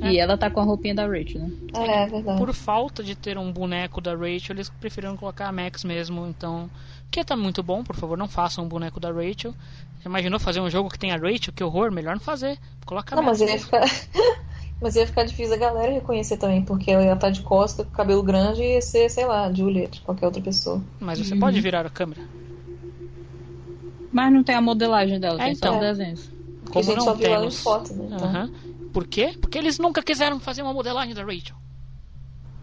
[0.00, 1.52] E ela tá com a roupinha da Rachel, né?
[1.72, 2.40] É, é verdade.
[2.40, 6.70] Por falta de ter um boneco da Rachel, eles preferiram colocar a Max mesmo, então.
[7.10, 9.54] Que tá muito bom, por favor, não façam um boneco da Rachel.
[10.00, 11.52] Já imaginou fazer um jogo que tem a Rachel?
[11.54, 12.58] Que horror, melhor não fazer.
[12.84, 13.38] Coloca a Não, Max.
[13.38, 13.82] mas ia ficar.
[14.80, 17.90] mas ia ficar difícil a galera reconhecer também, porque ela ia estar de costa, com
[17.90, 20.82] cabelo grande e ia ser, sei lá, Juliet, qualquer outra pessoa.
[21.00, 21.40] Mas você Uhum.
[21.40, 22.22] pode virar a câmera.
[24.10, 25.74] Mas não tem a modelagem dela, É, tem só então.
[25.74, 26.30] os desenhos.
[26.60, 28.06] Porque a gente não só viu ela em foto, né?
[28.14, 28.50] Então, Aham.
[28.96, 29.36] Por quê?
[29.38, 31.54] Porque eles nunca quiseram fazer uma modelagem da Rachel.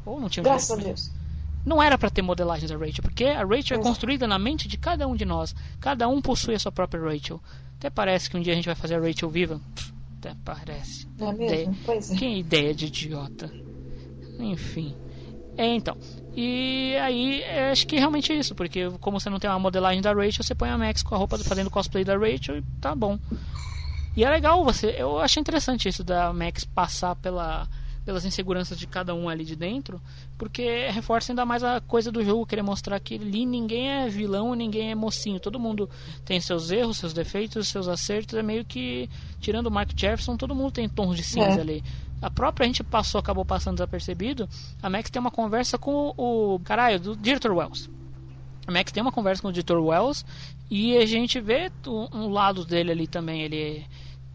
[0.03, 0.81] Ou não tinham Graças a.
[0.81, 1.11] Deus.
[1.63, 3.81] Não era pra ter modelagem da Rachel, porque a Rachel é Exato.
[3.83, 5.53] construída na mente de cada um de nós.
[5.79, 7.39] Cada um possui a sua própria Rachel.
[7.77, 9.61] Até parece que um dia a gente vai fazer a Rachel viva.
[10.17, 11.07] Até parece.
[11.19, 11.43] É mesmo?
[11.43, 12.15] Ideia- Pois é.
[12.15, 13.53] Que ideia de idiota.
[14.39, 14.95] Enfim.
[15.55, 15.95] É, então.
[16.35, 20.01] E aí, eu acho que realmente é isso, porque como você não tem uma modelagem
[20.01, 22.95] da Rachel, você põe a Max com a roupa fazendo cosplay da Rachel e tá
[22.95, 23.19] bom.
[24.15, 24.95] E é legal você.
[24.97, 27.67] Eu achei interessante isso da Max passar pela,
[28.05, 29.99] pelas inseguranças de cada um ali de dentro,
[30.37, 34.53] porque reforça ainda mais a coisa do jogo, querer mostrar que ali ninguém é vilão,
[34.53, 35.39] ninguém é mocinho.
[35.39, 35.89] Todo mundo
[36.25, 38.37] tem seus erros, seus defeitos, seus acertos.
[38.37, 39.09] É meio que,
[39.39, 41.61] tirando o Mark Jefferson, todo mundo tem tons de cinza É.
[41.61, 41.83] ali.
[42.21, 44.47] A própria gente passou, acabou passando desapercebido.
[44.81, 47.89] A Max tem uma conversa com o, caralho do diretor Wells.
[48.65, 50.25] A Max tem uma conversa com o editor Wells
[50.71, 53.41] e a gente vê um, um lado dele ali também.
[53.41, 53.85] Ele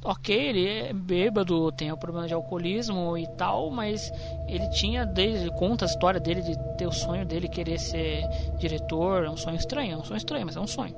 [0.02, 4.12] ok, ele é bêbado, tem o problema de alcoolismo e tal, mas
[4.47, 8.23] ele tinha desde conta a história dele de ter o sonho dele querer ser
[8.59, 10.94] diretor, é um sonho estranho, é um sonho estranho, mas é um sonho.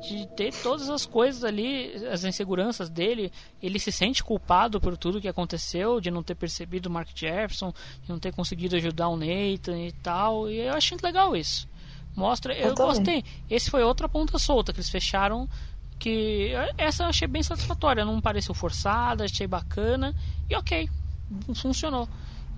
[0.00, 5.20] De ter todas as coisas ali, as inseguranças dele, ele se sente culpado por tudo
[5.20, 9.16] que aconteceu, de não ter percebido o Mark Jefferson, de não ter conseguido ajudar o
[9.16, 11.68] Nathan e tal, e eu achei legal isso.
[12.14, 13.22] Mostra, eu, Eu gostei.
[13.48, 15.46] Esse foi outra ponta solta que eles fecharam.
[15.98, 18.04] Que essa eu achei bem satisfatória.
[18.04, 20.14] Não pareceu forçada, achei bacana.
[20.48, 20.88] E ok,
[21.54, 22.08] funcionou.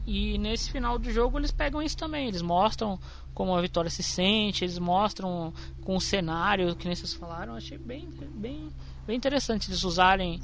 [0.06, 2.28] E nesse final do jogo eles pegam isso também.
[2.28, 2.98] Eles mostram
[3.34, 5.52] como a Vitória se sente, eles mostram
[5.84, 7.54] com o cenário, que vocês falaram.
[7.54, 8.68] Achei bem, bem,
[9.06, 10.40] bem interessante eles usarem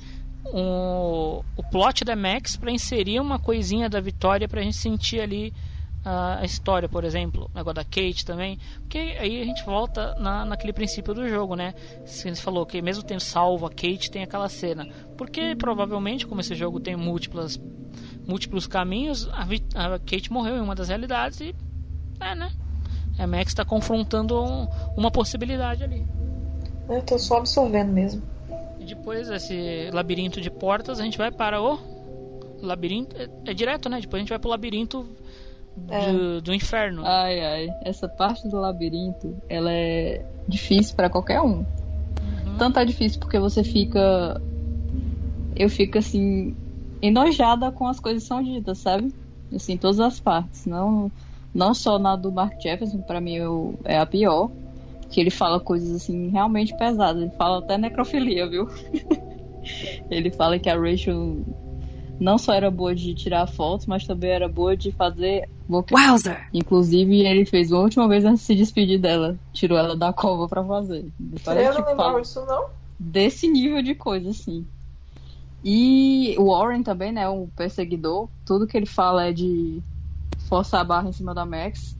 [0.46, 5.52] um, o plot da Max para inserir uma coisinha da Vitória pra gente sentir ali
[6.04, 10.44] a história, por exemplo, o negócio da Kate também, porque aí a gente volta na,
[10.44, 11.74] naquele princípio do jogo, né?
[12.04, 14.86] Você falou que mesmo tendo salvo a Kate, tem aquela cena.
[15.16, 17.58] Porque provavelmente, como esse jogo tem múltiplas,
[18.26, 19.42] múltiplos caminhos, a,
[19.94, 21.54] a Kate morreu em uma das realidades e.
[22.20, 22.50] É, né?
[23.18, 26.06] A Max está confrontando um- uma possibilidade ali.
[26.88, 28.22] Eu tô só absorvendo mesmo.
[28.78, 31.78] E depois desse labirinto de portas, a gente vai para o
[32.60, 33.16] labirinto.
[33.16, 34.00] É, é direto, né?
[34.00, 35.06] Depois a gente vai pro labirinto
[35.76, 37.02] do, do inferno.
[37.04, 37.74] Ai, ai.
[37.82, 41.64] Essa parte do labirinto, ela é difícil pra qualquer um.
[42.58, 44.40] Tanto é difícil porque você fica.
[45.56, 46.54] Eu fico assim.
[47.02, 49.12] enojada com as coisas que são ditas, sabe?
[49.54, 50.66] Assim, todas as partes.
[50.66, 51.10] Não,
[51.52, 54.50] não só na do Mark Jefferson, pra mim eu- é a pior.
[55.10, 57.22] Que ele fala coisas assim realmente pesadas.
[57.22, 58.68] Ele fala até necrofilia, viu?
[60.10, 61.44] ele fala que a Rachel
[62.18, 65.94] não só era boa de tirar fotos, mas também era boa de fazer boca.
[65.94, 66.48] Wowzer!
[66.52, 69.36] Inclusive, ele fez uma última vez antes de se despedir dela.
[69.52, 71.06] Tirou ela da cova pra fazer.
[71.44, 72.66] Parece eu não que lembrava disso, não.
[72.98, 74.66] desse nível de coisa, assim.
[75.64, 77.28] E o Warren também, né?
[77.28, 78.28] O perseguidor.
[78.44, 79.80] Tudo que ele fala é de
[80.48, 81.96] forçar a barra em cima da Max.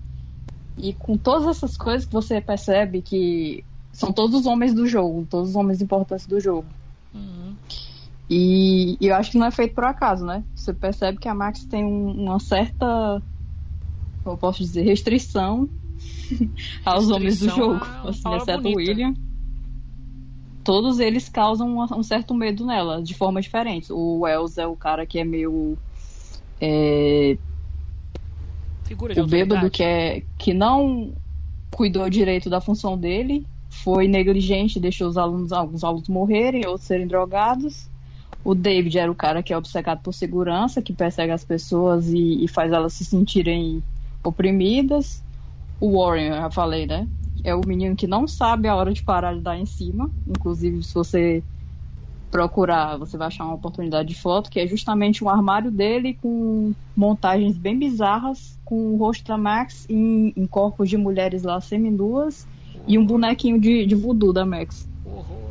[0.77, 5.27] E com todas essas coisas que você percebe que são todos os homens do jogo,
[5.31, 6.67] todos os homens importantes do jogo.
[7.15, 7.55] Uhum.
[8.29, 10.43] E, e eu acho que não é feito por acaso, né?
[10.55, 13.23] Você percebe que a Max tem um- uma certa,
[14.33, 15.69] eu posso dizer, restrição
[16.85, 18.91] aos homens do Restrição jogo, é uma assim, exceto o bonita.
[18.91, 19.15] William.
[20.63, 23.91] Todos eles causam uma- um certo medo nela, de formas diferentes.
[23.91, 25.77] O Wells é o cara que é meio.
[26.61, 27.37] é,
[28.85, 31.13] Figura de o bêbado que, é, que não
[31.71, 37.07] cuidou direito da função dele, foi negligente, deixou os alunos, alguns alunos morrerem, outros serem
[37.07, 37.89] drogados.
[38.45, 42.45] O David era o cara que é obcecado por segurança, que persegue as pessoas e,
[42.45, 43.83] e faz elas se sentirem
[44.25, 45.25] oprimidas.
[45.81, 47.09] o Warren, eu já falei, né?
[47.45, 50.11] É o menino que não sabe a hora de parar de dar em cima.
[50.27, 51.45] Inclusive, se você
[52.31, 56.75] procurar, você vai achar uma oportunidade de foto, que é justamente um armário dele com
[56.97, 62.49] montagens bem bizarras, com o rosto da Max em, em corpos de mulheres lá seminuas
[62.87, 64.89] e um bonequinho de, de voodoo da Max.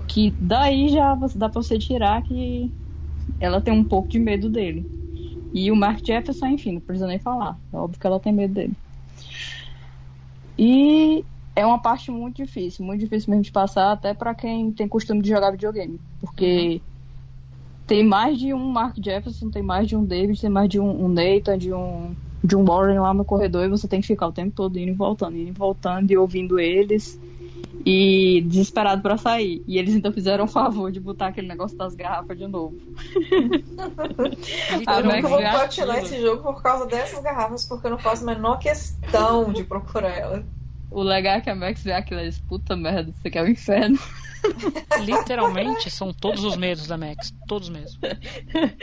[0.08, 2.74] Que daí já dá pra você tirar que
[3.40, 4.88] ela tem um pouco de medo dele.
[5.54, 7.58] E o Mark Jefferson, enfim, não precisa nem falar.
[7.72, 8.74] É óbvio que ela tem medo dele.
[10.58, 11.24] E
[11.56, 15.22] é uma parte muito difícil, muito difícil mesmo de passar, até pra quem tem costume
[15.22, 16.00] de jogar videogame.
[16.20, 16.82] Porque
[17.86, 21.06] tem mais de um Mark Jefferson, tem mais de um David, tem mais de um,
[21.06, 24.28] um Nathan, de um, de um Warren lá no corredor, e você tem que ficar
[24.28, 27.20] o tempo todo indo e voltando, indo e voltando e ouvindo eles.
[27.86, 29.62] E desesperado pra sair.
[29.68, 32.78] E eles então fizeram o favor de botar aquele negócio das garrafas de novo.
[34.88, 38.34] Eu nunca vou platinar esse jogo por causa dessas garrafas, porque eu não faço a
[38.34, 40.46] menor questão de procurar ela.
[40.94, 43.42] O legal é que a Max vê aquilo e diz, puta merda, isso aqui é
[43.42, 43.98] o inferno.
[45.04, 47.34] Literalmente são todos os medos da Max.
[47.48, 48.00] Todos mesmo.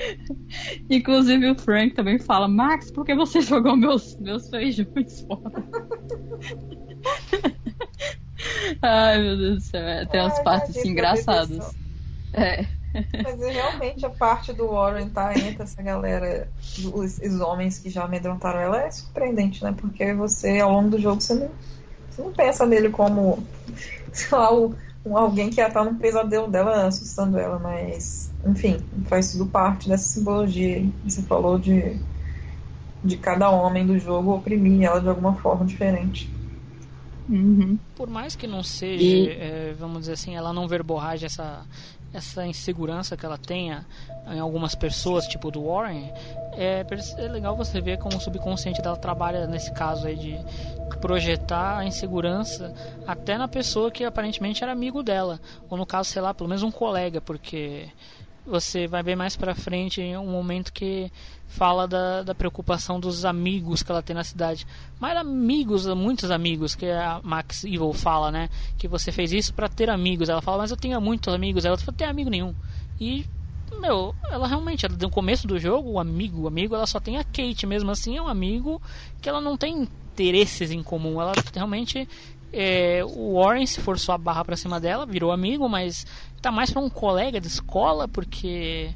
[0.91, 5.65] Inclusive o Frank também fala, Max, por que você jogou meus, meus feijões fora?
[8.83, 11.77] Ai, meu Deus do céu, é, tem umas Ai, partes assim, engraçadas.
[12.35, 12.63] É.
[13.23, 16.51] Mas é realmente a parte do Warren tá entre essa galera,
[16.95, 19.73] os, os homens que já amedrontaram ela, é surpreendente, né?
[19.79, 21.55] Porque você, ao longo do jogo, você não,
[22.11, 23.49] você não pensa nele como,
[24.13, 28.79] sei lá, o- um, alguém que ia estar num pesadelo dela assustando ela, mas, enfim,
[29.07, 32.01] faz tudo parte dessa simbologia que você falou de,
[33.03, 36.35] de cada homem do jogo oprimir ela de alguma forma diferente.
[37.31, 37.78] Uhum.
[37.94, 41.65] Por mais que não seja, E- é, vamos dizer assim, ela não verborraje essa,
[42.12, 43.86] essa insegurança que ela tenha
[44.26, 46.12] em algumas pessoas, tipo do Warren,
[46.55, 46.84] é,
[47.18, 50.39] é legal você ver como o subconsciente dela trabalha nesse caso aí de
[51.00, 52.73] projetar a insegurança
[53.07, 56.62] até na pessoa que aparentemente era amigo dela, ou no caso, sei lá, pelo menos
[56.62, 57.89] um colega, porque
[58.51, 61.11] você vai ver mais pra frente um momento que
[61.47, 64.67] fala da, da preocupação dos amigos que ela tem na cidade.
[64.99, 68.49] Mas amigos, muitos amigos, que a Max Evil fala, né?
[68.77, 70.29] Que você fez isso pra ter amigos.
[70.29, 71.65] Ela fala, mas eu tenho muitos amigos.
[71.65, 72.55] Ela fala, tem amigo nenhum.
[73.01, 73.25] E,
[73.81, 77.17] meu, ela realmente, ela, no começo do jogo, o amigo, o amigo, ela só tem
[77.17, 78.81] a Kate mesmo assim, é um amigo
[79.20, 81.20] que ela não tem interesses em comum.
[81.20, 82.09] Ela realmente.
[82.53, 86.07] É, o Warren se forçou a barra pra cima dela, virou amigo, mas
[86.41, 88.95] tá mais pra um colega de escola, porque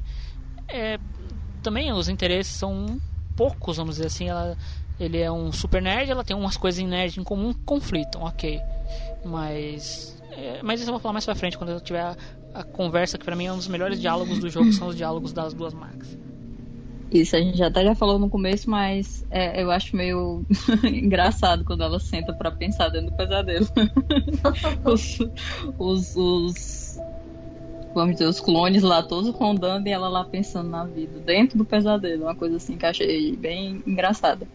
[0.67, 0.97] é,
[1.61, 2.99] também os interesses são
[3.35, 4.29] poucos, vamos dizer assim.
[4.29, 4.57] Ela,
[4.99, 8.23] ele é um super nerd, ela tem umas coisas em nerd em comum que conflitam,
[8.23, 8.59] ok.
[9.23, 10.21] Mas.
[10.31, 12.15] é, mas isso eu vou falar mais pra frente, quando eu tiver a,
[12.53, 15.31] a conversa, que pra mim é um dos melhores diálogos do jogo, são os diálogos
[15.33, 16.17] das duas Max.
[17.11, 20.45] Isso a gente até já falou no começo, mas é, eu acho meio
[20.83, 23.65] engraçado quando ela senta pra pensar dentro do pesadelo.
[24.85, 25.17] os,
[25.77, 26.95] os, os-
[27.93, 31.65] vamos dizer, os clones lá todos rondando e ela lá pensando na vida, dentro do
[31.65, 34.49] pesadelo, uma coisa assim que achei bem engraçada.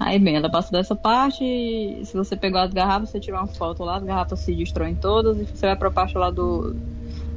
[0.00, 3.48] Aí bem, ela passa dessa parte e se você pegou as garrafas, você tira uma
[3.48, 6.72] foto lá, as garrafas se destroem todas e você vai pra parte lá do,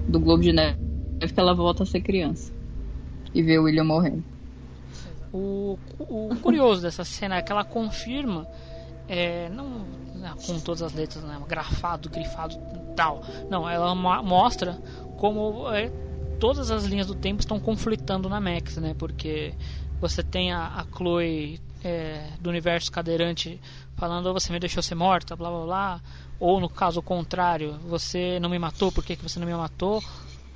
[0.07, 0.77] do Globo de Neve
[1.33, 2.51] que ela volta a ser criança
[3.33, 4.23] e vê o William morrendo.
[5.33, 8.45] O, o curioso dessa cena é que ela confirma,
[9.07, 12.55] é, não né, com todas as letras, né, grafado, grifado
[12.95, 13.21] tal.
[13.49, 14.77] Não, ela mo- mostra
[15.17, 15.89] como é,
[16.39, 18.93] todas as linhas do tempo estão conflitando na Max, né?
[18.97, 19.53] Porque
[20.01, 23.59] você tem a, a Chloe é, do universo cadeirante
[23.95, 26.01] falando "Oh, você me deixou ser morta, blá blá blá.
[26.39, 30.03] Ou no caso contrário, você não me matou, por que, que você não me matou?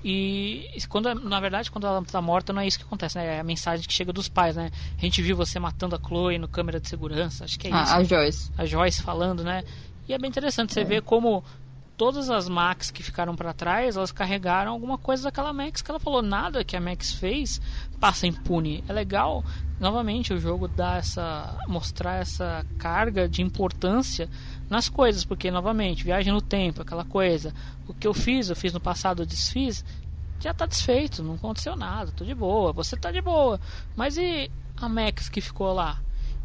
[0.07, 3.37] E quando na verdade quando ela tá morta não é isso que acontece, né?
[3.37, 4.69] É a mensagem que chega dos pais, né?
[4.95, 7.81] A gente viu você matando a Chloe no câmera de segurança, acho que é Ah,
[7.81, 7.93] isso.
[7.95, 8.51] a Joyce.
[8.55, 9.63] A Joyce falando, né?
[10.07, 11.43] E é bem interessante você ver como
[11.97, 15.99] todas as Max que ficaram para trás, elas carregaram alguma coisa daquela Max que ela
[15.99, 17.59] falou, nada que a Max fez
[17.99, 18.83] passa impune.
[18.87, 19.43] É legal,
[19.79, 24.29] novamente, o jogo dá essa mostrar essa carga de importância
[24.69, 27.53] nas coisas, porque novamente, viagem no tempo, aquela coisa,
[27.87, 29.85] o que eu fiz, eu fiz no passado, eu desfiz,
[30.39, 33.59] já tá desfeito, não aconteceu nada, tô de boa, você tá de boa.
[33.95, 36.01] Mas e a Max que ficou lá?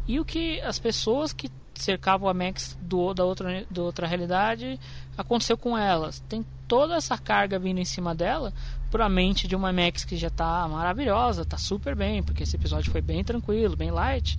[0.07, 4.79] E o que as pessoas que cercavam a Max do, da, outra, da outra realidade
[5.17, 6.19] aconteceu com elas?
[6.27, 8.53] Tem toda essa carga vindo em cima dela
[8.89, 12.91] pra mente de uma Max que já tá maravilhosa, tá super bem, porque esse episódio
[12.91, 14.37] foi bem tranquilo, bem light,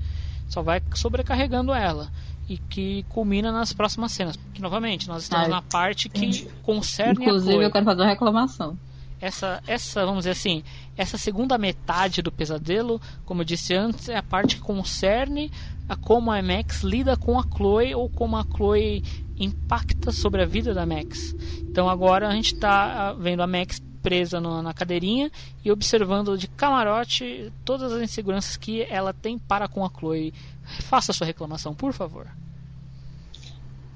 [0.49, 2.11] só vai sobrecarregando ela.
[2.48, 4.38] E que culmina nas próximas cenas.
[4.52, 7.64] Que novamente, nós estamos Ai, na parte que concerne Inclusive, a Chloe.
[7.64, 8.76] eu quero fazer uma reclamação.
[9.20, 10.62] essa, essa, vamos dizer assim,
[10.96, 15.50] essa segunda metade do pesadelo, como eu disse antes, é a parte que concerne
[15.88, 19.02] a como a Max lida com a Chloe ou como a Chloe
[19.38, 21.34] impacta sobre a vida da Max.
[21.60, 25.31] Então agora a gente está vendo a Max presa no- na cadeirinha
[25.64, 30.34] e observando de camarote todas as inseguranças que ela tem para com a Chloe.
[30.82, 32.26] Faça sua reclamação, por favor.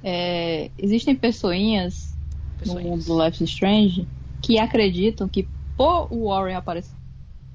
[0.03, 2.15] É, existem pessoinhas,
[2.59, 2.85] Pessoinhas.
[2.85, 4.07] no mundo do Life is Strange
[4.41, 6.95] que acreditam que por o Warren aparecer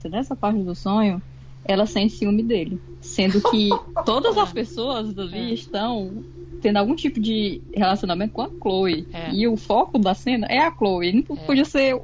[0.05, 1.21] nessa parte do sonho,
[1.65, 2.79] ela sente ciúme dele.
[2.99, 3.69] Sendo que
[4.05, 6.23] todas as pessoas ali estão
[6.61, 9.07] tendo algum tipo de relacionamento com a Chloe.
[9.11, 9.33] É.
[9.33, 11.25] E o foco da cena é a Chloe.
[11.27, 11.99] Não podia ser,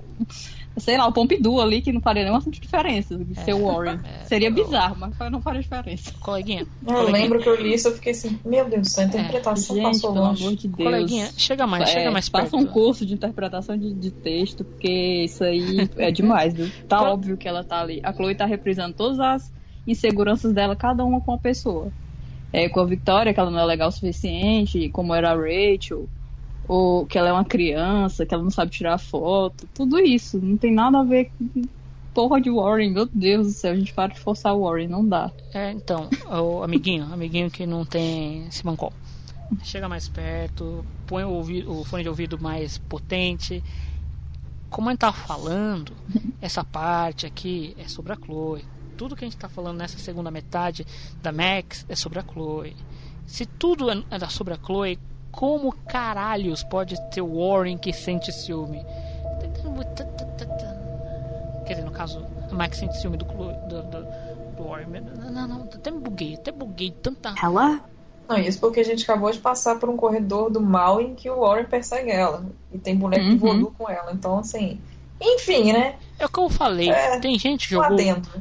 [0.78, 4.00] sei lá, o Pompidou ali, que não faria nenhuma diferença de ser o Warren.
[4.26, 6.14] Seria bizarro, mas não faria diferença.
[6.20, 6.62] Coleguinha.
[6.62, 7.12] Eu coleguinha.
[7.12, 9.84] lembro que eu li isso, eu fiquei assim, meu Deus do céu, a interpretação Gente,
[9.86, 10.44] passou pelo longe.
[10.46, 10.90] amor de Deus.
[10.90, 12.58] Coleguinha, chega mais, chega mais Faça perto.
[12.58, 16.70] um curso de interpretação de, de texto, porque isso aí é demais, viu?
[16.88, 18.00] Tá óbvio que ela tá ali.
[18.04, 19.52] A Chloe tá reprisando todas as
[19.86, 21.92] inseguranças dela, cada uma com uma pessoa.
[22.54, 26.08] É, com a Victoria, que ela não é legal o suficiente, como era a Rachel,
[26.68, 30.40] ou que ela é uma criança, que ela não sabe tirar foto, tudo isso.
[30.40, 31.64] Não tem nada a ver com
[32.14, 35.08] porra de Warren, meu Deus do céu, a gente para de forçar o Warren, não
[35.08, 35.32] dá.
[35.54, 38.92] É, então, o amiguinho, amiguinho que não tem Simancol.
[39.64, 43.64] Chega mais perto, põe o, ouvi- o fone de ouvido mais potente.
[44.70, 45.94] Como a gente tá falando,
[46.42, 48.66] essa parte aqui é sobre a Chloe.
[48.98, 50.86] Tudo que a gente tá falando nessa segunda metade
[51.22, 52.76] da Max é sobre a Chloe.
[53.26, 54.98] Se tudo é é sobre a Chloe,
[55.38, 58.84] como caralhos pode ter o Warren que sente ciúme?
[61.66, 64.08] Quer dizer, no caso, a Max sente ciúme do, do, do,
[64.58, 64.88] do Warren.
[65.16, 67.36] Não, não, não, até me buguei, até buguei tanta.
[67.44, 67.82] Ella?
[68.28, 71.30] Não, isso porque a gente acabou de passar por um corredor do mal em que
[71.30, 72.44] o Warren persegue ela.
[72.74, 73.38] E tem boneco Uhum.
[73.38, 74.12] voodoo com ela.
[74.12, 74.82] Então, assim.
[75.20, 75.96] Enfim, né?
[76.20, 76.90] É o que eu falei.
[76.90, 77.98] É, Tem gente que jogou,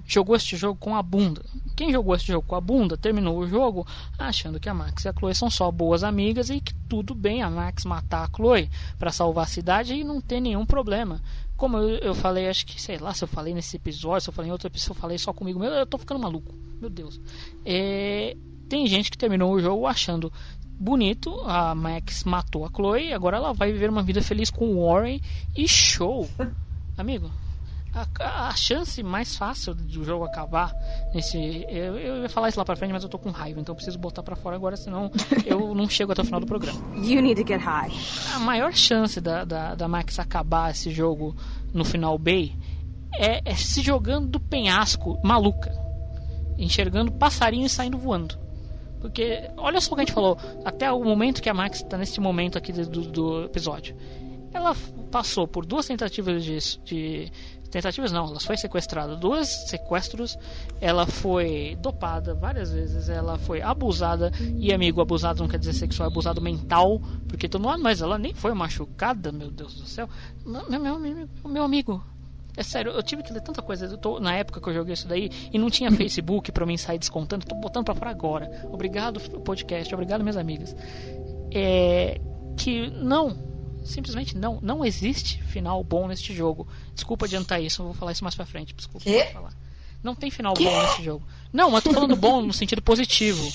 [0.07, 1.45] jogou este jogo com a bunda.
[1.75, 3.87] Quem jogou este jogo com a bunda terminou o jogo
[4.19, 7.43] achando que a Max e a Chloe são só boas amigas e que tudo bem
[7.43, 11.21] a Max matar a Chloe pra salvar a cidade e não ter nenhum problema.
[11.55, 14.35] Como eu, eu falei, acho que sei lá se eu falei nesse episódio, se eu
[14.35, 16.55] falei em outro episódio, se eu falei só comigo mesmo, eu tô ficando maluco.
[16.81, 17.21] Meu Deus.
[17.65, 18.37] É,
[18.69, 20.33] tem gente que terminou o jogo achando
[20.79, 24.87] bonito, a Max matou a Chloe, agora ela vai viver uma vida feliz com o
[24.87, 25.21] Warren
[25.57, 26.29] e show.
[26.97, 27.31] Amigo,
[28.21, 30.75] a, a chance mais fácil do jogo acabar
[31.15, 31.39] nesse.
[31.69, 33.77] Eu, eu ia falar isso lá pra frente, mas eu tô com raiva, então eu
[33.77, 35.11] preciso botar pra fora agora, senão
[35.47, 36.79] eu não chego até o final do programa.
[36.97, 37.91] You need to get high.
[38.35, 41.35] A maior chance da, da, da Max acabar esse jogo
[41.73, 42.55] no final Bay
[43.15, 45.73] é, é se jogando do penhasco maluca,
[46.59, 48.46] enxergando passarinho e saindo voando.
[49.07, 51.97] Porque, olha só o que a gente falou, até o momento que a Max está
[51.97, 53.97] nesse momento aqui do, do episódio.
[54.53, 54.75] Ela
[55.11, 57.33] passou por duas tentativas de, de.
[57.71, 59.15] Tentativas não, ela foi sequestrada.
[59.15, 60.37] Duas sequestros.
[60.81, 63.09] Ela foi dopada várias vezes.
[63.09, 64.33] Ela foi abusada.
[64.59, 67.01] E, amigo, abusado não quer dizer sexual, abusado mental.
[67.29, 70.09] Porque todo mundo, mas ela nem foi machucada, meu Deus do céu.
[70.45, 72.03] Não, Meu, meu, meu, meu amigo,
[72.57, 73.87] é sério, eu tive que ler tanta coisa.
[73.87, 76.77] Eu tô, na época que eu joguei isso daí e não tinha Facebook pra mim
[76.77, 77.45] sair descontando.
[77.45, 78.69] Tô botando pra fora agora.
[78.73, 79.93] Obrigado, podcast.
[79.95, 80.75] Obrigado, minhas amigas.
[81.53, 82.21] É,
[82.57, 83.37] que não,
[83.85, 84.59] simplesmente não.
[84.63, 86.67] Não existe final bom neste jogo.
[86.95, 88.75] Desculpa adiantar isso, eu vou falar isso mais pra frente.
[88.75, 89.53] Desculpa falar.
[90.03, 91.27] Não tem final bom nesse jogo.
[91.53, 93.47] Não, mas tô falando bom no sentido positivo.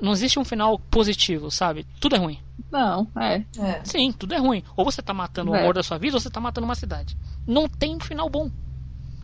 [0.00, 1.86] Não existe um final positivo, sabe?
[2.00, 2.38] Tudo é ruim.
[2.70, 3.44] Não, é.
[3.58, 3.84] É.
[3.84, 4.62] Sim, tudo é ruim.
[4.76, 5.60] Ou você tá matando o É.
[5.62, 7.16] amor da sua vida, ou você tá matando uma cidade.
[7.46, 8.50] Não tem um final bom.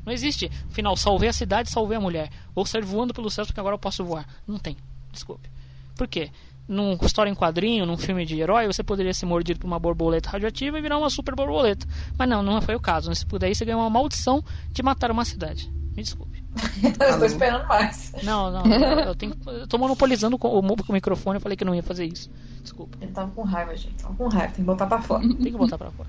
[0.04, 2.30] Não existe final, salvei a cidade, salvei a mulher.
[2.54, 4.26] Ou sair voando pelos céus porque agora eu posso voar.
[4.46, 4.76] Não tem.
[5.12, 5.48] Desculpe.
[5.96, 6.30] Por quê?
[6.68, 10.30] Num história em quadrinho, num filme de herói, você poderia ser mordido por uma borboleta
[10.30, 11.86] radioativa e virar uma super borboleta.
[12.18, 13.14] Mas não, não foi o caso.
[13.14, 15.70] Se puder, você ganhou uma maldição de matar uma cidade.
[15.96, 16.44] Me desculpe.
[17.00, 18.12] Eu tô esperando mais.
[18.22, 21.74] Não, não, eu, eu tenho, eu tô monopolizando o, o microfone, eu falei que não
[21.74, 22.30] ia fazer isso.
[22.62, 22.96] Desculpa.
[23.00, 23.94] Ele tava com raiva, gente.
[24.02, 25.22] Tava com raiva, tem que botar pra fora.
[25.28, 26.08] Tem que botar pra fora.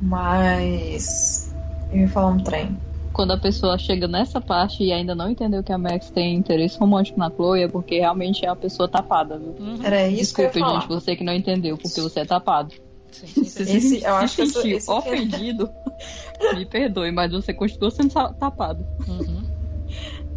[0.00, 1.54] Mas.
[1.92, 2.78] Eu ia falar um trem.
[3.12, 6.78] Quando a pessoa chega nessa parte e ainda não entendeu que a Max tem interesse
[6.78, 9.56] romântico na Chloe, é porque realmente é uma pessoa tapada, viu?
[9.58, 9.78] Uhum.
[9.82, 10.80] Era isso que eu ia Desculpe, falar.
[10.80, 12.72] gente, você que não entendeu, porque você é tapado.
[13.36, 15.70] Esse- se, eu acho que se esse- esse é- ofendido,
[16.54, 18.86] me perdoe, mas você continua sendo tapado.
[19.06, 19.42] Uhum.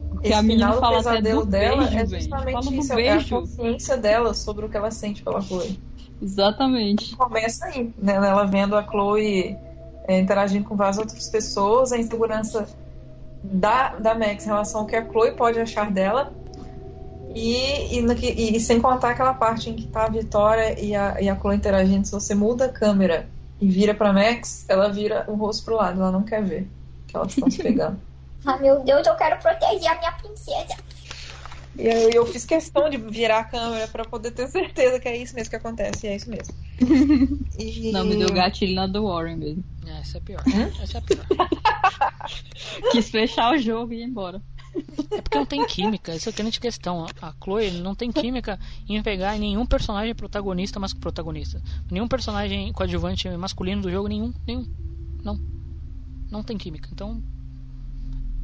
[0.10, 2.94] Porque Esse a menina fala até pesadelo do dela beijo, é justamente do isso, é
[2.94, 3.40] a beijo.
[3.40, 5.80] consciência dela sobre o que ela sente pela Chloe.
[6.22, 7.16] Exatamente.
[7.16, 8.14] Começa aí, né?
[8.16, 9.58] Ela vendo a Chloe
[10.08, 12.68] é, interagindo com várias outras pessoas, a insegurança
[13.44, 16.32] da, da Max em relação ao que a Chloe pode achar dela.
[17.36, 20.96] E, e, no que- e sem contar aquela parte em que tá a Vitória e
[20.96, 23.28] a, e a Chloe interagindo, se você muda a câmera
[23.60, 26.68] e vira pra Max, ela vira o rosto pro lado, ela não quer ver
[27.08, 28.00] que elas estão se pegando.
[28.46, 30.76] Ah, meu Deus, eu quero proteger a minha princesa.
[31.76, 35.18] E eu, eu fiz questão de virar a câmera pra poder ter certeza que é
[35.18, 36.54] isso mesmo que acontece, e é isso mesmo.
[37.58, 37.92] E...
[37.92, 39.64] Não, me deu gatilho na do Warren mesmo.
[39.86, 40.42] É, essa é pior.
[40.82, 41.24] Essa é pior.
[42.92, 44.42] Quis fechar o jogo e ir embora.
[45.12, 47.06] É porque não tem química, isso é a grande questão.
[47.22, 51.62] A Chloe não tem química em pegar nenhum personagem protagonista mas protagonista.
[51.90, 54.68] Nenhum personagem coadjuvante masculino do jogo, nenhum, nenhum.
[55.24, 55.40] Não.
[56.32, 56.90] Não tem química.
[56.92, 57.22] Então.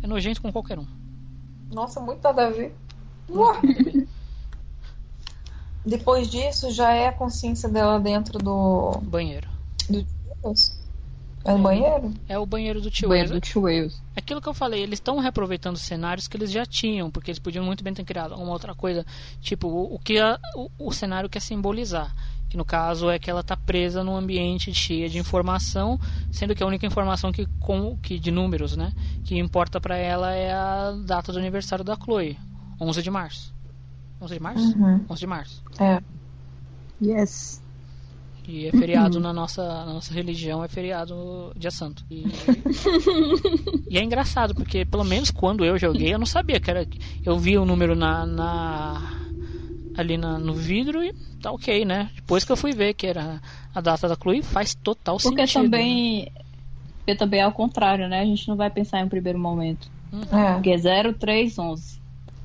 [0.02, 0.86] É nojento com qualquer um.
[1.72, 2.76] Nossa, muito nada a ver.
[5.86, 9.00] Depois disso, já é a consciência dela dentro do.
[9.02, 9.48] Banheiro.
[9.90, 10.06] do
[11.46, 12.14] É no banheiro?
[12.28, 13.42] É o banheiro do tio Banheiro Wales.
[13.42, 14.02] do Tio Wales.
[14.16, 17.64] Aquilo que eu falei, eles estão reaproveitando cenários que eles já tinham, porque eles podiam
[17.66, 19.06] muito bem ter criado uma outra coisa,
[19.42, 22.14] tipo o, o que a- o, o cenário quer simbolizar.
[22.50, 26.00] Que no caso é que ela está presa num ambiente cheio de informação,
[26.32, 28.92] sendo que a única informação que, com, que de números, né,
[29.24, 32.38] que importa para ela é a data do aniversário da Chloe,
[32.82, 33.54] 11 de março.
[34.22, 34.78] 11 de março?
[34.78, 35.06] Uhum.
[35.10, 35.64] 11 de março.
[35.80, 36.02] É.
[37.02, 37.62] Yes.
[38.50, 42.04] E é feriado na nossa, na nossa religião, é feriado dia santo.
[42.10, 42.24] E,
[43.90, 46.88] e é engraçado, porque pelo menos quando eu joguei, eu não sabia que era.
[47.24, 49.12] Eu vi o número na, na-
[49.96, 52.10] ali na- no vidro e tá ok, né?
[52.16, 53.40] Depois que eu fui ver que era
[53.74, 55.64] a data da Chloe, faz total Porque sentido.
[55.64, 55.68] né?
[55.70, 56.32] também.
[56.98, 58.22] Porque também é ao contrário, né?
[58.22, 59.88] A gente não vai pensar em um primeiro momento.
[60.32, 60.54] É.
[60.54, 61.99] Porque é 0, 3, 11.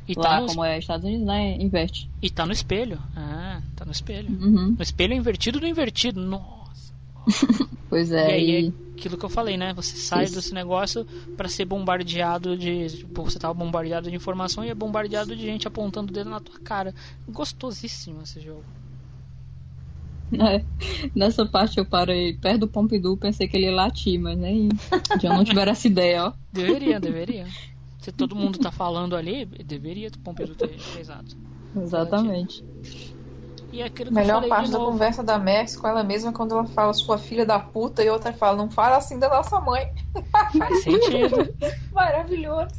[0.07, 1.57] E Lá, tá, no, como é Estados Unidos, né?
[1.57, 2.11] Inverte.
[2.21, 2.99] e tá no espelho.
[3.17, 4.29] Ah, tá no espelho.
[4.31, 4.75] Uhum.
[4.77, 6.21] No espelho invertido do invertido.
[6.21, 6.93] Nossa.
[7.89, 8.27] Pois E é.
[8.33, 9.73] aí E, é aquilo que eu falei, né?
[9.75, 10.35] Você sai Isso.
[10.35, 11.05] desse negócio
[11.37, 12.89] pra ser bombardeado de.
[12.89, 16.41] Tipo, você tava bombardeado de informação e é bombardeado de gente apontando o dedo na
[16.41, 16.93] tua cara.
[17.29, 18.65] Gostosíssimo esse jogo.
[20.31, 20.65] né,
[21.15, 24.69] Nessa parte eu parei perto do Pompidou, pensei que ele ia latir, mas nem.
[25.23, 26.33] Já não tiver essa ideia, ó.
[26.53, 27.47] Deveria, deveria.
[28.05, 31.35] Se todo mundo tá falando ali, deveria o Pompidou ter rezado.
[31.75, 32.63] Exatamente.
[33.73, 36.29] E aquilo A que eu melhor falei parte da conversa da Max com ela mesma
[36.29, 39.31] é quando ela fala sua filha da puta e outra fala, não fala assim da
[39.31, 39.87] nossa mãe.
[40.59, 41.49] Faz sentido.
[41.91, 42.75] Maravilhoso.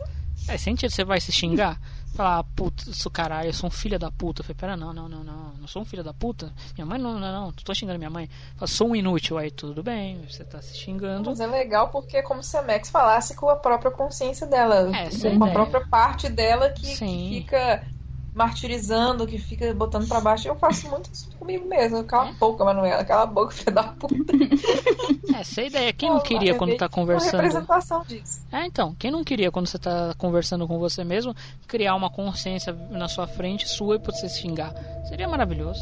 [0.46, 1.82] Faz sentido, você vai se xingar?
[2.16, 4.40] Falar, "Ah, puta, isso caralho, eu sou um filho da puta.
[4.42, 6.54] Eu falei, pera, não, não, não, não, não sou um filho da puta.
[6.78, 8.30] Minha mãe não, não, não, tô xingando minha mãe.
[8.56, 9.38] Fala, sou um inútil.
[9.38, 11.30] Aí tudo bem, você tá se xingando.
[11.30, 14.96] Mas é legal porque é como se a Max falasse com a própria consciência dela.
[14.96, 15.54] É, essa com a a ideia.
[15.54, 17.84] própria parte dela que, que fica
[18.36, 20.48] martirizando, que fica botando pra baixo.
[20.48, 22.04] Eu faço muito isso comigo mesmo.
[22.04, 23.04] Cala a boca, Manuela.
[23.06, 24.34] Cala a boca, filha da puta.
[25.34, 25.94] Essa é a ideia.
[25.94, 27.36] Quem não queria É quando tá Uma conversando?
[27.42, 28.46] representação disso.
[28.52, 31.34] É, então, quem não queria quando você tá conversando com você mesmo,
[31.68, 34.74] criar uma consciência na sua frente sua e pra você se xingar?
[35.08, 35.82] Seria maravilhoso.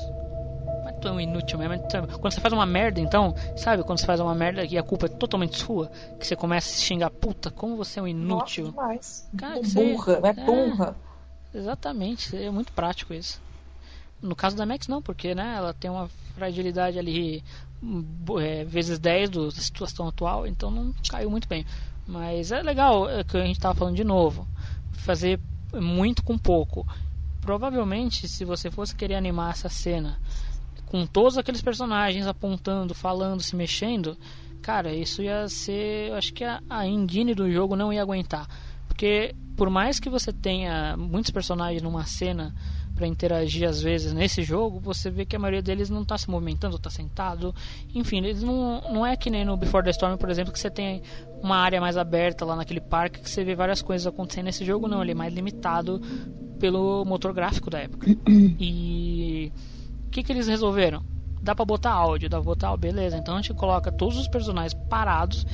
[0.83, 1.73] Mas tu é um inútil mesmo.
[1.73, 1.77] é-
[2.19, 3.83] Quando você faz uma merda, então, sabe?
[3.83, 6.73] Quando você faz uma merda e a culpa é totalmente sua, que você começa a
[6.73, 8.65] se xingar, puta, como você é um inútil.
[8.65, 9.29] Nossa, demais.
[9.37, 10.95] Cara, você- burra, é burra.
[11.53, 13.41] Exatamente, é muito prático isso.
[14.21, 17.43] No caso da Max não, porque né, ela tem uma fragilidade ali
[17.81, 18.03] hum,
[18.39, 21.65] é, vezes 10 do- da situação atual, então não caiu muito bem.
[22.07, 24.47] Mas é legal é, que a gente estava falando de novo,
[24.91, 25.39] fazer
[25.73, 26.87] muito com pouco.
[27.41, 30.19] Provavelmente, se você fosse querer animar essa cena
[30.85, 34.17] com todos aqueles personagens apontando, falando, se mexendo,
[34.61, 36.09] cara, isso ia ser.
[36.09, 38.47] Eu acho que a, a engine do jogo não ia aguentar.
[38.93, 42.53] Porque por mais que você tenha muitos personagens numa cena
[42.95, 46.29] para interagir às vezes nesse jogo, você vê que a maioria deles não está se
[46.29, 47.53] movimentando, está sentado.
[47.93, 50.69] Enfim, eles não, não é que nem no Before the Storm, por exemplo, que você
[50.69, 51.01] tem
[51.41, 54.87] uma área mais aberta lá naquele parque que você vê várias coisas acontecendo nesse jogo,
[54.87, 55.99] não, ele é mais limitado
[56.59, 58.07] pelo motor gráfico da época.
[58.59, 59.51] E
[60.05, 61.03] o que, que eles resolveram?
[61.41, 63.17] Dá pra botar áudio, dá pra botar áudio, beleza.
[63.17, 65.45] Então a gente coloca todos os personagens parados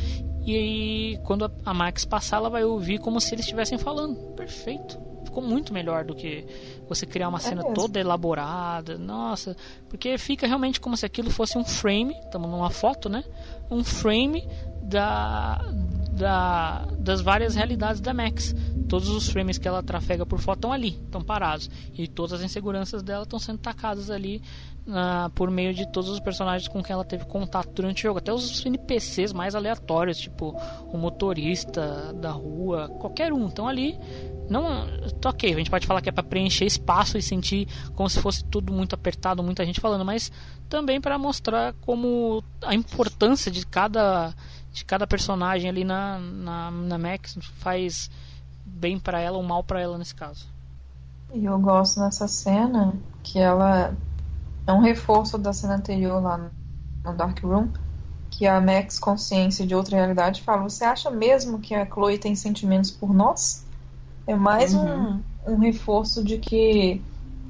[0.52, 4.16] e aí quando a- Max passar, ela vai ouvir como se eles estivessem falando.
[4.36, 4.98] Perfeito.
[5.26, 6.44] Ficou muito melhor do que
[6.88, 7.76] você criar uma cena mesmo.
[7.76, 8.98] toda elaborada.
[8.98, 9.56] Nossa,
[9.88, 13.24] porque fica realmente como se aquilo fosse um frame, estamos numa foto, né?
[13.70, 14.48] Um frame
[14.82, 15.62] da,
[16.14, 18.56] da, das várias realidades da Max.
[18.88, 21.70] Todos os frames que ela trafega por foto estão ali, estão parados.
[21.94, 24.42] E todas as inseguranças dela estão sendo tacadas ali
[25.36, 28.20] por meio de todos os personagens com quem ela teve contato durante o jogo.
[28.20, 30.56] Até os NPCs mais aleatórios, tipo
[30.92, 33.48] o motorista da rua, qualquer um.
[33.48, 34.00] Estão ali.
[34.50, 34.88] Não,
[35.22, 38.20] tá ok, a gente pode falar que é para preencher espaço e sentir como se
[38.20, 40.32] fosse tudo muito apertado, muita gente falando, mas
[40.68, 44.34] também para mostrar como a importância de cada
[44.72, 48.10] de cada personagem ali na, na, na Max faz
[48.66, 50.48] bem para ela ou mal para ela nesse caso.
[51.34, 52.94] E eu gosto nessa cena
[53.24, 53.96] que ela
[54.70, 56.52] é um reforço da cena anterior lá
[57.04, 57.70] no Dark Room,
[58.30, 62.36] que a Max, consciência de outra realidade, fala: Você acha mesmo que a Chloe tem
[62.36, 63.66] sentimentos por nós?
[64.28, 65.24] É mais Uhum.
[65.48, 67.02] um, um reforço de que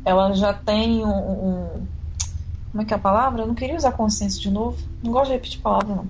[0.06, 1.88] ela já tem um, um-
[2.72, 3.42] Como é que é a palavra?
[3.42, 4.78] Eu não queria usar consciência de novo.
[5.04, 6.08] Não gosto de repetir palavra, não.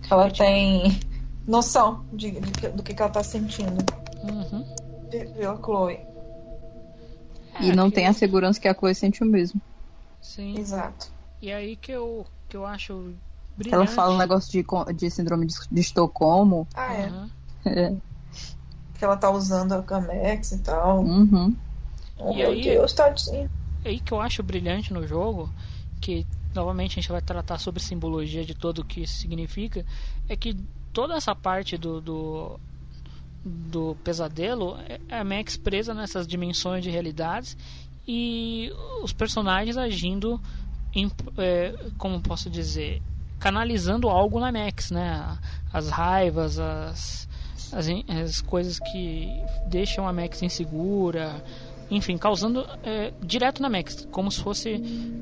[0.00, 0.98] Que ela tem
[1.46, 3.84] noção de, de do que, que ela tá sentindo
[4.24, 4.64] Uhum.
[5.10, 5.98] pe- pela Chloe.
[7.54, 9.60] É, E não tem a segurança que a Chloe sente o mesmo.
[10.22, 10.56] Sim.
[10.58, 11.10] Exato.
[11.42, 13.12] E aí que eu, que eu acho
[13.56, 13.74] brilhante.
[13.74, 16.66] Ela fala um negócio de, de síndrome de, de Estocolmo.
[16.74, 17.06] Ah, é.
[17.10, 17.30] Uhum.
[17.66, 17.96] É.
[18.94, 21.00] Que ela tá usando a Camex e tal.
[21.02, 21.54] Uhum.
[22.16, 23.50] Oh, E meu aí- Deus, tadinha.
[23.84, 25.52] É aí que eu acho brilhante no jogo,
[26.00, 29.84] que novamente a gente vai tratar sobre simbologia de tudo o que isso significa,
[30.28, 30.56] é que
[30.92, 32.60] toda essa parte do, do,
[33.44, 34.78] do pesadelo
[35.08, 37.56] é a Max presa nessas dimensões de realidades
[38.06, 38.72] e
[39.02, 40.40] os personagens agindo
[40.94, 43.02] em, é, como posso dizer,
[43.38, 45.38] canalizando algo na Max, né?
[45.72, 47.28] As raivas, as,
[47.72, 49.28] as, as coisas que
[49.66, 51.42] deixam a Max insegura,
[51.90, 54.74] enfim, causando é, direto na Max, como se fosse.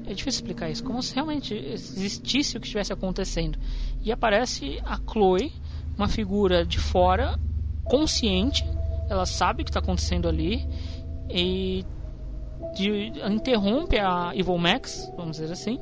[0.07, 3.59] É difícil explicar isso, como se realmente existisse o que estivesse acontecendo.
[4.03, 5.53] E aparece a Chloe,
[5.97, 7.39] uma figura de fora,
[7.85, 8.65] consciente,
[9.09, 10.67] ela sabe o que está acontecendo ali,
[11.29, 11.85] e
[12.75, 15.79] de, interrompe a Evil Max, vamos dizer assim,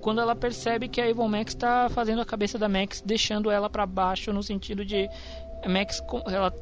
[0.00, 3.70] quando ela percebe que a Evil Max está fazendo a cabeça da Max, deixando ela
[3.70, 5.08] para baixo, no sentido de
[5.66, 6.52] Max ela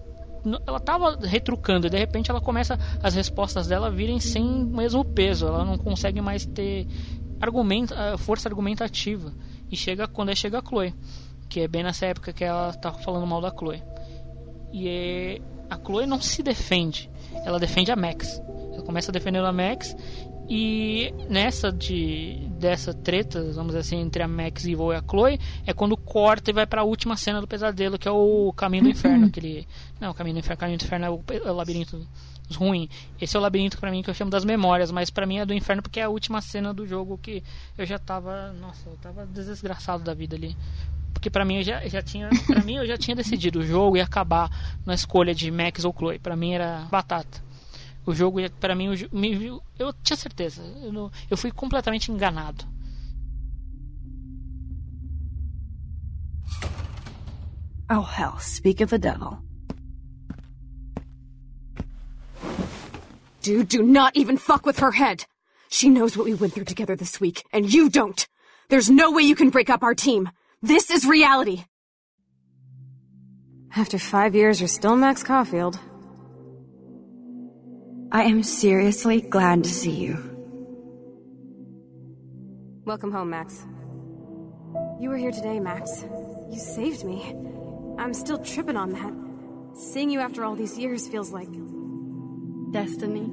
[0.67, 5.05] ela tava retrucando e de repente ela começa as respostas dela virem sem o mesmo
[5.05, 6.87] peso, ela não consegue mais ter
[7.41, 9.33] argumento, força argumentativa.
[9.71, 10.95] E chega quando chega a Chloe,
[11.49, 13.83] que é bem nessa época que ela tá falando mal da Chloe.
[14.73, 17.11] E é, a Chloe não se defende,
[17.45, 18.41] ela defende a Max.
[18.73, 19.97] Ela começa defendendo a Max
[20.49, 25.73] e nessa de dessa treta, vamos dizer assim, entre a Max e a Chloe, é
[25.73, 28.91] quando corta e vai para a última cena do pesadelo, que é o Caminho do
[28.91, 29.67] Inferno, aquele
[30.01, 32.07] não, o Caminho do Inferno, Caminho do Inferno é o, é o labirinto
[32.55, 32.89] ruim.
[33.21, 35.47] Esse é o labirinto pra mim que eu chamo das memórias, mas pra mim é
[35.47, 37.43] do inferno porque é a última cena do jogo que
[37.77, 40.57] eu já tava, nossa, eu tava desgraçado da vida ali.
[41.13, 43.97] Porque pra mim eu já, já tinha, para mim eu já tinha decidido o jogo
[43.97, 44.51] ia acabar
[44.85, 46.19] na escolha de Max ou Chloe.
[46.19, 47.43] Pra mim era batata.
[48.05, 50.63] O jogo ia, para mim me- eu tinha certeza.
[50.83, 52.65] Eu, eu fui completamente enganado.
[57.91, 59.39] Oh, hell, speak of the devil.
[63.43, 65.27] Dude, do not even fuck with her head.
[65.69, 68.27] She knows what we went through together this week, and you don't.
[68.69, 70.31] There's no way you can break up our team.
[70.65, 71.65] This is reality.
[73.75, 75.79] After five years, you're still Max Caulfield.
[78.13, 80.17] I am seriously glad to see you.
[82.85, 83.67] Welcome home, Max.
[85.01, 86.05] You were here today, Max.
[86.51, 87.35] You saved me.
[87.99, 89.13] I'm still tripping on that.
[89.77, 91.49] Seeing you after all these years feels like.
[92.73, 93.31] destiny.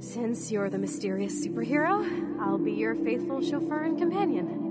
[0.00, 4.61] Since you're the mysterious superhero, I'll be your faithful chauffeur and companion.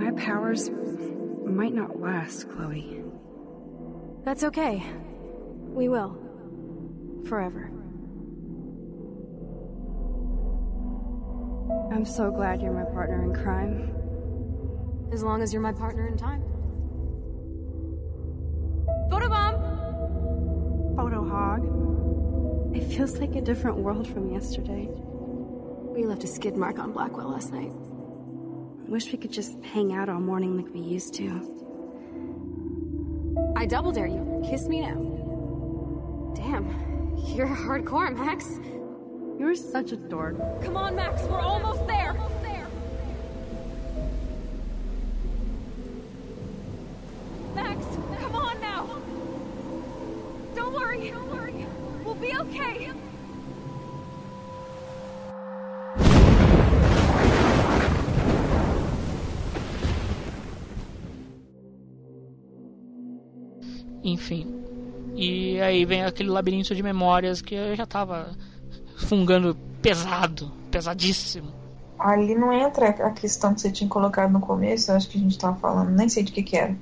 [0.00, 0.70] My powers
[1.44, 3.04] might not last, Chloe.
[4.24, 4.82] That's okay.
[5.74, 6.16] We will.
[7.28, 7.70] Forever.
[11.94, 13.92] I'm so glad you're my partner in crime.
[15.12, 16.44] As long as you're my partner in time.
[19.10, 20.96] Photobomb!
[20.96, 22.74] Photo hog.
[22.74, 24.88] It feels like a different world from yesterday.
[25.94, 27.72] We left a skid mark on Blackwell last night.
[28.90, 31.30] Wish we could just hang out all morning like we used to.
[33.56, 34.42] I double dare you.
[34.50, 36.32] Kiss me now.
[36.34, 36.66] Damn,
[37.36, 38.58] you're hardcore, Max.
[39.38, 40.38] You're such a dork.
[40.64, 42.16] Come on, Max, we're almost there.
[65.70, 68.30] Aí vem aquele labirinto de memórias que eu já tava
[68.96, 71.52] fungando pesado, pesadíssimo.
[71.98, 75.20] Ali não entra a questão que você tinha colocado no começo, eu acho que a
[75.20, 76.74] gente tava falando, nem sei de que que era.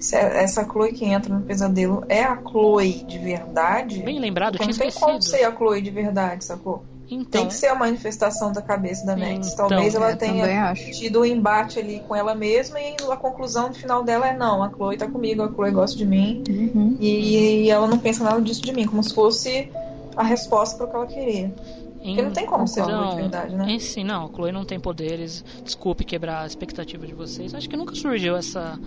[0.00, 4.00] Essa Chloe que entra no pesadelo é a Chloe de verdade?
[4.02, 5.38] Bem lembrado, eu tinha não tem como esquecido.
[5.38, 6.84] ser a Chloe de verdade, sacou?
[7.10, 9.52] Então, Tem que ser a manifestação da cabeça da Max.
[9.52, 13.72] Então, Talvez ela também tenha tido um embate ali com ela mesma e a conclusão
[13.72, 16.96] final dela é não, a Chloe tá comigo, a Chloe gosta de mim Uhum.
[17.00, 19.70] e, e ela não pensa nada disso de mim, como se fosse
[20.16, 21.54] a resposta para o que ela queria.
[22.02, 23.70] Porque não tem como ser uma Então, de verdade, né?
[23.70, 25.44] em si, não, a Chloe não tem poderes.
[25.64, 27.54] Desculpe quebrar a expectativa de vocês.
[27.54, 28.78] Acho que nunca surgiu essa.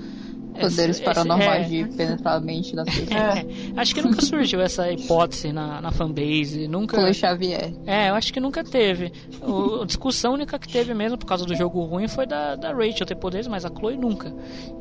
[0.53, 1.83] Poderes esse- paranormais esse- é.
[1.83, 3.09] de penetrar a mente das pessoas.
[3.11, 3.45] É,
[3.77, 6.67] acho que nunca surgiu essa hipótese na, na fanbase.
[6.67, 6.97] Nunca.
[6.97, 7.73] Chloe Xavier.
[7.85, 9.11] É, eu acho que nunca teve.
[9.41, 12.71] O, a discussão única que teve mesmo por causa do jogo ruim foi da, da
[12.73, 14.33] Rachel ter poderes, mas a Chloe nunca.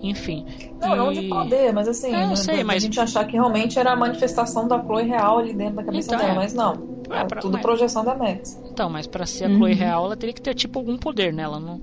[0.02, 0.44] Enfim.
[0.80, 3.32] Não, não de E- poder, mas assim, É, eu né, sei, mas- gente achar que
[3.32, 6.36] realmente era a manifestação da Chloe real ali dentro da cabeça Então, dela, é.
[6.36, 6.99] mas não.
[7.10, 8.58] É, É, pra- tudo mas- projeção da Max.
[8.70, 9.56] Então, mas pra ser a Uhum.
[9.56, 11.42] Chloe real, ela teria que ter tipo algum poder, né?
[11.42, 11.80] Ela não,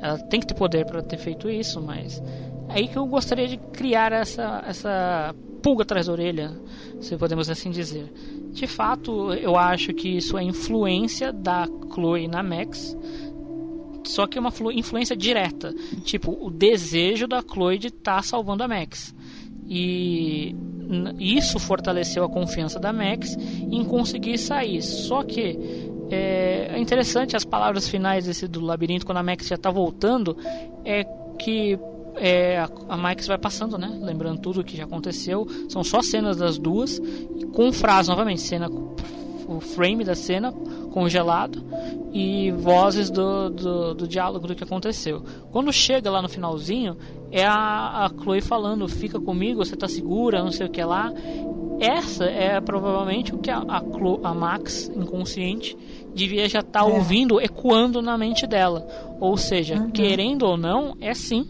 [0.00, 2.22] ela tem que ter poder pra ter feito isso, mas
[2.68, 6.52] é aí que eu gostaria de criar essa essa pulga atrás da orelha,
[7.00, 8.12] se podemos assim dizer.
[8.52, 12.96] De fato, eu acho que isso é influência da Chloe na Max.
[14.04, 15.74] Só que é uma flu- influência direta,
[16.04, 19.12] tipo o desejo da Chloe de estar salvando a Max.
[19.68, 20.54] E
[21.18, 24.82] isso fortaleceu a confiança da Max em conseguir sair.
[24.82, 25.58] Só que
[26.10, 30.36] é, é interessante as palavras finais desse do labirinto quando a Max já está voltando
[30.84, 31.04] é
[31.38, 31.78] que
[32.16, 33.98] é, a, Max vai passando, né?
[34.00, 35.46] Lembrando tudo o que já aconteceu.
[35.68, 37.00] São só cenas das duas
[37.52, 38.70] com frase novamente, cena
[39.48, 40.52] o frame da cena
[40.92, 41.62] congelado
[42.12, 45.22] e vozes do, do, do diálogo do que aconteceu.
[45.52, 46.96] Quando chega lá no finalzinho,
[47.30, 51.12] é a, a Chloe falando: Fica comigo, você tá segura, não sei o que lá.
[51.78, 55.76] Essa é provavelmente o que a, a, Chlo- a Max, inconsciente,
[56.14, 56.82] devia já estar É.
[56.84, 58.86] ouvindo, ecoando na mente dela.
[59.20, 59.90] Ou seja, Uhum.
[59.90, 61.46] querendo ou não, é sim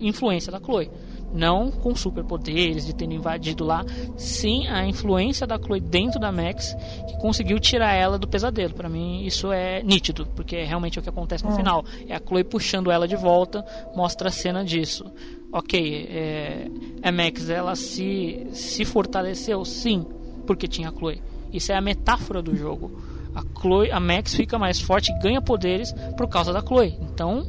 [0.00, 0.90] influência da Chloe.
[1.32, 3.84] Não com superpoderes de ter invadido lá,
[4.16, 6.76] sim a influência da Chloe dentro da Max
[7.08, 8.74] que conseguiu tirar ela do pesadelo.
[8.74, 11.56] Pra mim isso é nítido, porque é realmente o que acontece no É.
[11.56, 11.84] final.
[12.08, 13.64] É a Chloe puxando ela de volta,
[13.96, 15.04] mostra a cena disso.
[15.50, 16.66] Ok, é,
[17.02, 20.06] a Max ela se, se fortaleceu, sim,
[20.46, 21.22] porque tinha a Chloe.
[21.52, 22.90] Isso é a metáfora do jogo.
[23.34, 26.94] A Chloe, a Max fica mais forte e ganha poderes por causa da Chloe.
[27.02, 27.46] Então,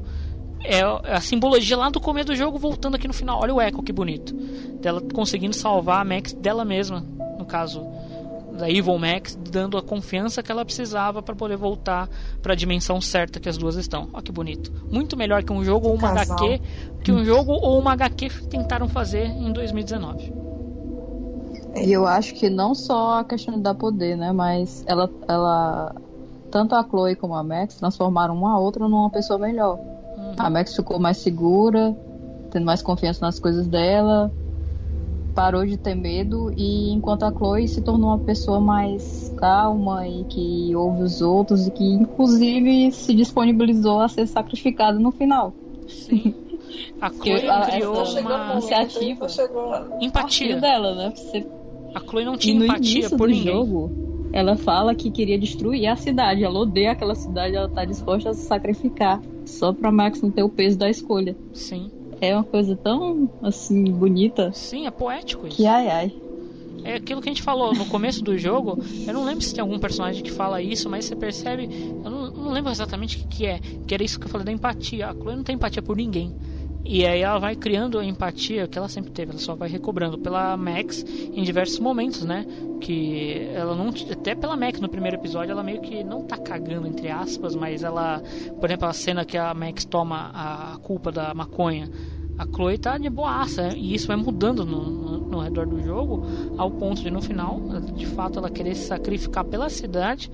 [0.64, 3.40] é a simbologia lá do começo do jogo voltando aqui no final.
[3.42, 4.34] Olha o eco que bonito.
[4.82, 7.06] Dela conseguindo salvar a Max dela mesma,
[7.38, 7.86] no caso
[8.58, 12.08] da Evil Max, dando a confiança que ela precisava para poder voltar
[12.42, 14.10] para a dimensão certa que as duas estão.
[14.14, 14.72] Olha que bonito.
[14.92, 16.38] Muito melhor que um jogo ou uma Casal.
[16.38, 16.62] HQ,
[17.04, 20.34] que um jogo ou uma HQ tentaram fazer em 2019.
[21.76, 24.32] E eu acho que não só a questão de dar poder, né?
[24.32, 25.96] Mas ela, ela
[26.52, 29.80] tanto a Chloe como a Max transformaram uma a outra numa pessoa melhor.
[30.38, 31.96] A Max ficou mais segura,
[32.52, 34.32] tendo mais confiança nas coisas dela,
[35.36, 40.24] parou de ter medo e enquanto a Chloe se tornou uma pessoa mais calma e
[40.26, 45.54] que ouve os outros e que inclusive se disponibilizou a ser sacrificada no final.
[45.88, 46.34] Sim.
[47.02, 49.28] A Chloe ela- criou uma iniciativa
[50.02, 51.14] empatia dela, né?
[51.16, 51.46] Você
[51.96, 53.54] A Chloe não tinha empatia por ninguém.
[53.54, 53.92] jogo,
[54.34, 56.44] ela fala que queria destruir a cidade.
[56.44, 60.42] Ela odeia aquela cidade, ela tá disposta a se sacrificar só pra Max não ter
[60.42, 61.38] o peso da escolha.
[61.54, 61.92] Sim.
[62.20, 64.52] É uma coisa tão, assim, bonita.
[64.52, 65.58] Sim, é poético isso.
[65.58, 66.14] Que ai ai.
[66.84, 68.78] É aquilo que a gente falou no começo do jogo.
[69.06, 71.70] Eu não lembro se tem algum personagem que fala isso, mas você percebe.
[72.04, 73.60] Eu não, não lembro exatamente o que, que é.
[73.86, 75.10] Que era isso que eu falei da empatia.
[75.10, 76.34] A Chloe não tem empatia por ninguém.
[76.86, 80.18] E aí ela vai criando a empatia que ela sempre teve, ela só vai recobrando
[80.18, 81.04] pela Max
[81.34, 82.46] em diversos momentos, né?
[82.82, 83.90] Que ela não.
[84.12, 87.84] Até pela Max no primeiro episódio, ela meio que não tá cagando, entre aspas, mas
[87.84, 88.22] ela.
[88.60, 91.90] Por exemplo, a cena que a Max toma a culpa da maconha.
[92.38, 96.26] A Chloe tá de boaça, e isso vai mudando no, no, no redor do jogo,
[96.58, 97.62] ao ponto de no final,
[97.96, 100.32] de fato, ela querer se sacrificar pela cidade.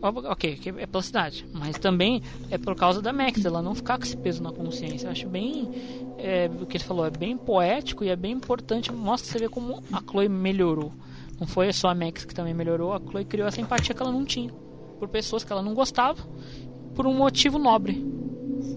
[0.00, 4.04] Ok, é pela cidade, mas também é por causa da Max, ela não ficar com
[4.04, 5.06] esse peso na consciência.
[5.06, 5.70] Eu acho bem.
[6.18, 8.92] é, o que ele falou é bem poético e é bem importante.
[8.92, 10.92] Mostra você ver como a Chloe melhorou.
[11.40, 14.12] Não foi só a Max que também melhorou, a Chloe criou essa empatia que ela
[14.12, 14.52] não tinha
[14.98, 16.22] por pessoas que ela não gostava,
[16.94, 18.04] por um motivo nobre.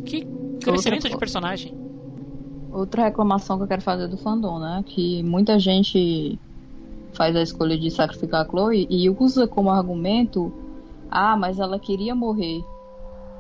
[0.06, 0.26] Que
[0.62, 1.74] crescimento Outra de personagem.
[2.72, 4.84] Outra reclamação que eu quero fazer do fandom, né?
[4.86, 6.38] Que muita gente
[7.14, 10.54] faz a escolha de sacrificar a Chloe e usa como argumento:
[11.10, 12.64] ah, mas ela queria morrer.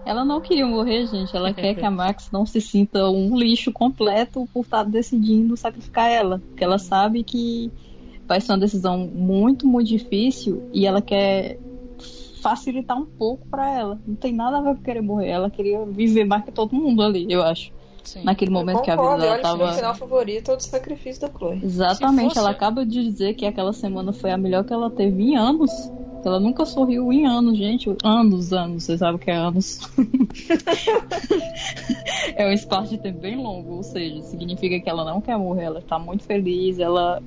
[0.05, 1.35] Ela não queria morrer, gente.
[1.35, 6.09] Ela quer que a Max não se sinta um lixo completo por estar decidindo sacrificar
[6.09, 6.39] ela.
[6.39, 7.71] Porque ela sabe que
[8.27, 11.59] vai ser uma decisão muito, muito difícil e ela quer
[12.41, 13.99] facilitar um pouco pra ela.
[14.07, 15.29] Não tem nada a ver com querer morrer.
[15.29, 17.71] Ela queria viver mais que todo mundo ali, eu acho.
[18.23, 19.73] Naquele momento que a vida dela olha, o meu tava.
[19.73, 21.59] final favorito é o do sacrifício da Chloe.
[21.63, 24.89] Exatamente, Se fosse- ela acaba de dizer que aquela semana foi a melhor que ela
[24.89, 25.71] teve em anos.
[26.25, 27.95] Ela nunca sorriu em anos, gente.
[28.03, 29.79] Anos, anos, vocês sabem o que é anos.
[32.35, 35.63] é um espaço de tempo bem longo, ou seja, significa que ela não quer morrer,
[35.63, 37.21] ela tá muito feliz, ela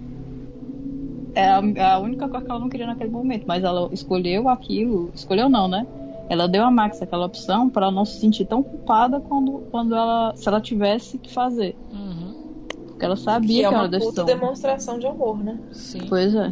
[1.34, 5.10] é a, a única coisa que ela não queria naquele momento, mas ela escolheu aquilo,
[5.14, 5.86] escolheu não, né?
[6.32, 10.32] Ela deu a Max aquela opção para não se sentir tão culpada quando, quando ela,
[10.34, 11.76] se ela tivesse que fazer.
[12.86, 14.24] Porque ela sabia Que é que, uma era puta decisão.
[14.24, 15.58] demonstração de amor, né?
[15.72, 16.06] Sim.
[16.08, 16.50] Pois é.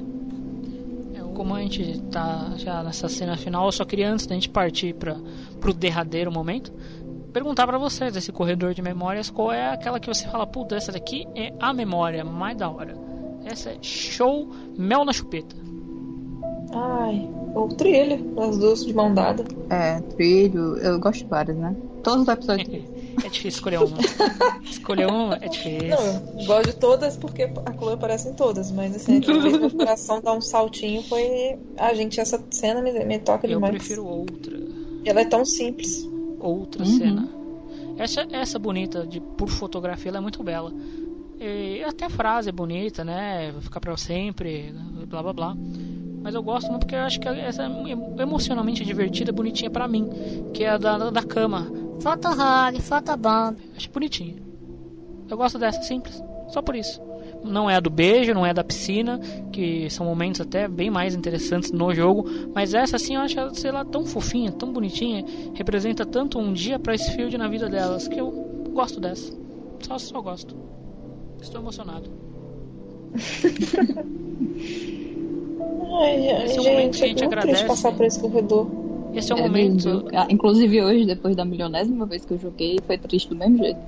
[1.35, 4.93] Como a gente tá já nessa cena final, eu só queria antes da gente partir
[4.93, 5.17] para
[5.59, 6.71] pro derradeiro momento,
[7.33, 10.93] perguntar pra vocês esse corredor de memórias, qual é aquela que você fala, puta, essa
[10.93, 12.95] daqui é a memória mais da hora.
[13.47, 15.57] Essa é show mel na chupeta.
[16.73, 19.45] Ai, o trilho, as duas de mão dada.
[19.71, 21.75] É, trilho, eu gosto de várias, né?
[22.03, 22.85] Todos os episódios.
[23.23, 23.99] É difícil escolher uma.
[24.65, 25.89] escolher uma é difícil.
[25.89, 29.71] Não, eu gosto de todas porque a Chloe aparece em todas, mas assim, a meu
[29.73, 31.59] coração dar um saltinho foi.
[31.77, 33.75] Ah, gente, essa cena me, me toca Eu demais.
[33.77, 34.59] prefiro outra.
[35.05, 36.09] Ela é tão simples.
[36.39, 36.97] Outra Uhum.
[36.97, 37.29] cena.
[37.99, 40.73] Essa, essa bonita, de, por fotografia, ela é muito bela.
[41.39, 43.51] E até a frase é bonita, né?
[43.53, 44.73] Vai ficar pra sempre,
[45.09, 45.57] blá blá blá.
[46.23, 50.09] Mas eu gosto muito porque eu acho que essa é emocionalmente divertida, bonitinha pra mim.
[50.53, 51.67] Que é a da, da cama.
[52.01, 53.57] Foto hug, foto bomb.
[53.77, 54.37] Acho bonitinha.
[55.29, 56.23] Eu gosto dessa, simples.
[56.49, 57.01] Só por isso.
[57.43, 59.19] Não é a do beijo, não é a da piscina,
[59.51, 62.25] que são momentos até bem mais interessantes no jogo.
[62.55, 65.25] Mas essa, assim, eu acho, sei lá, tão fofinha, tão bonitinha.
[65.55, 68.31] Representa tanto um dia pra esse field na vida delas que eu
[68.75, 69.33] gosto dessa.
[69.81, 70.55] Só, só gosto.
[71.41, 72.11] Estou emocionado.
[75.93, 77.65] Ai, ai, Esse é o gente, momento que a gente é agradece.
[77.67, 78.69] passar por esse corredor.
[79.15, 79.89] Esse é o É momento.
[79.89, 80.09] mesmo.
[80.13, 83.79] Ah, Inclusive hoje, depois da milionésima vez que eu joguei, foi triste do mesmo jeito.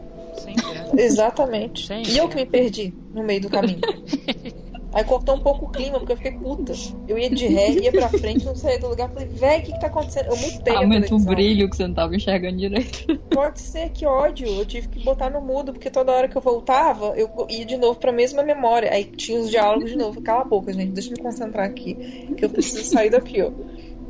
[0.96, 1.86] Exatamente.
[1.86, 3.80] Sim, e eu que me perdi no meio do caminho.
[4.92, 6.74] Aí cortou um pouco o clima, porque eu fiquei puta.
[7.08, 9.08] Eu ia de ré, ia pra frente, não saía do lugar.
[9.08, 10.26] Falei, véi, o que que tá acontecendo?
[10.26, 13.18] Eu mutei Aumenta o brilho que você não tava enxergando direito.
[13.30, 14.46] Pode ser, que ódio.
[14.46, 17.76] Eu tive que botar no mudo, porque toda hora que eu voltava, eu ia de
[17.78, 18.92] novo pra mesma memória.
[18.92, 20.20] Aí tinha os diálogos de novo.
[20.20, 21.94] Cala a boca, gente, deixa eu me concentrar aqui,
[22.36, 23.50] que eu preciso sair daqui, ó.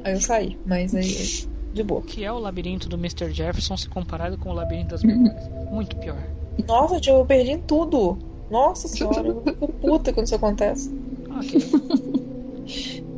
[0.02, 2.00] Aí eu saí, mas aí, de boa.
[2.00, 3.32] O que é o labirinto do Mr.
[3.32, 5.48] Jefferson se comparado com o labirinto das memórias?
[5.70, 6.18] Muito pior.
[6.66, 8.31] Nossa, tio, eu perdi tudo.
[8.52, 10.90] Nossa senhora, eu fico puta quando isso acontece.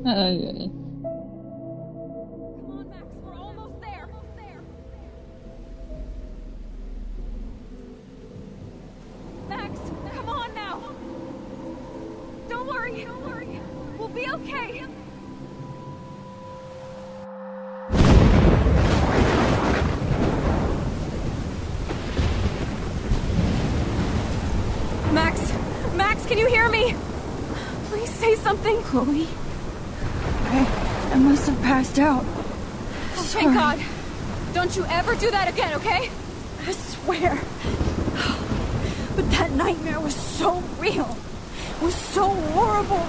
[0.07, 0.71] Ai, ai.
[9.49, 9.81] Max,
[25.15, 25.53] Max,
[25.95, 26.95] Max, can you hear me?
[27.89, 28.83] Please say something.
[28.83, 29.29] Chloe?
[30.47, 32.25] I, I must have passed out.
[32.27, 33.45] Oh, Sorry.
[33.45, 33.81] thank God.
[34.55, 36.11] Don't you ever do that again, okay?
[36.67, 37.39] I swear.
[39.15, 41.17] But that nightmare was so real.
[41.77, 43.07] It was so horrible.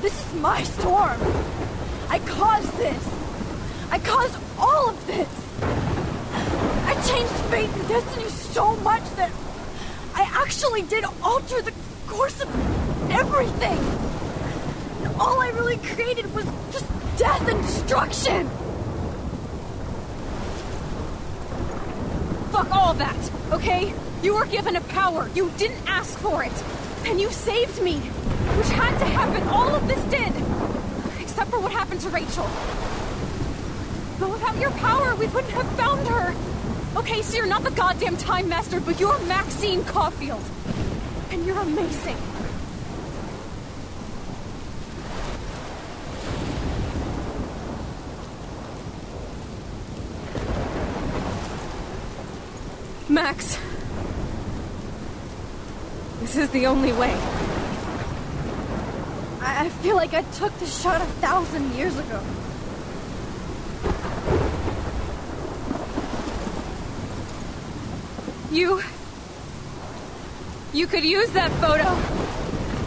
[0.00, 1.20] This is my storm.
[2.08, 3.08] I caused this.
[3.90, 5.28] I caused all of this.
[6.86, 9.30] I changed fate and destiny so much that
[10.14, 11.72] I actually did alter the
[12.06, 12.48] course of
[13.10, 13.78] everything.
[15.04, 18.48] And all I really created was just death and destruction.
[22.50, 23.92] Fuck all that, okay?
[24.22, 25.28] You were given a power.
[25.34, 26.64] You didn't ask for it.
[27.04, 28.00] And you saved me.
[28.58, 29.46] Which had to happen.
[29.48, 30.32] All of this did.
[31.38, 32.50] Except for what happened to Rachel.
[34.18, 36.34] But without your power, we wouldn't have found her.
[36.98, 40.42] Okay, so you're not the goddamn Time Master, but you're Maxine Caulfield.
[41.30, 42.16] And you're amazing.
[53.08, 53.60] Max.
[56.18, 57.37] This is the only way.
[59.40, 62.20] I, I feel like I took the shot a thousand years ago.
[68.50, 68.82] You.
[70.72, 71.96] You could use that photo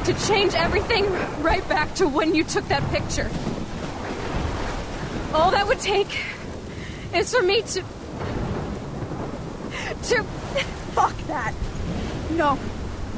[0.05, 1.05] to change everything
[1.41, 3.29] right back to when you took that picture.
[5.33, 6.25] All that would take
[7.13, 7.83] is for me to.
[10.03, 10.23] to.
[10.93, 11.53] Fuck that.
[12.31, 12.59] No.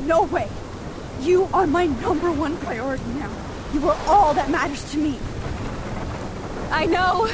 [0.04, 0.50] No way.
[1.22, 3.32] You are my number one priority now.
[3.74, 5.20] You are all that matters to me.
[6.70, 7.30] I know.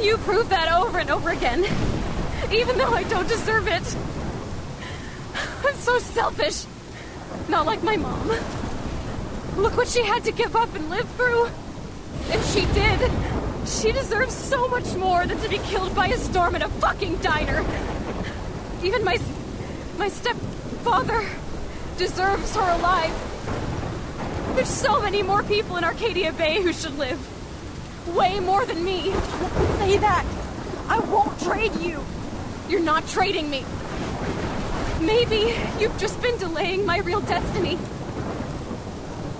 [0.00, 1.64] You prove that over and over again.
[2.52, 3.96] Even though I don't deserve it.
[5.66, 6.64] I'm so selfish.
[7.48, 8.28] Not like my mom.
[9.56, 11.48] Look what she had to give up and live through.
[12.30, 13.10] And she did.
[13.66, 17.16] She deserves so much more than to be killed by a storm in a fucking
[17.18, 17.64] diner.
[18.82, 19.18] Even my
[19.96, 21.24] my stepfather
[21.96, 23.14] deserves her alive.
[24.54, 27.18] There's so many more people in Arcadia Bay who should live.
[28.14, 29.12] Way more than me.
[29.78, 30.24] Say that.
[30.88, 32.04] I won't trade you.
[32.68, 33.64] You're not trading me.
[35.00, 37.78] Maybe you've just been delaying my real destiny.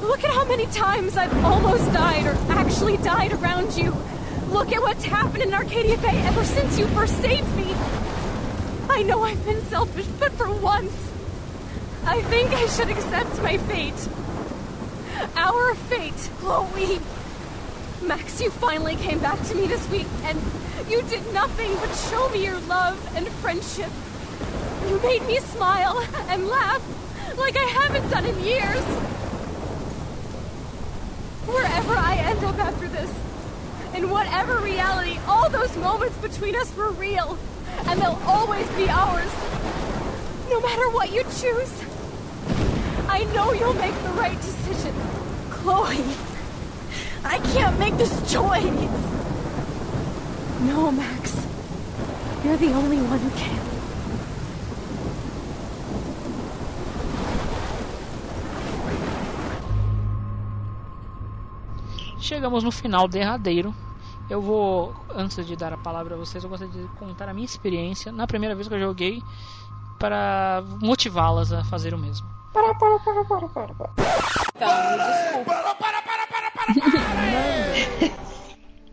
[0.01, 3.97] Look at how many times I've almost died or actually died around you.
[4.49, 7.75] Look at what's happened in Arcadia Bay ever since you first saved me.
[8.89, 10.93] I know I've been selfish, but for once,
[12.07, 14.09] I think I should accept my fate.
[15.37, 17.01] Our fate, Chloe.
[18.03, 20.39] Max, you finally came back to me this week, and
[20.91, 23.91] you did nothing but show me your love and friendship.
[24.89, 26.83] You made me smile and laugh
[27.39, 28.85] like I haven't done in years.
[31.47, 33.11] Wherever I end up after this,
[33.95, 37.39] in whatever reality, all those moments between us were real,
[37.87, 39.33] and they'll always be ours.
[40.51, 41.73] No matter what you choose,
[43.15, 44.93] I know you'll make the right decision.
[45.49, 46.03] Chloe,
[47.25, 48.65] I can't make this choice.
[50.63, 51.33] No, Max.
[52.45, 53.61] You're the only one who can.
[62.19, 63.73] Chegamos no final derradeiro.
[64.29, 67.45] Eu vou, antes de dar a palavra a vocês, eu gostaria de contar a minha
[67.45, 69.23] experiência na primeira vez que eu joguei
[70.01, 72.34] para motivá-las a fazer o mesmo.
[72.55, 73.91] Para, para, para, para, para, para.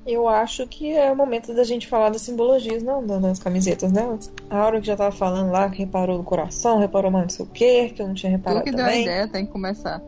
[0.03, 4.33] Eu acho que é o momento da gente falar das simbologias, não das camisetas delas.
[4.49, 7.45] A hora que já tava falando lá, que reparou no coração, reparou mais não sei
[7.45, 9.03] o que, que eu não tinha Tu reparado que deu a também.
[9.03, 10.01] ideia, tem que começar.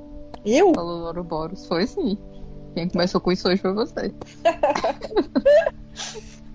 [0.44, 0.74] Eu?
[0.74, 1.68] Falou Ouroboros.
[1.68, 2.18] Foi sim.
[2.74, 4.12] Quem começou com isso hoje foi você.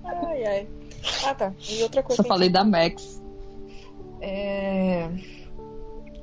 [0.05, 0.67] Ai, ai.
[1.25, 1.53] Ah, tá.
[1.71, 2.17] E outra coisa.
[2.17, 3.23] Só que- falei da Max.
[4.21, 5.09] É...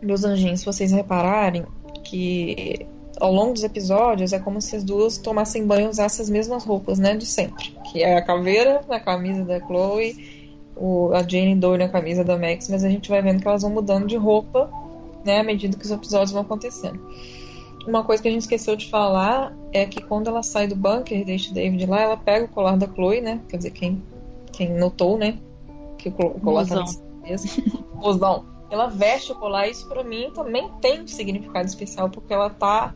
[0.06, 1.66] Meus anjinhos, se vocês repararem
[2.04, 2.86] que
[3.20, 6.64] ao longo dos episódios é como se as duas tomassem banho e usassem as mesmas
[6.64, 7.16] roupas, né?
[7.16, 7.76] De sempre.
[7.92, 10.16] Que é a caveira na camisa da Chloe,
[10.76, 13.64] o, a Jane Doe na camisa da Max, mas a gente vai vendo que elas
[13.64, 14.70] vão mudando de roupa,
[15.24, 15.40] né?
[15.40, 17.00] À medida que os episódios vão acontecendo.
[17.88, 21.20] Uma coisa que a gente esqueceu de falar é que quando ela sai do bunker
[21.20, 23.42] e deixa o David lá, ela pega o colar da Chloe, né?
[23.50, 24.04] Quer dizer, quem,
[24.52, 25.38] quem notou, né?
[25.98, 27.02] Que o colar tá Mozão.
[27.96, 28.46] Mozão.
[28.70, 32.94] Ela veste o colar, isso pra mim também tem um significado especial, porque ela tá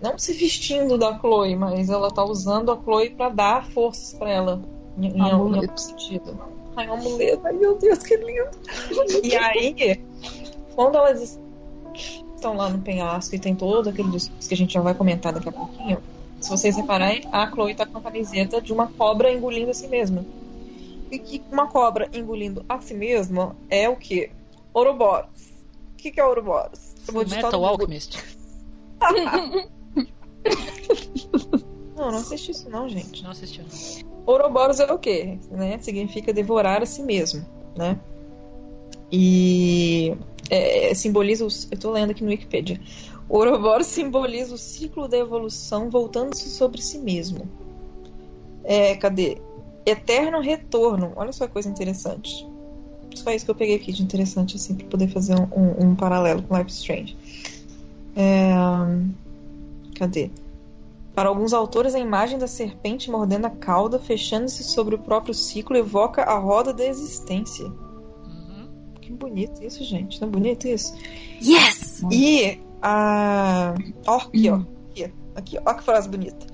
[0.00, 4.30] não se vestindo da Chloe, mas ela tá usando a Chloe pra dar forças pra
[4.30, 4.62] ela.
[4.96, 6.38] Em, em, algum sentido.
[6.76, 7.46] Ai, um amuleto.
[7.46, 8.50] Ai, meu Deus, que lindo.
[9.22, 10.00] E aí,
[10.74, 11.38] quando elas
[12.34, 15.32] estão lá no penhasco e tem todo aquele discurso que a gente já vai comentar
[15.32, 15.98] daqui a pouquinho,
[16.40, 19.86] se vocês repararem, a Chloe tá com a camiseta de uma cobra engolindo a si
[19.88, 20.24] mesma.
[21.10, 24.30] E que uma cobra engolindo a si mesma é o quê?
[24.72, 25.50] Ouroboros.
[25.92, 26.94] O que, que é Ouroboros?
[27.06, 27.64] Eu vou Metal.
[27.64, 28.18] Alchemist.
[31.96, 33.22] Não, não assisti isso não, gente.
[33.22, 33.62] Não assistiu.
[34.24, 35.38] Ouroboros é o quê?
[35.50, 35.76] Né?
[35.80, 37.44] Significa devorar a si mesmo,
[37.76, 38.00] né?
[39.12, 40.16] E
[40.48, 42.80] é, simboliza os, eu tô lendo aqui no Wikipedia.
[43.28, 47.46] O Ouroboros simboliza o ciclo da evolução voltando-se sobre si mesmo.
[48.64, 49.36] É, cadê?
[49.84, 51.12] Eterno retorno.
[51.16, 52.48] Olha só que coisa interessante.
[53.14, 55.94] Só isso que eu peguei aqui de interessante, assim, pra poder fazer um, um- um
[55.94, 57.16] paralelo com Life Strange.
[58.16, 58.52] É,
[59.96, 60.30] cadê?
[61.14, 65.76] Para alguns autores, a imagem da serpente mordendo a cauda, fechando-se sobre o próprio ciclo,
[65.76, 67.70] evoca a roda da existência.
[69.00, 70.20] Que bonito isso, gente.
[70.20, 70.94] Não é bonito isso?
[71.42, 72.02] Yes!
[72.12, 73.74] E a.
[74.06, 74.60] Ó, aqui, ó.
[74.90, 76.46] Aqui, aqui, ó, que frase bonita.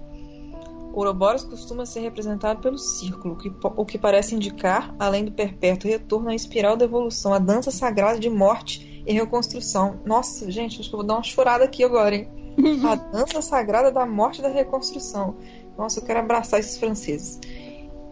[0.97, 5.91] Ouroboros costuma ser representado pelo círculo, o que o que parece indicar, além do perpétuo
[5.91, 10.00] retorno, a espiral da evolução, a dança sagrada de morte e reconstrução.
[10.07, 12.31] Nossa, gente, acho que eu vou dar uma chorada aqui agora, hein?
[12.83, 15.36] A dança sagrada da morte e da reconstrução.
[15.76, 17.39] Nossa, eu quero abraçar esses franceses.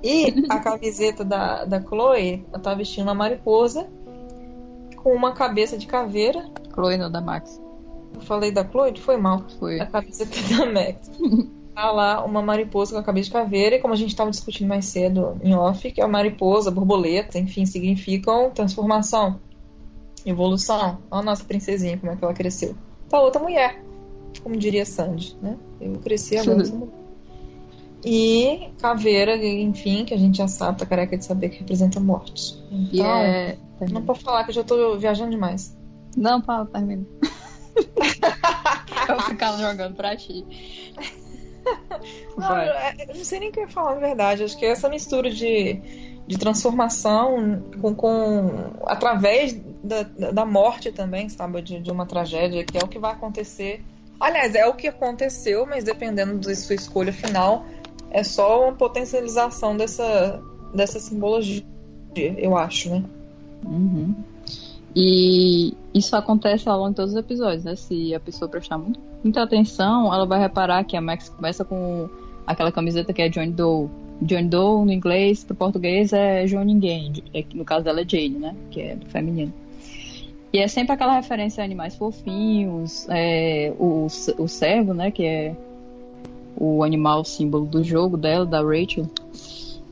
[0.03, 3.89] E a camiseta da, da Chloe, ela tá vestindo uma mariposa
[4.97, 6.51] com uma cabeça de caveira.
[6.75, 7.59] Chloe não, da Max.
[8.15, 9.01] Eu falei da Chloe?
[9.01, 9.43] Foi mal.
[9.59, 9.81] Foi.
[9.81, 11.11] A camiseta da Max.
[11.75, 14.69] Tá lá uma mariposa com a cabeça de caveira, e como a gente estava discutindo
[14.69, 19.41] mais cedo em off, que é a mariposa, borboleta, enfim, significam transformação,
[20.25, 20.99] evolução.
[21.11, 22.77] Olha a nossa princesinha, como é que ela cresceu.
[23.09, 23.83] Tá outra mulher,
[24.43, 25.57] como diria Sandy, né?
[25.81, 27.05] Eu cresci agora sou mulher.
[28.05, 32.55] E caveira, enfim, que a gente já sabe, tá careca de saber que representa morte.
[32.70, 33.57] Então, E é.
[33.91, 35.75] não pode falar que eu já tô viajando demais.
[36.15, 37.05] Não, fala, termina.
[39.09, 40.44] Eu ficava jogando pra ti.
[42.36, 44.43] Não, é- eu não sei nem o que eu ia falar, na verdade.
[44.44, 45.81] Acho que essa mistura de,
[46.26, 51.62] de transformação com, com através da, da morte também, sabe?
[51.62, 53.83] De, de uma tragédia, que é o que vai acontecer.
[54.18, 57.65] Aliás, é o que aconteceu, mas dependendo da sua escolha final,
[58.10, 60.41] é só uma potencialização dessa,
[60.75, 61.65] dessa simbologia,
[62.17, 63.05] eu acho, né?
[63.65, 64.15] Uhum.
[64.97, 67.74] E isso acontece ao longo de todos os episódios, né?
[67.74, 72.08] Se a pessoa prestar muito, muita atenção, ela vai reparar que a Max começa com
[72.47, 73.89] aquela camiseta que é John Doe.
[74.23, 77.12] John Doe, no inglês, pro português é João Ninguém.
[77.34, 78.55] É No caso dela é Jane, né?
[78.70, 79.52] Que é do feminino.
[80.52, 84.06] E é sempre aquela referência a animais fofinhos, é, o,
[84.39, 85.10] o servo, né?
[85.10, 85.56] Que é
[86.56, 89.10] o animal símbolo do jogo dela, da Rachel.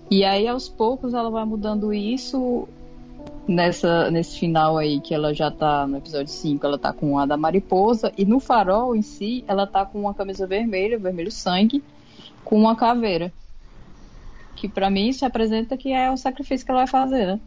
[0.09, 2.69] E aí, aos poucos, ela vai mudando isso
[3.47, 7.27] nessa, nesse final aí, que ela já tá no episódio 5, ela tá com a
[7.27, 11.83] da mariposa, e no farol em si, ela tá com uma camisa vermelha, vermelho sangue,
[12.45, 13.33] com uma caveira.
[14.57, 17.41] Que pra mim isso representa que é o sacrifício que ela vai fazer, né?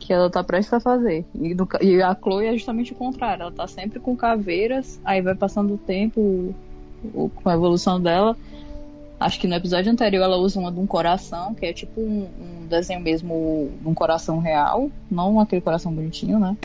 [0.00, 1.24] Que ela tá prestes a fazer.
[1.34, 5.34] E, e a Chloe é justamente o contrário, ela tá sempre com caveiras, aí vai
[5.34, 6.54] passando o tempo,
[7.14, 8.36] o- com a evolução dela.
[9.24, 12.28] Acho que no episódio anterior ela usa uma de um coração, que é tipo um,
[12.40, 16.56] um desenho mesmo de um coração real, não aquele coração bonitinho, né?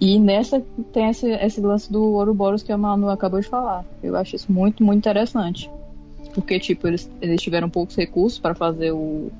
[0.00, 0.62] E nessa
[0.92, 3.84] tem esse, esse lance do Ouroboros que a Manu acabou de falar.
[4.02, 5.70] Eu acho isso muito, muito interessante.
[6.32, 9.30] Porque, tipo, eles, eles tiveram poucos recursos para fazer o,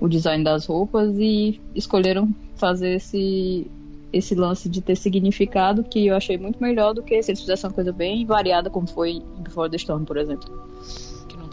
[0.00, 3.70] o design das roupas e escolheram fazer esse,
[4.12, 7.68] esse lance de ter significado que eu achei muito melhor do que se eles fizessem
[7.68, 10.50] uma coisa bem variada, como foi em Before the Storm, por exemplo.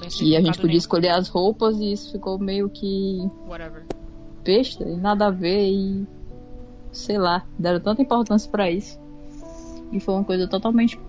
[0.01, 0.77] Tem E a gente significado podia nenhum.
[0.77, 3.83] escolher as roupas e isso ficou meio que Whatever.
[4.43, 6.07] besta e nada a ver e
[6.91, 8.99] sei lá, deram tanta importância pra isso.
[9.91, 10.99] E foi uma coisa totalmente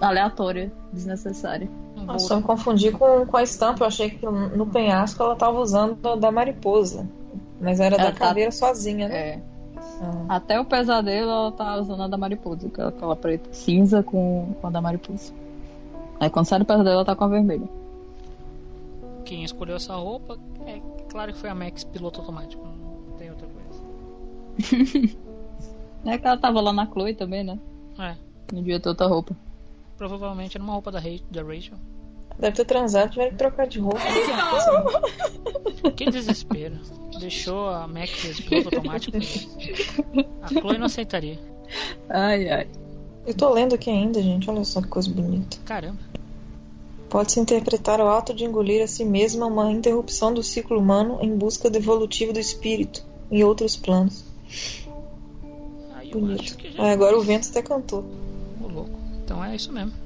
[0.00, 1.68] aleatória, desnecessária.
[2.04, 3.82] Nossa, eu me confundi com, com a estampa.
[3.84, 7.08] Eu achei que no penhasco ela tava usando a da mariposa.
[7.60, 9.16] Mas era da Ela tá- caveira sozinha, né?
[9.16, 9.40] É.
[10.28, 14.66] Até o pesadelo ela tá usando a da mariposa, aquela, aquela preta cinza com, com
[14.66, 15.32] a da mariposa.
[16.20, 17.68] Aí quando sai do pesadelo ela tá com a vermelha.
[19.26, 20.80] Quem escolheu essa roupa, é
[21.10, 22.64] claro que foi a Max piloto automático.
[22.64, 25.16] Não tem outra coisa.
[26.04, 27.58] É que ela tava lá na Chloe também, né?
[27.98, 28.14] É.
[28.52, 29.36] Não devia ter outra roupa.
[29.98, 31.76] Provavelmente era uma roupa da, Ra- da Rachel.
[32.38, 33.98] Deve ter transado, tiveram que trocar de roupa.
[35.96, 36.78] Que desespero.
[37.18, 39.16] Deixou a Max piloto automático.
[40.42, 41.38] A Chloe não aceitaria.
[42.08, 42.68] Ai, ai.
[43.26, 44.48] Eu tô lendo aqui ainda, gente.
[44.48, 45.56] Olha só que coisa bonita.
[45.64, 45.98] Caramba.
[47.08, 51.36] Pode-se interpretar o ato de engolir a si mesma uma interrupção do ciclo humano em
[51.36, 54.24] busca do evolutivo do espírito em outros planos.
[56.02, 56.56] Eu Bonito.
[56.78, 58.04] Ah, agora o vento até cantou.
[58.60, 58.98] Ô, louco.
[59.24, 60.05] Então é isso mesmo.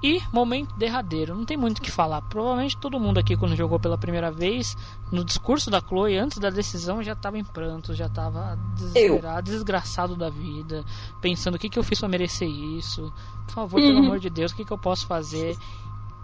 [0.00, 2.22] E momento derradeiro, não tem muito o que falar.
[2.22, 4.76] Provavelmente todo mundo aqui, quando jogou pela primeira vez,
[5.10, 10.14] no discurso da Chloe, antes da decisão, já estava em prantos, já estava desesperado, desgraçado
[10.14, 10.84] da vida,
[11.20, 13.12] pensando o que, que eu fiz para merecer isso.
[13.46, 14.04] Por favor, pelo Uhum.
[14.04, 15.56] amor de Deus, o que, que eu posso fazer?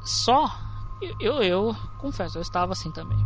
[0.04, 0.56] Só,
[1.00, 3.18] eu, eu, eu confesso, eu estava assim também.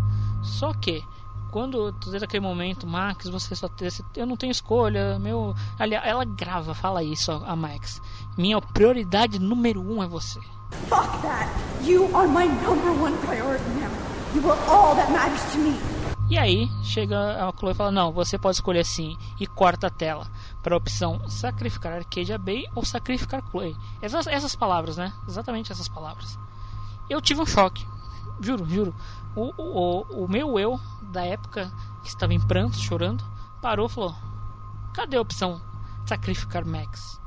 [0.42, 1.04] Só que,
[1.50, 3.88] quando desde aquele momento, Max, você só tem.
[4.16, 5.54] Eu não tenho escolha, meu.
[5.78, 8.00] Aliás, ela grava, fala isso, a Max.
[8.39, 10.39] Minha prioridade número um é você.
[10.89, 11.50] Fuck that!
[11.84, 13.91] You are my number one priority now.
[14.33, 15.75] You are all that matters to me.
[16.31, 19.18] E aí, chega a Chloe e fala: Não, você pode escolher sim.
[19.41, 20.25] E corta a tela
[20.62, 23.76] para a opção sacrificar Arcadia Bay ou sacrificar Chloe.
[24.00, 25.12] Essas, essas palavras, né?
[25.26, 26.39] Exatamente essas palavras.
[27.10, 27.84] Eu tive um choque.
[28.41, 28.94] Juro, juro.
[29.34, 31.73] O, o, o, o meu eu, da época
[32.05, 33.25] que estava em prantos, chorando,
[33.60, 34.15] parou e falou:
[34.94, 35.60] Cadê a opção
[36.07, 37.18] sacrificar Max?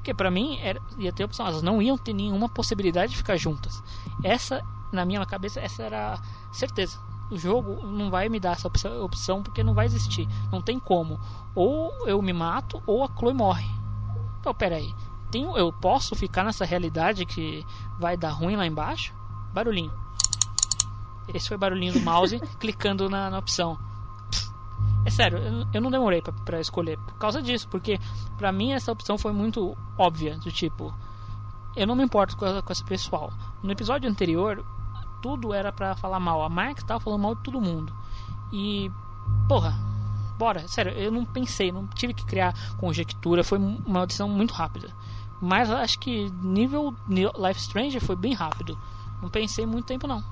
[0.00, 3.36] Porque pra mim era, ia ter opção, elas não iam ter nenhuma possibilidade de ficar
[3.36, 3.82] juntas.
[4.24, 6.18] Essa, na minha cabeça, essa era
[6.50, 6.98] certeza.
[7.30, 8.66] O jogo não vai me dar essa
[9.02, 10.26] opção porque não vai existir.
[10.50, 11.20] Não tem como.
[11.54, 13.68] Ou eu me mato ou a Chloe morre.
[14.40, 14.92] Então, peraí.
[15.30, 17.64] Tenho, eu posso ficar nessa realidade que
[17.98, 19.14] vai dar ruim lá embaixo?
[19.52, 19.92] Barulhinho.
[21.32, 23.78] Esse foi o barulhinho do mouse clicando na, na opção.
[25.04, 25.38] É sério,
[25.72, 27.98] eu, não demorei pra escolher por causa disso, porque
[28.36, 30.94] pra mim essa opção foi muito óbvia, do tipo,
[31.74, 33.32] eu não me importo com, com esse pessoal.
[33.62, 34.64] No episódio anterior,
[35.22, 36.42] tudo era pra falar mal.
[36.42, 37.92] A Max tava falando mal de todo mundo.
[38.52, 38.90] E,
[39.48, 39.74] porra,
[40.36, 44.90] bora, sério, eu não pensei, não tive que criar conjectura, foi uma decisão muito rápida.
[45.40, 48.78] Mas acho que nível Life Strange foi bem rápido.
[49.22, 50.22] Não pensei muito tempo não.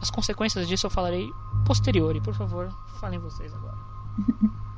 [0.00, 1.32] As consequências disso eu falarei
[1.64, 2.68] posteriori, por favor,
[3.00, 3.76] falem vocês agora.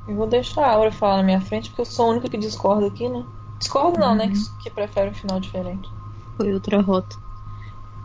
[0.09, 2.39] Eu vou deixar a Aura falar na minha frente, porque eu sou a única que
[2.39, 3.25] discorda aqui, né?
[3.59, 4.29] Discordo não, né?
[4.29, 5.89] Que, que prefere um final diferente.
[6.37, 7.17] Foi outra rota.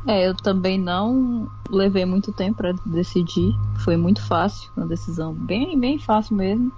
[0.08, 3.58] É, eu também não levei muito tempo pra decidir.
[3.80, 6.72] Foi muito fácil, uma decisão bem, bem fácil mesmo.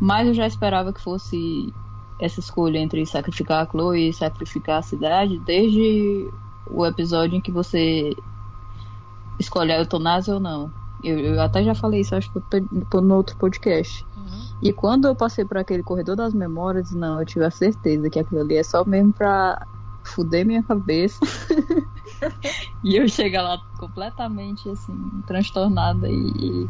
[0.00, 1.72] Mas eu já esperava que fosse
[2.20, 6.28] essa escolha entre sacrificar a Chloe e sacrificar a cidade desde
[6.70, 8.14] o episódio em que você
[9.38, 10.70] escolhe a eutanásia ou não.
[11.02, 14.04] Eu, eu até já falei isso, acho que eu tô no outro podcast.
[14.60, 18.18] E quando eu passei por aquele corredor das memórias, não, eu tive a certeza que
[18.18, 19.64] aquilo ali é só mesmo pra
[20.02, 21.20] fuder minha cabeça.
[22.82, 24.94] e eu chegar lá completamente assim,
[25.26, 26.68] transtornada e,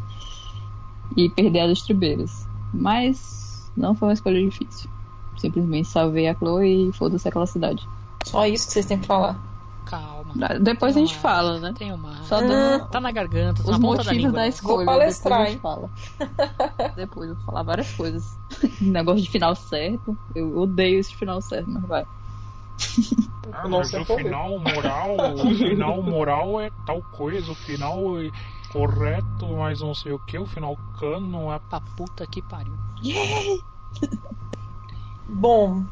[1.17, 2.47] e perder as estribeiras.
[2.75, 4.91] Mas não foi uma escolha difícil.
[5.39, 7.89] Simplesmente salvei a Chloe e foda-se aquela cidade.
[8.25, 9.41] Só isso que vocês têm que falar.
[9.87, 10.18] Calma.
[10.61, 11.75] Depois a gente fala, né?
[11.77, 12.23] Tem uma.
[12.23, 14.33] Só dando Tá na garganta, tá os na ponta da língua.
[14.33, 14.87] da escolha.
[14.87, 15.91] palestrar, depois a gente fala.
[16.97, 18.39] depois eu vou falar várias coisas.
[18.81, 20.17] Negócio de final certo.
[20.35, 22.07] Eu odeio esse final certo, mas vai.
[23.53, 28.31] Ah, mas o final moral, o final moral é tal coisa, o final é
[28.73, 32.75] correto, mas não sei o que, o final cano é pra puta que pariu.
[35.29, 35.83] Bom,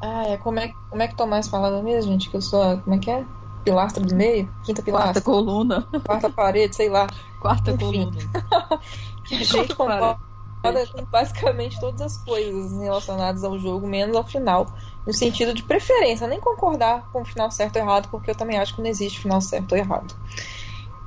[0.00, 2.30] ah, é, como, é, como é que Tomás falava mesmo, gente?
[2.30, 3.26] Que eu sou como é que é?
[3.64, 4.52] Pilastra do meio?
[4.62, 5.12] Quinta pilastra?
[5.12, 5.88] Quarta coluna.
[6.04, 7.06] Quarta parede, sei lá.
[7.40, 7.84] Quarta Enfim.
[7.84, 8.10] coluna.
[9.24, 10.18] que a gente concorda
[10.62, 14.74] com basicamente todas as coisas relacionadas ao jogo, menos ao final.
[15.06, 18.58] No sentido de preferência, nem concordar com o final certo ou errado, porque eu também
[18.58, 20.14] acho que não existe final certo ou errado.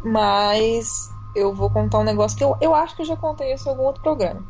[0.04, 3.68] Mas eu vou contar um negócio que eu, eu acho que eu já contei isso
[3.68, 4.44] em algum outro programa.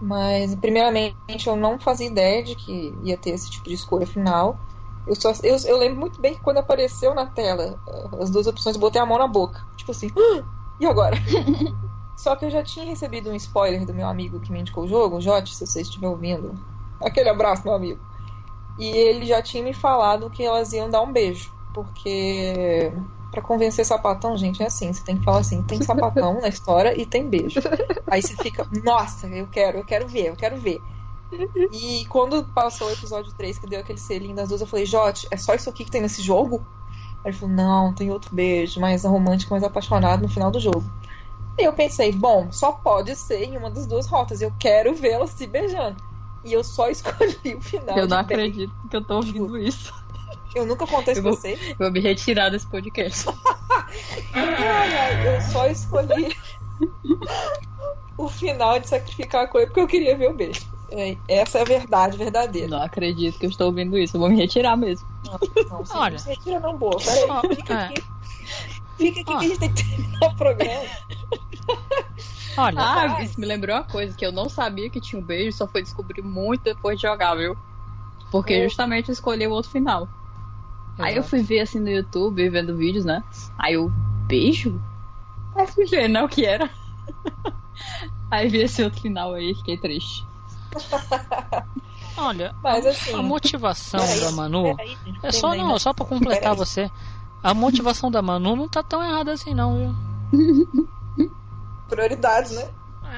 [0.00, 4.60] Mas, primeiramente, eu não fazia ideia de que ia ter esse tipo de escolha final.
[5.08, 8.46] Eu, só, eu, eu lembro muito bem que quando apareceu na tela eh, as duas
[8.46, 9.60] opções, eu botei a mão na boca.
[9.76, 10.44] Tipo assim, "Ah,
[10.78, 11.16] e agora?
[12.16, 14.88] Só que eu já tinha recebido um spoiler do meu amigo que me indicou o
[14.88, 16.54] jogo, Jote, se você estiver ouvindo.
[17.00, 18.00] Aquele abraço, meu amigo.
[18.76, 21.52] E ele já tinha me falado que elas iam dar um beijo.
[21.72, 22.92] Porque
[23.30, 24.92] pra convencer sapatão, gente, é assim.
[24.92, 27.60] Você tem que falar assim, tem sapatão na história e tem beijo.
[28.10, 30.84] Aí você fica, nossa, eu quero, eu quero ver, eu quero ver.
[31.72, 35.28] E quando passou o episódio 3, que deu aquele selinho das duas, eu falei, Jote,
[35.30, 36.66] é só isso aqui que tem nesse jogo?
[37.24, 40.84] Aí ele falou, não, tem outro beijo, mais romântico, mais apaixonado no final do jogo.
[41.58, 44.40] E eu pensei, bom, só pode ser em uma das duas rotas.
[44.40, 45.96] Eu quero vê-las se beijando.
[46.44, 47.98] E eu só escolhi o final.
[47.98, 49.92] Eu não acredito que eu tô ouvindo isso.
[50.54, 51.58] Eu nunca contei isso pra você.
[51.70, 53.26] eu vou me retirar desse podcast.
[54.34, 56.36] Ai, ai, eu só escolhi
[58.18, 60.77] o final de sacrificar a coisa porque eu queria ver o beijo.
[60.90, 62.68] É, Essa é a verdade verdadeira.
[62.68, 64.16] Não acredito que eu estou ouvindo isso.
[64.16, 65.06] Eu vou me retirar mesmo.
[65.70, 66.18] Não, se Olha.
[66.18, 66.96] você retira não boa.
[66.98, 67.84] Peraí, fica é.
[67.86, 68.04] aqui.
[68.96, 70.88] Fica aqui que a gente tem que terminar o programa.
[72.56, 75.56] Olha, Ah, isso me lembrou uma coisa que eu não sabia que tinha um beijo,
[75.56, 77.56] só foi descobrir muito depois de jogar, viu?
[78.32, 78.64] Porque Oh.
[78.64, 80.08] justamente eu escolhi o outro final.
[80.98, 83.22] Aí eu fui ver assim no YouTube, vendo vídeos, né?
[83.56, 83.88] Aí eu,
[84.26, 84.82] beijo?
[85.54, 86.68] Aí fui ver, não, o que era.
[88.30, 90.26] Aí vi esse outro final aí, fiquei triste.
[92.16, 93.14] Olha, Mas assim.
[93.14, 96.56] a motivação peraí, da Manu peraí, gente, é só não, só pra completar Peraí.
[96.56, 96.90] você.
[97.42, 99.94] A motivação da Manu não tá tão errada assim não,
[100.30, 100.88] viu?
[101.88, 102.68] Prioridades, né?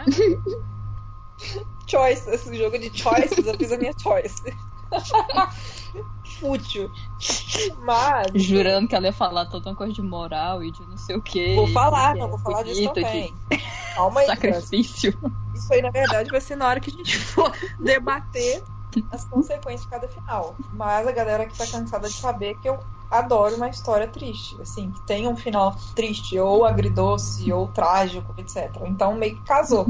[1.88, 4.42] choice, esse jogo de choices, eu fiz a minha choice.
[6.38, 6.90] Fútil.
[7.78, 8.28] Mas.
[8.34, 11.22] Jurando que ela ia falar toda uma coisa de moral e de não sei o
[11.22, 11.54] que.
[11.54, 13.34] Vou falar, não, vou falar disso também.
[13.94, 15.18] Calma aí, Sacrifício.
[15.54, 18.62] Isso aí, na verdade, vai ser na hora que a gente for debater
[19.10, 20.56] as consequências de cada final.
[20.72, 22.78] Mas a galera que tá cansada de saber que eu
[23.10, 28.70] adoro uma história triste, assim, que tenha um final triste, ou agridoce, ou trágico, etc.
[28.86, 29.86] Então meio que casou.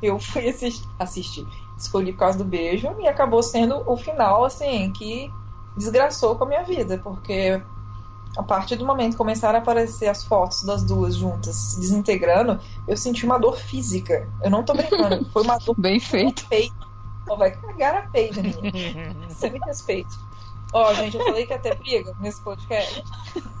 [0.00, 1.46] Eu fui assistir, assistir,
[1.82, 5.32] escolhi por causa do beijo e acabou sendo o final, assim, que
[5.76, 7.62] desgraçou com a minha vida, porque
[8.36, 12.60] a partir do momento que começaram a aparecer as fotos das duas juntas se desintegrando,
[12.86, 14.28] eu senti uma dor física.
[14.42, 16.46] Eu não tô brincando, foi uma dor bem feito.
[17.28, 19.16] Ó, vai cagar a peida, menina.
[19.28, 20.10] Você me respeita.
[20.72, 23.02] Ó, gente, eu falei que ia ter briga nesse podcast.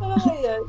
[0.00, 0.64] ai, ai.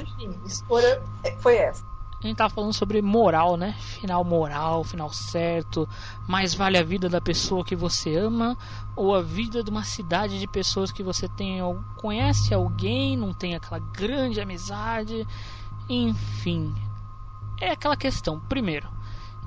[0.00, 1.02] Enfim, escolha
[1.38, 1.82] foi essa.
[2.26, 3.74] A gente tá falando sobre moral, né?
[3.78, 5.88] Final moral, final certo.
[6.26, 8.58] Mais vale a vida da pessoa que você ama
[8.96, 13.32] ou a vida de uma cidade de pessoas que você tem al- conhece alguém, não
[13.32, 15.26] tem aquela grande amizade,
[15.88, 16.74] enfim.
[17.60, 18.40] É aquela questão.
[18.40, 18.88] Primeiro,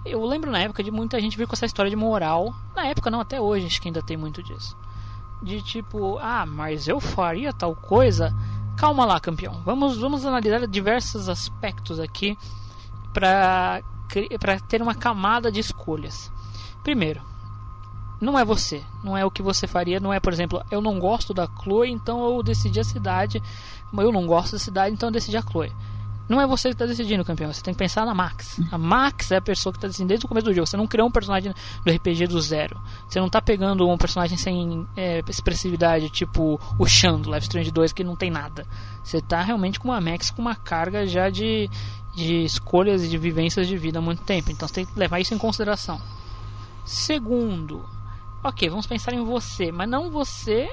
[0.06, 2.56] Eu lembro na época de muita gente vir com essa história de moral.
[2.75, 4.77] Na época não, até hoje acho que ainda tem muito disso.
[5.41, 8.33] De tipo, ah, mas eu faria tal coisa.
[8.77, 9.61] Calma lá, campeão.
[9.64, 12.38] Vamos, vamos analisar diversos aspectos aqui
[13.13, 13.81] para
[14.67, 16.31] ter uma camada de escolhas.
[16.83, 17.21] Primeiro,
[18.21, 20.99] não é você, não é o que você faria, não é, por exemplo, eu não
[20.99, 23.41] gosto da Chloe, então eu decidi a cidade,
[23.97, 25.71] eu não gosto da cidade, então eu decidi a Chloe.
[26.29, 27.51] Não é você que está decidindo, campeão.
[27.51, 28.61] Você tem que pensar na Max.
[28.71, 30.67] A Max é a pessoa que está decidindo desde o começo do jogo.
[30.67, 31.51] Você não criou um personagem
[31.83, 32.79] do RPG do zero.
[33.07, 37.71] Você não está pegando um personagem sem é, expressividade, tipo o Shan do Life Strange
[37.71, 38.67] 2, que não tem nada.
[39.03, 41.67] Você está realmente com uma Max com uma carga já de,
[42.19, 44.51] de escolhas e de vivências de vida há muito tempo.
[44.51, 46.01] Então você tem que levar isso em consideração.
[46.83, 47.85] Segundo,
[48.43, 50.69] ok, vamos pensar em você, mas não você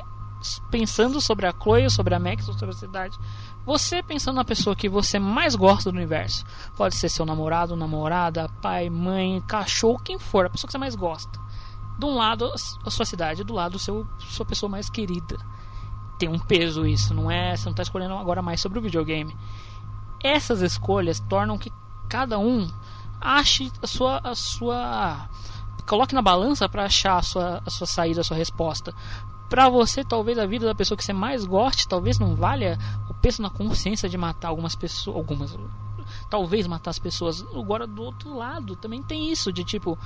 [0.70, 3.18] pensando sobre a Chloe, sobre a Max ou sobre a cidade.
[3.64, 6.44] Você pensando na pessoa que você mais gosta do universo.
[6.76, 10.94] Pode ser seu namorado, namorada, pai, mãe, cachorro, quem for, a pessoa que você mais
[10.94, 11.40] gosta.
[11.98, 12.52] De um lado
[12.84, 15.38] a sua cidade, do lado seu sua pessoa mais querida.
[16.18, 17.56] Tem um peso isso, não é?
[17.56, 19.36] Você não está escolhendo agora mais sobre o videogame.
[20.26, 21.72] Essas escolhas tornam que
[22.08, 22.68] cada um
[23.20, 25.28] ache a sua a sua
[25.86, 28.92] coloque na balança para achar a sua, a sua saída, a sua resposta.
[29.48, 32.76] Para você, talvez a vida da pessoa que você mais goste, talvez não valha
[33.08, 35.56] o peso na consciência de matar algumas pessoas, algumas,
[36.28, 37.42] talvez matar as pessoas.
[37.54, 39.96] Agora do outro lado também tem isso de tipo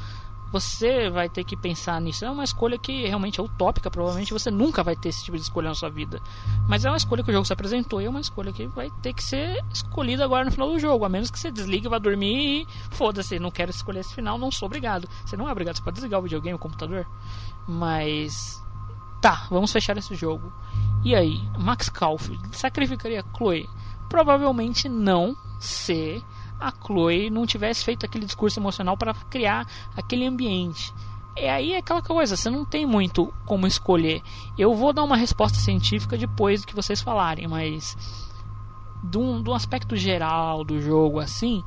[0.52, 2.24] você vai ter que pensar nisso.
[2.24, 5.42] É uma escolha que realmente é utópica, provavelmente você nunca vai ter esse tipo de
[5.42, 6.20] escolha na sua vida.
[6.68, 8.90] Mas é uma escolha que o jogo se apresentou e é uma escolha que vai
[9.02, 11.04] ter que ser escolhida agora no final do jogo.
[11.04, 14.50] A menos que você desligue, vá dormir e foda-se, não quero escolher esse final, não
[14.50, 15.08] sou obrigado.
[15.24, 17.06] Você não é obrigado, você pode desligar o videogame, o computador.
[17.66, 18.60] Mas.
[19.20, 20.52] Tá, vamos fechar esse jogo.
[21.04, 23.68] E aí, Max Caulfield sacrificaria Chloe?
[24.08, 26.24] Provavelmente não, se
[26.60, 29.66] a Chloe não tivesse feito aquele discurso emocional para criar
[29.96, 30.92] aquele ambiente.
[31.36, 34.22] E aí é aquela coisa, você não tem muito como escolher.
[34.58, 37.96] Eu vou dar uma resposta científica depois do que vocês falarem, mas
[39.02, 41.64] de um, de um aspecto geral do jogo assim,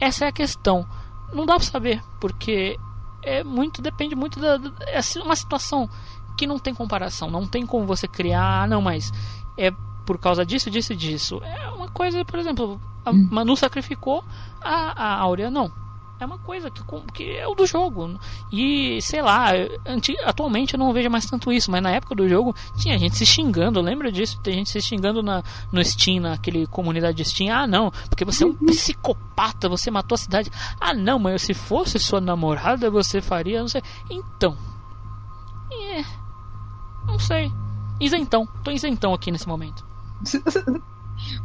[0.00, 0.86] essa é a questão.
[1.32, 2.78] Não dá para saber, porque
[3.22, 5.88] é muito depende muito da, da é uma situação
[6.36, 9.12] que não tem comparação, não tem como você criar, ah, não, mas
[9.56, 9.72] é
[10.04, 11.40] por causa disso, disso e disso.
[11.44, 14.24] É uma coisa, por exemplo, a Manu sacrificou
[14.60, 15.70] a, a Áurea, não.
[16.22, 16.80] É uma coisa que,
[17.12, 18.16] que é o do jogo.
[18.52, 19.48] E, sei lá,
[20.24, 23.26] atualmente eu não vejo mais tanto isso, mas na época do jogo tinha gente se
[23.26, 24.40] xingando, lembra disso?
[24.40, 27.52] Tem gente se xingando na, no Steam, naquele comunidade de Steam.
[27.52, 30.48] Ah, não, porque você é um psicopata, você matou a cidade.
[30.80, 33.82] Ah, não, mas se fosse sua namorada, você faria, não sei.
[34.08, 34.56] Então.
[35.72, 36.04] É.
[37.04, 37.50] Não sei.
[37.98, 38.46] Isentão.
[38.62, 39.84] Tô isentão aqui nesse momento.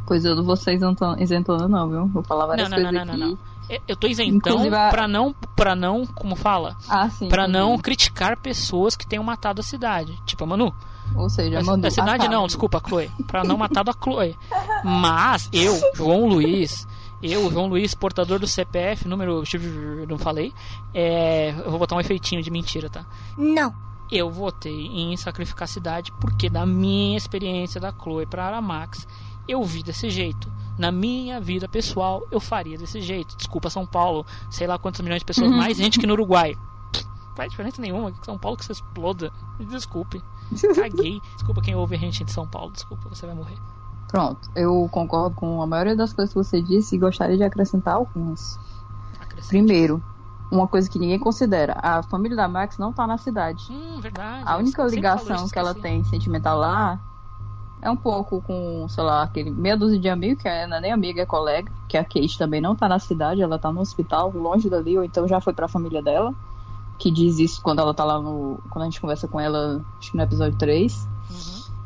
[0.06, 2.06] Pois eu não vou ser isentona, não, viu?
[2.08, 3.20] Vou falar várias não, não, coisas não, aqui.
[3.22, 3.38] não, não.
[3.86, 6.74] Eu tô isentão a- pra não, pra não, como fala?
[6.88, 7.28] Ah, sim.
[7.28, 7.82] Pra não entendi.
[7.82, 10.18] criticar pessoas que tenham matado a cidade.
[10.24, 10.74] Tipo a Manu.
[11.14, 11.86] Ou seja, a, Manu.
[11.86, 13.10] a cidade não, desculpa, a Chloe.
[13.26, 14.36] Pra não matar a Chloe.
[14.82, 16.88] Mas eu, João Luiz,
[17.22, 19.42] eu, João Luiz, portador do CPF, número.
[20.08, 20.52] Não falei.
[20.94, 23.04] É, eu vou botar um efeitinho de mentira, tá?
[23.36, 23.72] Não.
[24.10, 29.06] Eu votei em sacrificar a cidade porque, da minha experiência da Chloe pra Aramax,
[29.46, 30.50] eu vi desse jeito.
[30.78, 33.36] Na minha vida pessoal, eu faria desse jeito.
[33.36, 34.24] Desculpa, São Paulo.
[34.50, 36.54] Sei lá quantos milhões de pessoas, mais gente que no Uruguai.
[36.54, 38.12] Não faz diferença nenhuma.
[38.22, 39.32] São Paulo que você exploda.
[39.58, 40.22] Me desculpe.
[40.74, 41.20] Caguei.
[41.34, 42.72] Desculpa quem ouve a gente de São Paulo.
[42.72, 43.58] Desculpa, você vai morrer.
[44.08, 47.94] Pronto, eu concordo com a maioria das coisas que você disse e gostaria de acrescentar
[47.94, 48.58] algumas.
[49.48, 50.02] Primeiro,
[50.50, 53.66] uma coisa que ninguém considera: a família da Max não tá na cidade.
[53.70, 54.42] Hum, verdade.
[54.46, 57.00] A única Sempre falou ligação que ela tem sentimental lá
[57.80, 60.92] é um pouco com, sei lá, aquele meia dúzia de amigos, que não é nem
[60.92, 64.32] amiga, é colega, que a Kate também não tá na cidade, ela tá no hospital,
[64.34, 66.34] longe dali, ou então já foi pra família dela,
[66.98, 68.58] que diz isso quando ela tá lá no.
[68.70, 71.08] Quando a gente conversa com ela, acho que no episódio 3.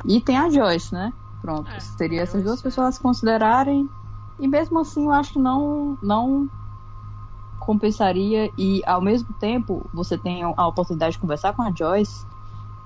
[0.05, 1.13] E tem a Joyce, né?
[1.41, 1.69] Pronto.
[1.79, 3.87] Seria essas duas pessoas a se considerarem.
[4.39, 6.49] E mesmo assim eu acho que não, não
[7.63, 8.51] compensaria.
[8.57, 12.25] E ao mesmo tempo você tem a oportunidade de conversar com a Joyce,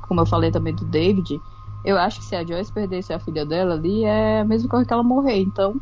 [0.07, 1.41] como eu falei também do David.
[1.83, 4.85] Eu acho que se a Joyce perdesse a filha dela ali, é a mesma coisa
[4.85, 5.39] que ela morrer.
[5.41, 5.75] Então,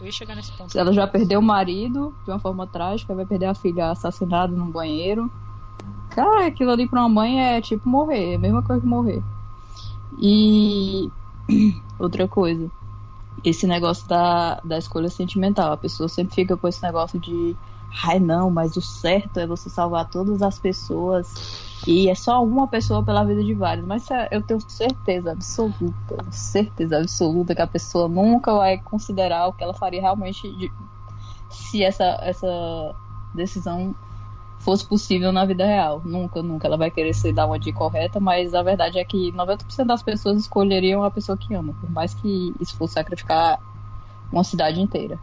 [0.00, 0.72] Eu ia chegar nesse ponto.
[0.72, 4.54] se ela já perdeu o marido de uma forma trágica, vai perder a filha assassinada
[4.54, 5.30] num banheiro.
[6.10, 9.22] Cara, aquilo ali pra uma mãe é tipo morrer, é a mesma coisa que morrer.
[10.18, 11.10] E
[11.98, 12.70] outra coisa,
[13.44, 15.72] esse negócio da, da escolha sentimental.
[15.72, 17.56] A pessoa sempre fica com esse negócio de
[18.04, 21.34] ai não, mas o certo é você salvar todas as pessoas
[21.86, 23.86] e é só uma pessoa pela vida de várias.
[23.86, 29.52] Mas é- eu tenho certeza absoluta, certeza absoluta que a pessoa nunca vai considerar o
[29.52, 30.74] que ela faria realmente de-
[31.50, 32.46] se essa, essa
[33.32, 33.94] decisão
[34.62, 36.00] fosse possível na vida real.
[36.04, 39.32] Nunca, nunca ela vai querer se dar uma dica correta, mas a verdade é que
[39.32, 43.60] 90% das pessoas escolheriam a pessoa que ama, por mais que isso fosse sacrificar
[44.30, 45.18] uma cidade inteira.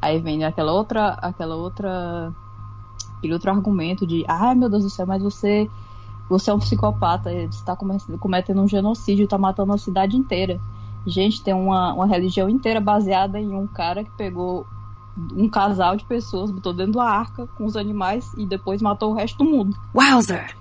[0.00, 2.32] Aí vem aquela outra, aquela outra,
[3.18, 5.68] aquele outro argumento de, ai meu Deus do céu, mas você,
[6.28, 10.60] você é um psicopata, você está cometendo um genocídio, está matando a cidade inteira.
[11.04, 14.66] Gente, tem uma, uma religião inteira baseada em um cara que pegou
[15.34, 19.14] um casal de pessoas, botou dentro da arca com os animais e depois matou o
[19.14, 19.76] resto do mundo.
[19.94, 20.56] Wowzer!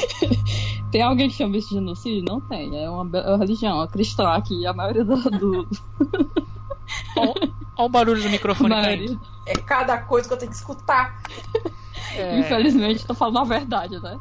[0.90, 2.24] tem alguém que chama isso de genocídio?
[2.28, 2.82] Não tem.
[2.82, 4.66] É uma, é uma religião, é cristã aqui.
[4.66, 5.16] A maioria do.
[5.16, 5.68] do...
[7.16, 9.20] Olha o barulho do microfone caindo.
[9.46, 11.20] É cada coisa que eu tenho que escutar.
[12.14, 12.38] É...
[12.38, 14.18] Infelizmente, tô falando a verdade, né?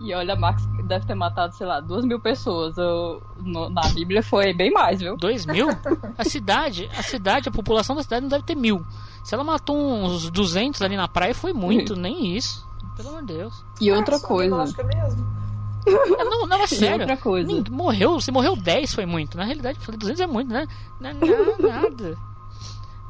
[0.00, 2.76] E olha, Max deve ter matado, sei lá, duas mil pessoas.
[2.76, 5.16] Eu, no, na Bíblia foi bem mais, viu?
[5.16, 5.68] Dois mil?
[6.16, 8.84] A cidade, a cidade, a população da cidade não deve ter mil.
[9.22, 12.66] Se ela matou uns 200 ali na praia, foi muito, nem isso.
[12.96, 13.64] Pelo amor de Deus.
[13.80, 14.56] E outra ah, coisa.
[14.56, 15.38] Mesmo.
[15.86, 17.00] Não, não, é sério.
[17.00, 17.64] outra coisa.
[17.70, 19.36] Morreu, se morreu 10 foi muito.
[19.36, 20.66] Na realidade, 200 é muito, né?
[21.00, 21.14] Não é
[21.58, 22.18] nada.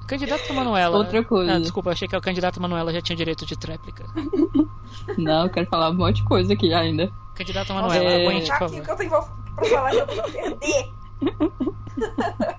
[0.08, 0.96] Candidato Manuela.
[0.96, 1.52] Outra coisa.
[1.52, 4.06] Ah, desculpa, achei que a candidata Manuela já tinha direito de tréplica.
[5.18, 7.12] Não, eu quero falar um monte de coisa aqui ainda.
[7.34, 8.26] Candidata Manuela, é...
[8.26, 8.82] aguente, por favor.
[8.82, 9.20] que eu tenho pra
[9.68, 10.92] falar que eu vou perder.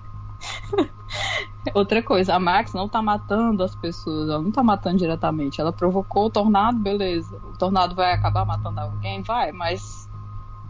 [1.74, 5.60] Outra coisa, a Max não tá matando as pessoas, ela não tá matando diretamente.
[5.60, 7.36] Ela provocou o tornado, beleza.
[7.52, 9.22] O tornado vai acabar matando alguém?
[9.22, 10.08] Vai, mas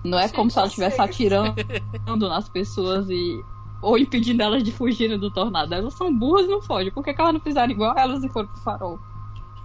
[0.02, 3.44] não é Sim, como se ela estivesse atirando nas pessoas e
[3.83, 5.75] ou impedindo elas de fugirem do tornado.
[5.75, 6.92] Elas são burras e não fogem.
[6.92, 8.99] Por que, que elas não fizeram igual elas e foram pro farol?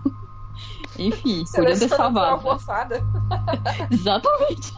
[0.97, 2.41] Enfim, podia ter salvado.
[3.91, 4.73] Exatamente.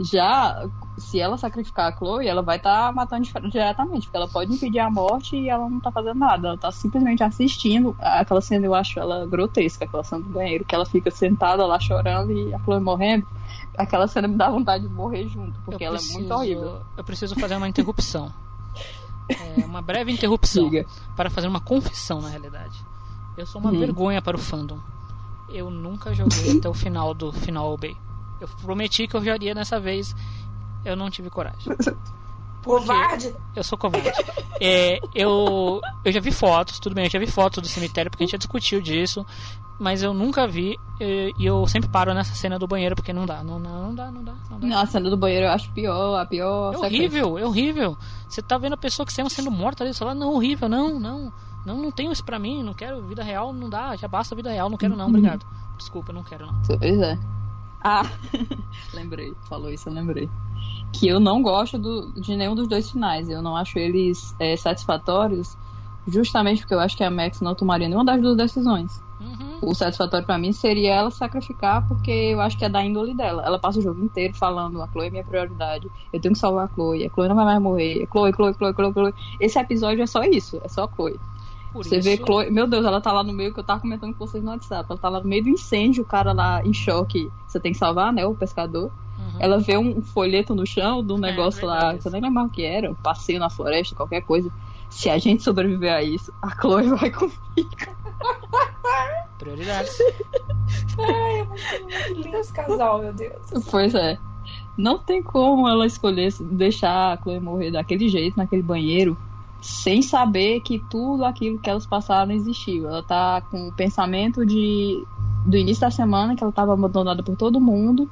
[0.00, 4.54] Já, se ela sacrificar a Chloe, ela vai estar tá matando diretamente, porque ela pode
[4.54, 6.48] impedir a morte e ela não tá fazendo nada.
[6.48, 7.94] Ela tá simplesmente assistindo.
[8.00, 11.78] Aquela cena eu acho ela grotesca, aquela cena do banheiro, que ela fica sentada lá
[11.78, 13.26] chorando e a Chloe morrendo
[13.78, 16.80] aquela cena me dá vontade de morrer junto, porque eu ela preciso, é muito horrível.
[16.96, 18.32] Eu preciso fazer uma interrupção.
[19.28, 20.86] é, uma breve interrupção Diga.
[21.16, 22.82] para fazer uma confissão, na realidade.
[23.36, 23.78] Eu sou uma Hum.
[23.78, 24.78] vergonha para o fandom.
[25.48, 27.96] Eu nunca joguei até o final do Final Bay.
[28.40, 30.14] Eu prometi que eu jogaria dessa vez.
[30.84, 31.72] Eu não tive coragem.
[32.64, 33.34] Covarde!
[33.54, 34.10] Eu sou covarde.
[34.60, 38.24] É, eu, eu já vi fotos, tudo bem, eu já vi fotos do cemitério porque
[38.24, 39.24] a gente já discutiu disso,
[39.78, 43.42] mas eu nunca vi e, eu sempre paro nessa cena do banheiro porque não dá,
[43.44, 44.66] não, não, não dá, não dá, não dá.
[44.66, 46.74] Não, a cena do banheiro eu acho pior, a pior.
[46.74, 47.96] É horrível, é horrível.
[48.28, 50.68] Você tá vendo a pessoa que você ama sendo morta ali, você fala, não, horrível,
[50.68, 51.32] não, não,
[51.64, 54.50] não, não tenho isso pra mim, não quero vida real, não dá, já basta vida
[54.50, 55.46] real, não quero não, obrigado.
[55.76, 56.60] Desculpa, não quero não.
[56.66, 57.18] Pois é.
[57.80, 58.02] Ah,
[58.92, 60.28] lembrei, falou isso, eu lembrei.
[60.92, 63.28] Que eu não gosto do, de nenhum dos dois finais.
[63.28, 65.56] Eu não acho eles é, satisfatórios,
[66.08, 69.00] justamente porque eu acho que a Max não tomaria nenhuma das duas decisões.
[69.60, 73.42] O satisfatório pra mim seria ela sacrificar, porque eu acho que é da índole dela.
[73.44, 76.66] Ela passa o jogo inteiro falando: a Chloe é minha prioridade, eu tenho que salvar
[76.66, 79.14] a Chloe, a Chloe não vai mais morrer, Chloe, Chloe, Chloe, Chloe, Chloe.
[79.40, 81.18] Esse episódio é só isso, é só a Chloe.
[81.72, 83.80] Por Você isso, vê Chloe, meu Deus, ela tá lá no meio que eu tava
[83.80, 84.86] comentando com vocês no WhatsApp.
[84.88, 87.30] Ela tá lá no meio do incêndio, o cara lá em choque.
[87.46, 88.24] Você tem que salvar, né?
[88.24, 88.90] O pescador.
[89.38, 92.48] Ela vê um folheto no chão de um negócio lá, que eu nem lembro o
[92.48, 94.50] que era, um passeio na floresta, qualquer coisa.
[94.90, 97.36] Se a gente sobreviver a isso, a Chloe vai comigo.
[99.38, 99.98] Prioridades.
[100.98, 103.36] Ai, é muito, lindo esse casal, meu Deus.
[103.70, 104.18] Pois é.
[104.76, 109.16] Não tem como ela escolher deixar a Chloe morrer daquele jeito, naquele banheiro,
[109.60, 112.88] sem saber que tudo aquilo que elas passaram existiu.
[112.88, 115.04] Ela tá com o pensamento de
[115.44, 118.08] do início da semana que ela tava abandonada por todo mundo,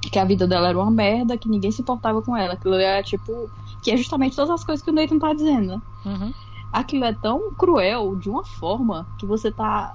[0.00, 2.54] que a vida dela era uma merda, que ninguém se importava com ela.
[2.54, 3.50] Aquilo era tipo.
[3.84, 5.80] Que é justamente todas as coisas que o Nathan tá dizendo?
[6.04, 6.32] Uhum.
[6.72, 9.92] Aquilo é tão cruel de uma forma que você tá.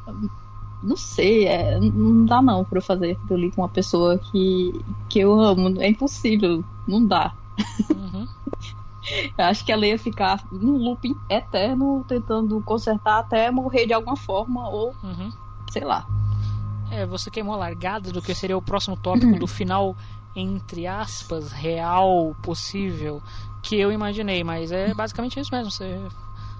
[0.82, 4.80] Não sei, é, não dá não pra eu fazer aquilo ali com uma pessoa que,
[5.10, 5.82] que eu amo.
[5.82, 7.34] É impossível, não dá.
[7.90, 8.26] Uhum.
[9.38, 14.16] Eu acho que ela ia ficar num looping eterno tentando consertar até morrer de alguma
[14.16, 15.32] forma ou Uhum.
[15.72, 16.06] sei lá.
[16.92, 19.96] É, você queimou a largada do que seria o próximo tópico do final,
[20.36, 23.22] entre aspas, real possível
[23.62, 25.72] que eu imaginei, mas é basicamente isso mesmo.
[25.72, 26.00] Você,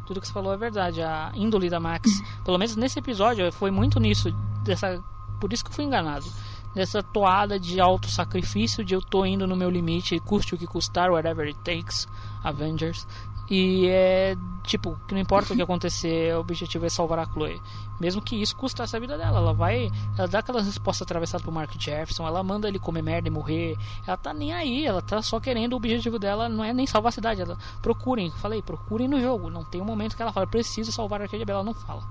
[0.06, 1.02] tudo que você falou é verdade.
[1.02, 2.10] A índole da Max,
[2.44, 4.32] pelo menos nesse episódio, foi muito nisso.
[4.64, 5.02] Dessa,
[5.40, 6.26] por isso que eu fui enganado.
[6.74, 11.10] Dessa toada de auto-sacrifício, de eu tô indo no meu limite, custe o que custar,
[11.10, 12.08] whatever it takes,
[12.44, 13.08] Avengers.
[13.50, 17.60] E é tipo, que não importa o que acontecer, o objetivo é salvar a Chloe.
[18.00, 19.40] Mesmo que isso custasse a vida dela.
[19.40, 19.90] Ela vai.
[20.18, 23.76] Ela dá aquelas respostas atravessadas pro Mark Jefferson, ela manda ele comer merda e morrer.
[24.06, 25.74] Ela tá nem aí, ela tá só querendo.
[25.74, 27.42] O objetivo dela não é nem salvar a cidade.
[27.42, 29.50] Ela, procurem, falei, procurem no jogo.
[29.50, 32.04] Não tem um momento que ela fala, preciso salvar a Arcadia Bella, ela não fala.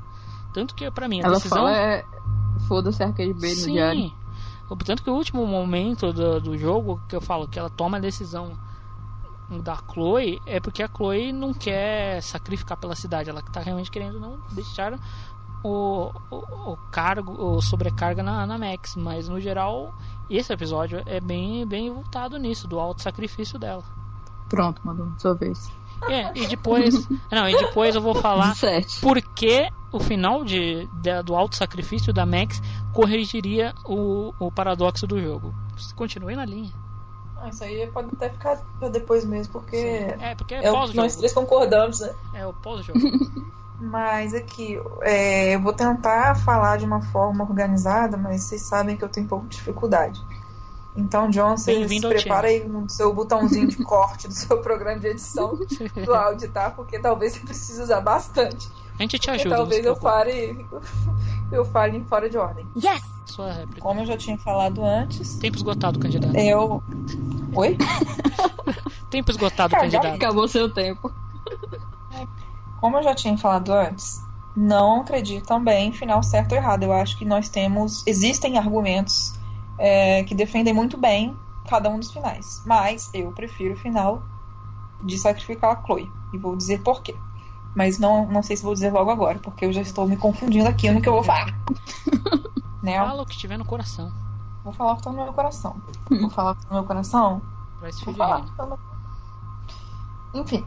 [0.52, 1.58] Tanto que, pra mim, a Ela decisão.
[1.58, 2.04] fala é.
[2.66, 3.72] Foda-se Arcade Bay no Sim.
[3.72, 4.12] diário.
[4.84, 8.00] Tanto que o último momento do, do jogo, que eu falo que ela toma a
[8.00, 8.58] decisão
[9.48, 13.30] da Chloe, é porque a Chloe não quer sacrificar pela cidade.
[13.30, 14.98] Ela tá realmente querendo não deixar
[15.64, 18.94] o, o, o cargo, o sobrecarga na, na Max.
[18.96, 19.94] Mas no geral,
[20.28, 23.82] esse episódio é bem, bem voltado nisso, do auto sacrifício dela.
[24.48, 25.70] Pronto, mandou, sua vez.
[26.08, 27.08] É, e depois.
[27.30, 29.00] não, e depois eu vou falar 17.
[29.00, 32.62] por que o final de, de- do auto sacrifício da Max
[32.92, 35.54] corrigiria o, o paradoxo do jogo.
[35.96, 36.72] Continue na linha.
[37.40, 39.76] Ah, isso aí pode até ficar pra depois mesmo, porque.
[39.76, 40.96] É, porque é é pós-jogo.
[40.96, 42.14] nós três concordamos, né?
[42.34, 42.98] É o pós-jogo.
[43.80, 49.04] Mas aqui, é, eu vou tentar falar de uma forma organizada, mas vocês sabem que
[49.04, 50.20] eu tenho um pouco de dificuldade.
[50.96, 55.06] Então, John, você se prepara aí no seu botãozinho de corte do seu programa de
[55.06, 55.56] edição
[56.04, 56.70] do áudio, tá?
[56.70, 58.68] Porque talvez você precise usar bastante.
[58.98, 59.56] A gente te Porque ajuda.
[59.56, 60.66] talvez eu fale,
[61.52, 62.66] eu fale em fora de ordem.
[62.74, 63.17] Yes!
[63.28, 63.80] Sua réplica.
[63.80, 66.36] Como eu já tinha falado antes, Tempo esgotado, candidato.
[66.36, 66.82] eu.
[67.54, 67.76] Oi?
[69.10, 70.14] Tempo esgotado, já candidato.
[70.14, 71.12] Acabou seu tempo.
[72.80, 74.20] Como eu já tinha falado antes,
[74.56, 76.82] não acredito também em final certo ou errado.
[76.82, 78.06] Eu acho que nós temos.
[78.06, 79.34] Existem argumentos
[79.78, 81.36] é, que defendem muito bem
[81.68, 82.62] cada um dos finais.
[82.66, 84.22] Mas eu prefiro o final
[85.02, 86.10] de sacrificar a Chloe.
[86.32, 87.14] E vou dizer por quê.
[87.78, 90.68] Mas não, não sei se vou dizer logo agora, porque eu já estou me confundindo
[90.68, 91.54] aqui no que eu vou falar.
[92.82, 92.98] né?
[92.98, 94.12] Fala o que tiver no coração.
[94.64, 95.76] Vou falar o que tá no meu coração.
[96.10, 97.40] Vou falar o que tá no meu coração.
[97.80, 98.76] Vai se falar tá no
[100.34, 100.64] Enfim,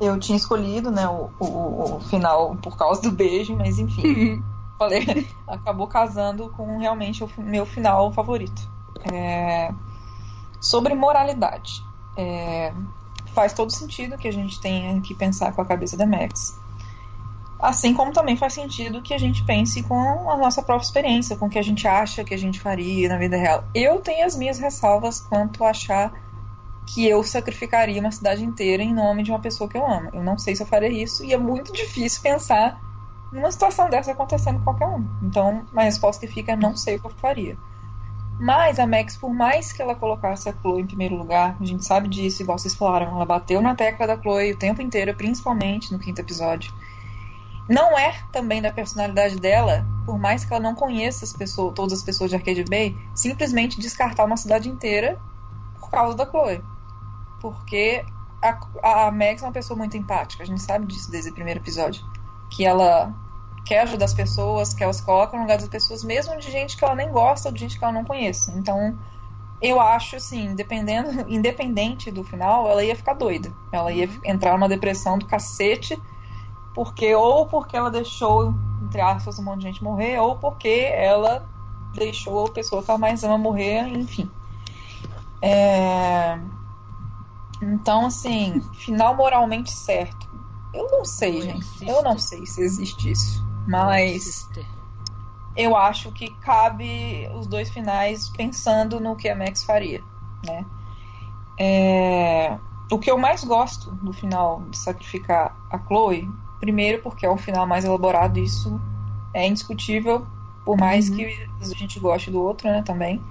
[0.00, 4.42] eu tinha escolhido, né, o, o, o final por causa do beijo, mas enfim.
[4.80, 8.66] falei, acabou casando com realmente o meu final favorito.
[9.12, 9.74] É,
[10.58, 11.84] sobre moralidade.
[12.16, 12.72] É,
[13.34, 16.58] faz todo sentido que a gente tenha que pensar com a cabeça da Max.
[17.58, 21.46] Assim como também faz sentido que a gente pense com a nossa própria experiência, com
[21.46, 23.64] o que a gente acha que a gente faria na vida real.
[23.74, 26.12] Eu tenho as minhas ressalvas quanto a achar
[26.86, 30.08] que eu sacrificaria uma cidade inteira em nome de uma pessoa que eu amo.
[30.12, 32.80] Eu não sei se eu faria isso e é muito difícil pensar
[33.30, 35.06] numa situação dessa acontecendo com qualquer um.
[35.22, 37.56] Então, a resposta que fica é não sei o que eu faria.
[38.40, 41.84] Mas a Max, por mais que ela colocasse a Chloe em primeiro lugar, a gente
[41.84, 45.92] sabe disso, igual vocês falaram, ela bateu na tecla da Chloe o tempo inteiro, principalmente
[45.92, 46.72] no quinto episódio.
[47.68, 51.98] Não é também da personalidade dela, por mais que ela não conheça as pessoas, todas
[51.98, 55.20] as pessoas de Arcade Bay, simplesmente descartar uma cidade inteira
[55.78, 56.64] por causa da Chloe.
[57.42, 58.02] Porque
[58.42, 61.60] a, a Max é uma pessoa muito empática, a gente sabe disso desde o primeiro
[61.60, 62.02] episódio.
[62.50, 63.14] Que ela
[63.64, 66.76] quer ajudar as pessoas, que ela se coloca no lugar das pessoas, mesmo de gente
[66.76, 68.50] que ela nem gosta ou de gente que ela não conhece.
[68.52, 68.98] Então,
[69.60, 73.52] eu acho assim, dependendo, independente do final, ela ia ficar doida.
[73.70, 76.00] Ela ia entrar numa depressão do cacete,
[76.74, 81.44] porque ou porque ela deixou, entre aspas, um monte de gente morrer, ou porque ela
[81.94, 84.30] deixou a pessoa que ela mais ama morrer, enfim.
[85.42, 86.38] É...
[87.60, 90.28] Então, assim, final moralmente certo.
[90.72, 91.86] Eu não sei, gente.
[91.86, 93.49] Eu não sei se existe isso.
[93.70, 94.48] Mas
[95.56, 100.02] eu acho que cabe os dois finais pensando no que a Max faria,
[100.44, 100.64] né?
[101.58, 102.58] É,
[102.90, 107.36] O que eu mais gosto do final de sacrificar a Chloe, primeiro porque é um
[107.36, 108.80] final mais elaborado, isso
[109.34, 110.26] é indiscutível,
[110.64, 113.22] por mais que a gente goste do outro, né, também.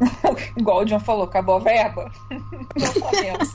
[0.56, 2.10] Igual o John falou, acabou a verba.
[2.30, 3.52] Não sabemos.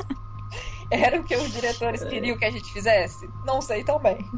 [0.89, 3.29] Era o que os diretores queriam que a gente fizesse?
[3.43, 4.29] Não sei também.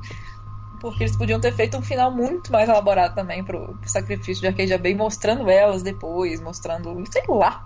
[0.80, 4.48] Porque eles podiam ter feito um final muito mais elaborado também pro, pro sacrifício de
[4.48, 7.66] Arcadia Bay, mostrando elas depois, mostrando, sei lá,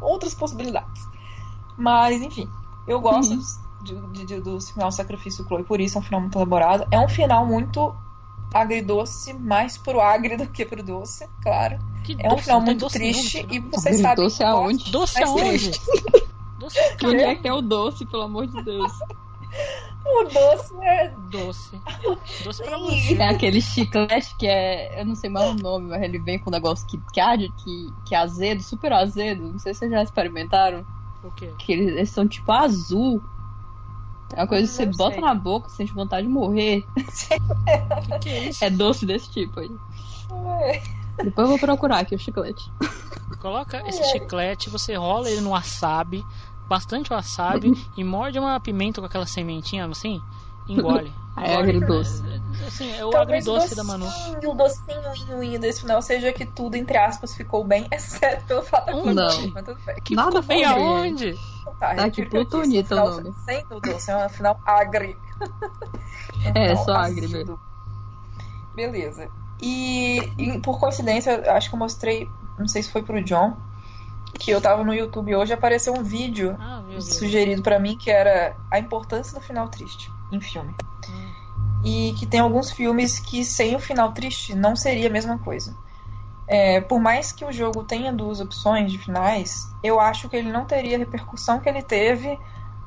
[0.00, 1.06] outras possibilidades.
[1.76, 2.48] Mas, enfim,
[2.86, 3.36] eu gosto
[3.82, 6.86] de, de, de- do final do sacrifício Chloe, por isso é um final muito elaborado.
[6.90, 7.94] É um final muito
[8.52, 11.78] agridoce, mais pro agri do que pro doce, claro.
[12.18, 12.42] é um doce?
[12.44, 13.54] final Não muito doce triste final.
[13.54, 14.06] e vocês sabem.
[14.12, 14.90] Agridoce que gosto aonde?
[14.90, 15.48] Doce aonde?
[15.70, 15.80] triste.
[17.02, 18.92] Onde é que é o doce, pelo amor de Deus?
[20.04, 21.14] O doce é.
[21.30, 21.80] Doce.
[22.42, 23.14] Doce pra você.
[23.14, 25.00] É aquele chiclete que é.
[25.00, 27.52] Eu não sei mais o nome, mas ele vem com um negócio que, que arde,
[27.62, 29.42] que, que é azedo, super azedo.
[29.42, 30.84] Não sei se vocês já experimentaram.
[31.22, 31.52] O quê?
[31.58, 33.22] Que eles, eles são tipo azul.
[34.32, 35.20] É uma coisa que você bota sei.
[35.20, 36.84] na boca, sente vontade de morrer.
[36.96, 38.64] que, que é isso?
[38.64, 39.70] É doce desse tipo aí.
[41.16, 42.72] Depois eu vou procurar aqui o chiclete.
[43.40, 46.24] Coloca esse chiclete, você rola ele no wasabi,
[46.70, 50.22] bastante wasabi, e morde uma pimenta com aquela sementinha assim,
[50.68, 51.12] engole.
[51.36, 52.22] É agridoce.
[52.66, 54.04] Assim, é o Talvez agridoce o da Manu.
[54.04, 58.62] docinho, O docinho inho desse final seja que tudo, entre aspas, ficou bem, exceto pelo
[58.62, 59.14] fato da Chloe.
[59.14, 59.50] Não.
[59.54, 59.96] Mas tudo bem.
[60.04, 61.38] Que Nada foi aonde?
[61.78, 63.32] Tá, Tá que plutonita o nome.
[63.46, 65.16] Sem o doce, é um final agri.
[66.54, 67.58] É, Então, só agri mesmo.
[68.74, 69.28] Beleza.
[69.62, 73.56] E, e, por coincidência, acho que eu mostrei, não sei se foi pro John,
[74.40, 78.56] que eu tava no YouTube hoje, apareceu um vídeo Ah, sugerido pra mim que era
[78.70, 80.74] a importância do final triste em filme.
[81.84, 85.76] E que tem alguns filmes que sem o final triste não seria a mesma coisa.
[86.48, 90.50] É, por mais que o jogo tenha duas opções de finais, eu acho que ele
[90.50, 92.38] não teria a repercussão que ele teve,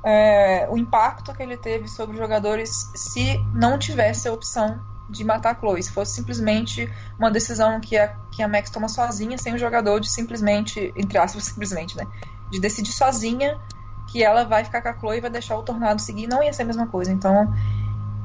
[0.03, 4.81] é, o impacto que ele teve sobre os jogadores se não tivesse a opção
[5.13, 5.81] de matar a Chloe.
[5.81, 9.99] Se fosse simplesmente uma decisão que a, que a Max toma sozinha, sem o jogador
[9.99, 12.05] de simplesmente, entre aspas, simplesmente, né?
[12.51, 13.59] De decidir sozinha
[14.07, 16.51] que ela vai ficar com a Chloe e vai deixar o Tornado seguir, não ia
[16.51, 17.11] ser a mesma coisa.
[17.11, 17.53] Então,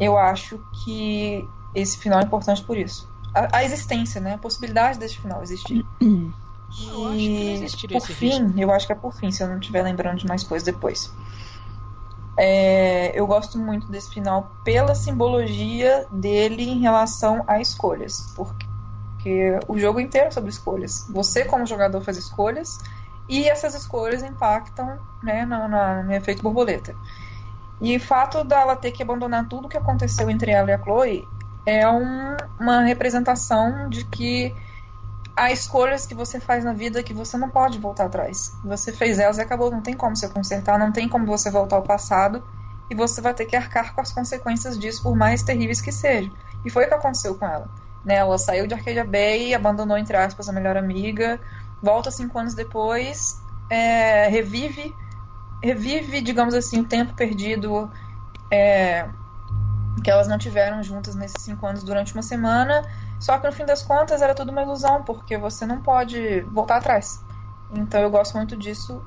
[0.01, 3.09] eu acho que esse final é importante por isso.
[3.35, 4.35] A, a existência, né?
[4.35, 5.85] A possibilidade desse final existir.
[7.15, 10.27] E por fim, eu acho que é por fim, se eu não estiver lembrando de
[10.27, 11.13] mais coisas depois.
[12.39, 18.33] É, eu gosto muito desse final pela simbologia dele em relação a escolhas.
[18.37, 21.07] Porque o jogo inteiro é sobre escolhas.
[21.09, 22.79] Você, como jogador, faz escolhas
[23.29, 26.97] e essas escolhas impactam né, no, na- no efeito borboleta.
[27.81, 31.33] E o fato dela ter que abandonar tudo que aconteceu entre ela e a Chloe
[31.67, 34.57] é um- uma representação de que
[35.39, 38.53] há escolhas que você faz na vida que você não pode voltar atrás.
[38.65, 41.77] Você fez elas e acabou, não tem como você consertar, não tem como você voltar
[41.77, 42.43] ao passado
[42.91, 46.33] e você vai ter que arcar com as consequências disso, por mais terríveis que sejam.
[46.65, 47.69] E foi o que aconteceu com ela.
[48.05, 48.17] Né?
[48.17, 51.41] Ela saiu de Arcadia Bay, abandonou, entre aspas, a melhor amiga,
[51.81, 54.95] volta cinco anos depois, é, revive,
[55.63, 57.91] revive, digamos assim, o tempo perdido
[58.51, 59.07] é,
[60.03, 62.83] que elas não tiveram juntas nesses cinco anos durante uma semana.
[63.21, 66.77] Só que no fim das contas era tudo uma ilusão, porque você não pode voltar
[66.77, 67.25] atrás.
[67.71, 69.03] Então eu gosto muito disso,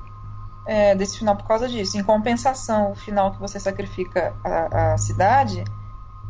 [0.66, 1.98] é, desse final por causa disso.
[1.98, 5.64] Em compensação, o final que você sacrifica a, a cidade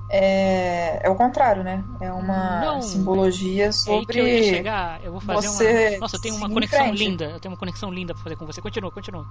[0.08, 1.82] é, é o contrário, né?
[2.00, 2.82] É uma Não.
[2.82, 4.12] simbologia É sobre.
[4.12, 5.98] que eu ia chegar, eu vou fazer você uma.
[6.00, 6.98] Nossa, eu tenho uma conexão frente.
[6.98, 7.24] linda.
[7.24, 8.60] Eu tenho uma conexão linda pra fazer com você.
[8.60, 9.26] Continua, continua.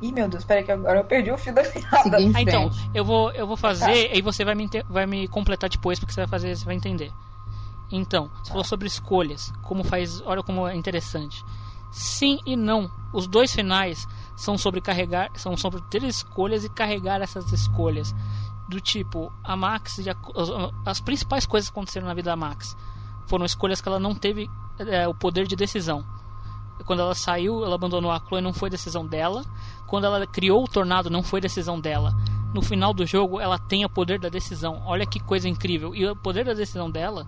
[0.00, 2.18] Ih, meu Deus, peraí que agora eu perdi o fio da piada.
[2.34, 5.98] Ah, então, eu vou, eu vou fazer, aí você vai me, vai me completar depois,
[5.98, 7.12] porque você vai fazer, você vai entender.
[7.90, 11.44] Então, você falou sobre escolhas, como faz, olha como é interessante.
[11.90, 12.90] Sim e não.
[13.12, 18.12] Os dois finais são sobre carregar, são sobre ter escolhas e carregar essas escolhas.
[18.68, 20.48] Do tipo, a Max, e a- as,
[20.86, 22.74] as principais coisas que aconteceram na vida da Max
[23.26, 26.04] foram escolhas que ela não teve é, o poder de decisão.
[26.84, 29.44] Quando ela saiu, ela abandonou a Chloe, não foi decisão dela.
[29.86, 32.14] Quando ela criou o tornado, não foi decisão dela.
[32.52, 34.82] No final do jogo, ela tem o poder da decisão.
[34.84, 35.94] Olha que coisa incrível.
[35.94, 37.26] E o poder da decisão dela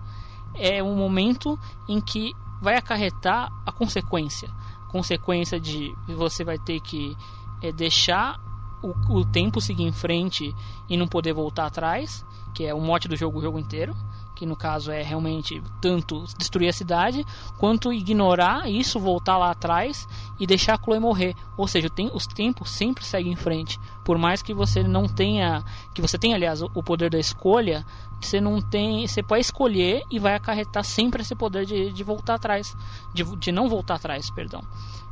[0.53, 4.49] é um momento em que vai acarretar a consequência.
[4.89, 7.15] Consequência de você vai ter que
[7.61, 8.39] é, deixar
[8.81, 10.53] o, o tempo seguir em frente
[10.89, 13.95] e não poder voltar atrás, que é o mote do jogo o jogo inteiro
[14.37, 17.25] que no caso é realmente tanto destruir a cidade,
[17.57, 20.07] quanto ignorar isso, voltar lá atrás
[20.39, 21.35] e deixar a Chloe morrer.
[21.57, 23.79] Ou seja, os tempos sempre seguem em frente.
[24.05, 27.83] Por mais que você não tenha, que você tenha aliás o o poder da escolha,
[28.21, 32.35] você não tem, você pode escolher e vai acarretar sempre esse poder de, de voltar
[32.35, 32.75] atrás,
[33.13, 34.61] de, de não voltar atrás, perdão,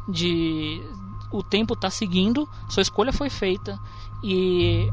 [0.08, 0.84] de
[1.32, 3.80] o tempo está seguindo, sua escolha foi feita
[4.24, 4.92] e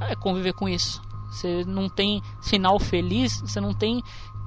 [0.00, 1.02] é conviver com isso.
[1.30, 4.02] Você não tem final feliz, você não tem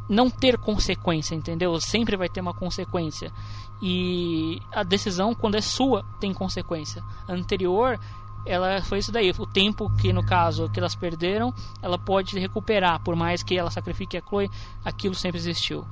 [0.09, 1.79] não ter consequência, entendeu?
[1.79, 3.31] Sempre vai ter uma consequência.
[3.79, 7.03] E a decisão, quando é sua, tem consequência.
[7.27, 7.99] A anterior,
[8.45, 9.29] ela foi isso daí.
[9.37, 12.99] O tempo que, no caso, que elas perderam, ela pode recuperar.
[13.01, 14.49] Por mais que ela sacrifique a Chloe,
[14.83, 15.85] aquilo sempre existiu.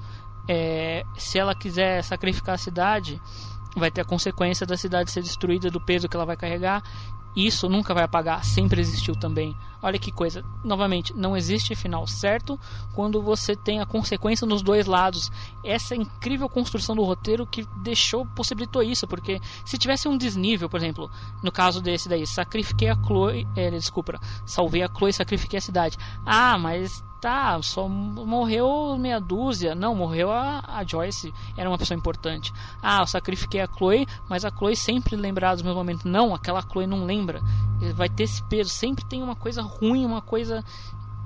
[0.49, 3.21] É, se ela quiser sacrificar a cidade,
[3.75, 6.81] vai ter a consequência da cidade ser destruída, do peso que ela vai carregar.
[7.35, 9.55] Isso nunca vai apagar, sempre existiu também.
[9.81, 10.43] Olha que coisa.
[10.63, 12.59] Novamente, não existe final certo
[12.93, 15.31] quando você tem a consequência nos dois lados.
[15.63, 20.77] Essa incrível construção do roteiro que deixou, possibilitou isso, porque se tivesse um desnível, por
[20.77, 21.11] exemplo,
[21.43, 25.61] no caso desse daí, sacrifiquei a Chloe, é, desculpa, salvei a Chloe e sacrifiquei a
[25.61, 25.97] cidade.
[26.25, 29.75] Ah, mas tá, só morreu meia dúzia.
[29.75, 32.53] Não, morreu a, a Joyce, era uma pessoa importante.
[32.81, 36.05] Ah, eu sacrifiquei a Chloe, mas a Chloe sempre lembrar dos meus momentos.
[36.05, 37.41] Não, aquela Chloe não lembra.
[37.95, 40.63] Vai ter esse peso, sempre tem uma coisa ruim, uma coisa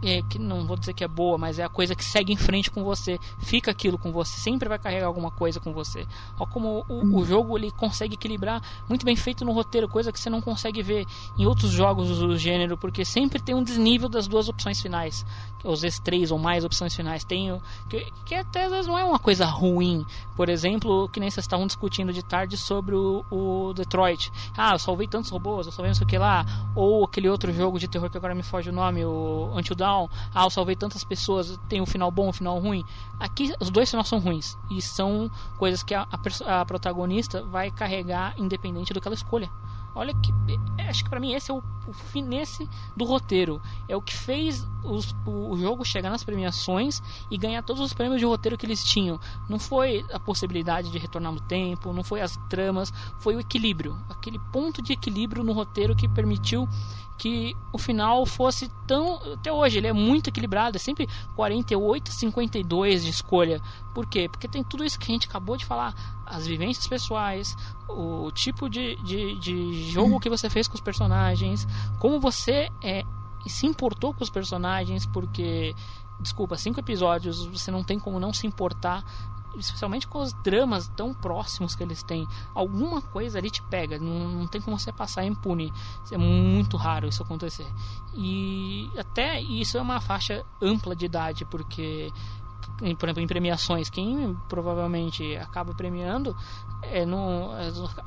[0.03, 2.37] é, que não vou dizer que é boa, mas é a coisa que segue em
[2.37, 6.07] frente com você, fica aquilo com você, sempre vai carregar alguma coisa com você.
[6.39, 10.19] Olha como o, o jogo ele consegue equilibrar muito bem feito no roteiro, coisa que
[10.19, 11.05] você não consegue ver
[11.37, 15.25] em outros jogos do gênero, porque sempre tem um desnível das duas opções finais,
[15.63, 17.23] os três ou mais opções finais.
[17.23, 20.05] Tem que, que até às vezes não é uma coisa ruim.
[20.35, 24.31] Por exemplo, que nem vocês estavam discutindo de tarde sobre o, o Detroit.
[24.57, 26.45] Ah, eu salvei tantos robôs, eu salvei não sei o que lá.
[26.75, 29.90] Ou aquele outro jogo de terror que agora me foge o nome, o Until Dawn
[29.91, 32.83] final, ah, eu salvei tantas pessoas, tem um final bom, um final ruim.
[33.19, 37.69] Aqui os dois finais são ruins e são coisas que a, a a protagonista vai
[37.71, 39.49] carregar independente do que ela escolha.
[39.93, 40.31] Olha que
[40.77, 43.61] é, acho que pra mim esse é o, o finesse do roteiro.
[43.89, 47.93] É o que fez os- o, o jogo chegar nas premiações e ganhar todos os
[47.93, 49.19] prêmios de roteiro que eles tinham.
[49.49, 52.89] Não foi a possibilidade de retornar no tempo, não foi as tramas,
[53.19, 56.65] foi o equilíbrio, aquele ponto de equilíbrio no roteiro que permitiu
[57.17, 59.15] que o final fosse tão.
[59.33, 63.61] Até hoje, ele é muito equilibrado, é sempre 48 a 52 de escolha.
[63.93, 64.27] Por quê?
[64.27, 65.93] Porque tem tudo isso que a gente acabou de falar:
[66.25, 67.55] as vivências pessoais,
[67.87, 71.67] o tipo de, de, de jogo que você fez com os personagens,
[71.99, 73.03] como você é,
[73.45, 75.75] se importou com os personagens, porque.
[76.19, 79.03] Desculpa, cinco episódios, você não tem como não se importar
[79.57, 84.27] especialmente com os dramas tão próximos que eles têm, alguma coisa ali te pega, não,
[84.29, 85.71] não tem como você passar impune.
[86.11, 87.67] É muito raro isso acontecer.
[88.13, 92.11] E até isso é uma faixa ampla de idade, porque
[92.81, 96.35] em- por exemplo, em premiações, quem provavelmente acaba premiando
[96.83, 97.51] é, não,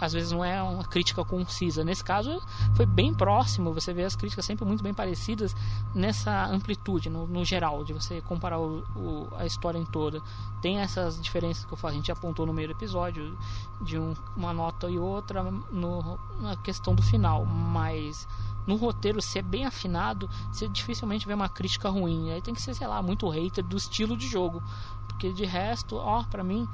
[0.01, 1.85] às vezes não é uma crítica concisa.
[1.85, 2.41] Nesse caso,
[2.75, 3.73] foi bem próximo.
[3.73, 5.55] Você vê as críticas sempre muito bem parecidas
[5.95, 10.21] nessa amplitude, no, no geral, de você comparar o, o- a história em toda.
[10.61, 13.39] Tem essas diferenças que eu falo, a gente apontou no meio do episódio,
[13.81, 18.27] de um- uma nota e outra no, na questão do final, mas
[18.67, 22.31] no roteiro, se é bem afinado, você dificilmente vê uma crítica ruim.
[22.31, 24.63] Aí tem que ser, sei lá, muito hater do estilo de jogo.
[25.07, 26.69] Porque de resto, ó, pra mim,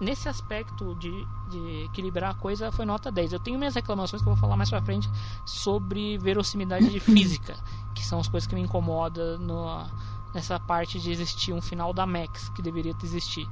[0.00, 3.32] nesse aspecto de, de equilibrar a coisa, foi nota 10.
[3.32, 5.08] Eu tenho minhas reclamações que eu vou falar mais pra frente
[5.44, 7.56] sobre verossimilidade de física,
[7.94, 9.86] que são as coisas que me incomodam no,
[10.32, 13.48] nessa parte de existir um final da Max, que deveria existir.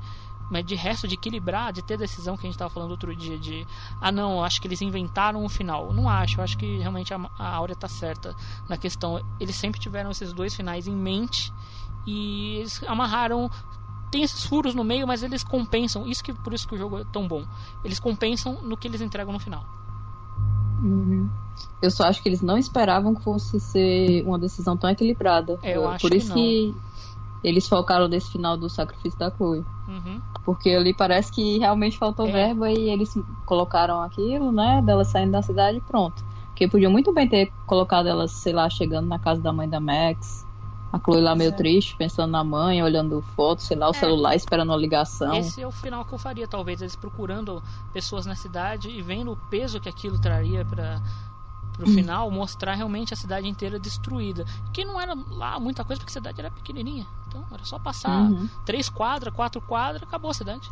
[0.51, 3.39] Mas de resto, de equilibrar, de ter decisão que a gente estava falando outro dia,
[3.39, 3.67] de
[4.01, 5.93] ah não, acho que eles inventaram um final.
[5.93, 8.35] Não acho, eu acho que realmente a, a Áurea tá certa
[8.69, 9.21] na questão.
[9.41, 11.53] Eles sempre tiveram esses dois finais em mente
[12.07, 13.51] e eles amarraram.
[14.11, 16.07] Tem esses furos no meio, mas eles compensam.
[16.07, 17.45] Isso que por isso que o jogo é tão bom.
[17.83, 19.65] Eles compensam no que eles entregam no final.
[20.83, 21.29] Uhum.
[21.81, 25.59] Eu só acho que eles não esperavam que fosse ser uma decisão tão equilibrada.
[25.63, 26.37] É, eu acho Por que isso não.
[26.37, 26.75] que
[27.45, 29.63] eles focaram nesse final do sacrifício da Chloe.
[29.87, 30.21] Uhum.
[30.45, 32.33] Porque ali parece que realmente faltou É.
[32.33, 33.15] verba e eles
[33.45, 34.83] colocaram aquilo, né?
[34.83, 36.25] Dela saindo da cidade e pronto.
[36.49, 39.79] Porque podiam muito bem ter colocado ela, sei lá, chegando na casa da mãe da
[39.79, 40.47] Max.
[40.91, 41.53] A Chloe lá meio é.
[41.53, 45.35] triste, pensando na mãe, olhando fotos, sei lá, o celular esperando a ligação.
[45.35, 46.81] Esse é o final que eu faria, talvez.
[46.81, 47.61] Eles procurando
[47.93, 51.03] pessoas na cidade e vendo o peso que aquilo traria para
[51.75, 54.45] pro final, mostrar realmente a cidade inteira destruída.
[54.73, 57.07] Que não era lá muita coisa, porque a cidade era pequenininha.
[57.29, 58.49] Então era só passar Uhum.
[58.65, 60.71] três quadras, quatro quadras, acabou a cidade.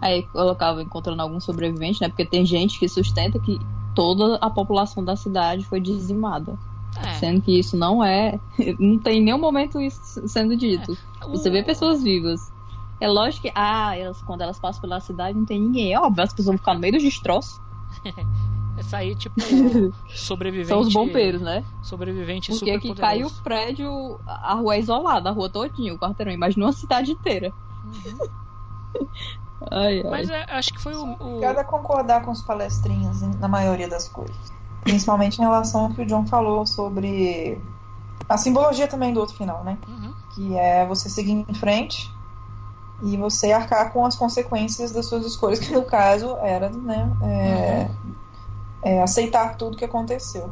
[0.00, 2.08] Aí colocava encontrando algum sobrevivente, né?
[2.08, 3.58] Porque tem gente que sustenta que
[3.94, 6.56] toda a população da cidade foi dizimada.
[6.96, 7.14] É.
[7.14, 8.38] Sendo que isso não é.
[8.78, 10.96] Não tem em nenhum momento isso sendo dito.
[11.28, 12.52] Você vê pessoas vivas.
[13.00, 15.92] É lógico que, ah, elas, quando elas passam pela cidade não tem ninguém.
[15.92, 17.60] É óbvio, as pessoas vão ficar no meio dos destroços.
[18.78, 19.34] Essa aí, tipo,
[20.08, 20.68] sobrevivente.
[20.68, 21.64] São os bombeiros, né?
[21.82, 23.10] Sobrevivente Porque super aqui poderoso.
[23.10, 26.32] caiu o prédio, a rua é isolada, a rua todinha, o quarteirão.
[26.32, 27.52] Imagina uma cidade inteira.
[29.70, 30.10] ai, ai.
[30.10, 31.04] Mas é, acho que foi o.
[31.04, 31.12] o...
[31.12, 34.36] Obrigada a concordar com os palestrinhos na maioria das coisas.
[34.82, 37.60] Principalmente em relação ao que o John falou sobre
[38.28, 39.76] a simbologia também do outro final, né?
[39.88, 40.12] Uhum.
[40.34, 42.12] Que é você seguir em frente
[43.02, 47.10] e você arcar com as consequências das suas escolhas, que no caso era, né?
[47.22, 47.90] é,
[48.82, 50.50] é, aceitar tudo que aconteceu.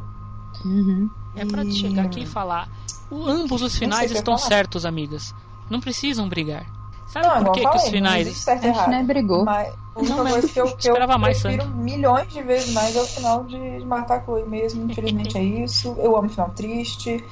[0.64, 1.08] Uhum.
[1.34, 2.68] É pra chegar aqui e falar.
[3.10, 4.48] o- ambos os finais estão falar.
[4.48, 5.34] certos, amigas.
[5.70, 6.66] Não precisam brigar.
[7.06, 8.26] Sabe Não, por que, eu que os falei, não finais.
[8.26, 8.90] existe certo e A gente errado.
[8.90, 9.44] nem brigou.
[9.44, 12.42] Mas a única Não, mas coisa que eu, que eu esperava mais prefiro milhões de
[12.42, 14.90] vezes mais é o final de, de matar a Chloe mesmo.
[14.90, 15.94] Infelizmente é isso.
[15.98, 17.24] Eu amo o final triste.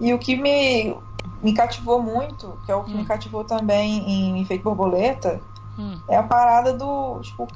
[0.00, 0.94] E o que me,
[1.42, 5.40] me cativou muito, que é o que me cativou também em Efeito Borboleta,
[5.78, 5.98] Hum.
[6.06, 7.18] é a parada do.
[7.22, 7.46] Tipo,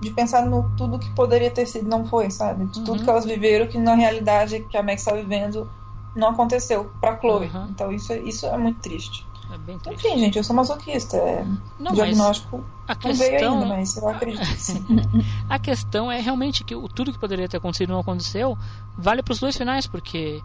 [0.00, 2.66] de pensar no tudo que poderia ter sido não foi, sabe?
[2.66, 3.04] De tudo Uhum.
[3.04, 5.68] que elas viveram que na realidade que a Max está vivendo
[6.14, 7.46] não aconteceu pra Chloe.
[7.46, 7.66] Uhum.
[7.70, 9.26] Então isso, é- isso é muito triste.
[9.52, 10.06] É bem triste.
[10.06, 11.16] Enfim, gente, eu sou masoquista.
[11.16, 11.44] É...
[11.78, 14.84] Não, o diagnóstico a não veio questão- ainda, mas eu acredito sim.
[15.48, 18.56] A questão é realmente que o, tudo que poderia ter acontecido não aconteceu.
[18.96, 20.42] Vale para os dois finais, porque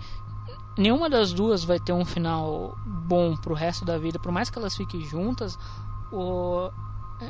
[0.77, 4.19] nenhuma das duas vai ter um final bom pro resto da vida.
[4.19, 5.57] Por mais que elas fiquem juntas,
[6.11, 6.69] o,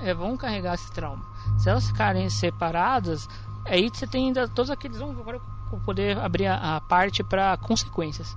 [0.03, 1.23] é, vão carregar esse trauma.
[1.57, 3.27] Se elas ficarem separadas,
[3.65, 4.97] aí você tem ainda todos aqueles.
[4.97, 5.39] Vamos agora
[5.85, 8.35] poder abrir a, a parte para consequências.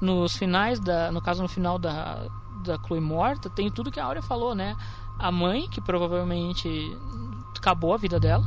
[0.00, 2.26] Nos finais, da, no caso no final da,
[2.64, 4.76] da Chloe morta, tem tudo que a Aurea falou, né?
[5.18, 6.96] A mãe, que provavelmente
[7.56, 8.44] acabou a vida dela.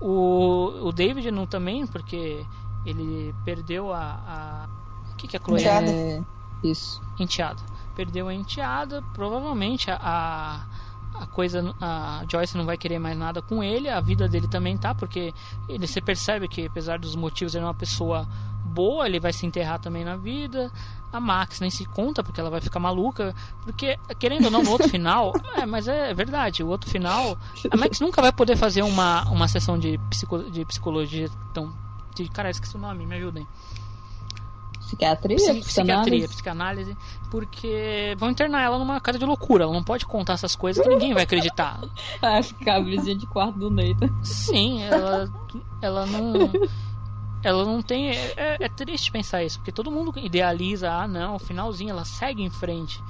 [0.00, 2.44] O, o David não também, porque
[2.84, 4.68] ele perdeu a, a,
[5.12, 5.90] O que, que a Chloe Enteada.
[5.90, 6.22] É,
[6.62, 7.02] isso.
[7.18, 7.62] enteada.
[7.94, 10.66] Perdeu a enteada, provavelmente a, a
[11.14, 14.76] a coisa a Joyce não vai querer mais nada com ele, a vida dele também
[14.76, 15.32] tá, porque
[15.68, 18.28] ele você percebe que apesar dos motivos ele é uma pessoa
[18.64, 20.70] boa, ele vai se enterrar também na vida.
[21.12, 24.70] A Max nem se conta porque ela vai ficar maluca, porque querendo ou não no
[24.70, 27.38] outro final, é, mas é verdade, o outro final,
[27.70, 31.72] a Max nunca vai poder fazer uma, uma sessão de, psico, de psicologia tão
[32.14, 33.46] de cara, esqueci o nome, me ajudem.
[34.86, 36.96] Psiquiatria, Psi- psiquiatria, psicanálise.
[37.28, 39.64] porque vão internar ela numa casa de loucura.
[39.64, 41.80] Ela não pode contar essas coisas que ninguém vai acreditar.
[42.22, 44.08] Ah, ficar a vizinha de quarto do Nathan.
[44.22, 45.28] Sim, ela,
[45.80, 46.52] ela não.
[47.42, 48.10] Ela não tem.
[48.10, 52.42] É, é- é triste pensar isso, porque todo mundo idealiza, ah não, finalzinho, ela segue
[52.42, 53.00] em frente.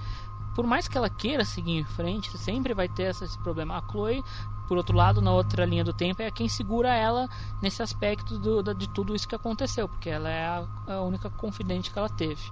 [0.54, 3.78] Por mais que ela queira seguir em frente, sempre vai ter esse problema.
[3.78, 4.22] A Chloe,
[4.66, 7.28] por outro lado, na outra linha do tempo, é quem segura ela
[7.62, 10.64] nesse aspecto do- de tudo isso que aconteceu, porque ela é a,
[10.94, 12.42] a única confidente que ela teve.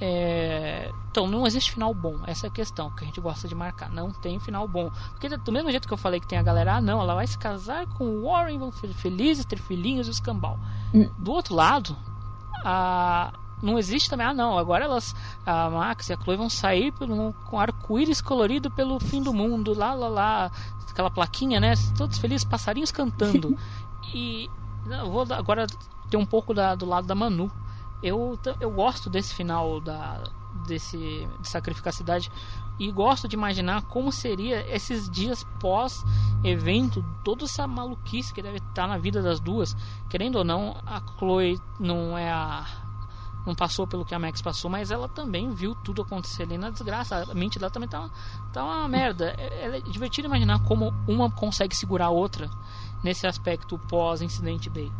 [0.00, 2.16] É, Então, não existe final bom.
[2.26, 3.90] Essa é a questão que a gente gosta de marcar.
[3.90, 4.90] Não tem final bom.
[5.12, 7.26] Porque, do mesmo jeito que eu falei que tem a galera, ah, não, ela vai
[7.26, 10.58] se casar com o Warren, vão ser felizes, ter filhinhos e o escambau.
[11.18, 11.96] Do outro lado,
[12.64, 13.32] a...
[13.62, 15.14] não existe também, ah, não, agora elas,
[15.46, 19.72] a Max e a Chloe vão sair pelo, com arco-íris colorido pelo fim do mundo,
[19.72, 20.52] lá, lá, lá,
[20.90, 21.74] aquela plaquinha, né?
[21.96, 23.56] Todos felizes, passarinhos cantando.
[24.14, 24.50] e
[24.90, 25.66] eu vou agora
[26.10, 27.50] ter um pouco da- do lado da Manu.
[28.02, 30.24] Eu, eu gosto desse final da,
[30.66, 32.30] desse, de sacrificar a cidade
[32.78, 36.02] e gosto de imaginar como seria esses dias pós
[36.42, 39.76] evento, toda essa maluquice que deve estar na vida das duas.
[40.10, 42.66] Querendo ou não, a Chloe não é a
[43.46, 46.70] não passou pelo que a Max passou, mas ela também viu tudo acontecer ali na
[46.70, 47.26] desgraça.
[47.30, 48.08] A mente dela também tá,
[48.52, 49.34] tá uma merda.
[49.36, 52.48] É, é divertido imaginar como uma consegue segurar a outra
[53.02, 54.90] nesse aspecto pós-incidente Bay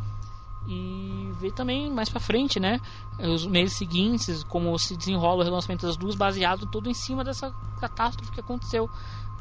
[0.67, 2.81] e ver também mais pra frente, né?
[3.19, 7.53] Os meses seguintes, como se desenrola o relacionamento das duas, baseado todo em cima dessa
[7.81, 8.89] catástrofe que aconteceu.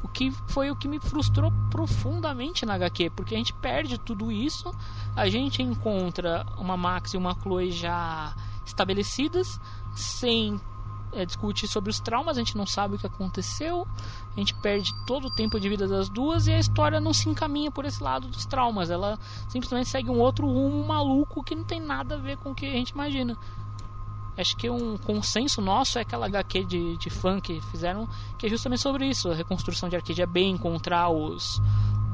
[0.02, 4.32] O que foi o que me frustrou profundamente na HQ, porque a gente perde tudo
[4.32, 4.74] isso,
[5.14, 8.34] a gente encontra uma Max e uma Chloe já
[8.64, 9.60] estabelecidas,
[9.94, 10.60] sem
[11.12, 13.86] é, discutir sobre os traumas, a gente não sabe o que aconteceu,
[14.34, 17.28] a gente perde todo o tempo de vida das duas e a história não se
[17.28, 19.18] encaminha por esse lado dos traumas, ela
[19.48, 22.66] simplesmente segue um outro rumo maluco que não tem nada a ver com o que
[22.66, 23.36] a gente imagina.
[24.36, 28.08] Acho que um consenso nosso é aquela HQ de, de fã que fizeram,
[28.38, 31.60] que é justamente sobre isso: a reconstrução de Arcadia Bay, encontrar os,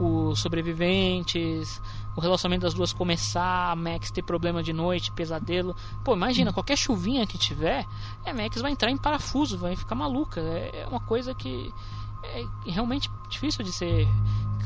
[0.01, 1.81] os sobreviventes,
[2.19, 5.77] o relacionamento das duas começar, a Max ter problema de noite, pesadelo.
[6.05, 7.87] Pô, imagina, qualquer chuvinha que tiver,
[8.27, 10.41] a Max vai entrar em parafuso, vai ficar maluca.
[10.41, 11.73] É, é uma coisa que
[12.25, 14.09] é realmente difícil de se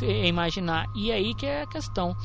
[0.00, 0.88] imaginar.
[0.94, 2.16] E aí que é a questão.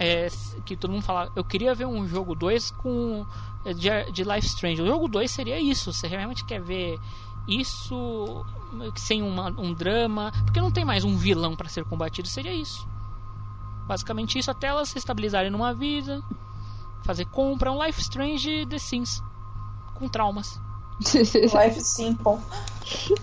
[0.00, 0.26] É,
[0.64, 3.24] que todo mundo fala, eu queria ver um jogo 2 com
[3.64, 4.82] de, de Life Strange.
[4.82, 5.92] O jogo 2 seria isso.
[5.92, 6.98] Você realmente quer ver
[7.46, 8.44] isso
[8.96, 12.92] sem uma, um drama, porque não tem mais um vilão para ser combatido, seria isso.
[13.86, 16.22] Basicamente isso até elas se estabilizarem numa vida,
[17.04, 19.22] fazer compra, um Life Strange The Sims
[19.94, 20.60] com traumas.
[21.04, 22.38] Life Simple.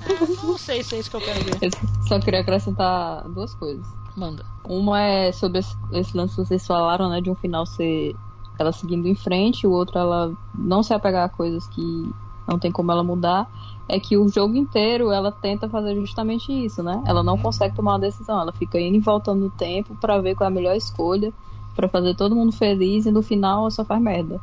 [0.08, 1.58] É, não sei se é isso que eu quero ver.
[1.62, 1.70] Eu
[2.08, 3.86] só queria acrescentar duas coisas.
[4.16, 4.46] Manda.
[4.66, 7.22] Uma é sobre esse, esse lance que vocês falaram, né?
[7.22, 8.16] De um final ser
[8.60, 12.12] ela seguindo em frente, o outro ela não se apegar a coisas que
[12.52, 13.50] não tem como ela mudar.
[13.88, 17.02] É que o jogo inteiro ela tenta fazer justamente isso, né?
[17.06, 20.36] Ela não consegue tomar uma decisão, ela fica indo e voltando no tempo para ver
[20.36, 21.34] qual é a melhor escolha,
[21.76, 24.40] para fazer todo mundo feliz e no final ela só faz merda.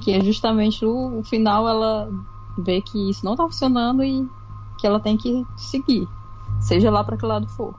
[0.00, 2.08] Que é justamente o, o final ela
[2.56, 4.28] vê que isso não tá funcionando e
[4.78, 6.08] que ela tem que seguir,
[6.60, 7.74] seja lá para que lado for.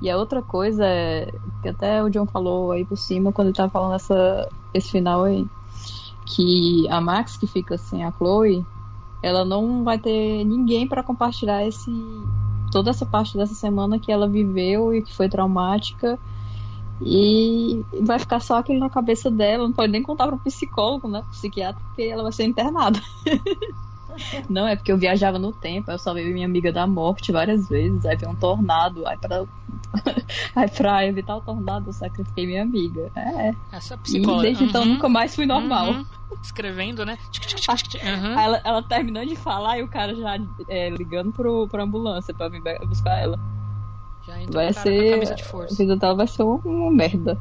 [0.00, 3.56] E a outra coisa é que até o John falou aí por cima quando ele
[3.56, 5.46] tava falando essa, esse final aí,
[6.26, 8.64] que a Max que fica sem a Chloe,
[9.22, 11.90] ela não vai ter ninguém para compartilhar esse
[12.72, 16.18] toda essa parte dessa semana que ela viveu e que foi traumática
[17.00, 21.20] e vai ficar só aquilo na cabeça dela, não pode nem contar para psicólogo, né,
[21.20, 23.00] pro psiquiatra, porque ela vai ser internada.
[24.48, 28.04] Não, é porque eu viajava no tempo, eu salvei minha amiga da morte várias vezes,
[28.06, 29.44] aí veio um tornado, aí pra,
[30.56, 33.10] aí pra evitar o tornado eu sacrifiquei minha amiga.
[33.14, 33.54] É.
[33.72, 34.42] Essa E psicóloga.
[34.42, 34.94] desde então Uhum.
[34.94, 35.90] nunca mais fui normal.
[35.90, 36.04] Uhum.
[36.42, 37.18] Escrevendo, né?
[37.98, 38.38] Uhum.
[38.38, 40.38] Ela, ela terminando de falar e o cara já
[40.68, 43.38] é, ligando pro, pra ambulância pra vir buscar ela.
[44.26, 45.32] Já entra Vai ser.
[45.32, 45.74] A força.
[45.76, 47.38] vida dela vai ser uma merda.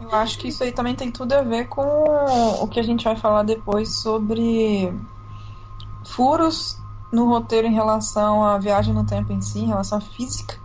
[0.00, 3.04] Eu acho que isso aí também tem tudo a ver com o que a gente
[3.04, 4.92] vai falar depois sobre
[6.04, 6.80] furos
[7.12, 10.56] no roteiro em relação à viagem no tempo em si, em relação à física,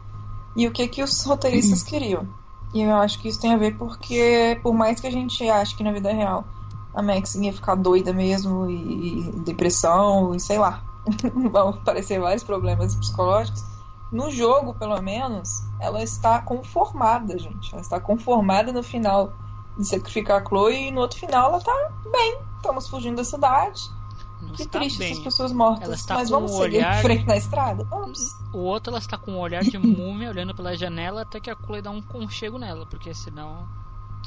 [0.55, 2.27] e o que que os roteiristas queriam.
[2.73, 5.75] E eu acho que isso tem a ver porque, por mais que a gente ache
[5.75, 6.43] que na vida real
[6.93, 10.81] a Max ia ficar doida mesmo e, depressão e sei lá.
[11.51, 13.63] Vão aparecer vários problemas psicológicos.
[14.11, 17.73] No jogo, pelo menos, ela está conformada, gente.
[17.73, 19.33] Ela está conformada no final
[19.75, 22.37] de sacrificar a Chloe e no outro final ela tá bem.
[22.57, 23.81] Estamos fugindo da cidade.
[24.47, 25.11] Não que triste bem.
[25.11, 25.83] essas pessoas mortas.
[25.85, 27.83] Ela está Mas com vamos um seguir olhar- em frente na estrada?
[27.85, 28.19] Vamos.
[28.53, 31.55] O outro, ela está com um olhar de múmia olhando pela janela até que a
[31.55, 33.67] Chloe dá um conchego nela, porque senão.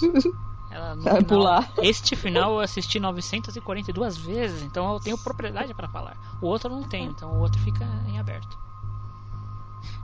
[0.68, 1.72] Ela no Vai final- pular.
[1.78, 6.16] Este final eu assisti 942 vezes, então eu tenho propriedade para falar.
[6.42, 8.58] O outro não tem, então o outro fica em aberto.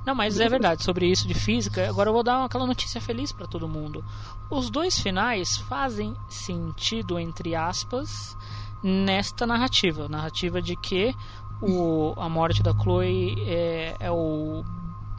[0.07, 3.33] Não, mas é verdade, sobre isso de física, agora eu vou dar aquela notícia feliz
[3.33, 4.05] para todo mundo.
[4.51, 8.37] Os dois finais fazem sentido, entre aspas,
[8.83, 10.09] nesta narrativa.
[10.09, 11.15] Narrativa de que
[11.61, 14.65] o, a morte da Chloe é, é o,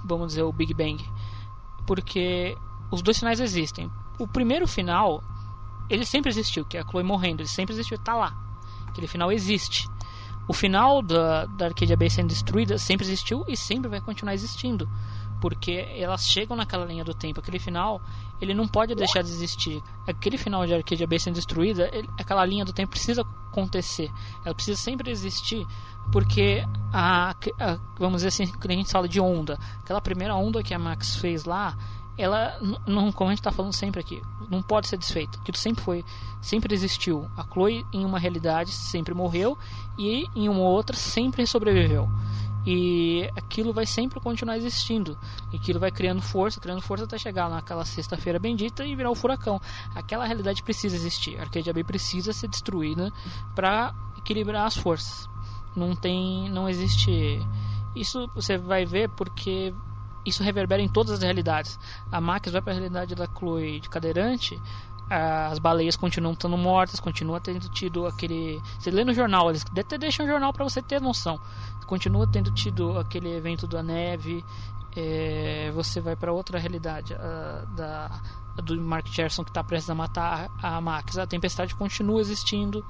[0.06, 1.04] vamos dizer, o Big Bang.
[1.86, 2.58] Porque
[2.92, 3.90] os dois finais existem.
[4.20, 5.24] O primeiro final,
[5.90, 8.36] ele sempre existiu, que é a Chloe morrendo, ele sempre existiu, tá lá.
[8.88, 9.88] Aquele final existe.
[10.48, 14.90] O final da, da Arcadia Bay sendo destruída sempre existiu e sempre vai continuar existindo.
[15.44, 17.42] Porque elas chegam naquela linha do tempo.
[17.42, 18.02] Aquele final,
[18.40, 19.84] ele não pode deixar de existir.
[20.08, 24.10] Aquele final de Arcadia Bay sendo destruída, ele- aquela linha do tempo precisa acontecer.
[24.46, 25.68] Ela precisa sempre existir.
[26.14, 26.64] Porque,
[26.94, 29.60] a, a- vamos dizer assim, que a gente fala de onda.
[29.80, 31.76] Aquela primeira onda que a Max fez lá,
[32.18, 32.58] ela,
[32.88, 35.38] não, como a gente está falando sempre aqui, não pode ser desfeita.
[35.40, 36.06] Aquilo sempre foi,
[36.42, 37.30] sempre existiu.
[37.36, 39.58] A Chloe, em uma realidade, sempre morreu
[39.98, 42.08] e em uma outra sempre sobreviveu.
[42.66, 45.18] E aquilo vai sempre continuar existindo.
[45.52, 49.16] E aquilo vai criando força, criando força até chegar naquela sexta-feira bendita e virar o
[49.16, 49.60] furacão.
[49.94, 51.40] Aquela realidade precisa existir.
[51.40, 53.12] Arcadia Bay precisa ser destruída
[53.54, 55.30] para equilibrar as forças.
[55.76, 57.40] Não tem, não existe.
[57.96, 59.74] Isso você vai ver porque
[60.26, 61.78] isso reverbera em todas as realidades.
[62.12, 64.60] A Max vai para a realidade da Chloe de cadeirante,
[65.52, 68.60] as baleias continuam estando mortas, continua tendo tido aquele.
[68.80, 71.40] Você lê no jornal, eles até deixam o jornal para você ter noção.
[71.86, 74.44] Continua tendo tido aquele evento da neve.
[74.96, 78.22] é, você vai para outra realidade a, da
[78.62, 81.18] do Mark Gerson que está prestes a matar a, Max.
[81.18, 82.86] A tempestade continua existindo,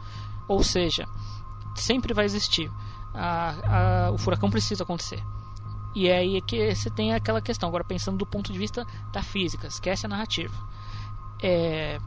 [0.47, 1.05] ou seja,
[1.75, 2.69] sempre vai existir.
[3.13, 5.23] A- a- o furacão precisa acontecer.
[5.95, 7.69] E é aí que você tem aquela questão.
[7.69, 10.53] Agora, pensando do ponto de vista da física, esquece a narrativa.
[11.41, 11.99] É,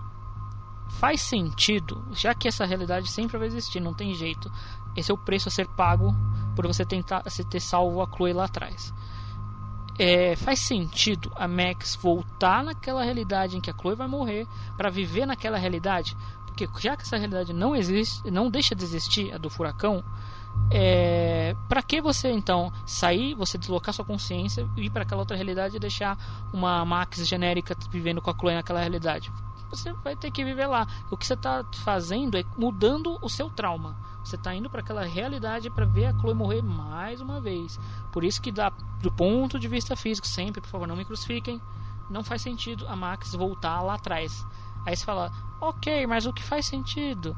[0.88, 4.50] faz sentido, já que essa realidade sempre vai existir, não tem jeito.
[4.96, 6.14] Esse é o preço a ser pago
[6.54, 8.94] por você tentar você ter salvo a Chloe lá atrás.
[9.98, 14.90] É, faz sentido a Max voltar naquela realidade em que a Chloe vai morrer para
[14.90, 16.16] viver naquela realidade,
[16.46, 20.04] porque já que essa realidade não existe, não deixa de existir a do furacão,
[20.70, 25.36] é, para que você então sair, você deslocar sua consciência e ir para aquela outra
[25.36, 26.18] realidade e deixar
[26.52, 29.30] uma Max genérica vivendo com a Chloe naquela realidade?
[29.70, 30.86] Você vai ter que viver lá.
[31.10, 33.96] O que você está fazendo é mudando o seu trauma.
[34.22, 37.78] Você está indo para aquela realidade para ver a Chloe morrer mais uma vez.
[38.12, 41.60] Por isso que do ponto de vista físico, sempre, por favor, não me crucifiquem.
[42.10, 44.46] Não faz sentido a Max voltar lá atrás.
[44.84, 47.36] Aí você fala, ok, mas o que faz sentido?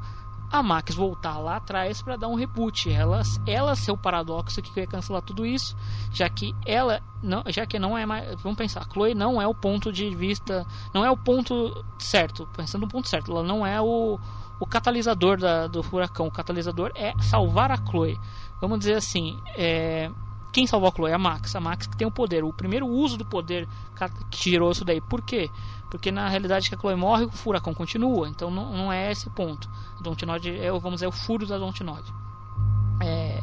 [0.50, 2.90] A Max voltar lá atrás para dar um reboot.
[2.90, 5.76] Ela, ela ser o paradoxo que quer cancelar tudo isso,
[6.10, 9.54] já que ela não, já que não é mais, vamos pensar, Chloe não é o
[9.54, 13.80] ponto de vista, não é o ponto certo, pensando no ponto certo, ela não é
[13.80, 14.18] o,
[14.60, 16.26] o catalisador da, do furacão.
[16.26, 18.18] O catalisador é salvar a Chloe.
[18.60, 20.10] Vamos dizer assim, é,
[20.52, 21.12] quem salvou a Chloe?
[21.12, 21.54] A Max.
[21.54, 22.44] A Max que tem o poder.
[22.44, 23.68] O primeiro uso do poder
[24.30, 25.00] que tirou isso daí.
[25.00, 25.50] Por quê?
[25.90, 28.28] Porque na realidade que a Chloe morre, o furacão continua.
[28.28, 29.68] Então não, não é esse ponto.
[29.98, 32.12] A Dontnod é, vamos dizer, o furo da Dontnod.
[33.02, 33.40] É,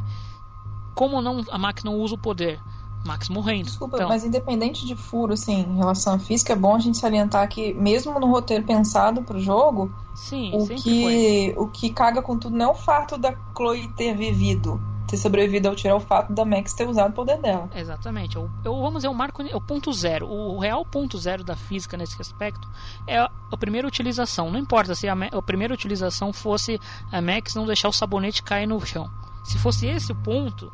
[0.93, 2.59] como não, a Max não usa o poder?
[3.05, 3.65] Max morrendo.
[3.65, 6.97] Desculpa, então, mas independente de furo, assim, em relação à física, é bom a gente
[6.97, 12.37] salientar que, mesmo no roteiro pensado pro jogo, sim, o que, o que caga com
[12.37, 14.81] tudo não é o fato da Chloe ter vivido,
[15.15, 17.69] ter sobrevivido ao tirar o fato da Max ter usado o poder dela.
[17.73, 18.35] Exatamente.
[18.35, 20.27] Eu, eu, vamos dizer, o marco é o ponto zero.
[20.27, 22.67] O real ponto zero da física nesse aspecto
[23.07, 24.51] é a, a primeira utilização.
[24.51, 26.79] Não importa se a, a, primeira utilização fosse
[27.11, 29.09] a Max não deixar o sabonete cair no chão.
[29.43, 30.71] Se fosse esse o ponto,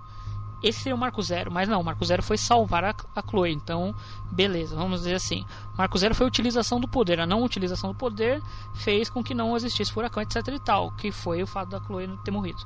[0.63, 1.51] esse seria o marco zero.
[1.51, 3.51] Mas não, o marco zero foi salvar a, a Chloe.
[3.51, 3.93] Então,
[4.31, 5.45] beleza, vamos dizer assim.
[5.73, 7.19] O marco zero foi a utilização do poder.
[7.19, 8.41] A não utilização do poder
[8.73, 10.91] fez com que não existisse furacão, etc e tal.
[10.91, 12.65] Que foi o fato da Chloe ter morrido.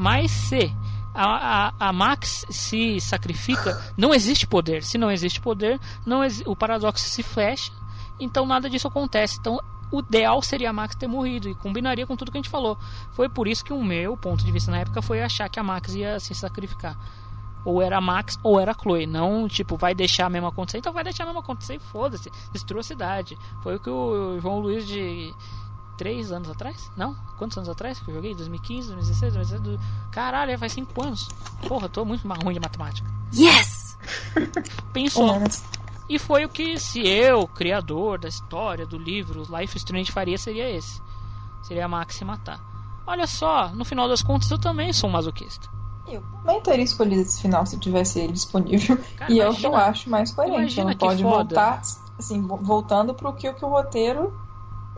[0.00, 0.74] Mas se
[1.12, 4.82] a, a, a, Max se sacrifica, não existe poder.
[4.82, 7.70] Se não existe poder, não exi o paradoxo se fecha,
[8.18, 9.36] então nada disso acontece.
[9.38, 9.60] Então
[9.92, 12.78] o ideal seria a Max ter morrido e combinaria com tudo que a gente falou.
[13.12, 15.62] Foi por isso que o meu ponto de vista na época foi achar que a
[15.62, 16.96] Max ia se sacrificar.
[17.62, 19.06] Ou era a Max ou era a Chloe.
[19.06, 20.78] Não, tipo, vai deixar a mesma acontecer.
[20.78, 22.30] Então vai deixar a mesma acontecer e foda-se.
[22.54, 23.36] Destrua a cidade.
[23.62, 25.34] Foi o que o João Luiz de
[26.00, 26.90] três anos atrás?
[26.96, 27.14] Não?
[27.36, 28.34] Quantos anos atrás que eu joguei?
[28.34, 30.10] 2015, 2016, 2017?
[30.10, 31.28] Caralho, faz cinco anos.
[31.68, 33.06] Porra, eu tô muito ruim de matemática.
[33.34, 33.98] Yes!
[34.94, 35.28] Pensou.
[36.08, 40.38] E foi o que, se eu, criador da história, do livro, Life is Strange faria,
[40.38, 41.02] seria esse.
[41.62, 42.58] Seria a Max se matar.
[43.06, 45.68] Olha só, no final das contas eu também sou um masoquista.
[46.08, 48.96] Eu também teria escolhido esse final se tivesse ele disponível.
[49.18, 50.56] Cara, e é o que imagina- eu acho mais coerente.
[50.60, 51.36] imagina Não pode foda.
[51.36, 51.82] voltar,
[52.18, 54.32] assim, vo- voltando pro que, o que o roteiro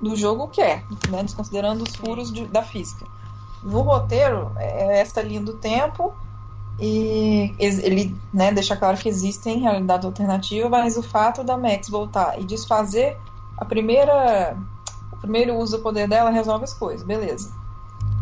[0.03, 1.23] do jogo quer, né?
[1.23, 3.07] Desconsiderando os furos de- da física.
[3.63, 6.13] No roteiro, é essa linha do tempo
[6.79, 12.41] e ele né, deixa claro que existem realidades alternativas, mas o fato da Max voltar
[12.41, 13.17] e desfazer
[13.57, 14.57] a primeira
[15.13, 17.53] o primeiro uso do poder dela resolve as coisas, beleza.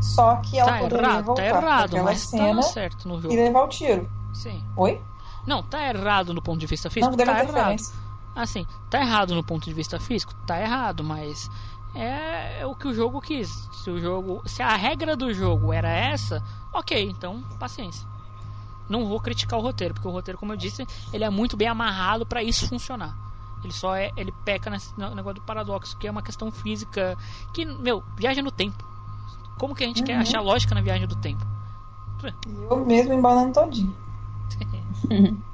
[0.03, 3.21] Só que ela Tá poderia errado, tá voltar errado, naquela mas cena tá certo no
[3.23, 3.33] jogo.
[3.33, 4.07] e levar o tiro.
[4.35, 4.63] Sim.
[4.77, 5.01] Oi?
[5.47, 7.11] Não, tá errado no ponto de vista físico?
[7.11, 7.49] Não, deu tá errado.
[7.51, 7.95] interferência.
[8.43, 10.35] Assim, tá errado no ponto de vista físico?
[10.47, 11.51] Tá errado, mas
[11.95, 13.69] é, é o que o jogo quis.
[13.73, 18.07] Se o jogo, se a regra do jogo era essa, ok, então paciência.
[18.89, 21.69] Não vou criticar o roteiro, porque o roteiro, como eu disse, ele é muito bem
[21.69, 23.17] amarrado pra isso funcionar.
[23.63, 27.17] Ele só é, ele peca nesse no negócio do paradoxo, que é uma questão física
[27.53, 28.85] que, meu, viagem no tempo.
[29.59, 30.21] Como que a gente quer Uhum.
[30.23, 31.47] achar lógica na viagem do tempo?
[32.71, 33.95] Eu mesmo embalando todinho.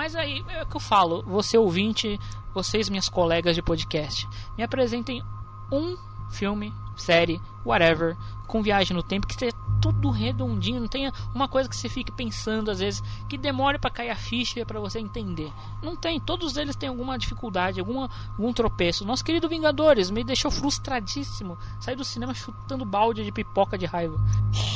[0.00, 2.18] Mas aí é o que eu falo, você ouvinte,
[2.54, 5.22] vocês minhas colegas de podcast, me apresentem
[5.70, 5.94] um
[6.30, 11.68] filme, série, whatever, com viagem no tempo que seja tudo redondinho, não tenha uma coisa
[11.68, 15.52] que você fique pensando às vezes que demore pra cair a ficha pra você entender.
[15.82, 19.04] Não tem, todos eles têm alguma dificuldade, alguma, algum tropeço.
[19.04, 24.18] Nosso querido Vingadores me deixou frustradíssimo, saí do cinema chutando balde de pipoca de raiva.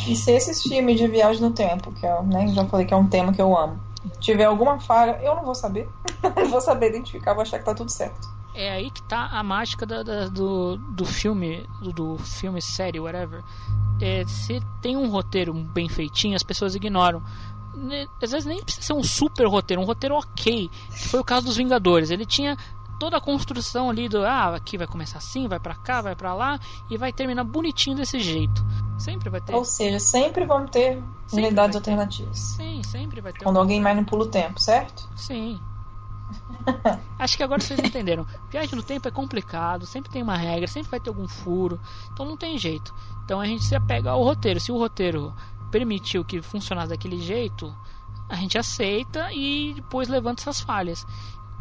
[0.07, 2.97] E se esses filmes de viagem no tempo, que eu né, já falei que é
[2.99, 3.81] um tema que eu amo,
[4.21, 5.89] tiver alguma falha, eu não vou saber.
[6.51, 8.29] vou saber identificar, vou achar que tá tudo certo.
[8.55, 13.01] É aí que tá a mágica da- da- do, do filme, do, do filme, série,
[13.01, 13.43] whatever.
[14.01, 17.21] É, se tem um roteiro bem feitinho, as pessoas ignoram.
[17.75, 20.71] Ne- Às vezes nem precisa ser um super roteiro, um roteiro ok.
[21.09, 22.11] Foi o caso dos Vingadores.
[22.11, 22.57] Ele tinha
[22.99, 26.35] toda a construção ali do ah, aqui vai começar assim, vai pra cá, vai pra
[26.35, 26.59] lá
[26.91, 28.65] e vai terminar bonitinho desse jeito.
[28.99, 29.55] Sempre vai ter.
[29.55, 31.61] Ou seja, sempre vão ter Sempre ter.
[31.77, 32.39] alternativas.
[32.39, 33.43] Sim, sempre vai ter.
[33.45, 35.09] Quando um- alguém manipula o tempo, certo?
[35.17, 35.61] Sim.
[37.19, 38.27] Acho que agora vocês entenderam.
[38.51, 41.79] Viagem no tempo é complicado, sempre tem uma regra, sempre vai ter algum furo,
[42.13, 42.95] então não tem jeito.
[43.25, 44.61] Então a gente se apega ao roteiro.
[44.61, 45.35] Se o roteiro
[45.71, 47.75] permitiu que funcionasse daquele jeito,
[48.29, 51.07] a gente aceita e depois levanta essas falhas.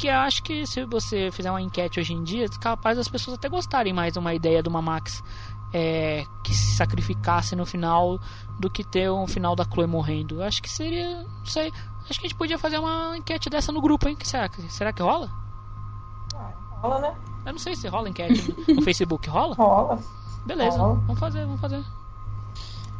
[0.04, 3.08] Que eu acho que se você fizer uma enquete hoje em dia, é capaz das
[3.08, 5.24] pessoas até gostarem mais de uma ideia de uma Max
[5.72, 8.20] é, que se sacrificasse no final
[8.60, 10.42] do que ter um final da Chloe morrendo.
[10.42, 11.22] Eu acho que seria.
[11.22, 11.72] Não sei.
[12.02, 14.14] Acho que a gente podia fazer uma enquete dessa no grupo, hein?
[14.14, 15.30] Que será, que- será que rola?
[16.82, 17.14] Rola, né?
[17.46, 19.26] Eu não sei se rola enquete no, Facebook.
[19.30, 19.54] Rola?
[19.54, 19.98] Rola.
[20.44, 20.96] Beleza, Rola.
[21.06, 21.82] vamos fazer, vamos fazer.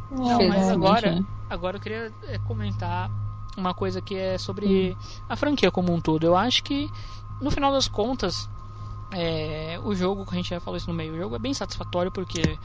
[0.09, 1.25] Não, mas agora, né?
[1.51, 3.11] agora eu queria é, comentar
[3.55, 4.97] uma coisa que é sobre
[5.29, 6.23] a franquia como um todo.
[6.23, 6.89] Eu acho que,
[7.41, 8.49] no final das contas,
[9.11, 11.53] é, o jogo, que a gente já falou isso no meio, o jogo é bem
[11.53, 12.57] satisfatório porque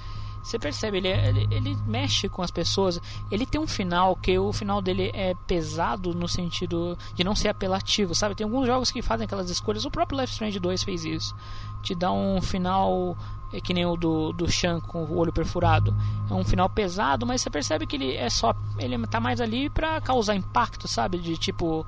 [0.42, 3.00] você percebe, ele, é- ele, ele mexe com as pessoas.
[3.30, 7.48] Ele tem um final que o final dele é pesado no sentido de não ser
[7.48, 8.34] apelativo, sabe?
[8.34, 9.84] Tem alguns jogos que fazem aquelas escolhas.
[9.84, 11.34] O próprio Life Strange 2 fez isso.
[11.82, 13.16] Te dá um final
[13.52, 15.94] é que nem o do, do Shan com o olho perfurado.
[16.30, 18.54] É um final pesado, mas você percebe que ele é só.
[18.78, 21.18] Ele tá mais ali pra causar impacto, sabe?
[21.18, 21.86] De tipo.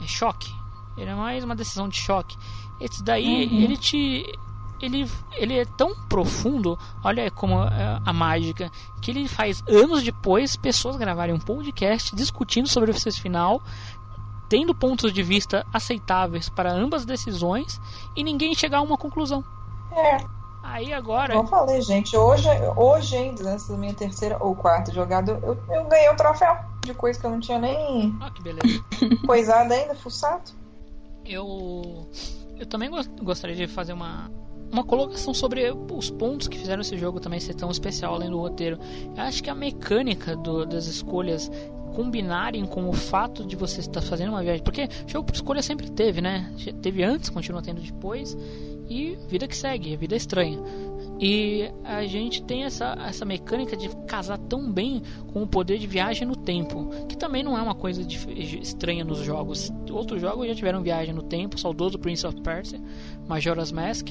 [0.00, 0.52] É choque.
[0.96, 2.36] Ele é mais uma decisão de choque.
[2.80, 3.60] Esse daí, Uhum.
[3.60, 4.38] ele te.
[4.78, 8.70] Ele, ele é tão profundo, olha como é a mágica,
[9.00, 13.62] que ele faz anos depois pessoas gravarem um podcast discutindo sobre esse final,
[14.50, 17.80] tendo pontos de vista aceitáveis para ambas decisões
[18.14, 19.42] e ninguém chegar a uma conclusão.
[19.92, 20.18] É.
[20.68, 21.34] Aí agora.
[21.34, 25.84] Como eu falei, gente, hoje, hoje ainda, nessa minha terceira ou quarta jogada, eu, eu
[25.88, 28.84] ganhei um troféu de coisa que eu não tinha nem Ah, que beleza.
[29.26, 30.50] coisado ainda, fuçado.
[31.24, 32.08] Eu
[32.58, 34.30] eu também gos- gostaria de fazer uma
[34.72, 38.36] uma colocação sobre os pontos que fizeram esse jogo também ser tão especial além do
[38.38, 38.78] roteiro.
[39.16, 41.48] Eu acho que a mecânica do- das escolhas
[41.94, 45.88] combinarem com o fato de você estar fazendo uma viagem, porque jogo por escolha sempre
[45.90, 46.52] teve, né?
[46.82, 48.36] Teve antes, continua tendo depois
[48.88, 50.58] e vida que segue, a vida é estranha.
[51.18, 55.86] E a gente tem essa, essa mecânica de casar tão bem com o poder de
[55.86, 59.72] viagem no tempo, que também não é uma coisa dif- estranha nos jogos.
[59.90, 62.78] Outros jogos já tiveram viagem no tempo, saudoso Prince of Persia,
[63.26, 64.08] Majora's Mask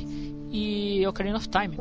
[0.49, 1.77] e Ocarina of Time.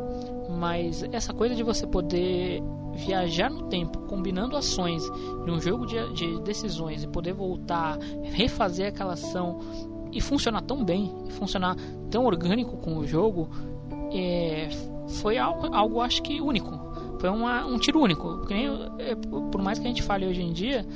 [0.59, 2.63] Mas essa coisa de você poder
[2.95, 5.03] viajar no tempo, combinando ações
[5.45, 9.59] de um jogo de, de decisões e poder voltar, refazer aquela ação
[10.15, 11.77] e funcionar tão bem, funcionar
[12.11, 13.49] tão orgânico com o jogo,
[14.13, 14.69] é,
[15.09, 16.79] foi algo, algo acho que único.
[17.19, 18.39] Foi uma, um tiro único.
[18.39, 18.69] Porque nem,
[18.99, 20.87] é, por mais que a gente fale hoje em dia,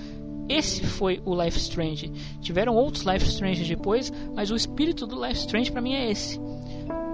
[0.48, 2.12] esse foi o Life Strange.
[2.40, 6.40] Tiveram outros Life Strange depois, mas o espírito do Life Strange para mim é esse.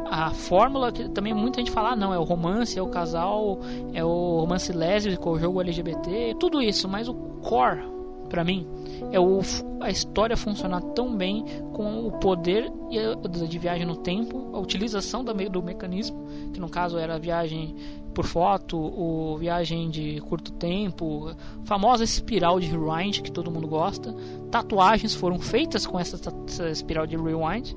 [0.07, 3.58] A fórmula que também muita gente fala, ah, não, é o romance, é o casal,
[3.94, 7.93] é o romance lésbico, o jogo LGBT, tudo isso, mas o core
[8.34, 8.66] para mim
[9.12, 9.40] é o,
[9.80, 12.68] a história funcionar tão bem com o poder
[13.48, 17.76] de viagem no tempo, a utilização do, do mecanismo, que no caso era a viagem
[18.12, 21.32] por foto, ou viagem de curto tempo,
[21.64, 24.12] famosa espiral de rewind que todo mundo gosta.
[24.50, 27.72] Tatuagens foram feitas com essa, essa espiral de rewind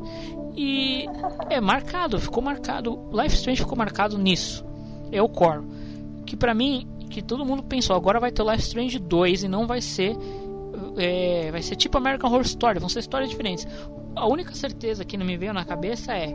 [0.56, 1.06] e
[1.52, 3.00] é marcado, ficou marcado.
[3.12, 4.66] Life Strange ficou marcado nisso.
[5.12, 5.64] É o core.
[6.26, 9.48] Que pra mim, que todo mundo pensou, agora vai ter o Life Strange 2 e
[9.48, 10.18] não vai ser
[10.98, 13.68] é, vai ser tipo American Horror Story, vão ser histórias diferentes.
[14.16, 16.34] A única certeza que não me veio na cabeça é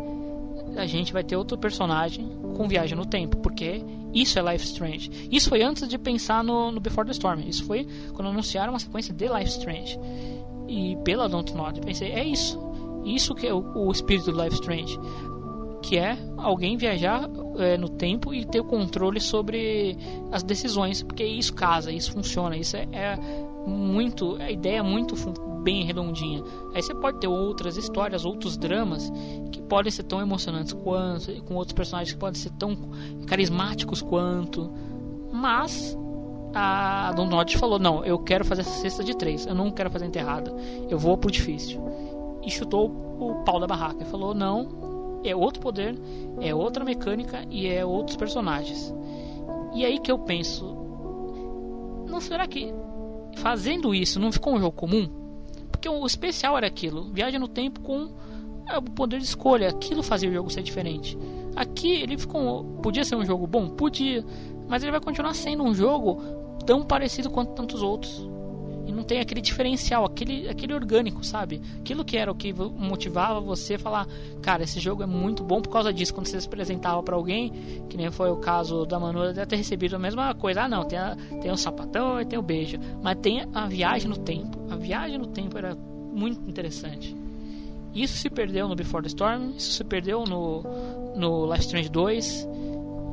[0.76, 3.84] a gente vai ter outro personagem com viagem no tempo, porque
[4.14, 5.10] isso é Life Strange.
[5.30, 7.40] Isso foi antes de pensar no, no Before the Storm.
[7.40, 9.98] Isso foi quando anunciaram uma sequência de Life Strange.
[10.68, 12.60] E pela Don't Nod, pensei, é isso.
[13.04, 14.98] Isso que é o, o espírito do Life Strange.
[15.82, 19.96] Que é alguém viajar é, no tempo e ter o controle sobre
[20.30, 21.02] as decisões.
[21.02, 22.56] Porque isso casa, isso funciona.
[22.56, 23.18] Isso é, é
[23.66, 24.36] muito.
[24.40, 25.14] A ideia é muito
[25.62, 26.42] bem redondinha.
[26.74, 29.10] Aí você pode ter outras histórias, outros dramas
[29.50, 32.76] que podem ser tão emocionantes quanto, com outros personagens que podem ser tão
[33.26, 34.70] carismáticos quanto.
[35.32, 35.96] Mas
[36.54, 39.90] a Don Nod falou: Não, eu quero fazer essa cesta de três, eu não quero
[39.90, 40.54] fazer enterrada,
[40.88, 41.80] eu vou pro difícil.
[42.44, 44.04] E chutou o pau da barraca.
[44.04, 45.98] Falou: Não, é outro poder,
[46.40, 48.92] é outra mecânica e é outros personagens.
[49.74, 50.76] E aí que eu penso:
[52.08, 52.74] Não será que
[53.36, 55.08] fazendo isso não ficou um jogo comum?
[55.70, 57.12] Porque o especial era aquilo.
[57.12, 58.10] Viagem no tempo com
[58.68, 59.68] é, o poder de escolha.
[59.68, 61.18] Aquilo fazia o jogo ser diferente.
[61.56, 62.64] Aqui ele ficou.
[62.82, 63.68] Podia ser um jogo bom?
[63.68, 64.24] Podia.
[64.68, 66.22] Mas ele vai continuar sendo um jogo
[66.64, 68.28] tão parecido quanto tantos outros.
[68.86, 71.60] E não tem aquele diferencial, aquele, aquele orgânico, sabe?
[71.78, 74.06] Aquilo que era o que motivava você falar,
[74.40, 76.12] cara, esse jogo é muito bom por causa disso.
[76.12, 77.52] Quando você se apresentava para alguém,
[77.88, 80.62] que nem foi o caso da Manu, deve ter recebido a mesma coisa.
[80.62, 82.78] Ah, não, tem, a, tem o sapatão e tem o beijo.
[83.02, 84.58] Mas tem a viagem no tempo.
[84.70, 87.16] A viagem no tempo era muito interessante.
[87.94, 90.62] Isso se perdeu no Before the Storm, isso se perdeu no,
[91.14, 92.48] no Life Strange 2.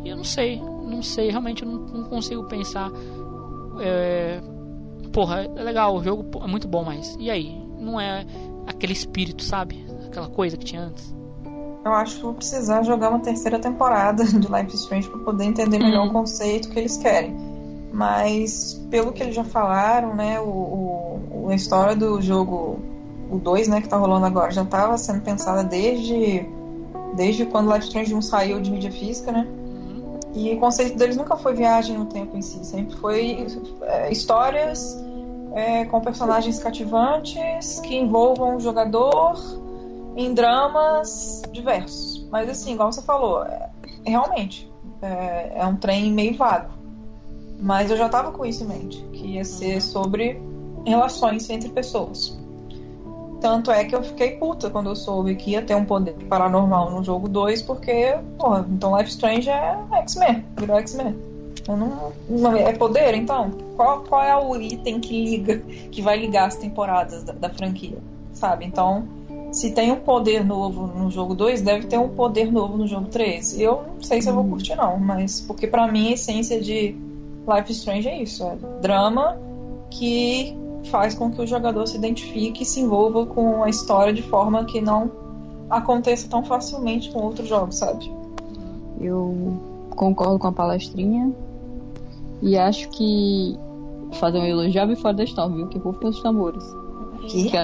[0.05, 2.89] E eu não sei, não sei, realmente eu não, não consigo pensar.
[3.81, 4.41] É,
[5.11, 7.61] porra, é legal, o jogo é muito bom, mas e aí?
[7.77, 8.25] Não é
[8.67, 9.85] aquele espírito, sabe?
[10.07, 11.15] Aquela coisa que tinha antes.
[11.83, 15.79] Eu acho que vou precisar jogar uma terceira temporada de Life Strange para poder entender
[15.79, 16.09] melhor uhum.
[16.09, 17.35] o conceito que eles querem.
[17.91, 22.79] Mas pelo que eles já falaram, né, o, o a história do jogo
[23.29, 26.45] o 2, né, que tá rolando agora, já estava sendo pensada desde
[27.15, 29.47] desde quando Life Strange 1 saiu de mídia física, né?
[30.33, 33.47] E o conceito deles nunca foi viagem no tempo em si, sempre foi
[33.81, 34.95] é, histórias
[35.53, 39.35] é, com personagens cativantes que envolvam o jogador
[40.15, 42.27] em dramas diversos.
[42.31, 43.69] Mas assim, igual você falou, é,
[44.05, 44.69] realmente
[45.01, 46.71] é, é, um trem meio vago.
[47.59, 50.41] Mas eu já tava com isso em mente, que ia ser sobre
[50.85, 52.38] relações entre pessoas.
[53.41, 56.91] Tanto é que eu fiquei puta quando eu soube que ia ter um poder paranormal
[56.91, 61.15] no jogo 2, porque, porra, então Life Strange é X-Men, virou X-Men.
[61.67, 63.51] Não, não, é poder, então?
[63.75, 65.59] Qual, qual é o item que liga,
[65.91, 67.97] que vai ligar as temporadas da, da franquia?
[68.33, 68.65] Sabe?
[68.65, 69.07] Então,
[69.51, 73.07] se tem um poder novo no jogo 2, deve ter um poder novo no jogo
[73.07, 73.59] 3.
[73.59, 74.49] Eu não sei se eu vou hum.
[74.49, 76.95] curtir, não, mas porque para mim a essência de
[77.47, 79.37] Life Strange é isso: é drama
[79.89, 84.21] que faz com que o jogador se identifique e se envolva com a história de
[84.21, 85.11] forma que não
[85.69, 88.11] aconteça tão facilmente com outros jogos, sabe?
[88.99, 89.57] Eu
[89.91, 91.31] concordo com a palestrinha
[92.41, 93.57] e acho que
[94.13, 95.67] fazer um elogio a fora da Storm, viu?
[95.67, 96.63] Que rufem os tambores.
[97.27, 97.49] Que?
[97.49, 97.57] que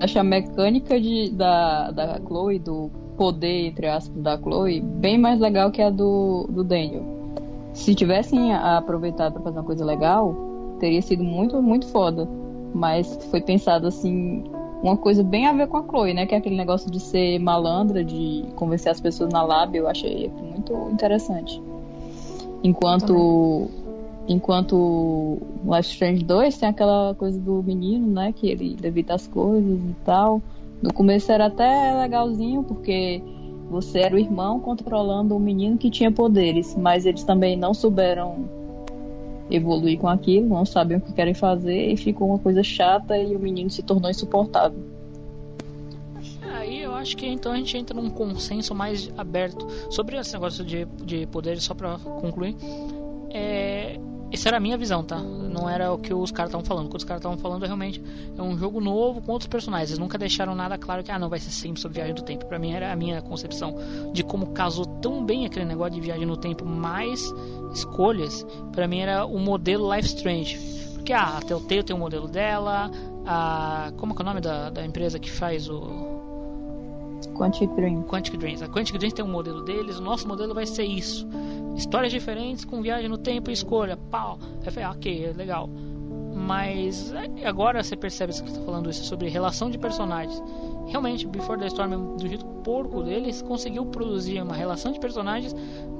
[0.00, 5.38] acho a mecânica de, da, da Chloe, do poder, entre aspas, da Chloe, bem mais
[5.38, 7.04] legal que a do, do Daniel.
[7.72, 10.34] Se tivessem aproveitado para fazer uma coisa legal,
[10.80, 12.28] teria sido muito, muito foda
[12.74, 14.44] mas foi pensado assim
[14.82, 16.26] uma coisa bem a ver com a Chloe, né?
[16.26, 20.28] Que é aquele negócio de ser malandra, de convencer as pessoas na lab, eu achei
[20.28, 21.62] muito interessante.
[22.62, 23.68] Enquanto
[24.26, 29.78] enquanto Life Strange 2 tem aquela coisa do menino, né, que ele levita as coisas
[29.78, 30.42] e tal.
[30.82, 33.22] No começo era até legalzinho porque
[33.70, 38.63] você era o irmão controlando um menino que tinha poderes, mas eles também não souberam
[39.50, 43.34] evoluir com aquilo, não sabem o que querem fazer e ficou uma coisa chata e
[43.34, 44.82] o menino se tornou insuportável.
[46.54, 50.64] Aí eu acho que então a gente entra num consenso mais aberto sobre esse negócio
[50.64, 52.56] de, de poderes, só pra concluir.
[53.34, 53.98] É,
[54.34, 55.18] essa era a minha visão, tá?
[55.18, 56.86] Não era o que os caras estavam falando.
[56.86, 58.02] O que os caras estavam falando é realmente
[58.36, 59.90] é um jogo novo com outros personagens.
[59.90, 62.46] Eles nunca deixaram nada claro que, ah, não, vai ser sempre sobre viagem do tempo.
[62.46, 63.76] Pra mim era a minha concepção
[64.12, 67.32] de como casou tão bem aquele negócio de viagem no tempo, mais
[67.72, 68.46] escolhas.
[68.72, 70.58] Pra mim era o modelo Life Strange.
[70.94, 72.90] Porque, ah, a Telltale tem o modelo dela,
[73.26, 73.92] a.
[73.96, 76.14] Como é, é o nome da, da empresa que faz o.
[77.36, 78.02] Quantic Dream.
[78.02, 78.62] Quantic Dreams.
[78.62, 81.26] A Quantic Dreams tem um modelo deles, o nosso modelo vai ser isso.
[81.76, 83.96] Histórias diferentes com viagem no tempo e escolha.
[84.10, 84.38] Pau.
[84.64, 85.68] Aí falei, ah, ok, legal.
[86.34, 90.42] Mas é, agora você percebe que você está falando isso sobre relação de personagens.
[90.88, 95.54] Realmente, Before the Storm, do jeito porco deles, conseguiu produzir uma relação de personagens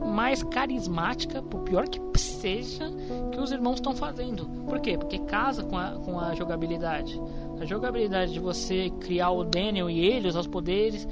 [0.05, 2.91] mais carismática, por pior que seja,
[3.31, 4.47] que os irmãos estão fazendo.
[4.69, 4.99] Por quê?
[4.99, 7.21] Porque casa com a, com a jogabilidade.
[7.61, 11.07] A jogabilidade de você criar o Daniel e ele, usar os poderes,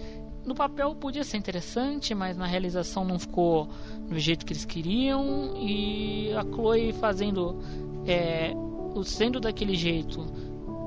[0.45, 3.69] no papel podia ser interessante, mas na realização não ficou
[4.09, 5.55] do jeito que eles queriam.
[5.57, 7.59] E a Chloe fazendo.
[8.07, 8.53] É,
[9.05, 10.27] sendo daquele jeito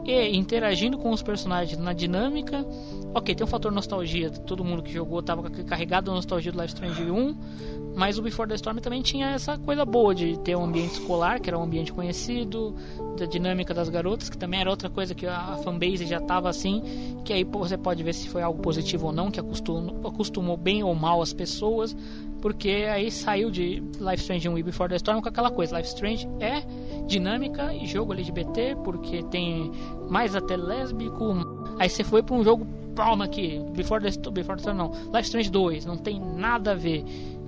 [0.06, 2.66] e interagindo com os personagens na dinâmica.
[3.14, 6.74] Ok, tem um fator nostalgia, todo mundo que jogou estava carregado da nostalgia do Life
[6.74, 7.38] Strange 1,
[7.96, 11.40] mas o Before the Storm também tinha essa coisa boa de ter um ambiente escolar,
[11.40, 12.76] que era um ambiente conhecido,
[13.18, 16.84] da dinâmica das garotas, que também era outra coisa que a fanbase já estava assim,
[17.24, 20.84] que aí você pode ver se foi algo positivo ou não, que acostumou, acostumou bem
[20.84, 21.96] ou mal as pessoas,
[22.42, 25.90] porque aí saiu de Life Strange 1 e Before the Storm com aquela coisa, Life
[25.90, 26.62] Strange é
[27.08, 29.72] dinâmica e jogo LGBT, porque tem
[30.10, 31.34] mais até lésbico,
[31.80, 35.24] aí você foi para um jogo palma aqui, Before the, Before the Storm não, Life
[35.24, 37.04] Strange 2, não tem nada a ver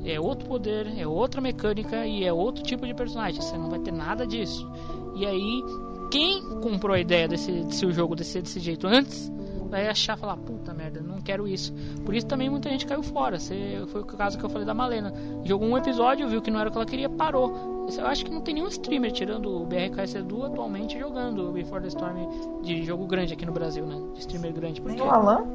[0.08, 3.42] é outro poder, é outra mecânica e é outro tipo de personagem.
[3.42, 4.69] Você não vai ter nada disso.
[5.16, 5.64] E aí,
[6.10, 9.32] quem comprou a ideia desse, desse jogo desse, desse jeito antes,
[9.68, 11.74] vai achar, falar, puta merda, não quero isso.
[12.06, 13.38] Por isso também muita gente caiu fora.
[13.38, 15.14] Você, foi o caso que eu falei da Malena.
[15.44, 17.88] Jogou um episódio, viu que não era o que ela queria, parou.
[17.98, 21.88] Eu acho que não tem nenhum streamer, tirando o BRKS Edu, atualmente jogando Before the
[21.88, 23.95] Storm de jogo grande aqui no Brasil, né?
[24.14, 24.82] De streamer grande.
[24.82, 25.02] Porque...
[25.02, 25.45] o Alan?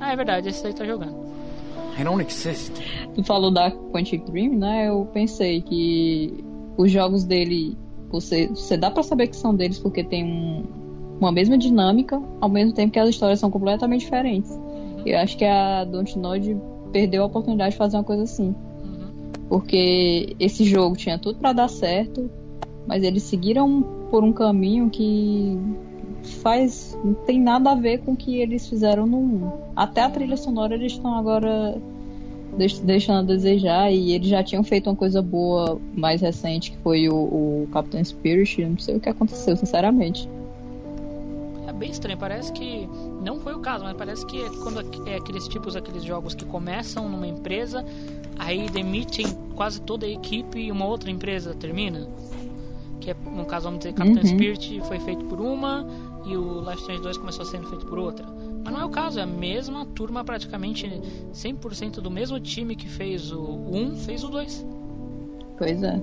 [0.00, 1.16] Ah, é verdade, esse aí tá jogando.
[1.98, 2.72] I don't exist.
[3.14, 4.88] Tu falou da Quantic Dream, né?
[4.88, 6.44] Eu pensei que
[6.76, 7.76] os jogos dele,
[8.08, 10.64] você, você dá para saber que são deles porque tem um,
[11.20, 14.56] uma mesma dinâmica, ao mesmo tempo que as histórias são completamente diferentes.
[15.04, 16.56] Eu acho que a Dontnod
[16.92, 18.54] perdeu a oportunidade de fazer uma coisa assim.
[19.48, 22.30] Porque esse jogo tinha tudo para dar certo,
[22.86, 25.58] mas eles seguiram por um caminho que
[26.36, 26.98] faz.
[27.04, 29.52] não tem nada a ver com o que eles fizeram no 1.
[29.76, 31.80] Até a trilha sonora eles estão agora
[32.82, 37.08] deixando a desejar e eles já tinham feito uma coisa boa mais recente que foi
[37.08, 38.64] o, o Captain Spirit.
[38.64, 40.28] Não sei o que aconteceu, sinceramente.
[41.66, 42.88] É bem estranho, parece que
[43.22, 46.44] não foi o caso, mas parece que é quando é aqueles tipos, aqueles jogos que
[46.44, 47.84] começam numa empresa,
[48.38, 52.08] aí demitem quase toda a equipe e uma outra empresa termina.
[53.00, 54.26] Que é, no caso, vamos dizer, Captain uhum.
[54.26, 55.86] Spirit foi feito por uma,
[56.24, 58.26] e o Life Strange 2 começou sendo feito por outra.
[58.64, 60.86] Mas não é o caso, é a mesma turma, praticamente
[61.32, 64.66] 100% do mesmo time que fez o 1, fez o 2.
[65.56, 66.00] Pois é.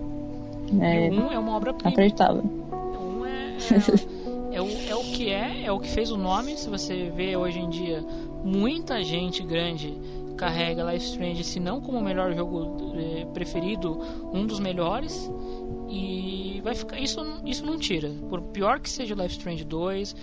[0.81, 1.91] é o 1 é uma obra-prima.
[1.91, 2.43] Acreditável.
[2.71, 3.57] O 1 é,
[4.51, 6.57] é, é, o, é o que é, é o que fez o nome.
[6.57, 8.03] Se você vê hoje em dia,
[8.43, 9.97] muita gente grande
[10.35, 13.99] carrega Life Strange, se não como o melhor jogo eh, preferido,
[14.33, 15.31] um dos melhores.
[15.89, 16.99] E vai ficar.
[16.99, 18.09] Isso, isso não tira.
[18.29, 20.15] Por pior que seja o Life Strange 2,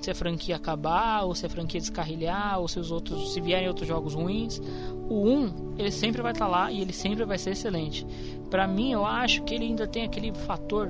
[0.00, 3.32] se a franquia acabar, ou se a franquia descarrilhar, ou se os outros.
[3.32, 4.60] se vierem outros jogos ruins.
[5.08, 8.06] O 1, ele sempre vai estar tá lá e ele sempre vai ser excelente.
[8.50, 10.88] Para mim, eu acho que ele ainda tem aquele fator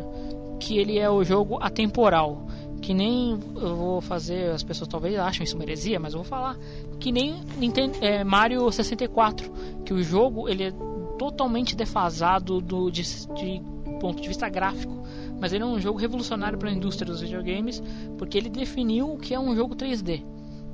[0.60, 2.46] que ele é o jogo atemporal.
[2.80, 6.56] Que nem eu vou fazer, as pessoas talvez achem isso heresia, mas eu vou falar.
[7.00, 9.50] Que nem Nintendo, é, Mario 64,
[9.84, 10.72] que o jogo ele é
[11.18, 13.60] totalmente defasado do, de, de
[13.98, 15.02] ponto de vista gráfico,
[15.40, 17.82] mas ele é um jogo revolucionário para a indústria dos videogames,
[18.16, 20.22] porque ele definiu o que é um jogo 3D.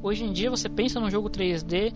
[0.03, 1.93] Hoje em dia você pensa num jogo 3D,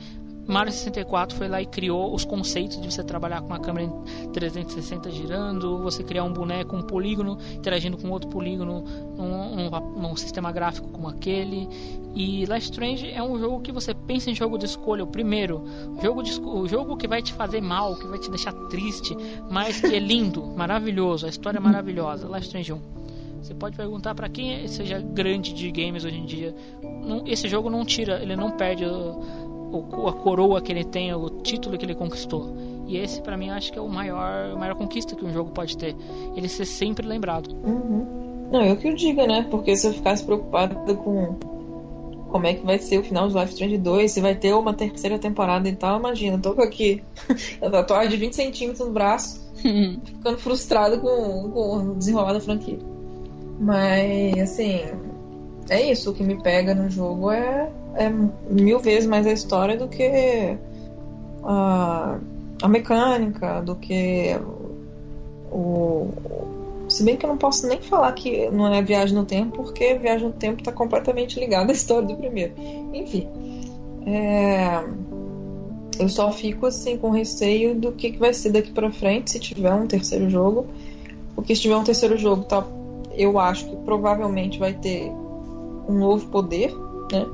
[0.49, 3.93] Mario 64 foi lá e criou os conceitos de você trabalhar com uma câmera
[4.33, 8.83] 360 girando, você criar um boneco, um polígono interagindo com outro polígono
[9.15, 9.71] num, num,
[10.01, 11.69] num, sistema gráfico como aquele.
[12.15, 15.05] E Life Strange é um jogo que você pensa em jogo de escolha.
[15.05, 15.63] O primeiro,
[16.03, 19.15] jogo de, o jogo que vai te fazer mal, que vai te deixar triste,
[19.51, 22.27] mas que é lindo, maravilhoso, a história é maravilhosa.
[22.27, 22.99] Life Strange 1.
[23.43, 26.55] Você pode perguntar para quem seja grande de games hoje em dia.
[26.83, 29.21] Não, esse jogo não tira, ele não perde o,
[30.09, 32.55] a coroa que ele tem, o título que ele conquistou.
[32.87, 35.51] E esse para mim acho que é o maior, a maior conquista que um jogo
[35.51, 35.95] pode ter.
[36.35, 37.55] Ele ser sempre lembrado.
[37.65, 38.49] Uhum.
[38.51, 39.47] Não, eu que o diga, né?
[39.51, 41.37] Porque se eu ficasse preocupado com
[42.31, 44.75] como é que vai ser o final de Life Strange 2, se vai ter uma
[44.75, 45.99] terceira temporada e tal.
[45.99, 47.03] Imagina, tô com aqui
[47.61, 52.79] a tatuagem de 20 centímetros no braço, ficando frustrado com, com o desenrolar da franquia.
[53.59, 54.83] Mas, assim,
[55.69, 56.11] é isso.
[56.11, 58.09] O que me pega no jogo é, é
[58.49, 60.57] mil vezes mais a história do que
[61.43, 62.19] a,
[62.63, 64.39] a mecânica, do que
[65.51, 66.09] o.
[66.89, 69.95] Se bem que eu não posso nem falar que não é viagem no tempo, porque
[69.95, 72.55] viagem no tempo está completamente ligada à história do primeiro.
[72.95, 73.29] Enfim.
[74.07, 74.83] É,
[75.99, 79.41] eu só fico assim com receio do que, que vai ser daqui para frente se
[79.41, 80.67] tiver um terceiro jogo.
[81.35, 82.67] Porque se tiver um terceiro jogo, tá,
[83.13, 85.11] eu acho que provavelmente vai ter
[85.89, 86.73] um novo poder,
[87.13, 87.27] né?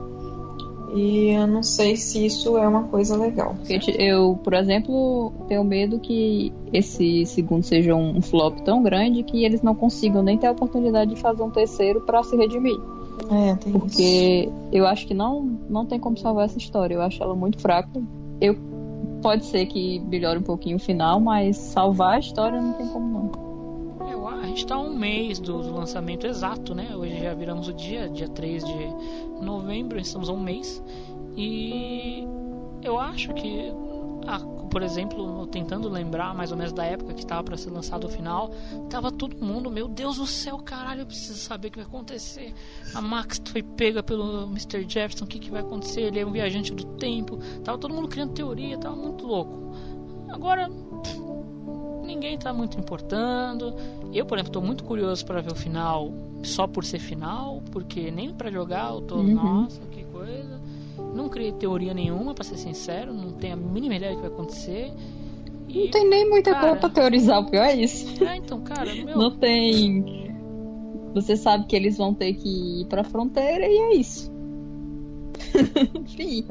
[0.95, 3.57] E eu não sei se isso é uma coisa legal.
[3.99, 9.61] Eu, por exemplo, tenho medo que esse segundo seja um flop tão grande que eles
[9.61, 12.79] não consigam nem ter a oportunidade de fazer um terceiro para se redimir.
[13.31, 16.95] É, tem Porque eu acho que não, não tem como salvar essa história.
[16.95, 18.01] Eu acho ela muito fraca.
[18.41, 18.57] Eu
[19.21, 23.09] pode ser que melhore um pouquinho o final, mas salvar a história não tem como
[23.09, 23.44] não.
[24.27, 26.97] A gente tá a um mês do, do lançamento exato, né?
[26.97, 30.83] Hoje já viramos o dia, dia 3 de novembro, estamos a um mês.
[31.37, 32.27] E
[32.83, 33.71] eu acho que,
[34.27, 38.07] ah, por exemplo, tentando lembrar mais ou menos da época que estava para ser lançado
[38.07, 38.51] o final,
[38.89, 42.55] tava todo mundo, meu Deus do céu, caralho, eu preciso saber o que vai acontecer.
[42.95, 44.89] A Max foi pega pelo Mr.
[44.89, 46.01] Jefferson, o que, que vai acontecer?
[46.01, 47.39] Ele é um viajante do tempo.
[47.63, 49.75] Tava todo mundo criando teoria, tava muito louco.
[50.31, 50.71] Agora,
[52.05, 53.75] ninguém tá muito importando.
[54.13, 58.11] Eu, por exemplo, tô muito curioso para ver o final só por ser final, porque
[58.11, 59.35] nem para jogar eu tô, Uhum.
[59.35, 60.61] nossa, que coisa.
[61.15, 64.31] Não criei teoria nenhuma, para ser sincero, não tenho a mínima ideia do que vai
[64.33, 64.93] acontecer.
[65.69, 68.23] E, Não tem nem muita cara, coisa pra teorizar, o pior é isso.
[68.23, 70.33] É, então, cara, meu, Não tem.
[71.15, 74.33] Você sabe que eles vão ter que ir pra fronteira e é isso.
[76.17, 76.45] Fim.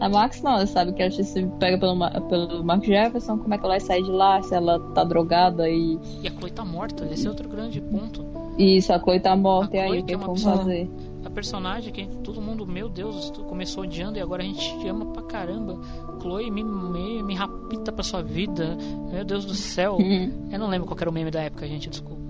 [0.00, 3.58] A Max não, você sabe que ela se pega pelo, pelo Mark Jefferson, como é
[3.58, 5.98] que ela vai sair de lá, se ela tá drogada e.
[6.22, 8.24] e a Chloe tá morta, esse é outro grande ponto.
[8.58, 10.90] Isso, a Chloe tá morta, e A aí Chloe o que é vamos pessoa- fazer?
[11.24, 15.22] A personagem que todo mundo, meu Deus, começou odiando e agora a gente ama pra
[15.22, 15.80] caramba.
[16.20, 18.76] Chloe me, me, me rapita pra sua vida.
[19.10, 19.96] Meu Deus do céu.
[19.96, 20.48] Uhum.
[20.52, 22.22] Eu não lembro qual era o meme da época, gente, desculpa.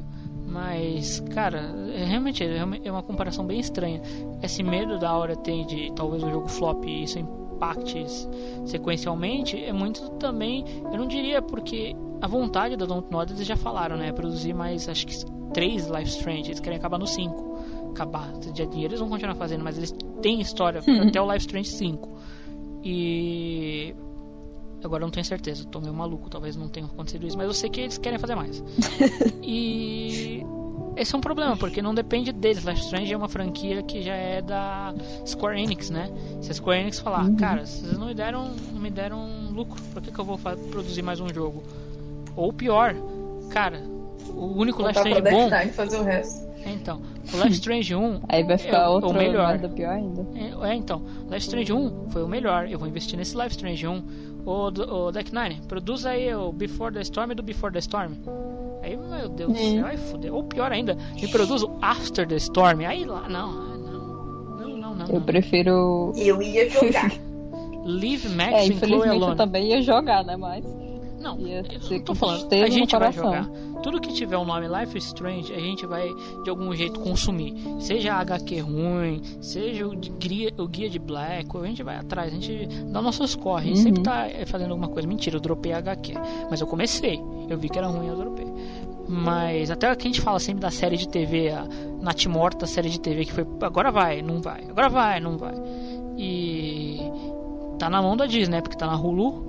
[0.54, 4.00] Mas, cara, é realmente é uma- é uma comparação bem estranha.
[4.40, 8.06] Esse medo da hora tem de talvez o jogo flop e isso impacte
[8.64, 13.96] sequencialmente é muito também, eu não diria porque a vontade da Dontnod eles já falaram,
[13.96, 14.12] né?
[14.12, 15.14] Produzir mais, acho que
[15.52, 17.54] três Life Strange, eles querem acabar no 5
[17.90, 18.32] acabar.
[18.40, 19.92] Se der dinheiro, eles vão continuar fazendo, mas eles
[20.22, 22.08] têm história até o Life Strange 5.
[22.82, 23.94] E.
[24.84, 27.54] Agora eu não tenho certeza, tô meio maluco, talvez não tenha acontecido isso, mas eu
[27.54, 28.62] sei que eles querem fazer mais.
[29.42, 30.44] e.
[30.96, 32.62] Esse é um problema, porque não depende deles.
[32.64, 34.94] Life Strange é uma franquia que já é da
[35.26, 36.08] Square Enix, né?
[36.40, 37.34] Se a Square Enix falar, Uhum.
[37.34, 41.02] cara, vocês não me deram, não me deram lucro, por que, que eu vou produzir
[41.02, 41.64] mais um jogo?
[42.36, 42.94] Ou pior,
[43.50, 43.82] cara,
[44.28, 45.72] o único Life pra Strange bom.
[45.72, 46.43] Fazer o resto.
[46.64, 47.00] É, então,
[47.32, 49.48] o Life Strange 1 Aí vai ficar é o, outra o melhor.
[49.48, 50.26] merda pior ainda.
[50.34, 52.68] É, é, então, Life Strange 1 foi o melhor.
[52.68, 54.02] Eu vou investir nesse Life Strange 1.
[54.46, 58.12] O, o Deck Nine, produz aí o Before the Storm do Before the Storm.
[58.82, 59.76] Aí, meu Deus do Sim.
[59.78, 60.34] céu, aí fudeu.
[60.34, 62.80] Ou pior ainda, me produz o After the Storm.
[62.86, 64.58] Aí lá, não, ah, não.
[64.58, 65.06] Não, não, não.
[65.06, 65.22] Eu não.
[65.22, 66.12] prefiro.
[66.16, 67.10] Eu ia jogar.
[67.86, 69.36] Leave Max É, and Chloe infelizmente eu Alone.
[69.36, 70.36] também ia jogar, né?
[70.36, 70.64] Mas.
[71.24, 73.48] Não, eu não tô falando, a gente vai jogar.
[73.82, 76.08] Tudo que tiver o nome Life is Strange, a gente vai
[76.42, 77.54] de algum jeito consumir.
[77.80, 82.34] Seja HQ ruim, seja o, guia, o guia de Black, a gente vai atrás, a
[82.38, 83.64] gente dá nossos corre.
[83.64, 83.82] A gente Uhum.
[83.82, 85.08] sempre tá eh, fazendo alguma coisa.
[85.08, 86.14] Mentira, eu dropei a HQ.
[86.50, 87.18] Mas eu comecei.
[87.48, 88.46] Eu vi que era ruim, eu dropei.
[89.08, 91.66] Mas até que a gente fala sempre da série de TV, a
[92.00, 95.54] Nath Morta série de TV, que foi agora vai, não vai, agora vai, não vai.
[96.16, 97.00] E
[97.78, 98.60] tá na mão da Disney, né?
[98.62, 99.46] Porque tá na Hulu.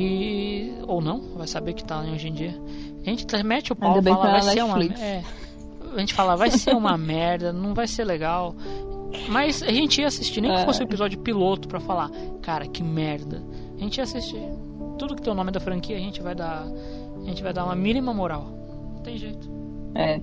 [0.00, 0.72] E.
[0.86, 2.54] Ou não, vai saber que tá hoje em dia.
[3.04, 4.84] A gente mete o pau fala, vai ser uma.
[4.84, 5.22] É,
[5.94, 8.54] a gente fala, vai ser uma merda, não vai ser legal.
[9.28, 10.64] Mas a gente ia assistir, nem que É.
[10.64, 12.10] fosse o episódio piloto pra falar,
[12.42, 13.42] cara, que merda.
[13.76, 14.40] A gente ia assistir.
[14.98, 16.64] Tudo que tem o nome da franquia, a gente vai dar.
[17.16, 18.46] A gente vai dar uma mínima moral.
[18.94, 19.50] Não tem jeito.
[19.94, 20.20] É.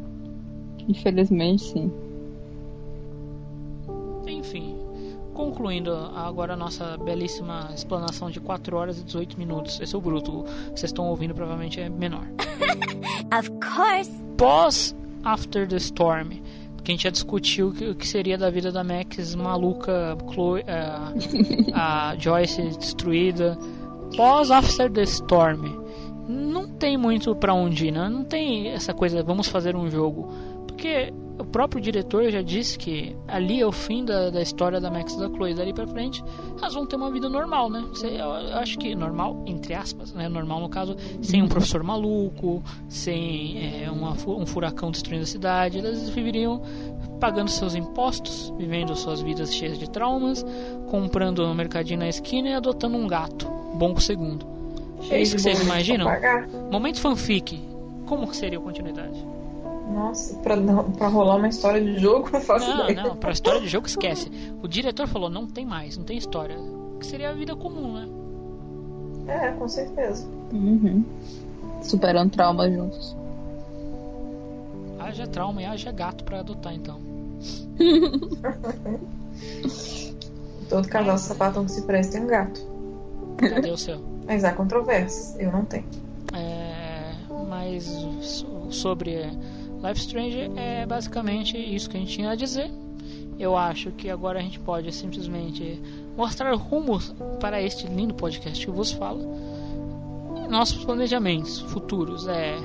[0.88, 1.92] Infelizmente, sim.
[4.28, 4.75] Enfim,
[5.36, 9.80] concluindo agora a nossa belíssima explanação de 4 horas e 18 minutos.
[9.80, 10.40] Esse é o bruto.
[10.40, 12.26] O que vocês estão ouvindo provavelmente é menor.
[13.38, 14.12] Of course.
[14.38, 16.30] Pós After the Storm,
[16.84, 21.72] que a gente já discutiu o que, seria da vida da Max maluca, Chloe, eh,
[21.74, 23.58] a Joyce destruída.
[24.16, 25.64] Pós After the Storm,
[26.28, 28.08] não tem muito pra onde ir, né?
[28.08, 30.30] Não tem essa coisa, vamos fazer um jogo.
[30.68, 34.90] Porque o próprio diretor já disse que ali é o fim da, da história da
[34.90, 35.54] Max e da Chloe.
[35.54, 36.24] Dali pra frente,
[36.58, 37.84] elas vão ter uma vida normal, né?
[38.04, 40.30] Eu, acho que normal, entre aspas, né?
[40.30, 45.80] Normal no caso, sem um professor maluco, sem é, uma um furacão destruindo a cidade.
[45.80, 46.62] Elas viveriam
[47.20, 50.46] pagando seus impostos, vivendo suas vidas cheias de traumas,
[50.90, 54.46] comprando um mercadinho na esquina e adotando um gato, bom segundo.
[55.00, 56.08] é Cheio isso que vocês imaginam?
[56.72, 57.62] Momento fanfic.
[58.06, 59.35] Como que seria a continuidade?
[59.94, 63.04] Nossa, pra, não- pra rolar uma história de jogo, não faço Não, ideia.
[63.08, 64.32] não, pra história de jogo esquece.
[64.64, 66.58] O diretor falou, não tem mais, não tem história.
[67.00, 68.08] Que seria a vida comum, né?
[69.34, 70.28] É, com certeza.
[70.52, 71.04] Uhum.
[71.82, 73.16] Superando traumas juntos.
[75.00, 77.00] Haja trauma e haja gato pra adotar, então.
[80.70, 82.60] Todo casal sapatão que se presta tem um gato.
[83.38, 84.00] Cadê o seu?
[84.26, 85.40] Mas há controvérsias.
[85.40, 85.86] Eu não tenho.
[86.34, 87.14] É,
[87.48, 87.84] mas
[88.22, 89.30] so- sobre
[89.86, 92.72] Life Strange é basicamente isso que a gente tinha a dizer.
[93.38, 95.80] Eu acho que agora a gente pode simplesmente
[96.18, 99.22] mostrar rumos para este lindo podcast que vos falo.
[100.50, 102.56] Nossos planejamentos futuros é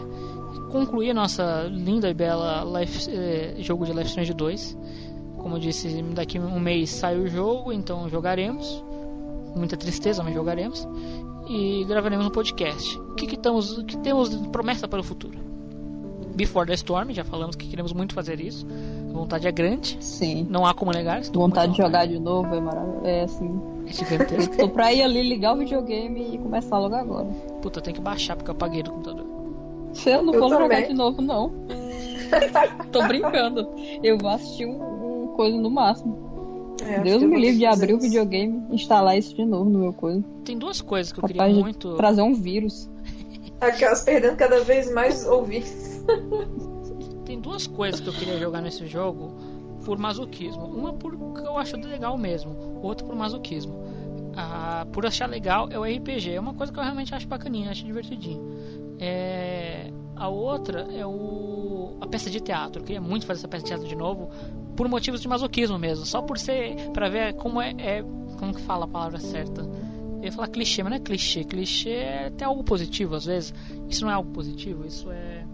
[0.71, 4.79] concluir nossa linda e bela Life, eh, jogo de Life Strange 2.
[5.37, 8.83] Como eu disse, daqui um mês sai o jogo, então jogaremos.
[9.55, 10.89] Muita tristeza, mas jogaremos.
[11.49, 12.99] E gravaremos um podcast.
[12.99, 15.50] O que, que, estamos, que temos de promessa para o futuro?
[16.41, 18.67] Before the Storm, já falamos que queremos muito fazer isso.
[19.11, 19.99] A vontade é grande.
[20.01, 20.47] Sim.
[20.49, 21.21] Não há como negar.
[21.21, 23.05] estou Vontade de jogar de novo é maravilhoso.
[23.05, 23.61] É assim.
[23.87, 24.57] É gigantesco.
[24.57, 27.27] Tô pra ir ali ligar o videogame e começar logo agora.
[27.61, 29.27] Puta, eu tenho que baixar porque eu apaguei do computador.
[30.07, 31.53] Eu não Eu vou jogar de novo, não.
[32.91, 33.69] Tô brincando.
[34.03, 36.75] Eu vou assistir um, um coisa no máximo.
[36.89, 39.93] É, Deus me livre de abrir o videogame e instalar isso de novo no meu
[39.93, 40.25] coisa.
[40.43, 41.97] Tem duas coisas que eu queria Capaz de muito.
[41.97, 42.89] trazer um vírus.
[43.61, 45.90] Aquelas perdendo cada vez mais ouvintes.
[47.25, 49.35] Tem duas coisas que eu queria jogar nesse jogo
[49.85, 50.65] por masoquismo.
[50.67, 53.81] Uma porque eu acho legal mesmo, outra por masoquismo.
[54.37, 57.71] Ah, por achar legal é o RPG, é uma coisa que eu realmente acho bacaninha,
[57.71, 58.43] acho divertidinho.
[58.99, 62.81] É, a outra é o a peça de teatro.
[62.83, 64.31] Eu queria muito fazer essa peça de teatro de novo
[64.77, 68.03] por motivos de masoquismo mesmo, só por ser para ver como é, é
[68.39, 69.63] como que fala a palavra certa.
[70.19, 71.45] Eu ia falar clichê, mas não é clichê.
[71.45, 73.55] Clichê é até algo positivo às vezes.
[73.89, 75.47] Isso não é algo positivo, isso é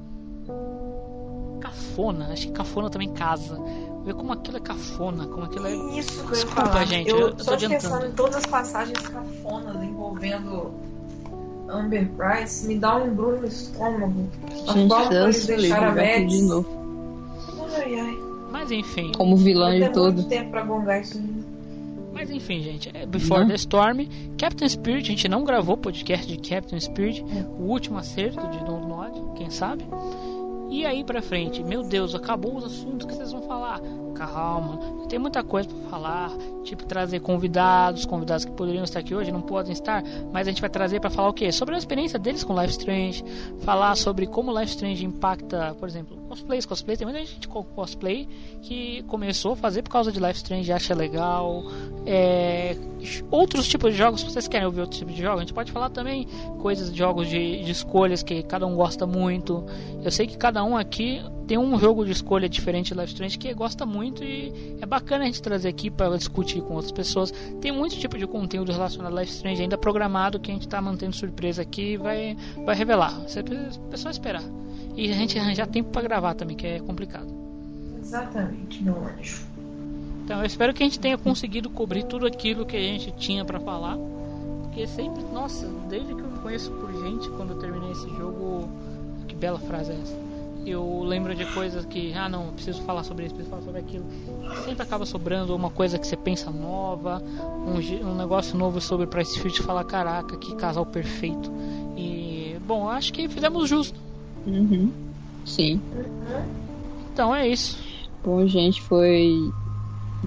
[1.60, 2.28] cafona.
[2.33, 3.58] Acho que cafona também casa.
[4.05, 5.75] Ver como aquilo é cafona, como aquilo é.
[5.99, 6.84] Isso que eu ia Desculpa, falar.
[6.84, 8.07] gente, eu, eu, tô só pensando adiantando.
[8.07, 10.73] em todas as passagens cafonas envolvendo
[11.68, 14.28] Amber Price, me dá um embrulho no estômago.
[14.68, 16.68] A Gente, Deus deixaram a de novo.
[17.76, 18.18] Ai, ai.
[18.50, 19.12] Mas enfim.
[19.16, 20.23] Como vilã de todo.
[20.25, 21.20] tempo pra gongar isso.
[22.12, 23.49] Mas enfim, gente, é Before Não.
[23.49, 24.07] the Storm,
[24.39, 27.23] Captain Spirit, a gente não gravou podcast de Captain Spirit,
[27.58, 29.84] o último acerto de Don't Nod, quem sabe?
[30.68, 33.80] E aí pra frente, meu Deus, acabou os assuntos que vocês vão falar.
[34.16, 36.30] Calma, tem muita coisa pra falar,
[36.64, 40.60] tipo trazer convidados, convidados que poderiam estar aqui hoje, não podem estar, mas a gente
[40.60, 41.52] vai trazer pra falar o quê?
[41.52, 43.24] Sobre a experiência deles com Life Strange,
[43.60, 48.28] falar sobre como Life Strange impacta, por exemplo, cosplays, cosplay, tem muita gente com cosplay
[48.62, 51.64] que começou a fazer por causa de Life Strange, acha legal.
[52.04, 52.76] É,
[53.30, 55.90] outros tipos de jogos, vocês querem ouvir outros tipos de jogos, a gente pode falar
[55.90, 56.26] também
[56.60, 59.64] coisas de jogos de, de escolhas que cada um gosta muito.
[60.02, 63.39] Eu sei que cada um aqui tem um jogo de escolha diferente de Life Strange
[63.39, 67.33] que gosta muito e é bacana a gente trazer aqui para discutir com outras pessoas.
[67.60, 70.81] Tem muito tipo de conteúdo relacionado a Life Strange ainda programado que a gente está
[70.81, 73.20] mantendo surpresa aqui e vai, vai revelar.
[73.20, 74.42] Precisa só esperar.
[74.97, 77.33] E a gente arranjar tempo para gravar também, que é complicado.
[78.00, 79.47] Exatamente, meu anjo.
[80.25, 83.44] Então eu espero que a gente tenha conseguido cobrir tudo aquilo que a gente tinha
[83.44, 83.97] pra falar.
[84.62, 88.68] Porque sempre, nossa, desde que eu me conheço por gente, quando eu terminei esse jogo,
[89.28, 90.25] que bela frase é essa?
[90.66, 94.04] Eu lembro de coisas que, ah não, preciso falar sobre isso, preciso falar sobre aquilo.
[94.64, 97.22] Sempre acaba sobrando uma coisa que você pensa nova,
[97.64, 101.52] um, um negócio novo sobre Price Fit falar, caraca, que casal perfeito.
[101.96, 103.98] E, bom, acho que fizemos justo.
[104.44, 104.92] Uhum.
[105.44, 105.80] Sim.
[107.12, 107.78] Então é isso.
[108.24, 109.52] Bom, gente, foi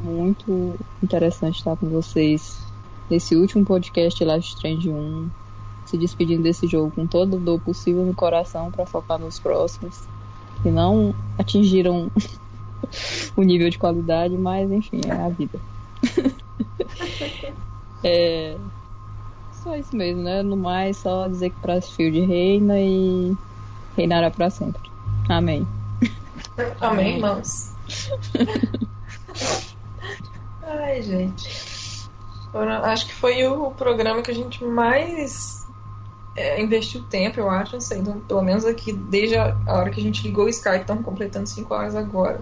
[0.01, 2.57] muito interessante estar com vocês
[3.09, 5.29] nesse último podcast Life Strange 1.
[5.85, 10.07] Se despedindo desse jogo com toda a dor possível no coração para focar nos próximos.
[10.61, 12.11] Que não atingiram
[13.35, 15.59] o nível de qualidade, mas enfim, é a vida.
[18.03, 18.57] é.
[19.51, 20.41] Só isso mesmo, né?
[20.41, 23.35] No mais, só dizer que Prasfield reina e
[23.95, 24.89] reinará para sempre.
[25.27, 25.67] Amém.
[26.79, 27.73] Amém, irmãos.
[30.63, 32.09] Ai, gente.
[32.83, 35.58] Acho que foi o programa que a gente mais
[36.35, 37.73] é, investiu tempo, eu acho.
[37.73, 40.49] Não sei, então, pelo menos aqui, desde a a hora que a gente ligou o
[40.49, 42.41] Skype, estamos completando 5 horas agora.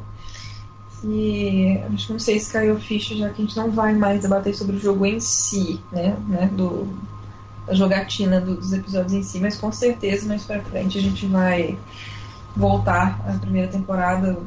[1.04, 4.22] E acho que não sei se caiu ficha, já que a gente não vai mais
[4.22, 6.18] debater sobre o jogo em si, né?
[6.28, 6.88] né do,
[7.68, 11.28] a jogatina do- dos episódios em si, mas com certeza mais pra frente a gente
[11.28, 11.80] vai
[12.56, 14.38] voltar à primeira temporada,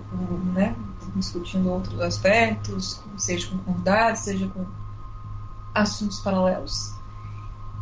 [0.55, 0.77] né?
[1.15, 4.65] Discutindo outros aspectos, seja com convidados, seja com
[5.75, 7.00] assuntos paralelos.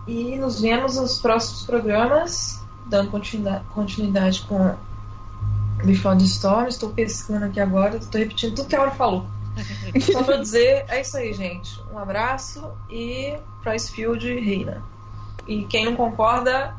[0.09, 4.75] E nos vemos nos próximos programas, dando continuidade, com
[5.85, 6.67] Before the Storm.
[6.67, 9.27] Estou pescando aqui agora, estou repetindo tudo que a Aura falou.
[10.01, 11.78] Só pra dizer, é isso aí, gente.
[11.93, 14.83] Um abraço e Pricefield reina.
[15.47, 16.75] E quem não concorda,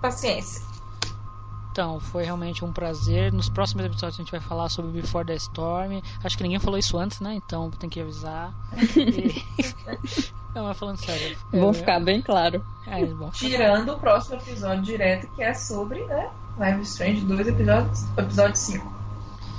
[0.00, 0.62] paciência.
[1.76, 3.30] Então, foi realmente um prazer.
[3.30, 6.00] Nos próximos episódios a gente vai falar sobre Before the Storm.
[6.24, 7.34] Acho que ninguém falou isso antes, né?
[7.34, 8.50] Então tem que avisar.
[8.96, 9.44] E-
[10.54, 11.36] Não, mas falando sério.
[11.52, 12.64] Vou é- ficar bem claro.
[12.86, 13.28] É, bom.
[13.28, 16.30] Tirando o próximo episódio direto, que é sobre, né?
[16.56, 18.92] Live Strange 2, episódio, episódio 5.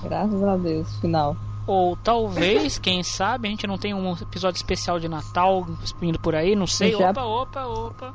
[0.02, 1.38] Graças a Deus, final.
[1.68, 5.68] Ou talvez, quem sabe, a gente não tem um episódio especial de Natal
[6.02, 6.94] indo por aí, não sei.
[6.94, 8.14] Já- Opa, opa, opa.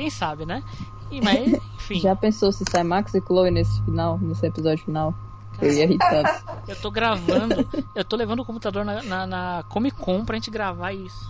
[0.00, 0.62] Quem sabe, né?
[1.10, 2.00] E, mas, enfim.
[2.00, 5.14] Já pensou se sai Max e Chloe nesse final, nesse episódio final?
[5.60, 6.30] Eu ia rir tanto.
[6.68, 10.50] Eu tô gravando, eu tô levando o computador na, na, na Comic Con pra gente
[10.50, 11.26] gravar isso.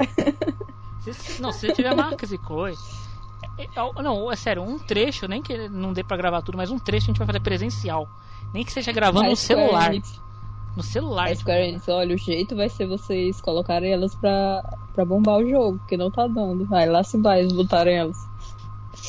[1.01, 2.75] Se- não, se tiver marcas e Chloe.
[3.59, 6.71] é- é- Não, é sério, um trecho, nem que não dê pra gravar tudo, mas
[6.71, 8.07] um trecho a gente vai fazer presencial.
[8.53, 9.89] Nem que seja gravando no celular.
[9.95, 10.21] Enix-
[10.77, 11.29] No celular.
[11.31, 14.63] A Square Enix, olha, o jeito vai ser vocês colocarem elas pra,
[14.95, 16.69] pra bombar o jogo, porque não tá dando.
[16.73, 18.19] Aí lá se vai eles botarem elas.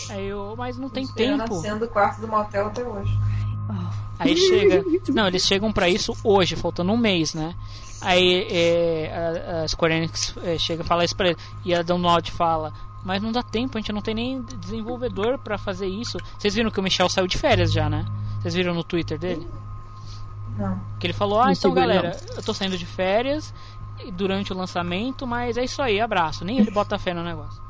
[0.10, 1.58] Aí eu, mas não tem Esperando tempo.
[1.58, 3.18] a cena do quarto do motel até hoje.
[4.20, 4.84] Aí chega.
[5.12, 7.56] Não, eles chegam pra isso hoje, faltando um mês, né?
[8.02, 11.38] Aí é, a, a Square Enix é, chega e fala isso pra ele.
[11.66, 12.74] E a Download fala.
[13.04, 16.20] Mas não dá tempo, a gente não tem nem desenvolvedor pra fazer isso.
[16.38, 18.06] Vocês viram que o Michel saiu de férias já, né?
[18.40, 19.48] Vocês viram no Twitter dele?
[20.58, 20.80] Não.
[21.00, 23.54] Que ele falou: Ah, então galera, eu tô saindo de férias
[24.14, 26.46] durante o lançamento, mas é isso aí, abraço.
[26.46, 27.62] Nem ele bota fé no negócio.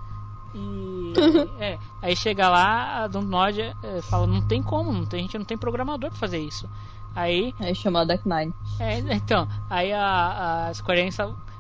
[0.53, 1.13] E.
[1.59, 5.37] é, aí chega lá, a Download é, fala: Não tem como, não tem, a gente
[5.37, 6.69] não tem programador pra fazer isso.
[7.15, 8.53] Aí Aí chama a Deck Nine.
[8.79, 11.17] é, então, aí a, a Square Enix,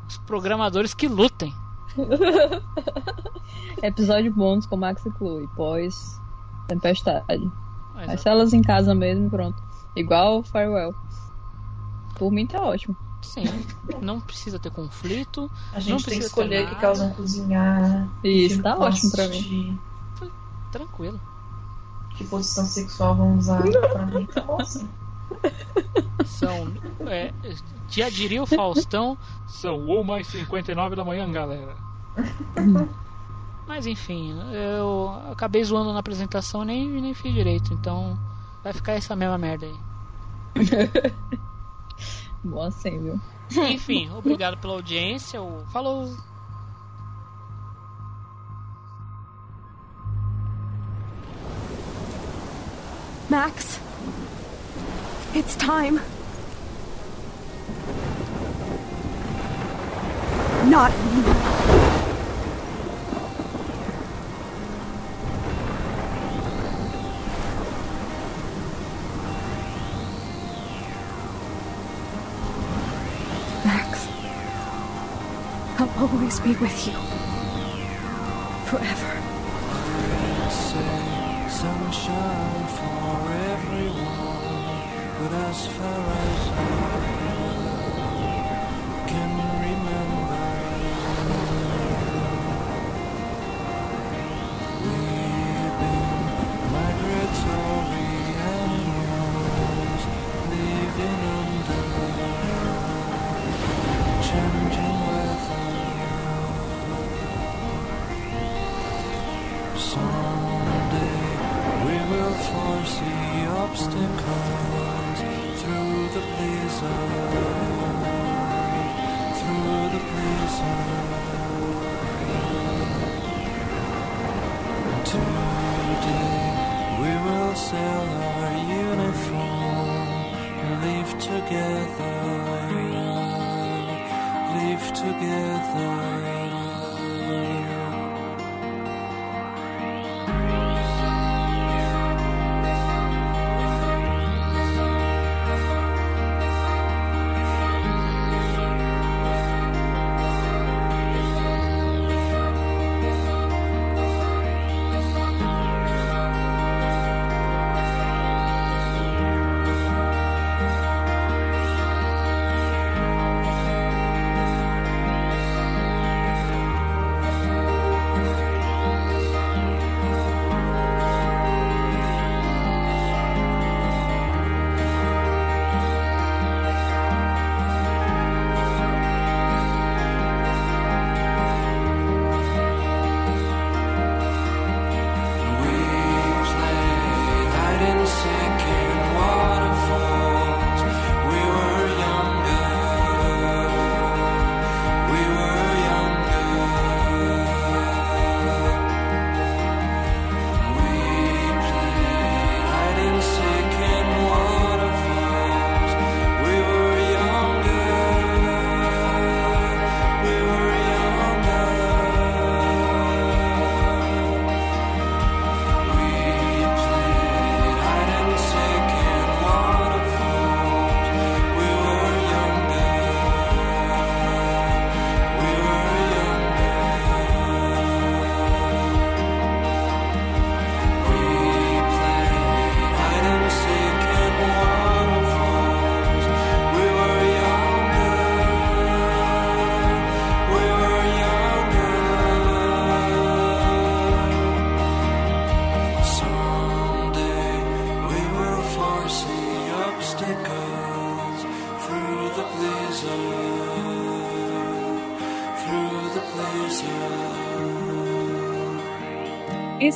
[0.07, 1.53] os programadores que lutem.
[3.83, 6.21] Episódio bônus com Max e Chloe, pós
[6.67, 7.51] Tempestade.
[7.93, 9.61] Mas, Vai ser elas em casa mesmo pronto.
[9.95, 10.95] Igual Farewell.
[12.15, 12.95] Por mim tá ótimo.
[13.21, 13.43] Sim,
[14.01, 15.49] não precisa ter conflito.
[15.71, 18.09] A não gente tem que precisa escolher que vão cozinhar.
[18.23, 19.77] Isso, tá vão ótimo pra assistir,
[20.71, 21.19] Tranquilo.
[22.15, 23.61] Que posição sexual vão usar.
[23.61, 24.87] pra mim tá bom assim.
[26.25, 26.73] São.
[27.07, 27.31] É,
[27.89, 29.17] já diria o Faustão,
[29.47, 31.75] são 1 mais 59 da manhã, galera.
[33.67, 38.17] Mas enfim, eu acabei zoando na apresentação e nem, nem fiz direito, então
[38.63, 39.75] vai ficar essa mesma merda aí.
[42.43, 43.21] Bom assim, viu?
[43.69, 45.39] Enfim, obrigado pela audiência.
[45.71, 46.15] Falou!
[53.29, 53.79] Max,
[55.33, 56.01] it's time.
[60.69, 61.90] Not anymore.
[76.01, 76.93] Always be with you.
[78.65, 79.21] Forever.
[81.61, 84.81] sunshine for everyone,
[85.19, 87.20] but as far as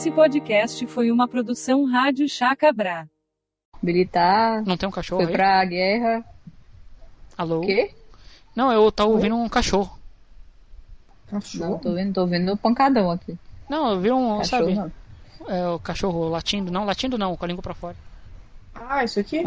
[0.06, 3.10] Esse podcast foi uma produção Rádio Chacabra.
[3.82, 4.62] Militar.
[4.64, 5.36] Não tem um cachorro Foi aí?
[5.36, 6.24] pra guerra.
[7.36, 7.58] Alô?
[7.58, 7.92] O quê?
[8.56, 9.98] Não, eu tava ouvindo um cachorro.
[11.56, 13.36] Não, tô vendo, tô vendo pancadão aqui.
[13.68, 14.76] Não, eu vi um, Cachorro sabe?
[14.76, 14.92] não.
[15.48, 16.72] É, o cachorro latindo.
[16.72, 17.96] Não, latindo não, com a língua pra fora.
[18.76, 19.42] Ah, isso aqui?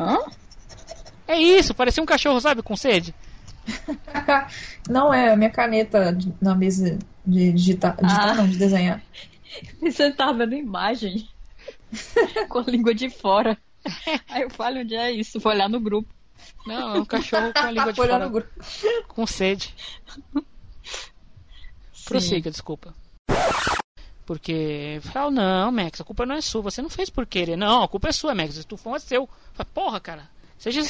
[1.28, 3.14] É isso, parecia um cachorro, sabe, com sede.
[4.90, 8.34] Não, é a minha caneta de- na mesa de digitar, digitar Ah.
[8.34, 9.02] não, de desenhar.
[9.80, 11.28] Você tá vendo imagem
[12.48, 13.56] com a língua de fora.
[14.28, 16.08] Aí eu falo onde é isso, vou olhar no grupo.
[16.66, 18.18] Não, é um cachorro com a língua de fora.
[18.18, 18.48] no grupo.
[19.08, 19.74] Com sede.
[22.04, 22.94] Prossiga, desculpa.
[24.24, 27.56] Porque, fala, não, Max, a culpa não é sua, você não fez por querer.
[27.56, 29.28] Não, a culpa é sua, Max, o tufão é seu.
[29.54, 30.82] Fala, Porra, cara, seja,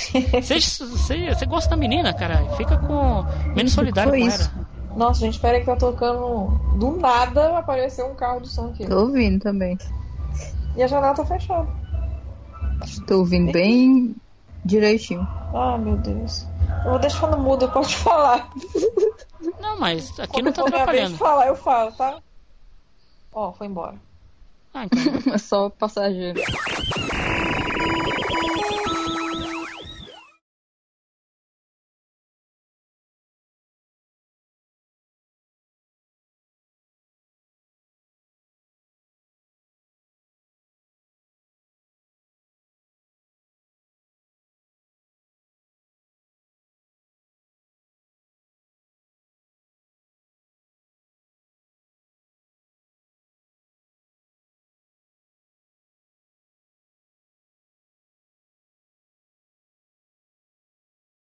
[0.42, 3.22] seja, seja, você gosta da menina, cara, fica com
[3.54, 4.50] menos solidário com isso.
[4.50, 4.77] ela.
[4.96, 6.48] Nossa, gente, pera aí que tá tocando.
[6.78, 8.86] Do nada apareceu um carro do som aqui.
[8.86, 9.78] Tô ouvindo também.
[10.76, 11.68] E a janela tá fechada.
[13.06, 14.14] Tô ouvindo bem
[14.64, 15.26] direitinho.
[15.54, 16.46] Ah, meu Deus.
[16.84, 18.50] Eu vou deixar no mudo, pode falar.
[19.60, 21.12] Não, mas aqui Quando não tá atrapalhando.
[21.12, 22.18] de falar, eu falo, tá?
[23.32, 23.96] Ó, foi embora.
[24.74, 24.98] Ah, então.
[25.34, 26.40] É só passageiro.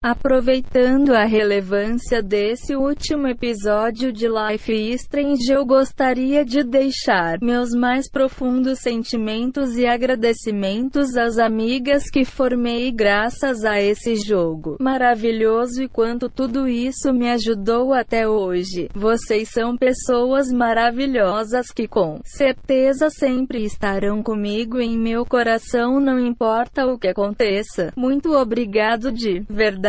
[0.06, 7.72] Aproveitando a relevância desse último episódio de Life is Strange, eu gostaria de deixar meus
[7.72, 15.88] mais profundos sentimentos e agradecimentos às amigas que formei graças a esse jogo maravilhoso e
[15.88, 18.88] quanto tudo isso me ajudou até hoje.
[18.94, 26.86] Vocês são pessoas maravilhosas que com certeza sempre estarão comigo em meu coração, não importa
[26.86, 27.92] o que aconteça.
[27.96, 29.44] Muito obrigado de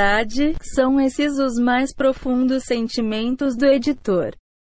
[0.07, 0.55] verdade.
[0.61, 4.31] São esses os mais profundos sentimentos do editor.